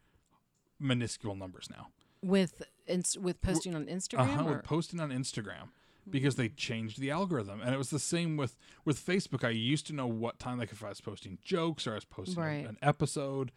minuscule 0.81 1.35
numbers 1.35 1.69
now. 1.71 1.89
with 2.23 2.63
inst- 2.89 3.19
with 3.19 3.41
posting 3.41 3.75
on 3.75 3.87
Instagram. 3.87 4.21
Uh-huh, 4.21 4.45
with 4.45 4.65
posting 4.65 5.01
on 5.01 5.11
Instagram 5.11 5.69
because 6.11 6.37
they 6.37 6.49
changed 6.49 7.01
the 7.01 7.11
algorithm, 7.11 7.61
and 7.61 7.75
it 7.75 7.79
was 7.79 7.91
the 7.91 7.99
same 7.99 8.37
with 8.37 8.57
with 8.85 9.05
Facebook. 9.05 9.45
I 9.45 9.51
used 9.51 9.87
to 9.89 9.93
know 9.93 10.07
what 10.07 10.39
time, 10.39 10.59
like 10.59 10.73
if 10.73 10.83
I 10.83 10.89
was 10.89 11.01
posting 11.01 11.39
jokes 11.43 11.87
or 11.87 11.93
I 11.93 11.95
was 11.97 12.05
posting 12.05 12.43
Right. 12.43 12.67
an 12.67 12.79
episode, 12.83 13.53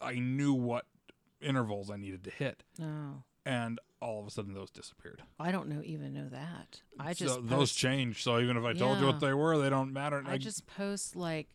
I 0.00 0.14
knew 0.14 0.52
what 0.52 0.86
intervals 1.40 1.90
I 1.90 1.96
needed 1.96 2.24
to 2.24 2.30
hit, 2.30 2.64
oh. 2.80 3.22
and 3.44 3.78
all 4.00 4.20
of 4.20 4.26
a 4.26 4.30
sudden 4.30 4.54
those 4.54 4.70
disappeared. 4.70 5.22
I 5.38 5.52
don't 5.52 5.68
know 5.68 5.80
even 5.84 6.12
know 6.12 6.28
that. 6.28 6.82
I 6.98 7.14
just 7.14 7.34
so 7.36 7.40
those 7.40 7.58
post, 7.58 7.78
changed. 7.78 8.22
So 8.22 8.40
even 8.40 8.56
if 8.56 8.64
I 8.64 8.72
told 8.72 8.98
you 8.98 9.06
what 9.06 9.20
they 9.20 9.32
were, 9.32 9.58
they 9.58 9.70
don't 9.70 9.92
matter. 9.92 10.22
I 10.26 10.38
just 10.38 10.66
post 10.66 11.14
like 11.14 11.48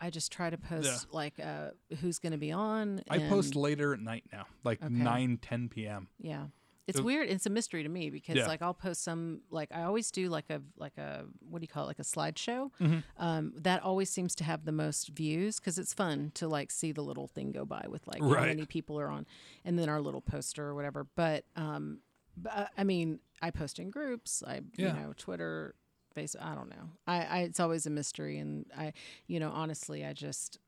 I 0.00 0.10
just 0.10 0.30
try 0.30 0.50
to 0.50 0.58
post 0.58 0.86
yeah. 0.86 0.98
like 1.10 1.40
uh 1.40 1.70
who's 2.00 2.18
going 2.18 2.32
to 2.32 2.38
be 2.38 2.52
on. 2.52 3.02
I 3.08 3.18
post 3.20 3.56
later 3.56 3.94
at 3.94 4.00
night 4.00 4.24
now, 4.32 4.46
like 4.64 4.82
Okay. 4.82 4.92
nine, 4.92 5.38
ten 5.40 5.68
p.m. 5.68 6.08
Yeah. 6.20 6.46
It's 6.86 6.98
It- 6.98 7.04
weird. 7.04 7.28
It's 7.30 7.46
a 7.46 7.50
mystery 7.50 7.82
to 7.82 7.88
me 7.88 8.10
because 8.10 8.36
Yeah. 8.36 8.46
like 8.46 8.60
I'll 8.60 8.74
post 8.74 9.02
some 9.02 9.40
like 9.50 9.72
I 9.72 9.84
always 9.84 10.10
do 10.10 10.28
like 10.28 10.50
a 10.50 10.60
like 10.76 10.98
a 10.98 11.24
what 11.48 11.60
do 11.60 11.64
you 11.64 11.68
call 11.68 11.84
it 11.84 11.86
like 11.86 11.98
a 11.98 12.02
slideshow. 12.02 12.70
Mhm. 12.78 13.02
Um, 13.16 13.52
that 13.56 13.82
always 13.82 14.10
seems 14.10 14.34
to 14.36 14.44
have 14.44 14.64
the 14.66 14.72
most 14.72 15.08
views 15.08 15.58
because 15.58 15.78
it's 15.78 15.94
fun 15.94 16.30
to 16.34 16.46
like 16.48 16.70
see 16.70 16.92
the 16.92 17.02
little 17.02 17.26
thing 17.26 17.52
go 17.52 17.64
by 17.64 17.86
with 17.88 18.06
like 18.06 18.20
how 18.20 18.28
many 18.46 18.66
people 18.66 19.00
are 19.00 19.08
on, 19.08 19.26
and 19.64 19.78
then 19.78 19.88
our 19.88 20.00
little 20.00 20.20
poster 20.20 20.64
or 20.66 20.74
whatever. 20.74 21.04
But 21.14 21.46
um, 21.56 22.00
but, 22.36 22.52
uh, 22.52 22.66
I 22.76 22.84
mean 22.84 23.20
I 23.40 23.50
post 23.50 23.78
in 23.78 23.90
groups. 23.90 24.42
I 24.46 24.60
Yeah. 24.76 24.94
you 24.94 25.00
know 25.00 25.12
Twitter, 25.16 25.74
Facebook. 26.14 26.42
I 26.42 26.54
don't 26.54 26.68
know. 26.68 26.90
I, 27.06 27.24
I 27.24 27.38
it's 27.40 27.60
always 27.60 27.86
a 27.86 27.90
mystery, 27.90 28.38
and 28.38 28.66
I 28.76 28.92
you 29.26 29.40
know 29.40 29.50
honestly 29.50 30.04
I 30.04 30.12
just 30.12 30.58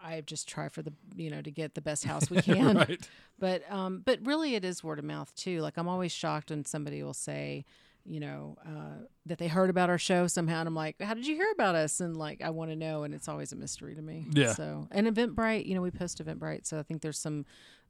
I 0.00 0.20
just 0.20 0.48
try 0.48 0.68
for 0.68 0.82
the 0.82 0.92
you 1.16 1.30
know 1.30 1.42
to 1.42 1.50
get 1.50 1.74
the 1.74 1.80
best 1.80 2.04
house 2.04 2.28
we 2.30 2.40
can. 2.42 2.76
right. 2.76 3.08
But 3.38 3.62
um, 3.70 4.02
but 4.04 4.18
really, 4.24 4.54
it 4.54 4.64
is 4.64 4.82
word 4.84 4.98
of 4.98 5.04
mouth 5.04 5.34
too. 5.34 5.60
Like 5.60 5.76
I'm 5.76 5.88
always 5.88 6.12
shocked 6.12 6.50
when 6.50 6.64
somebody 6.64 7.02
will 7.02 7.14
say, 7.14 7.64
you 8.04 8.20
know, 8.20 8.56
uh, 8.66 9.04
that 9.26 9.38
they 9.38 9.48
heard 9.48 9.70
about 9.70 9.88
our 9.90 9.98
show 9.98 10.26
somehow, 10.26 10.60
and 10.60 10.68
I'm 10.68 10.74
like, 10.74 11.00
how 11.00 11.14
did 11.14 11.26
you 11.26 11.34
hear 11.34 11.50
about 11.52 11.74
us? 11.74 12.00
And 12.00 12.16
like, 12.16 12.42
I 12.42 12.50
want 12.50 12.70
to 12.70 12.76
know, 12.76 13.02
and 13.04 13.14
it's 13.14 13.28
always 13.28 13.52
a 13.52 13.56
mystery 13.56 13.94
to 13.94 14.02
me. 14.02 14.26
Yeah. 14.30 14.52
So 14.52 14.88
and 14.90 15.06
Eventbrite, 15.06 15.66
you 15.66 15.74
know, 15.74 15.80
we 15.82 15.90
post 15.90 16.22
Eventbrite, 16.24 16.66
so 16.66 16.78
I 16.78 16.82
think 16.82 17.00
there's 17.02 17.18
some 17.18 17.46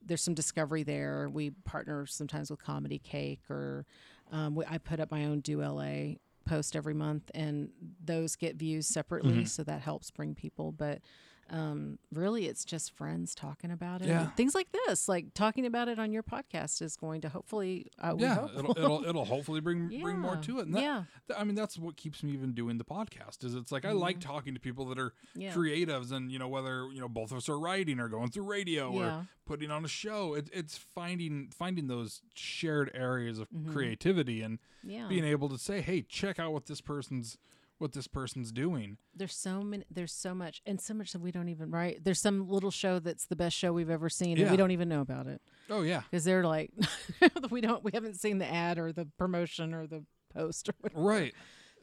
there's 0.07 0.23
some 0.23 0.35
discovery 0.35 0.83
there. 0.83 1.29
We 1.33 1.51
partner 1.65 2.07
sometimes 2.07 2.51
with 2.51 2.63
Comedy 2.63 2.99
Cake, 2.99 3.41
or 3.51 3.87
um, 4.31 4.55
we, 4.55 4.65
I 4.67 4.79
put 4.79 5.01
up 5.01 5.11
my 5.11 5.25
own 5.25 5.41
Do 5.41 5.63
LA 5.63 6.17
post 6.47 6.77
every 6.77 6.93
month, 6.95 7.31
and 7.35 7.71
those 8.05 8.37
get 8.37 8.57
views 8.57 8.87
separately, 8.87 9.33
Mm-hmm. 9.33 9.45
so 9.47 9.63
that 9.65 9.81
helps 9.81 10.11
bring 10.11 10.35
people. 10.35 10.73
But 10.73 11.01
um, 11.51 11.99
really, 12.13 12.47
it's 12.47 12.65
just 12.65 12.93
friends 12.97 13.35
talking 13.35 13.71
about 13.71 14.01
it. 14.03 14.09
Yeah. 14.09 14.27
Things 14.31 14.55
like 14.55 14.69
this, 14.73 15.09
like 15.09 15.35
talking 15.35 15.67
about 15.67 15.89
it 15.89 15.99
on 15.99 16.13
your 16.13 16.23
podcast, 16.23 16.81
is 16.83 16.97
going 16.97 17.21
to 17.23 17.29
hopefully, 17.29 17.87
uh, 17.99 18.15
we 18.17 18.23
Yeah, 18.23 18.35
hope. 18.37 18.51
it'll, 18.59 18.71
it'll 18.79 19.05
it'll 19.05 19.25
hopefully 19.25 19.61
bring 19.61 19.89
bring 20.03 20.19
more 20.19 20.37
to 20.37 20.59
it. 20.61 20.67
And 20.67 20.75
that, 20.75 20.83
Yeah. 20.83 21.05
th- 21.29 21.39
I 21.39 21.45
mean 21.45 21.55
that's 21.55 21.79
what 21.79 21.97
keeps 21.97 22.23
me 22.23 22.33
even 22.33 22.53
doing 22.55 22.79
the 22.79 22.85
podcast. 22.85 23.45
Is 23.45 23.55
it's 23.55 23.71
like 23.73 23.85
I 23.85 23.93
like 23.93 24.21
talking 24.21 24.55
to 24.55 24.61
people 24.61 24.87
that 24.87 24.99
are 24.99 25.13
Mm-hmm. 25.37 25.41
Yeah. 25.41 25.53
creatives, 25.55 26.13
and 26.13 26.31
you 26.33 26.39
know 26.39 26.49
whether 26.49 26.89
you 26.93 27.01
know 27.01 27.09
both 27.09 27.31
of 27.31 27.37
us 27.39 27.49
are 27.49 27.59
writing 27.59 27.99
or 28.01 28.09
going 28.09 28.31
through 28.31 28.45
radio 28.45 28.93
Yeah. 28.93 29.19
or 29.19 29.29
putting 29.47 29.71
on 29.71 29.85
a 29.85 29.89
show. 29.89 30.35
It, 30.35 30.49
it's 30.53 30.77
finding 30.79 31.51
finding 31.55 31.89
those 31.89 32.23
shared 32.35 32.91
areas 32.95 33.39
of 33.39 33.49
creativity 33.71 34.41
and 34.43 34.59
Mm-hmm. 34.59 34.91
yeah. 34.91 35.07
being 35.09 35.25
able 35.25 35.49
to 35.49 35.57
say, 35.59 35.81
hey, 35.81 36.03
check 36.03 36.39
out 36.39 36.53
what 36.53 36.67
this 36.67 36.81
person's 36.83 37.39
what 37.79 37.93
this 37.93 38.07
person's 38.07 38.53
doing. 38.53 38.97
there's 39.15 39.35
so 39.35 39.61
many, 39.63 39.85
there's 39.91 40.13
so 40.13 40.35
much, 40.35 40.63
and 40.65 40.81
so 40.81 40.95
much 40.95 41.13
that 41.13 41.21
we 41.21 41.31
don't 41.33 41.49
even 41.49 41.71
write. 41.71 42.05
There's 42.05 42.21
some 42.21 42.49
little 42.49 42.71
show 42.71 42.99
that's 42.99 43.27
the 43.27 43.37
best 43.37 43.57
show 43.57 43.73
we've 43.73 43.91
ever 43.91 44.09
seen, 44.09 44.39
and 44.39 44.51
we 44.51 44.57
don't 44.57 44.71
even 44.71 44.89
know 44.89 45.01
about 45.01 45.27
it 45.27 45.41
Oh 45.69 45.83
yeah, 45.83 46.03
because 46.11 46.25
they're 46.25 46.45
like, 46.45 46.71
we 47.51 47.61
don't, 47.61 47.83
we 47.85 47.91
haven't 47.93 48.15
seen 48.21 48.39
the 48.39 48.47
ad 48.51 48.79
or 48.79 48.93
the 48.93 49.07
promotion 49.19 49.75
or 49.75 49.87
the 49.87 50.05
post 50.33 50.69
or 50.69 50.75
whatever. 50.81 51.01
right. 51.03 51.35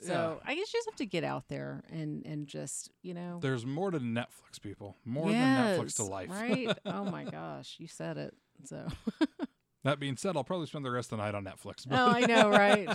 So 0.03 0.41
I 0.43 0.55
guess 0.55 0.73
you 0.73 0.79
just 0.79 0.89
have 0.89 0.95
to 0.95 1.05
get 1.05 1.23
out 1.23 1.43
there 1.47 1.83
and 1.91 2.25
and 2.25 2.47
just 2.47 2.89
you 3.03 3.13
know. 3.13 3.37
There's 3.39 3.67
more 3.67 3.91
to 3.91 3.99
Netflix, 3.99 4.59
people. 4.59 4.95
More 5.05 5.29
yes, 5.29 5.77
than 5.77 5.85
Netflix 5.85 5.95
to 5.97 6.03
life. 6.05 6.29
right? 6.31 6.75
Oh 6.87 7.05
my 7.05 7.23
gosh, 7.25 7.75
you 7.77 7.87
said 7.87 8.17
it. 8.17 8.33
So. 8.65 8.87
That 9.83 9.99
being 9.99 10.15
said, 10.15 10.37
I'll 10.37 10.43
probably 10.43 10.67
spend 10.67 10.85
the 10.85 10.91
rest 10.91 11.11
of 11.11 11.17
the 11.17 11.23
night 11.23 11.33
on 11.33 11.43
Netflix. 11.43 11.87
but- 11.89 11.97
Oh, 11.97 12.11
I 12.15 12.19
know, 12.27 12.51
right? 12.51 12.87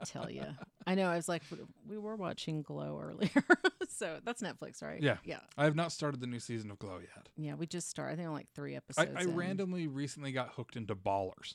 I 0.00 0.04
tell 0.04 0.30
you, 0.30 0.44
I 0.86 0.94
know. 0.94 1.08
I 1.08 1.16
was 1.16 1.28
like, 1.28 1.42
we 1.88 1.98
were 1.98 2.16
watching 2.16 2.62
Glow 2.62 2.98
earlier, 3.02 3.30
so 3.88 4.18
that's 4.24 4.42
Netflix, 4.42 4.82
right? 4.82 5.02
Yeah. 5.02 5.16
yeah, 5.24 5.40
I 5.56 5.64
have 5.64 5.76
not 5.76 5.92
started 5.92 6.20
the 6.20 6.26
new 6.26 6.40
season 6.40 6.70
of 6.70 6.78
Glow 6.78 6.98
yet. 6.98 7.28
yeah. 7.36 7.54
We 7.54 7.66
just 7.66 7.88
started. 7.90 8.12
I 8.12 8.16
think 8.16 8.28
on 8.28 8.34
like 8.34 8.48
three 8.54 8.74
episodes. 8.76 9.10
I 9.16 9.22
in. 9.22 9.36
randomly 9.36 9.86
recently 9.86 10.32
got 10.32 10.50
hooked 10.54 10.76
into 10.76 10.94
Ballers. 10.94 11.54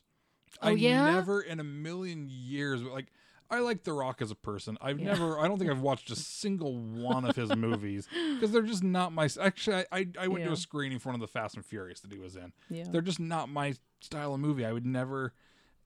Oh, 0.61 0.68
I 0.68 0.72
yeah? 0.72 1.11
never 1.11 1.41
in 1.41 1.60
a 1.60 1.64
million 1.64 2.28
years 2.30 2.84
like 2.84 3.07
I 3.49 3.60
like 3.60 3.84
The 3.84 3.94
Rock 3.94 4.22
as 4.22 4.30
a 4.32 4.36
person. 4.36 4.78
I've 4.82 4.99
Yeah. 4.99 5.14
never 5.14 5.40
I 5.40 5.48
don't 5.48 5.57
think 5.57 5.72
I've 5.72 5.82
watched 5.82 6.11
a 6.11 6.15
single 6.15 6.78
one 6.78 7.26
of 7.26 7.36
his 7.36 7.56
movies 7.56 8.07
because 8.36 8.52
they're 8.52 8.61
just 8.61 8.84
not 8.84 9.11
my 9.14 9.28
actually 9.41 9.78
I 9.78 9.99
I, 9.99 10.07
I 10.22 10.28
went 10.28 10.45
to 10.45 10.52
a 10.52 10.56
screening 10.56 10.99
for 10.99 11.10
one 11.10 11.15
of 11.15 11.22
the 11.22 11.28
Fast 11.28 11.56
and 11.56 11.65
Furious 11.65 12.02
that 12.02 12.11
he 12.11 12.20
was 12.20 12.36
in. 12.36 12.53
Yeah. 12.70 12.86
They're 12.90 13.02
just 13.02 13.20
not 13.20 13.49
my 13.49 13.74
style 14.02 14.34
of 14.36 14.40
movie. 14.41 14.64
I 14.65 14.72
would 14.74 14.86
never 14.86 15.34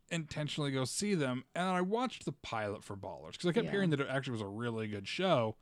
intentionally 0.09 0.71
go 0.71 0.85
see 0.85 1.13
them. 1.15 1.43
And 1.55 1.67
I 1.67 1.81
watched 1.81 2.25
the 2.25 2.31
pilot 2.31 2.83
for 2.83 2.95
Ballers 2.95 3.33
because 3.33 3.47
I 3.47 3.51
kept 3.53 3.65
Yeah. 3.65 3.71
hearing 3.71 3.89
that 3.91 3.99
it 3.99 4.07
actually 4.09 4.33
was 4.33 4.41
a 4.41 4.47
really 4.47 4.87
good 4.87 5.07
show. 5.07 5.55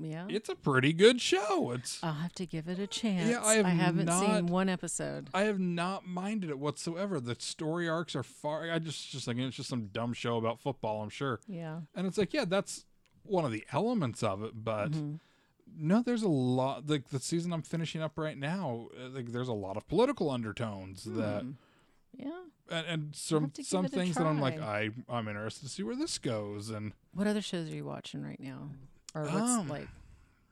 yeah. 0.00 0.26
It's 0.28 0.48
a 0.48 0.54
pretty 0.54 0.92
good 0.92 1.20
show. 1.20 1.72
It's 1.72 1.98
I'll 2.04 2.12
have 2.12 2.32
to 2.34 2.46
give 2.46 2.68
it 2.68 2.78
a 2.78 2.86
chance. 2.86 3.28
Yeah, 3.28 3.42
I 3.44 3.54
have 3.54 3.66
haven't 3.66 4.06
not- 4.06 4.24
seen 4.24 4.46
one 4.46 4.68
episode. 4.68 5.28
I 5.34 5.42
have 5.42 5.58
not 5.58 6.06
minded 6.06 6.50
it 6.50 6.58
whatsoever. 6.60 7.18
The 7.18 7.34
story 7.40 7.88
arcs 7.88 8.14
are 8.14 8.22
far. 8.22 8.70
I 8.70 8.78
just 8.78 9.10
just 9.10 9.26
like 9.26 9.36
it's 9.38 9.56
just 9.56 9.68
some 9.68 9.86
dumb 9.88 10.12
show 10.12 10.36
about 10.36 10.60
football. 10.60 11.02
I'm 11.02 11.08
sure, 11.10 11.40
Yeah. 11.48 11.80
and 11.96 12.06
it's 12.06 12.16
like 12.16 12.32
yeah, 12.32 12.44
that's 12.44 12.86
one 13.24 13.44
of 13.44 13.50
the 13.50 13.64
elements 13.72 14.22
of 14.22 14.44
it. 14.44 14.52
But 14.64 14.92
Mm-hmm. 14.92 15.16
no, 15.76 16.02
there's 16.02 16.22
a 16.22 16.28
lot. 16.28 16.88
Like 16.88 17.08
the 17.08 17.18
season 17.18 17.52
I'm 17.52 17.62
finishing 17.62 18.00
up 18.00 18.16
right 18.16 18.38
now, 18.38 18.90
uh, 18.96 19.08
like 19.08 19.32
there's 19.32 19.48
a 19.48 19.52
lot 19.52 19.76
of 19.76 19.88
political 19.88 20.30
undertones 20.30 21.02
that, 21.04 21.44
Yeah. 22.18 22.30
and, 22.70 22.86
and 22.86 23.16
some 23.16 23.44
have 23.44 23.52
to 23.54 23.62
give 23.62 23.66
some 23.68 23.86
things 23.88 24.16
that 24.16 24.26
I'm 24.26 24.40
like. 24.40 24.60
I 24.60 24.90
I'm 25.08 25.28
interested 25.28 25.64
to 25.66 25.70
see 25.70 25.82
where 25.82 25.96
this 25.96 26.18
goes. 26.18 26.70
And 26.70 26.92
What 27.14 27.26
other 27.26 27.40
shows 27.42 27.70
are 27.70 27.74
you 27.74 27.84
watching 27.84 28.22
right 28.22 28.40
now? 28.40 28.70
Or 29.14 29.24
let's 29.24 29.36
Um, 29.38 29.68
like 29.68 29.88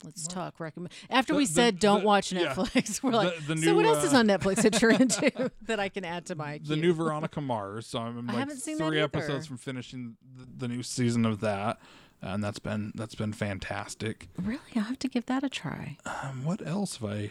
let's 0.05 0.27
talk 0.29 0.61
recommend 0.61 0.93
after 1.11 1.33
the- 1.33 1.39
we 1.39 1.47
the- 1.47 1.53
said 1.53 1.79
don't 1.79 2.01
the- 2.01 2.07
watch 2.07 2.33
yeah. 2.33 2.55
Netflix. 2.55 3.03
We're 3.03 3.11
like, 3.13 3.37
The- 3.47 3.55
the 3.55 3.63
so 3.63 3.75
what 3.75 3.83
new, 3.83 3.89
else 3.89 4.05
is 4.05 4.15
uh, 4.15 4.19
on 4.19 4.27
Netflix 4.29 4.63
that 4.63 4.81
you're 4.81 4.93
into 4.93 5.51
that 5.63 5.81
I 5.81 5.89
can 5.89 6.05
add 6.05 6.27
to 6.27 6.35
my 6.35 6.59
the 6.59 6.75
queue? 6.75 6.77
new 6.77 6.93
Veronica 6.95 7.41
Mars. 7.41 7.87
So 7.87 7.99
I'm 7.99 8.19
I 8.31 8.33
like 8.33 8.39
haven't 8.41 8.59
seen 8.61 8.79
three 8.79 9.01
episodes 9.01 9.47
from 9.47 9.57
finishing 9.59 10.17
the, 10.37 10.67
the 10.67 10.69
new 10.69 10.83
season 10.83 11.25
of 11.27 11.41
that, 11.41 11.79
and 12.23 12.45
that's 12.45 12.59
been 12.61 12.93
that's 12.95 13.15
been 13.15 13.33
fantastic. 13.33 14.29
Really, 14.41 14.61
I 14.75 14.79
will 14.79 14.83
have 14.85 14.99
to 15.01 15.09
give 15.09 15.27
that 15.27 15.43
a 15.43 15.49
try. 15.49 15.97
Um, 16.05 16.45
what 16.45 16.65
else 16.67 16.99
have 16.99 17.11
I? 17.11 17.31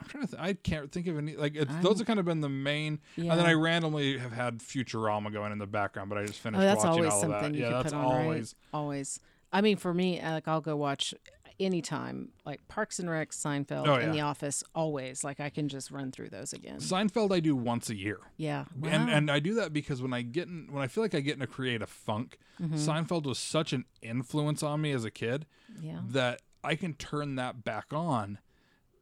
I'm 0.00 0.08
trying 0.08 0.26
to. 0.26 0.30
Th- 0.30 0.42
I 0.42 0.52
can't 0.54 0.90
think 0.90 1.06
of 1.06 1.18
any. 1.18 1.36
Like 1.36 1.54
it's, 1.56 1.72
those 1.82 1.98
have 1.98 2.06
kind 2.06 2.18
of 2.18 2.24
been 2.24 2.40
the 2.40 2.48
main, 2.48 3.00
Yeah. 3.16 3.32
and 3.32 3.40
then 3.40 3.46
I 3.46 3.52
randomly 3.54 4.18
have 4.18 4.32
had 4.32 4.58
Futurama 4.60 5.32
going 5.32 5.52
in 5.52 5.58
the 5.58 5.66
background, 5.66 6.08
but 6.10 6.18
I 6.18 6.24
just 6.26 6.40
finished 6.40 6.60
Oh, 6.60 6.64
that's 6.64 6.84
watching 6.84 6.90
always 7.04 7.12
all 7.12 7.18
of 7.18 7.20
something 7.22 7.52
that. 7.52 7.58
you 7.58 7.64
Yeah, 7.64 7.70
can 7.70 7.82
that's 7.82 7.92
put 7.92 7.98
on, 7.98 8.04
always. 8.04 8.54
right? 8.72 8.78
Always. 8.78 9.20
I 9.52 9.60
mean, 9.60 9.76
for 9.76 9.92
me, 9.92 10.20
uh, 10.20 10.32
like 10.32 10.48
I'll 10.48 10.60
go 10.60 10.76
watch 10.76 11.14
anytime, 11.58 12.30
like 12.46 12.66
Parks 12.68 12.98
and 12.98 13.10
Rec, 13.10 13.30
Seinfeld, 13.32 13.86
Oh, 13.86 13.94
and. 13.94 14.14
The 14.14 14.20
Office. 14.20 14.64
Always, 14.74 15.22
like 15.24 15.40
I 15.40 15.50
can 15.50 15.68
just 15.68 15.90
run 15.90 16.10
through 16.10 16.30
those 16.30 16.52
again. 16.52 16.78
Seinfeld 16.78 17.32
I 17.32 17.40
do 17.40 17.54
once 17.54 17.90
a 17.90 17.94
year. 17.96 18.18
Yeah, 18.36 18.64
And 18.82 19.10
and 19.10 19.30
I 19.30 19.38
do 19.40 19.54
that 19.54 19.72
because 19.72 20.00
when 20.02 20.12
I 20.12 20.22
get 20.22 20.48
in 20.48 20.68
when 20.70 20.82
I 20.82 20.86
feel 20.86 21.04
like 21.04 21.14
I 21.14 21.20
get 21.20 21.36
in 21.36 21.42
a 21.42 21.46
creative 21.46 21.88
funk, 21.90 22.38
Mm-hmm. 22.60 22.74
Seinfeld 22.74 23.24
was 23.24 23.38
such 23.38 23.72
an 23.72 23.86
influence 24.02 24.62
on 24.62 24.82
me 24.82 24.92
as 24.92 25.02
a 25.06 25.10
kid 25.10 25.46
yeah, 25.80 26.00
that 26.08 26.42
I 26.62 26.74
can 26.74 26.92
turn 26.92 27.36
that 27.36 27.64
back 27.64 27.86
on 27.90 28.36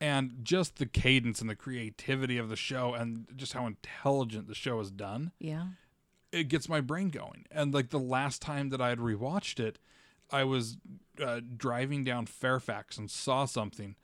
and 0.00 0.38
just 0.42 0.76
the 0.76 0.86
cadence 0.86 1.40
and 1.40 1.50
the 1.50 1.56
creativity 1.56 2.38
of 2.38 2.48
the 2.48 2.56
show 2.56 2.94
and 2.94 3.26
just 3.36 3.52
how 3.52 3.66
intelligent 3.66 4.46
the 4.48 4.54
show 4.54 4.78
is 4.80 4.90
done, 4.90 5.32
yeah, 5.38 5.66
it 6.32 6.44
gets 6.48 6.68
my 6.68 6.80
brain 6.80 7.08
going. 7.08 7.46
And 7.50 7.72
like 7.74 7.90
the 7.90 7.98
last 7.98 8.40
time 8.42 8.68
that 8.70 8.80
I 8.80 8.90
had 8.90 8.98
rewatched 8.98 9.58
it, 9.60 9.78
I 10.30 10.44
was 10.44 10.76
uh, 11.24 11.40
driving 11.56 12.04
down 12.04 12.26
Fairfax 12.26 12.96
and 12.98 13.10
saw 13.10 13.44
something 13.46 13.96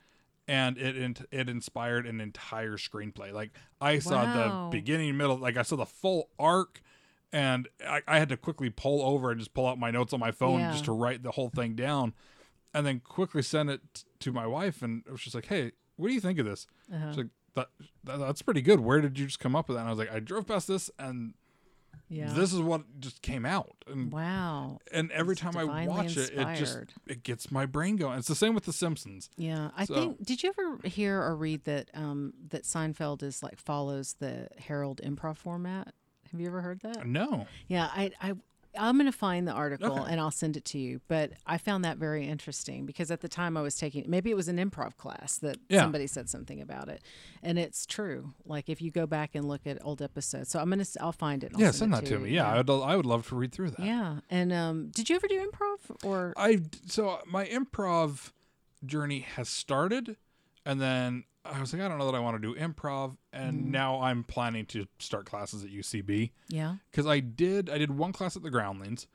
and 0.48 0.76
it 0.78 0.96
it, 0.96 1.20
it 1.30 1.48
inspired 1.48 2.06
an 2.06 2.20
entire 2.20 2.76
screenplay. 2.76 3.32
Like 3.32 3.50
I 3.80 3.98
saw 3.98 4.24
Wow. 4.24 4.70
the 4.70 4.76
beginning, 4.76 5.16
middle, 5.16 5.36
like 5.36 5.56
I 5.56 5.62
saw 5.62 5.76
the 5.76 5.86
full 5.86 6.28
arc 6.38 6.80
and 7.32 7.68
I, 7.86 8.02
I 8.06 8.18
had 8.18 8.28
to 8.30 8.36
quickly 8.36 8.70
pull 8.70 9.02
over 9.02 9.30
and 9.30 9.38
just 9.40 9.54
pull 9.54 9.66
out 9.66 9.78
my 9.78 9.90
notes 9.90 10.12
on 10.12 10.20
my 10.20 10.32
phone 10.32 10.60
Yeah. 10.60 10.72
just 10.72 10.84
to 10.86 10.92
write 10.92 11.22
the 11.22 11.30
whole 11.32 11.50
thing 11.50 11.74
down 11.74 12.14
and 12.72 12.84
then 12.86 13.00
quickly 13.00 13.42
send 13.42 13.70
it 13.70 13.80
t- 13.94 14.02
to 14.20 14.32
my 14.32 14.46
wife 14.46 14.82
and 14.82 15.02
it 15.06 15.12
was 15.12 15.20
just 15.22 15.34
like 15.34 15.46
hey 15.46 15.72
what 15.96 16.08
do 16.08 16.14
you 16.14 16.20
think 16.20 16.38
of 16.38 16.46
this 16.46 16.66
Uh-huh. 16.92 17.08
she's 17.10 17.16
like 17.18 17.26
that, 17.54 17.68
that 18.04 18.18
that's 18.18 18.42
pretty 18.42 18.62
good 18.62 18.80
where 18.80 19.00
did 19.00 19.18
you 19.18 19.26
just 19.26 19.38
come 19.40 19.54
up 19.54 19.68
with 19.68 19.76
that 19.76 19.80
and 19.82 19.88
i 19.88 19.92
was 19.92 19.98
like 19.98 20.12
i 20.12 20.18
drove 20.20 20.46
past 20.46 20.66
this 20.68 20.90
and 20.98 21.34
yeah. 22.08 22.32
this 22.34 22.52
is 22.52 22.60
what 22.60 22.82
just 23.00 23.22
came 23.22 23.46
out 23.46 23.76
and 23.86 24.12
wow. 24.12 24.78
and 24.92 25.10
every 25.12 25.32
It's 25.32 25.40
time 25.40 25.56
i 25.56 25.86
watch 25.86 26.16
it 26.16 26.30
it 26.34 26.56
just 26.56 26.78
it 27.06 27.22
gets 27.22 27.50
my 27.50 27.64
brain 27.66 27.96
going 27.96 28.18
it's 28.18 28.28
the 28.28 28.34
same 28.34 28.54
with 28.54 28.64
the 28.66 28.72
simpsons 28.72 29.30
Yeah, 29.36 29.70
I 29.76 29.84
So- 29.86 29.94
think. 29.94 30.24
Did 30.24 30.42
you 30.42 30.50
ever 30.50 30.86
hear 30.86 31.20
or 31.22 31.34
read 31.36 31.64
that 31.64 31.90
um, 31.94 32.34
that 32.50 32.64
Seinfeld 32.64 33.22
is 33.22 33.42
like 33.42 33.58
follows 33.58 34.16
the 34.18 34.48
Harold 34.58 35.00
improv 35.04 35.36
format? 35.36 35.94
Have 36.32 36.40
you 36.40 36.46
ever 36.48 36.60
heard 36.60 36.80
that? 36.80 37.06
no 37.06 37.46
Yeah, 37.68 37.88
I, 37.94 38.10
I, 38.20 38.34
I'm 38.78 38.96
going 38.96 39.10
to 39.10 39.16
find 39.16 39.46
the 39.46 39.52
article 39.52 40.00
Okay. 40.00 40.10
and 40.12 40.20
I'll 40.20 40.30
send 40.30 40.56
it 40.56 40.64
to 40.66 40.78
you. 40.78 41.00
But 41.08 41.32
I 41.46 41.58
found 41.58 41.84
that 41.84 41.96
very 41.98 42.26
interesting 42.26 42.86
because 42.86 43.10
at 43.10 43.20
the 43.20 43.28
time 43.28 43.56
I 43.56 43.62
was 43.62 43.76
taking, 43.76 44.04
maybe 44.08 44.30
it 44.30 44.34
was 44.36 44.48
an 44.48 44.56
improv 44.58 44.96
class 44.96 45.38
that 45.38 45.58
Yeah. 45.68 45.80
somebody 45.80 46.06
said 46.06 46.28
something 46.28 46.60
about 46.60 46.88
it, 46.88 47.02
and 47.42 47.58
it's 47.58 47.86
true. 47.86 48.34
Like 48.44 48.68
if 48.68 48.80
you 48.82 48.90
go 48.90 49.06
back 49.06 49.34
and 49.34 49.46
look 49.46 49.66
at 49.66 49.78
old 49.84 50.02
episodes, 50.02 50.50
so 50.50 50.58
I'm 50.58 50.70
gonna, 50.70 50.84
I'll 51.00 51.12
find 51.12 51.44
it. 51.44 51.52
I'll 51.54 51.60
yeah 51.60 51.70
send 51.70 51.92
it 51.92 51.96
that 52.02 52.06
to 52.06 52.18
me 52.18 52.30
yeah, 52.30 52.48
I 52.48 52.56
would 52.58 52.70
i 52.70 52.96
would 52.96 53.06
love 53.06 53.26
to 53.28 53.36
read 53.36 53.52
through 53.52 53.70
that 53.70 53.80
yeah. 53.80 54.20
And 54.30 54.52
um, 54.52 54.88
did 54.90 55.08
you 55.10 55.16
ever 55.16 55.28
do 55.28 55.40
improv 55.50 56.04
or? 56.04 56.32
I 56.36 56.60
so 56.86 57.20
my 57.26 57.44
improv 57.46 58.32
journey 58.84 59.20
has 59.20 59.48
started, 59.48 60.16
and 60.66 60.80
then 60.80 61.24
I 61.44 61.60
was 61.60 61.72
like, 61.72 61.82
I 61.82 61.88
don't 61.88 61.98
know 61.98 62.06
that 62.10 62.14
I 62.16 62.20
want 62.20 62.40
to 62.40 62.54
do 62.54 62.58
improv, 62.58 63.16
and 63.32 63.70
now 63.70 64.00
I'm 64.00 64.24
planning 64.24 64.64
to 64.66 64.86
start 64.98 65.26
classes 65.26 65.62
at 65.64 65.70
UCB 65.70 66.30
Yeah. 66.48 66.76
because 66.90 67.06
I 67.06 67.20
did 67.20 67.68
I 67.68 67.76
did 67.78 67.90
one 67.90 68.12
class 68.12 68.36
at 68.36 68.42
the 68.42 68.50
Groundlings, 68.50 69.06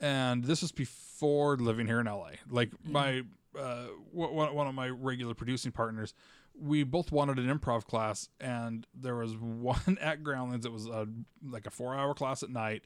and 0.00 0.44
this 0.44 0.62
was 0.62 0.72
before 0.72 1.56
living 1.56 1.86
here 1.86 2.00
in 2.00 2.06
LA. 2.06 2.30
Like 2.48 2.70
my 2.84 3.22
uh, 3.58 3.86
w- 4.14 4.34
one 4.54 4.66
of 4.66 4.74
my 4.74 4.88
regular 4.88 5.34
producing 5.34 5.72
partners. 5.72 6.14
We 6.58 6.84
both 6.84 7.10
wanted 7.12 7.38
an 7.40 7.46
improv 7.58 7.84
class, 7.84 8.28
and 8.40 8.86
there 8.94 9.16
was 9.16 9.36
one 9.38 9.98
at 10.00 10.22
Groundlings. 10.22 10.64
It 10.64 10.72
was 10.72 10.86
a 10.86 11.06
like 11.46 11.66
a 11.66 11.70
four 11.70 11.94
hour 11.94 12.14
class 12.14 12.42
at 12.42 12.50
night, 12.50 12.84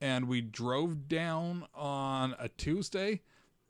and 0.00 0.28
we 0.28 0.40
drove 0.42 1.08
down 1.08 1.66
on 1.74 2.34
a 2.38 2.48
Tuesday 2.48 3.22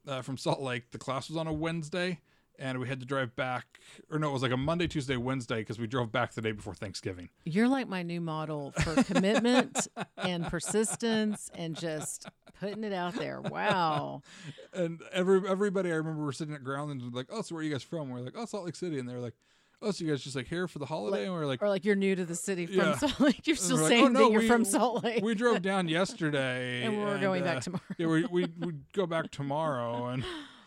uh, 0.07 0.23
from 0.23 0.37
Salt 0.37 0.61
Lake. 0.61 0.91
The 0.91 0.99
class 0.99 1.29
was 1.29 1.37
on 1.39 1.47
a 1.47 1.53
Wednesday, 1.53 2.21
and 2.59 2.79
we 2.79 2.89
had 2.89 3.01
to 3.01 3.07
drive 3.07 3.35
back. 3.37 3.81
Or 4.11 4.19
no, 4.19 4.29
it 4.31 4.33
was 4.33 4.43
like 4.43 4.53
a 4.53 4.57
Monday, 4.57 4.87
Tuesday, 4.87 5.17
Wednesday 5.17 5.57
because 5.59 5.79
we 5.79 5.87
drove 5.87 6.13
back 6.13 6.33
the 6.35 6.41
day 6.43 6.53
before 6.53 6.75
Thanksgiving. 6.75 7.29
You're 7.45 7.69
like 7.69 7.89
my 7.89 8.03
new 8.03 8.21
model 8.21 8.73
for 8.83 9.03
commitment 9.05 9.89
and 10.17 10.47
persistence 10.47 11.51
and 11.55 11.77
just 11.77 12.27
putting 12.61 12.85
it 12.85 12.93
out 12.93 13.15
there. 13.15 13.41
Wow. 13.41 14.23
And 14.75 15.03
every 15.13 15.47
everybody 15.47 15.91
I 15.93 15.97
remember 15.97 16.25
were 16.25 16.33
sitting 16.33 16.55
at 16.55 16.65
ground 16.65 16.91
and 16.93 17.15
like, 17.15 17.27
oh, 17.31 17.43
so 17.43 17.55
where 17.55 17.61
are 17.61 17.65
you 17.65 17.71
guys 17.71 17.83
from? 17.83 18.09
We're 18.09 18.21
like, 18.21 18.33
oh, 18.37 18.47
Salt 18.47 18.65
Lake 18.65 18.75
City, 18.75 18.99
and 18.99 19.07
they're 19.07 19.19
like, 19.21 19.35
oh, 19.83 19.91
so 19.91 20.03
you 20.05 20.11
guys 20.11 20.23
just 20.23 20.35
like 20.35 20.47
here 20.49 20.67
for 20.67 20.79
the 20.79 20.87
holiday? 20.87 21.25
and 21.25 21.33
we're 21.35 21.45
like, 21.45 21.61
Or 21.63 21.69
like 21.69 21.85
you're 21.85 21.95
new 21.97 22.17
to 22.17 22.25
the 22.25 22.35
city 22.35 22.65
from 22.65 22.77
Yeah. 22.77 22.97
Salt 22.97 23.21
Lake. 23.21 23.47
You're 23.47 23.57
still 23.57 23.77
like, 23.77 23.89
saying 23.89 24.05
"Oh, 24.05 24.09
no, 24.09 24.21
that 24.21 24.31
you're 24.33 24.41
we- 24.41 24.49
from 24.49 24.65
Salt 24.65 25.05
Lake. 25.05 25.23
we 25.23 25.35
drove 25.35 25.61
down 25.61 25.89
yesterday, 26.23 26.85
And 26.85 26.97
we're 26.99 27.19
going 27.21 27.45
back 27.45 27.59
uh, 27.59 27.61
tomorrow. 27.61 27.83
Yeah, 27.99 28.07
we 28.07 28.25
we 28.25 28.47
we 28.61 28.73
go 28.95 29.07
back 29.07 29.31
tomorrow, 29.31 30.07
and 30.07 30.25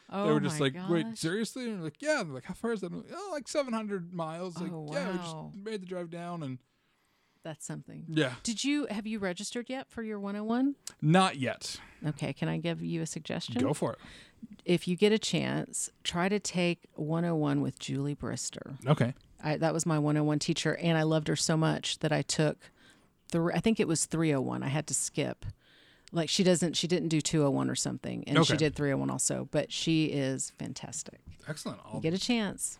oh 0.09 0.25
they 0.25 0.31
were 0.31 0.37
oh 0.37 0.39
just 0.39 0.59
my 0.59 0.65
like, 0.67 0.89
"Wait, 0.89 1.17
seriously?" 1.17 1.69
And 1.69 1.83
like, 1.83 2.01
"Yeah." 2.01 2.23
They're 2.23 2.33
like, 2.33 2.45
"How 2.45 2.53
far 2.53 2.73
is 2.73 2.81
that?" 2.81 2.91
Like, 2.93 3.05
oh, 3.13 3.29
like 3.33 3.47
700 3.47 4.13
miles. 4.13 4.59
Like, 4.59 4.71
Oh, 4.71 4.87
yeah, 4.91 5.11
we 5.11 5.17
just 5.17 5.35
made 5.63 5.81
the 5.81 5.85
drive 5.85 6.09
down, 6.09 6.43
and 6.43 6.59
That's 7.43 7.65
something. 7.65 8.05
yeah, 8.07 8.33
Did 8.43 8.63
you 8.63 8.87
have 8.89 9.05
you 9.07 9.19
registered 9.19 9.69
yet 9.69 9.89
for 9.89 10.01
your 10.03 10.19
101? 10.19 10.75
not 11.01 11.37
yet. 11.37 11.77
Okay, 12.05 12.33
can 12.33 12.47
I 12.49 12.57
give 12.57 12.81
you 12.83 13.01
a 13.01 13.05
suggestion? 13.05 13.61
Go 13.61 13.73
for 13.73 13.93
it. 13.93 13.99
If 14.63 14.87
you 14.87 14.95
get 14.95 15.11
a 15.11 15.17
chance, 15.19 15.89
try 16.03 16.29
to 16.29 16.39
take 16.39 16.81
101 16.93 17.61
with 17.61 17.79
Julie 17.79 18.15
Brister. 18.15 18.77
Okay. 18.87 19.13
I, 19.43 19.57
that 19.57 19.73
was 19.73 19.85
my 19.85 19.97
101 19.99 20.39
teacher, 20.39 20.75
and 20.77 20.97
I 20.97 21.03
loved 21.03 21.27
her 21.27 21.35
so 21.35 21.55
much 21.57 21.99
that 21.99 22.11
I 22.11 22.21
took 22.21 22.57
the. 23.31 23.51
I 23.53 23.59
think 23.59 23.79
it 23.79 23.87
was 23.87 24.05
301. 24.05 24.61
I 24.63 24.67
had 24.69 24.87
to 24.87 24.93
skip. 24.93 25.45
Like 26.11 26.29
she 26.29 26.43
doesn't, 26.43 26.77
she 26.77 26.87
didn't 26.87 27.09
do 27.09 27.19
201 27.21 27.69
or 27.69 27.75
something, 27.75 28.23
and 28.27 28.45
she 28.45 28.55
did 28.57 28.75
301 28.75 29.09
also. 29.09 29.47
But 29.51 29.71
she 29.71 30.05
is 30.05 30.51
fantastic. 30.57 31.19
Excellent. 31.47 31.79
I'll, 31.85 31.95
You 31.95 32.01
get 32.01 32.13
a 32.13 32.17
chance, 32.19 32.79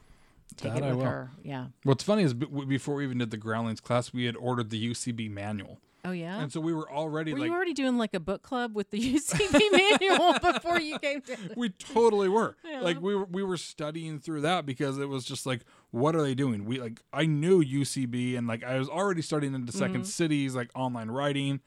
take 0.57 0.73
That 0.73 0.83
it 0.83 0.85
I 0.85 0.89
with 0.89 0.97
will. 0.99 1.05
her. 1.05 1.31
Yeah. 1.43 1.67
What's 1.83 2.03
funny 2.03 2.23
is 2.23 2.33
before 2.33 2.95
we 2.95 3.03
even 3.03 3.17
did 3.17 3.31
the 3.31 3.37
Groundlings 3.37 3.81
class, 3.81 4.13
we 4.13 4.25
had 4.25 4.35
ordered 4.37 4.69
the 4.69 4.89
UCB 4.91 5.29
manual, 5.29 5.79
Oh 6.05 6.11
yeah. 6.11 6.39
and 6.39 6.51
so 6.51 6.61
we 6.61 6.71
were 6.71 6.89
already 6.89 7.33
Were 7.33 7.39
like, 7.39 7.47
you 7.49 7.53
already 7.55 7.73
doing 7.73 7.97
like 7.97 8.13
a 8.13 8.19
book 8.19 8.41
club 8.43 8.75
with 8.75 8.89
the 8.91 8.99
UCB 9.15 9.71
manual 9.71 10.33
before 10.53 10.79
you 10.79 10.97
came 10.99 11.21
to? 11.21 11.35
we 11.57 11.69
totally 11.69 12.29
were 12.29 12.55
Yeah. 12.63 12.81
like 12.81 13.01
we 13.01 13.15
were 13.15 13.25
we 13.25 13.41
were 13.43 13.57
studying 13.57 14.19
through 14.19 14.41
that 14.41 14.65
because 14.67 14.97
it 14.99 15.09
was 15.09 15.25
just 15.25 15.45
like 15.47 15.61
what 15.91 16.15
are 16.15 16.21
they 16.21 16.35
doing 16.35 16.65
we 16.65 16.79
like 16.79 17.01
i 17.11 17.25
knew 17.25 17.63
ucb 17.63 18.37
and 18.37 18.45
like 18.47 18.63
i 18.63 18.77
was 18.77 18.87
already 18.87 19.21
starting 19.23 19.53
into 19.55 19.71
2nd 19.73 19.89
Mm-hmm. 19.93 20.03
cities 20.03 20.55
like 20.55 20.69
online 20.75 21.09
writing 21.09 21.59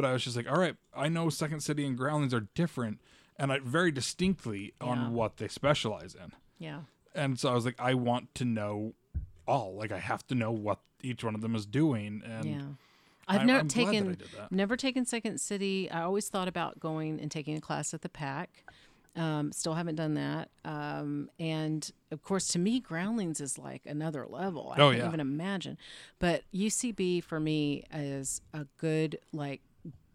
but 0.00 0.08
i 0.08 0.12
was 0.12 0.24
just 0.24 0.36
like 0.36 0.50
all 0.50 0.58
right 0.58 0.76
i 0.94 1.08
know 1.08 1.28
second 1.28 1.60
city 1.60 1.84
and 1.86 1.96
groundlings 1.98 2.32
are 2.32 2.46
different 2.54 2.98
and 3.38 3.52
i 3.52 3.58
very 3.58 3.90
distinctly 3.90 4.72
Yeah. 4.80 4.88
on 4.88 5.12
what 5.14 5.36
they 5.36 5.48
specialize 5.48 6.14
in 6.14 6.32
Yeah. 6.58 6.80
and 7.14 7.38
so 7.38 7.50
i 7.50 7.54
was 7.54 7.64
like 7.64 7.78
i 7.78 7.94
want 7.94 8.34
to 8.36 8.44
know 8.44 8.94
all 9.46 9.74
like 9.74 9.92
i 9.92 9.98
have 9.98 10.26
to 10.28 10.34
know 10.34 10.50
what 10.52 10.78
each 11.02 11.22
one 11.24 11.34
of 11.34 11.40
them 11.40 11.54
is 11.54 11.66
doing 11.66 12.22
and 12.24 12.44
Yeah. 12.44 12.62
I've 13.28 13.46
never 13.46 13.60
I'm 13.60 13.68
glad 13.68 13.86
that 13.86 13.88
I 13.88 13.92
taken 13.92 14.18
never 14.50 14.76
taken 14.76 15.04
Second 15.04 15.40
City. 15.40 15.88
I 15.88 16.02
always 16.02 16.28
thought 16.28 16.48
about 16.48 16.80
going 16.80 17.20
and 17.20 17.30
taking 17.30 17.56
a 17.56 17.60
class 17.60 17.94
at 17.94 18.02
the 18.02 18.08
PAC. 18.08 18.64
Um, 19.14 19.52
still 19.52 19.74
haven't 19.74 19.94
done 19.94 20.14
that. 20.14 20.48
Um, 20.64 21.30
and 21.38 21.88
of 22.10 22.22
course, 22.24 22.48
to 22.48 22.58
me, 22.58 22.80
Groundlings 22.80 23.40
is 23.40 23.56
like 23.56 23.82
another 23.86 24.26
level. 24.28 24.72
I 24.76 24.80
Oh, 24.80 24.88
can't 24.90 25.02
yeah. 25.02 25.06
even 25.06 25.20
imagine. 25.20 25.78
But 26.18 26.42
UCB 26.52 27.22
for 27.22 27.38
me 27.38 27.84
is 27.94 28.40
a 28.52 28.66
good 28.78 29.20
like 29.32 29.60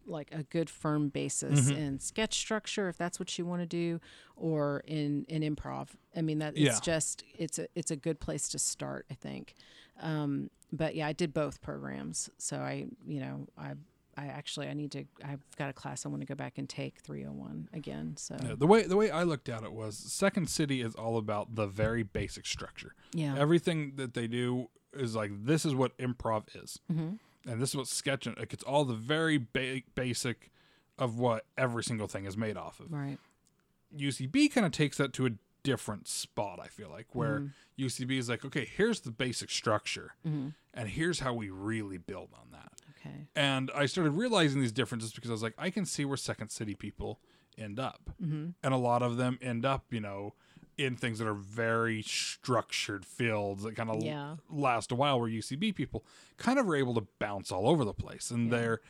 like 0.05 0.29
a 0.31 0.43
good 0.43 0.69
firm 0.69 1.09
basis 1.09 1.67
Mm-hmm. 1.69 1.77
in 1.77 1.99
sketch 1.99 2.35
structure 2.35 2.87
if 2.89 2.97
that's 2.97 3.19
what 3.19 3.37
you 3.37 3.45
want 3.45 3.61
to 3.61 3.65
do 3.65 3.99
or 4.35 4.83
in 4.85 5.25
in 5.27 5.41
improv 5.41 5.89
i 6.15 6.21
mean 6.21 6.39
that 6.39 6.55
Yeah. 6.55 6.69
it's 6.71 6.79
just 6.79 7.23
it's 7.37 7.57
a 7.59 7.67
it's 7.75 7.91
a 7.91 7.95
good 7.95 8.19
place 8.19 8.47
to 8.49 8.59
start 8.59 9.05
i 9.09 9.13
think 9.15 9.55
um 10.01 10.49
but 10.71 10.95
yeah 10.95 11.07
i 11.07 11.13
did 11.13 11.33
both 11.33 11.61
programs 11.61 12.29
so 12.37 12.57
i 12.57 12.85
you 13.07 13.19
know 13.19 13.47
i 13.57 13.73
i 14.17 14.27
actually 14.27 14.67
i 14.67 14.73
need 14.73 14.91
to 14.91 15.05
i've 15.23 15.41
got 15.57 15.69
a 15.69 15.73
class 15.73 16.05
i 16.05 16.09
want 16.09 16.21
to 16.21 16.27
go 16.27 16.35
back 16.35 16.57
and 16.57 16.69
take 16.69 16.99
301 16.99 17.69
again 17.73 18.15
so 18.17 18.35
Yeah, 18.41 18.55
the 18.57 18.67
way 18.67 18.83
the 18.83 18.95
way 18.97 19.09
I 19.11 19.23
looked 19.23 19.49
at 19.49 19.63
it 19.63 19.71
was 19.73 19.97
Second 19.97 20.49
City 20.49 20.81
is 20.81 20.93
all 20.95 21.17
about 21.17 21.55
the 21.55 21.67
very 21.67 22.03
basic 22.03 22.45
structure. 22.45 22.93
yeah 23.13 23.35
Everything 23.37 23.93
that 23.95 24.13
they 24.13 24.27
do 24.27 24.69
is 24.93 25.15
like 25.15 25.31
this 25.45 25.65
is 25.65 25.73
what 25.75 25.97
improv 25.97 26.43
is, 26.63 26.79
Mhm. 26.91 27.19
And 27.47 27.61
this 27.61 27.69
is 27.69 27.75
what 27.75 27.87
sketching. 27.87 28.35
Like 28.37 28.53
it's 28.53 28.63
all 28.63 28.85
the 28.85 28.93
very 28.93 29.37
ba- 29.37 29.81
basic 29.95 30.51
of 30.97 31.17
what 31.19 31.45
every 31.57 31.83
single 31.83 32.07
thing 32.07 32.25
is 32.25 32.35
made 32.37 32.57
off 32.57 32.79
of. 32.79 32.91
right 32.91 33.17
UCB 33.97 34.51
kind 34.51 34.65
of 34.65 34.71
takes 34.71 34.97
that 34.97 35.13
to 35.13 35.25
a 35.25 35.29
different 35.63 36.07
spot. 36.07 36.59
I 36.61 36.67
feel 36.67 36.89
like 36.89 37.07
where 37.13 37.39
Mm-hmm. 37.39 37.85
UCB 37.85 38.17
is 38.19 38.29
like, 38.29 38.45
okay, 38.45 38.63
here's 38.77 39.01
the 39.01 39.11
basic 39.11 39.49
structure, 39.51 40.13
and 40.23 40.87
here's 40.89 41.19
how 41.19 41.33
we 41.33 41.49
really 41.49 41.97
build 41.97 42.29
on 42.33 42.47
that. 42.53 42.71
okay 42.97 43.27
And 43.35 43.69
I 43.75 43.85
started 43.85 44.11
realizing 44.11 44.61
these 44.61 44.71
differences 44.71 45.11
because 45.11 45.29
I 45.29 45.33
was 45.33 45.43
like, 45.43 45.55
I 45.57 45.69
can 45.69 45.85
see 45.85 46.05
where 46.05 46.15
Second 46.15 46.49
City 46.51 46.73
people 46.73 47.19
end 47.57 47.77
up. 47.79 48.11
Mm-hmm. 48.23 48.51
And 48.63 48.73
a 48.73 48.77
lot 48.77 49.01
of 49.01 49.17
them 49.17 49.37
end 49.41 49.65
up, 49.65 49.85
you 49.91 49.99
know, 49.99 50.35
in 50.77 50.95
things 50.95 51.19
that 51.19 51.27
are 51.27 51.33
very 51.33 52.01
structured 52.01 53.05
fields 53.05 53.63
that 53.63 53.75
kind 53.75 53.89
of 53.89 54.03
Yeah. 54.03 54.35
last 54.49 54.91
a 54.91 54.95
while, 54.95 55.19
where 55.19 55.29
UCB 55.29 55.73
people 55.75 56.05
kind 56.37 56.59
of 56.59 56.67
are 56.69 56.75
able 56.75 56.93
to 56.95 57.07
bounce 57.19 57.51
all 57.51 57.67
over 57.67 57.85
the 57.85 57.93
place. 57.93 58.29
And 58.31 58.51
they're, 58.51 58.81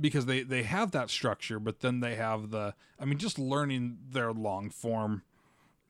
because 0.00 0.26
they, 0.26 0.42
they 0.42 0.64
have 0.64 0.90
that 0.92 1.08
structure, 1.10 1.58
but 1.58 1.80
then 1.80 2.00
they 2.00 2.16
have 2.16 2.50
the, 2.50 2.74
I 3.00 3.04
mean, 3.04 3.18
just 3.18 3.38
learning 3.38 3.98
their 4.10 4.32
long 4.32 4.70
form 4.70 5.22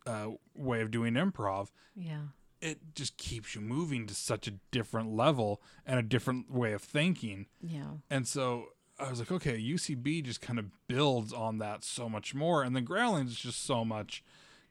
uh, 0.07 0.29
way 0.55 0.81
of 0.81 0.91
doing 0.93 1.15
improv 1.15 1.71
yeah 1.97 2.21
it 2.61 2.79
just 2.95 3.17
keeps 3.17 3.55
you 3.57 3.61
moving 3.61 4.07
to 4.07 4.15
such 4.15 4.47
a 4.47 4.53
different 4.71 5.13
level 5.13 5.61
and 5.85 5.99
a 5.99 6.03
different 6.03 6.51
way 6.51 6.73
of 6.73 6.81
thinking. 6.83 7.47
yeah 7.61 7.91
And 8.09 8.27
so 8.27 8.67
I 8.99 9.11
was 9.11 9.19
like, 9.19 9.31
okay, 9.31 9.59
UCB 9.59 10.23
just 10.25 10.41
kind 10.41 10.59
of 10.59 10.67
builds 10.89 11.33
on 11.33 11.59
that 11.59 11.85
so 11.85 12.09
much 12.09 12.35
more. 12.35 12.63
And 12.63 12.75
then 12.75 12.85
Groundlings 12.85 13.33
is 13.33 13.39
just 13.41 13.65
so 13.65 13.85
much 13.85 14.23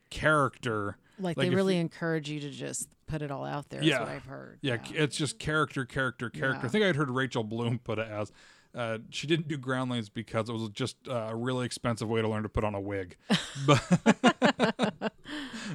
character. 0.10 0.98
like, 1.20 1.38
Like 1.38 1.50
they 1.50 1.56
really 1.56 1.76
you- 1.76 1.82
encourage 1.82 2.30
you 2.30 2.40
to 2.42 2.50
just 2.50 2.90
put 3.08 3.22
it 3.22 3.32
all 3.32 3.46
out 3.46 3.70
there. 3.70 3.84
Yeah. 3.84 4.00
what 4.00 4.10
i've 4.10 4.26
heard 4.26 4.58
Yeah, 4.62 4.78
it's 4.94 5.16
just 5.16 5.38
character, 5.40 5.86
character, 5.86 6.30
character. 6.30 6.62
Yeah. 6.64 6.68
I 6.68 6.70
think 6.70 6.84
I'd 6.86 6.96
heard 6.96 7.10
Rachel 7.12 7.44
Bloom 7.44 7.80
put 7.80 8.00
it 8.00 8.08
as 8.08 8.32
uh, 8.74 8.98
she 9.10 9.26
didn't 9.28 9.48
do 9.48 9.58
Groundlings 9.58 10.10
because 10.10 10.50
it 10.50 10.54
was 10.54 10.68
just 10.70 10.98
uh, 11.08 11.28
a 11.30 11.36
really 11.36 11.66
expensive 11.66 12.10
way 12.10 12.22
to 12.22 12.28
learn 12.28 12.44
to 12.44 12.50
put 12.50 12.64
on 12.64 12.76
a 12.76 12.82
wig. 12.82 13.16
But 13.66 15.12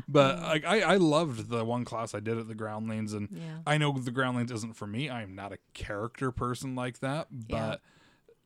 but 0.08 0.38
I, 0.38 0.80
I 0.80 0.96
loved 0.96 1.48
the 1.48 1.64
one 1.64 1.84
class 1.84 2.14
I 2.14 2.20
did 2.20 2.38
at 2.38 2.46
the 2.48 2.54
Groundlings, 2.54 3.12
and 3.12 3.28
Yeah. 3.32 3.58
I 3.66 3.78
know 3.78 3.92
the 3.98 4.10
Groundlings 4.10 4.50
isn't 4.52 4.76
for 4.76 4.86
me. 4.86 5.08
I 5.08 5.22
am 5.22 5.34
not 5.34 5.52
a 5.52 5.58
character 5.74 6.30
person 6.30 6.74
like 6.74 7.00
that, 7.00 7.28
but. 7.30 7.56
Yeah. 7.56 7.76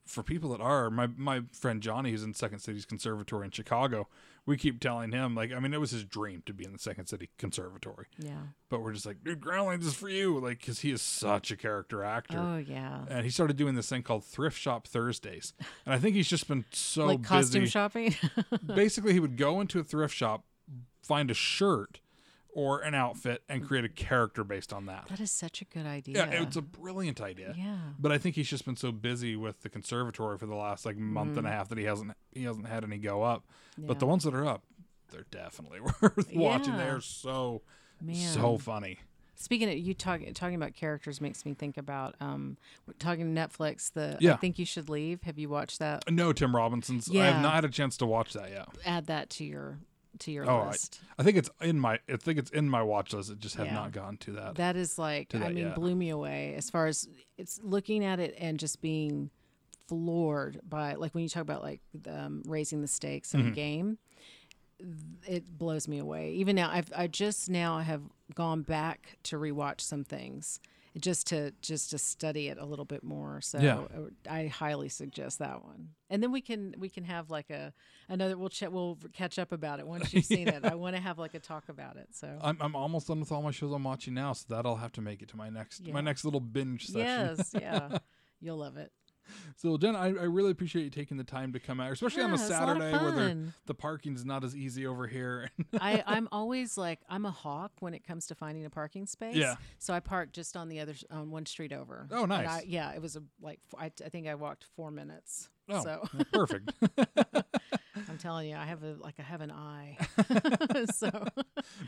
For 0.06 0.23
people 0.23 0.51
that 0.51 0.61
are, 0.61 0.90
my 0.90 1.06
my 1.16 1.44
friend 1.51 1.81
Johnny, 1.81 2.11
who's 2.11 2.23
in 2.23 2.35
Second 2.35 2.59
City's 2.59 2.85
Conservatory 2.85 3.47
in 3.47 3.51
Chicago, 3.52 4.06
we 4.47 4.57
keep 4.57 4.81
telling 4.81 5.12
him 5.12 5.35
like, 5.35 5.53
I 5.53 5.59
mean, 5.59 5.73
it 5.73 5.81
was 5.81 5.91
his 5.91 6.05
dream 6.05 6.43
to 6.47 6.53
be 6.53 6.65
in 6.65 6.73
the 6.73 6.79
Second 6.79 7.07
City 7.07 7.31
Conservatory. 7.39 8.07
Yeah. 8.19 8.33
But 8.69 8.83
we're 8.83 8.93
just 8.93 9.07
like, 9.07 9.25
dude, 9.25 9.41
Groundlings 9.41 9.87
is 9.87 9.95
for 9.95 10.09
you, 10.09 10.39
like, 10.39 10.61
because 10.61 10.81
he 10.81 10.91
is 10.91 11.01
such 11.01 11.51
a 11.51 11.57
character 11.57 12.05
actor. 12.05 12.39
oh 12.39 12.57
yeah. 12.57 13.05
And 13.09 13.25
he 13.25 13.31
started 13.31 13.57
doing 13.57 13.75
this 13.75 13.89
thing 13.89 14.03
called 14.03 14.25
Thrift 14.25 14.59
Shop 14.59 14.87
Thursdays, 14.87 15.53
and 15.87 15.95
I 15.95 15.99
think 15.99 16.15
he's 16.16 16.29
just 16.29 16.49
been 16.49 16.65
so 16.73 17.07
like 17.07 17.23
costume 17.23 17.62
busy. 17.62 17.71
shopping? 17.71 18.15
Basically, 18.75 19.12
he 19.12 19.21
would 19.21 19.37
go 19.37 19.61
into 19.61 19.79
a 19.79 19.85
thrift 19.85 20.15
shop, 20.15 20.45
find 21.03 21.31
a 21.31 21.35
shirt 21.35 22.01
or 22.55 22.81
an 22.81 22.94
outfit, 22.94 23.43
and 23.48 23.66
create 23.66 23.85
a 23.85 23.89
character 23.89 24.44
based 24.44 24.72
on 24.72 24.86
that. 24.86 25.06
that 25.09 25.20
is 25.20 25.31
such 25.31 25.60
a 25.60 25.64
good 25.64 25.86
idea 25.86 26.14
Yeah, 26.16 26.43
it's 26.43 26.56
a 26.56 26.62
brilliant 26.62 27.20
idea. 27.20 27.52
yeah 27.56 27.76
But 27.98 28.12
I 28.12 28.18
think 28.18 28.36
he's 28.36 28.48
just 28.48 28.64
been 28.64 28.76
so 28.76 28.93
busy 28.93 29.35
with 29.36 29.60
the 29.62 29.68
conservatory 29.68 30.39
for 30.39 30.47
the 30.47 30.55
last 30.55 30.86
like 30.86 30.97
month 30.97 31.36
and 31.36 31.47
a 31.47 31.51
half 31.51 31.68
that 31.70 31.78
he 31.78 31.85
hasn't 31.85 32.12
he 32.32 32.44
hasn't 32.44 32.66
had 32.68 32.85
any 32.85 32.98
go 32.98 33.22
up. 33.22 33.44
But 33.76 33.98
the 33.98 34.06
Mm. 34.06 34.10
Ones 34.10 34.24
that 34.24 34.35
are 34.35 34.47
up, 34.47 34.62
they're 35.10 35.26
definitely 35.31 35.81
worth 36.02 36.31
watching. 36.35 36.76
They're 36.76 37.01
so 37.01 37.62
man 38.01 38.14
so 38.16 38.56
funny. 38.59 39.01
Speaking 39.36 39.68
of 39.68 39.76
you 39.76 39.94
talking 39.94 40.32
talking 40.32 40.55
about 40.55 40.74
characters 40.74 41.20
makes 41.20 41.44
me 41.44 41.55
think 41.55 41.76
about 41.76 42.14
um 42.20 42.56
talking 43.01 43.35
to 43.35 43.40
Netflix. 43.40 43.93
The 43.93 44.16
Yeah. 44.20 44.35
I 44.35 44.36
think 44.36 44.59
you 44.60 44.64
should 44.64 44.89
leave. 44.89 45.22
Have 45.24 45.39
you 45.40 45.48
watched 45.48 45.81
that? 45.81 46.09
No, 46.10 46.32
Tim 46.32 46.55
Robinson's. 46.55 47.10
I 47.10 47.24
have 47.26 47.43
not 47.43 47.55
had 47.55 47.64
a 47.64 47.68
chance 47.68 47.97
to 47.97 48.06
watch 48.06 48.32
that 48.35 48.51
yet. 48.51 48.68
Add 48.86 49.06
that 49.09 49.28
to 49.31 49.44
your 49.44 49.78
to 50.24 50.30
your 50.32 50.48
Oh, 50.51 50.59
I, 50.60 50.66
list. 50.70 51.01
I 51.18 51.22
think 51.22 51.36
it's 51.38 51.51
in 51.62 51.78
my. 51.78 51.98
I 52.09 52.16
think 52.16 52.38
it's 52.38 52.51
in 52.51 52.68
my 52.68 52.82
watch 52.82 53.12
list. 53.12 53.30
It 53.30 53.38
just 53.38 53.55
have 53.56 53.66
Yeah. 53.66 53.74
not 53.74 53.92
gone 53.92 54.16
to 54.18 54.32
that. 54.32 54.55
that 54.56 54.76
is 54.76 54.98
like 54.98 55.34
I 55.34 55.38
that 55.38 55.55
mean 55.55 55.72
blew 55.74 55.94
me 55.94 56.10
away 56.10 56.55
as 56.56 56.68
far 56.70 56.86
as 56.86 57.09
it's 57.38 57.60
looking 57.62 58.05
at 58.05 58.20
it 58.20 58.34
and 58.38 58.59
just 58.59 58.80
being 58.80 59.30
floored 59.86 60.60
by 60.68 60.94
like 60.94 61.14
when 61.14 61.22
you 61.22 61.28
talk 61.28 61.42
about 61.42 61.62
like 61.62 61.80
um, 62.09 62.42
raising 62.46 62.80
the 62.80 62.88
stakes 62.88 63.34
in 63.34 63.40
Mm-hmm. 63.40 63.48
a 63.51 63.55
game. 63.55 63.98
It 65.26 65.56
blows 65.56 65.86
me 65.88 65.98
away. 65.98 66.32
Even 66.32 66.56
now, 66.56 66.68
I've 66.70 66.92
I 66.94 67.06
just 67.06 67.48
now 67.48 67.78
have 67.78 68.02
gone 68.34 68.62
back 68.62 69.18
to 69.24 69.36
rewatch 69.36 69.80
some 69.80 70.05
things, 70.05 70.59
just 71.01 71.27
to 71.29 71.51
just 71.61 71.91
to 71.91 71.99
study 71.99 72.49
it 72.49 72.59
a 72.59 72.65
little 72.65 72.85
bit 72.85 73.03
more. 73.03 73.41
So 73.41 73.59
Yeah. 73.59 73.83
I 74.31 74.47
highly 74.47 74.89
suggest 74.89 75.41
that 75.41 75.65
one. 75.65 75.89
And 76.09 76.23
then 76.23 76.31
we 76.31 76.41
can 76.41 76.75
we 76.79 76.89
can 76.89 77.03
have 77.05 77.31
like 77.31 77.51
a 77.51 77.73
another 78.09 78.39
we'll 78.39 78.49
ch- 78.49 78.62
we'll 78.71 78.99
catch 79.12 79.39
up 79.39 79.51
about 79.51 79.81
it 79.81 79.87
once 79.87 80.15
you've 80.15 80.25
seen 80.25 80.47
it. 80.57 80.65
I 80.65 80.77
want 80.77 80.95
to 80.95 81.03
have 81.03 81.19
like 81.19 81.35
a 81.35 81.41
talk 81.41 81.69
about 81.69 81.97
it. 81.97 82.09
So 82.12 82.39
I'm, 82.41 82.57
I'm 82.61 82.77
almost 82.77 83.09
done 83.09 83.19
with 83.21 83.33
all 83.33 83.43
my 83.43 83.51
shows 83.51 83.73
I'm 83.73 83.83
watching 83.85 84.15
now, 84.15 84.33
so 84.35 84.47
that'll 84.49 84.77
have 84.77 84.93
to 84.93 85.01
make 85.01 85.21
it 85.21 85.29
to 85.31 85.37
my 85.37 85.51
next 85.51 85.81
Yeah. 85.85 85.93
my 85.95 86.01
next 86.01 86.25
little 86.25 86.41
binge 86.41 86.87
session. 86.87 87.35
yes, 87.37 87.51
yeah, 87.61 87.99
you'll 88.41 88.59
love 88.59 88.77
it. 88.77 88.93
So 89.56 89.76
Jen, 89.78 89.94
I, 89.96 90.06
I 90.09 90.24
really 90.24 90.51
appreciate 90.51 90.82
you 90.84 90.90
taking 90.90 91.16
the 91.16 91.24
time 91.24 91.52
to 91.55 91.60
come 91.60 91.80
out, 91.80 91.90
especially 91.92 92.22
on 92.24 92.30
a 92.30 92.34
Yeah, 92.36 92.40
it's 92.40 92.44
a 92.51 92.52
Saturday 92.52 92.92
where 92.92 93.10
they're- 93.12 93.28
fun. 93.28 93.55
the 93.66 93.74
parking's 93.74 94.24
not 94.24 94.44
as 94.44 94.55
easy 94.56 94.86
over 94.86 95.06
here. 95.06 95.48
I, 95.80 96.02
I'm 96.06 96.28
always 96.32 96.76
like 96.76 97.01
I'm 97.09 97.24
a 97.24 97.30
hawk 97.30 97.72
when 97.80 97.94
it 97.94 98.06
comes 98.06 98.26
to 98.26 98.34
finding 98.34 98.64
a 98.66 98.70
parking 98.70 99.06
space. 99.06 99.36
Yeah. 99.36 99.55
So 99.78 99.94
I 99.94 100.01
parked 100.01 100.34
just 100.34 100.56
on 100.56 100.68
the 100.68 100.80
other 100.80 100.94
on 101.10 101.30
one 101.30 101.46
street 101.46 101.72
over. 101.72 102.09
Oh, 102.10 102.26
nice. 102.26 102.48
I, 102.48 102.64
yeah, 102.66 102.92
it 102.92 103.01
was 103.01 103.16
a 103.16 103.22
like 103.40 103.60
I 103.78 103.88
think 103.88 104.26
I 104.28 104.34
walked 104.34 104.64
four 104.76 104.90
minutes. 104.90 105.48
oh, 105.70 105.82
So 105.82 106.09
perfect. 106.32 106.72
I'm 108.15 108.19
telling 108.19 108.49
you, 108.49 108.55
I 108.57 108.65
have 108.65 108.85
a 108.85 108.95
like 109.01 109.16
I 109.19 109.23
have 109.23 109.41
an 109.41 109.51
eye. 109.51 109.99
so 110.95 111.11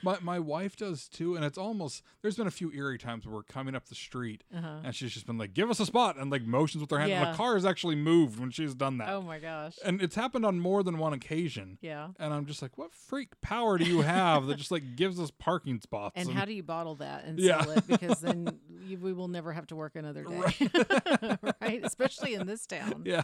my 0.02 0.16
my 0.20 0.40
wife 0.40 0.74
does 0.74 1.08
too, 1.08 1.36
and 1.36 1.44
it's 1.44 1.56
almost 1.56 2.02
there's 2.20 2.36
been 2.36 2.48
a 2.48 2.50
few 2.50 2.72
eerie 2.72 2.98
times 2.98 3.24
where 3.24 3.34
we're 3.36 3.44
coming 3.44 3.76
up 3.76 3.86
the 3.86 3.94
street 3.94 4.42
uh-huh. 4.52 4.80
and 4.82 4.92
she's 4.92 5.12
just 5.12 5.24
been 5.24 5.38
like, 5.38 5.54
"Give 5.54 5.70
us 5.70 5.78
a 5.78 5.86
spot," 5.86 6.16
and 6.18 6.28
like 6.28 6.42
motions 6.42 6.80
with 6.80 6.90
her 6.90 6.98
hand. 6.98 7.10
Yeah. 7.10 7.30
The 7.30 7.36
car 7.36 7.54
has 7.54 7.64
actually 7.64 7.94
moved 7.94 8.40
when 8.40 8.50
she's 8.50 8.74
done 8.74 8.98
that, 8.98 9.08
oh 9.10 9.22
my 9.22 9.38
gosh. 9.38 9.76
and 9.84 10.02
it's 10.02 10.16
happened 10.16 10.44
on 10.44 10.58
more 10.58 10.82
than 10.82 10.98
one 10.98 11.12
occasion. 11.12 11.78
Yeah. 11.80 12.08
And 12.18 12.34
I'm 12.34 12.46
just 12.46 12.60
like, 12.60 12.76
what 12.76 12.92
freak 12.92 13.40
power 13.40 13.78
do 13.78 13.84
you 13.84 14.00
have 14.00 14.46
that 14.46 14.56
just 14.56 14.72
like 14.72 14.82
gives 14.96 15.20
us 15.20 15.30
parking 15.30 15.80
spots? 15.80 16.14
And 16.16 16.28
how 16.28 16.44
do 16.44 16.52
you 16.54 16.64
bottle 16.64 16.96
that 16.96 17.24
and 17.24 17.38
Yeah. 17.38 17.62
sell 17.62 17.70
it? 17.78 17.86
Because 17.86 18.20
then 18.20 18.58
you, 18.84 18.98
we 18.98 19.12
will 19.12 19.28
never 19.28 19.52
have 19.52 19.68
to 19.68 19.76
work 19.76 19.94
another 19.94 20.24
day, 20.24 21.38
right? 21.60 21.84
Especially 21.84 22.34
in 22.34 22.48
this 22.48 22.66
town. 22.66 23.04
yeah. 23.04 23.22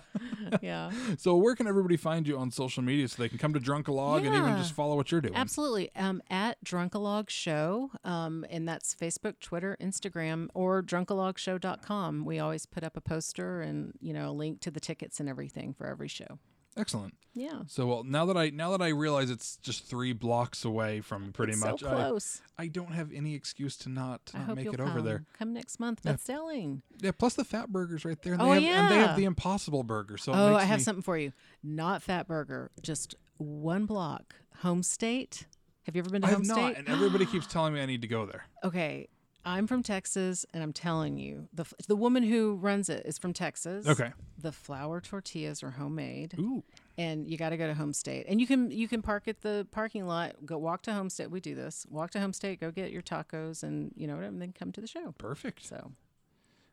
Yeah. 0.61 0.93
So 1.19 1.35
where 1.37 1.57
can 1.57 1.67
everybody 1.67 1.97
find 1.97 2.29
you 2.29 2.39
on 2.39 2.51
social 2.53 2.83
media 2.83 2.92
so 3.07 3.23
they 3.23 3.29
can 3.29 3.39
come 3.39 3.53
to 3.55 3.61
Drunkalog 3.61 4.27
and 4.27 4.35
even 4.35 4.57
just 4.57 4.73
follow 4.73 4.97
what 4.97 5.11
you're 5.11 5.21
doing? 5.21 5.35
Absolutely. 5.35 5.91
Um, 5.97 6.23
at 6.31 6.63
Drunkalog 6.65 7.31
Show, 7.31 7.91
um, 8.05 8.45
and 8.51 8.69
that's 8.69 8.95
Facebook, 8.95 9.41
Twitter, 9.41 9.77
Instagram, 9.81 10.49
or 10.55 10.83
drunkalogshow.com. 10.83 12.25
We 12.25 12.39
always 12.39 12.67
put 12.67 12.85
up 12.85 12.97
a 12.97 13.01
poster 13.01 13.61
and 13.61 13.93
you 14.01 14.13
know 14.13 14.31
a 14.31 14.33
link 14.33 14.61
to 14.61 14.71
the 14.71 14.81
tickets 14.81 15.21
and 15.21 15.29
everything 15.29 15.75
for 15.75 15.87
every 15.87 16.09
show. 16.09 16.39
Excellent. 16.77 17.15
Yeah. 17.35 17.61
So 17.67 17.87
well, 17.87 18.05
now 18.05 18.27
that 18.27 18.37
I 18.37 18.51
now 18.51 18.71
that 18.77 18.83
I 18.83 18.89
realize 18.89 19.31
it's 19.31 19.57
just 19.57 19.85
three 19.87 20.13
blocks 20.13 20.65
away 20.67 21.01
from 21.01 21.33
pretty 21.33 21.53
It's 21.53 21.65
much, 21.65 21.81
so 21.81 21.89
I, 21.89 21.95
close. 21.95 22.43
I 22.59 22.67
don't 22.67 22.93
have 22.93 23.11
any 23.13 23.35
excuse 23.35 23.77
to 23.79 23.89
not, 23.89 24.27
to 24.27 24.39
I, 24.39 24.47
not 24.47 24.57
make 24.57 24.67
it 24.67 24.77
come. 24.77 24.89
over 24.89 25.01
there. 25.01 25.25
Come 25.39 25.53
next 25.55 25.81
month. 25.81 26.01
Yeah. 26.05 26.13
That's 26.13 26.25
selling. 26.25 26.83
Yeah. 27.01 27.13
Plus 27.13 27.35
the 27.35 27.45
Fatburgers 27.45 28.05
right 28.05 28.21
there. 28.23 28.35
And 28.35 28.43
Oh, 28.43 28.55
they 28.55 28.63
have, 28.65 28.91
And 28.91 28.93
they 28.93 29.07
have 29.07 29.17
the 29.17 29.25
Impossible 29.25 29.83
Burger. 29.83 30.19
So 30.19 30.33
Oh, 30.33 30.55
I 30.55 30.65
have 30.65 30.81
me- 30.81 30.85
something 30.85 31.03
for 31.03 31.17
you. 31.17 31.33
Not 31.63 32.03
Fatburger, 32.05 32.69
just 32.83 33.15
one 33.39 33.87
block. 33.87 34.35
Home 34.59 34.83
State. 34.83 35.47
Have 35.85 35.97
you 35.97 36.01
ever 36.01 36.11
been 36.11 36.23
to 36.23 36.29
I 36.29 36.31
have 36.31 36.39
Home 36.41 36.47
not, 36.49 36.57
State? 36.59 36.79
and 36.79 36.89
everybody 36.89 37.25
keeps 37.33 37.47
telling 37.47 37.73
me 37.75 37.81
I 37.81 37.87
need 37.87 38.03
to 38.03 38.09
go 38.09 38.27
there. 38.27 38.45
Okay, 38.63 39.09
I'm 39.45 39.67
from 39.67 39.83
Texas, 39.83 40.47
and 40.55 40.63
I'm 40.63 40.73
telling 40.73 41.17
you, 41.17 41.49
the 41.53 41.65
the 41.89 41.97
woman 41.97 42.23
who 42.23 42.55
runs 42.57 42.89
it 42.89 43.05
is 43.07 43.19
from 43.19 43.33
Texas. 43.33 43.87
Okay. 43.87 44.13
The 44.39 44.53
flour 44.53 45.01
tortillas 45.01 45.63
are 45.63 45.71
homemade, 45.71 46.35
Ooh. 46.39 46.63
and 46.97 47.29
you 47.29 47.37
got 47.37 47.51
to 47.51 47.57
go 47.57 47.67
to 47.67 47.75
Home 47.75 47.93
State, 47.93 48.27
and 48.29 48.41
you 48.41 48.47
can 48.47 48.71
you 48.71 48.89
can 48.89 49.03
park 49.03 49.29
at 49.29 49.43
the 49.43 49.67
parking 49.71 50.07
lot. 50.07 50.37
Go 50.45 50.59
walk 50.59 50.83
to 50.83 50.93
Home 50.93 51.11
State. 51.11 51.31
We 51.31 51.41
do 51.41 51.55
this. 51.55 51.87
Walk 51.91 52.11
to 52.13 52.21
Home 52.21 52.33
State. 52.33 52.61
Go 52.61 52.71
get 52.71 52.93
your 52.93 53.03
tacos, 53.03 53.63
and 53.63 53.93
you 53.97 54.07
know, 54.07 54.17
and 54.17 54.41
then 54.41 54.53
come 54.53 54.73
to 54.73 54.81
the 54.81 54.87
show. 54.87 55.13
Perfect. 55.19 55.65
So 55.65 55.93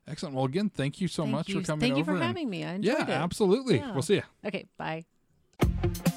Excellent. 0.09 0.35
Well, 0.35 0.45
again, 0.45 0.69
thank 0.69 0.99
you 0.99 1.07
so 1.07 1.23
thank 1.23 1.31
much 1.35 1.49
you. 1.49 1.61
for 1.61 1.67
coming 1.67 1.81
Thank 1.81 1.97
you 1.97 2.01
over. 2.01 2.17
for 2.17 2.23
having 2.23 2.49
me. 2.49 2.63
I 2.65 2.73
enjoyed 2.73 2.95
yeah, 2.97 3.03
it. 3.03 3.09
absolutely. 3.09 3.75
Yeah. 3.75 3.89
Absolutely. 3.89 3.93
We'll 3.93 4.01
see 4.01 4.15
you. 4.15 4.23
Okay, 4.43 4.65
bye. 4.77 6.15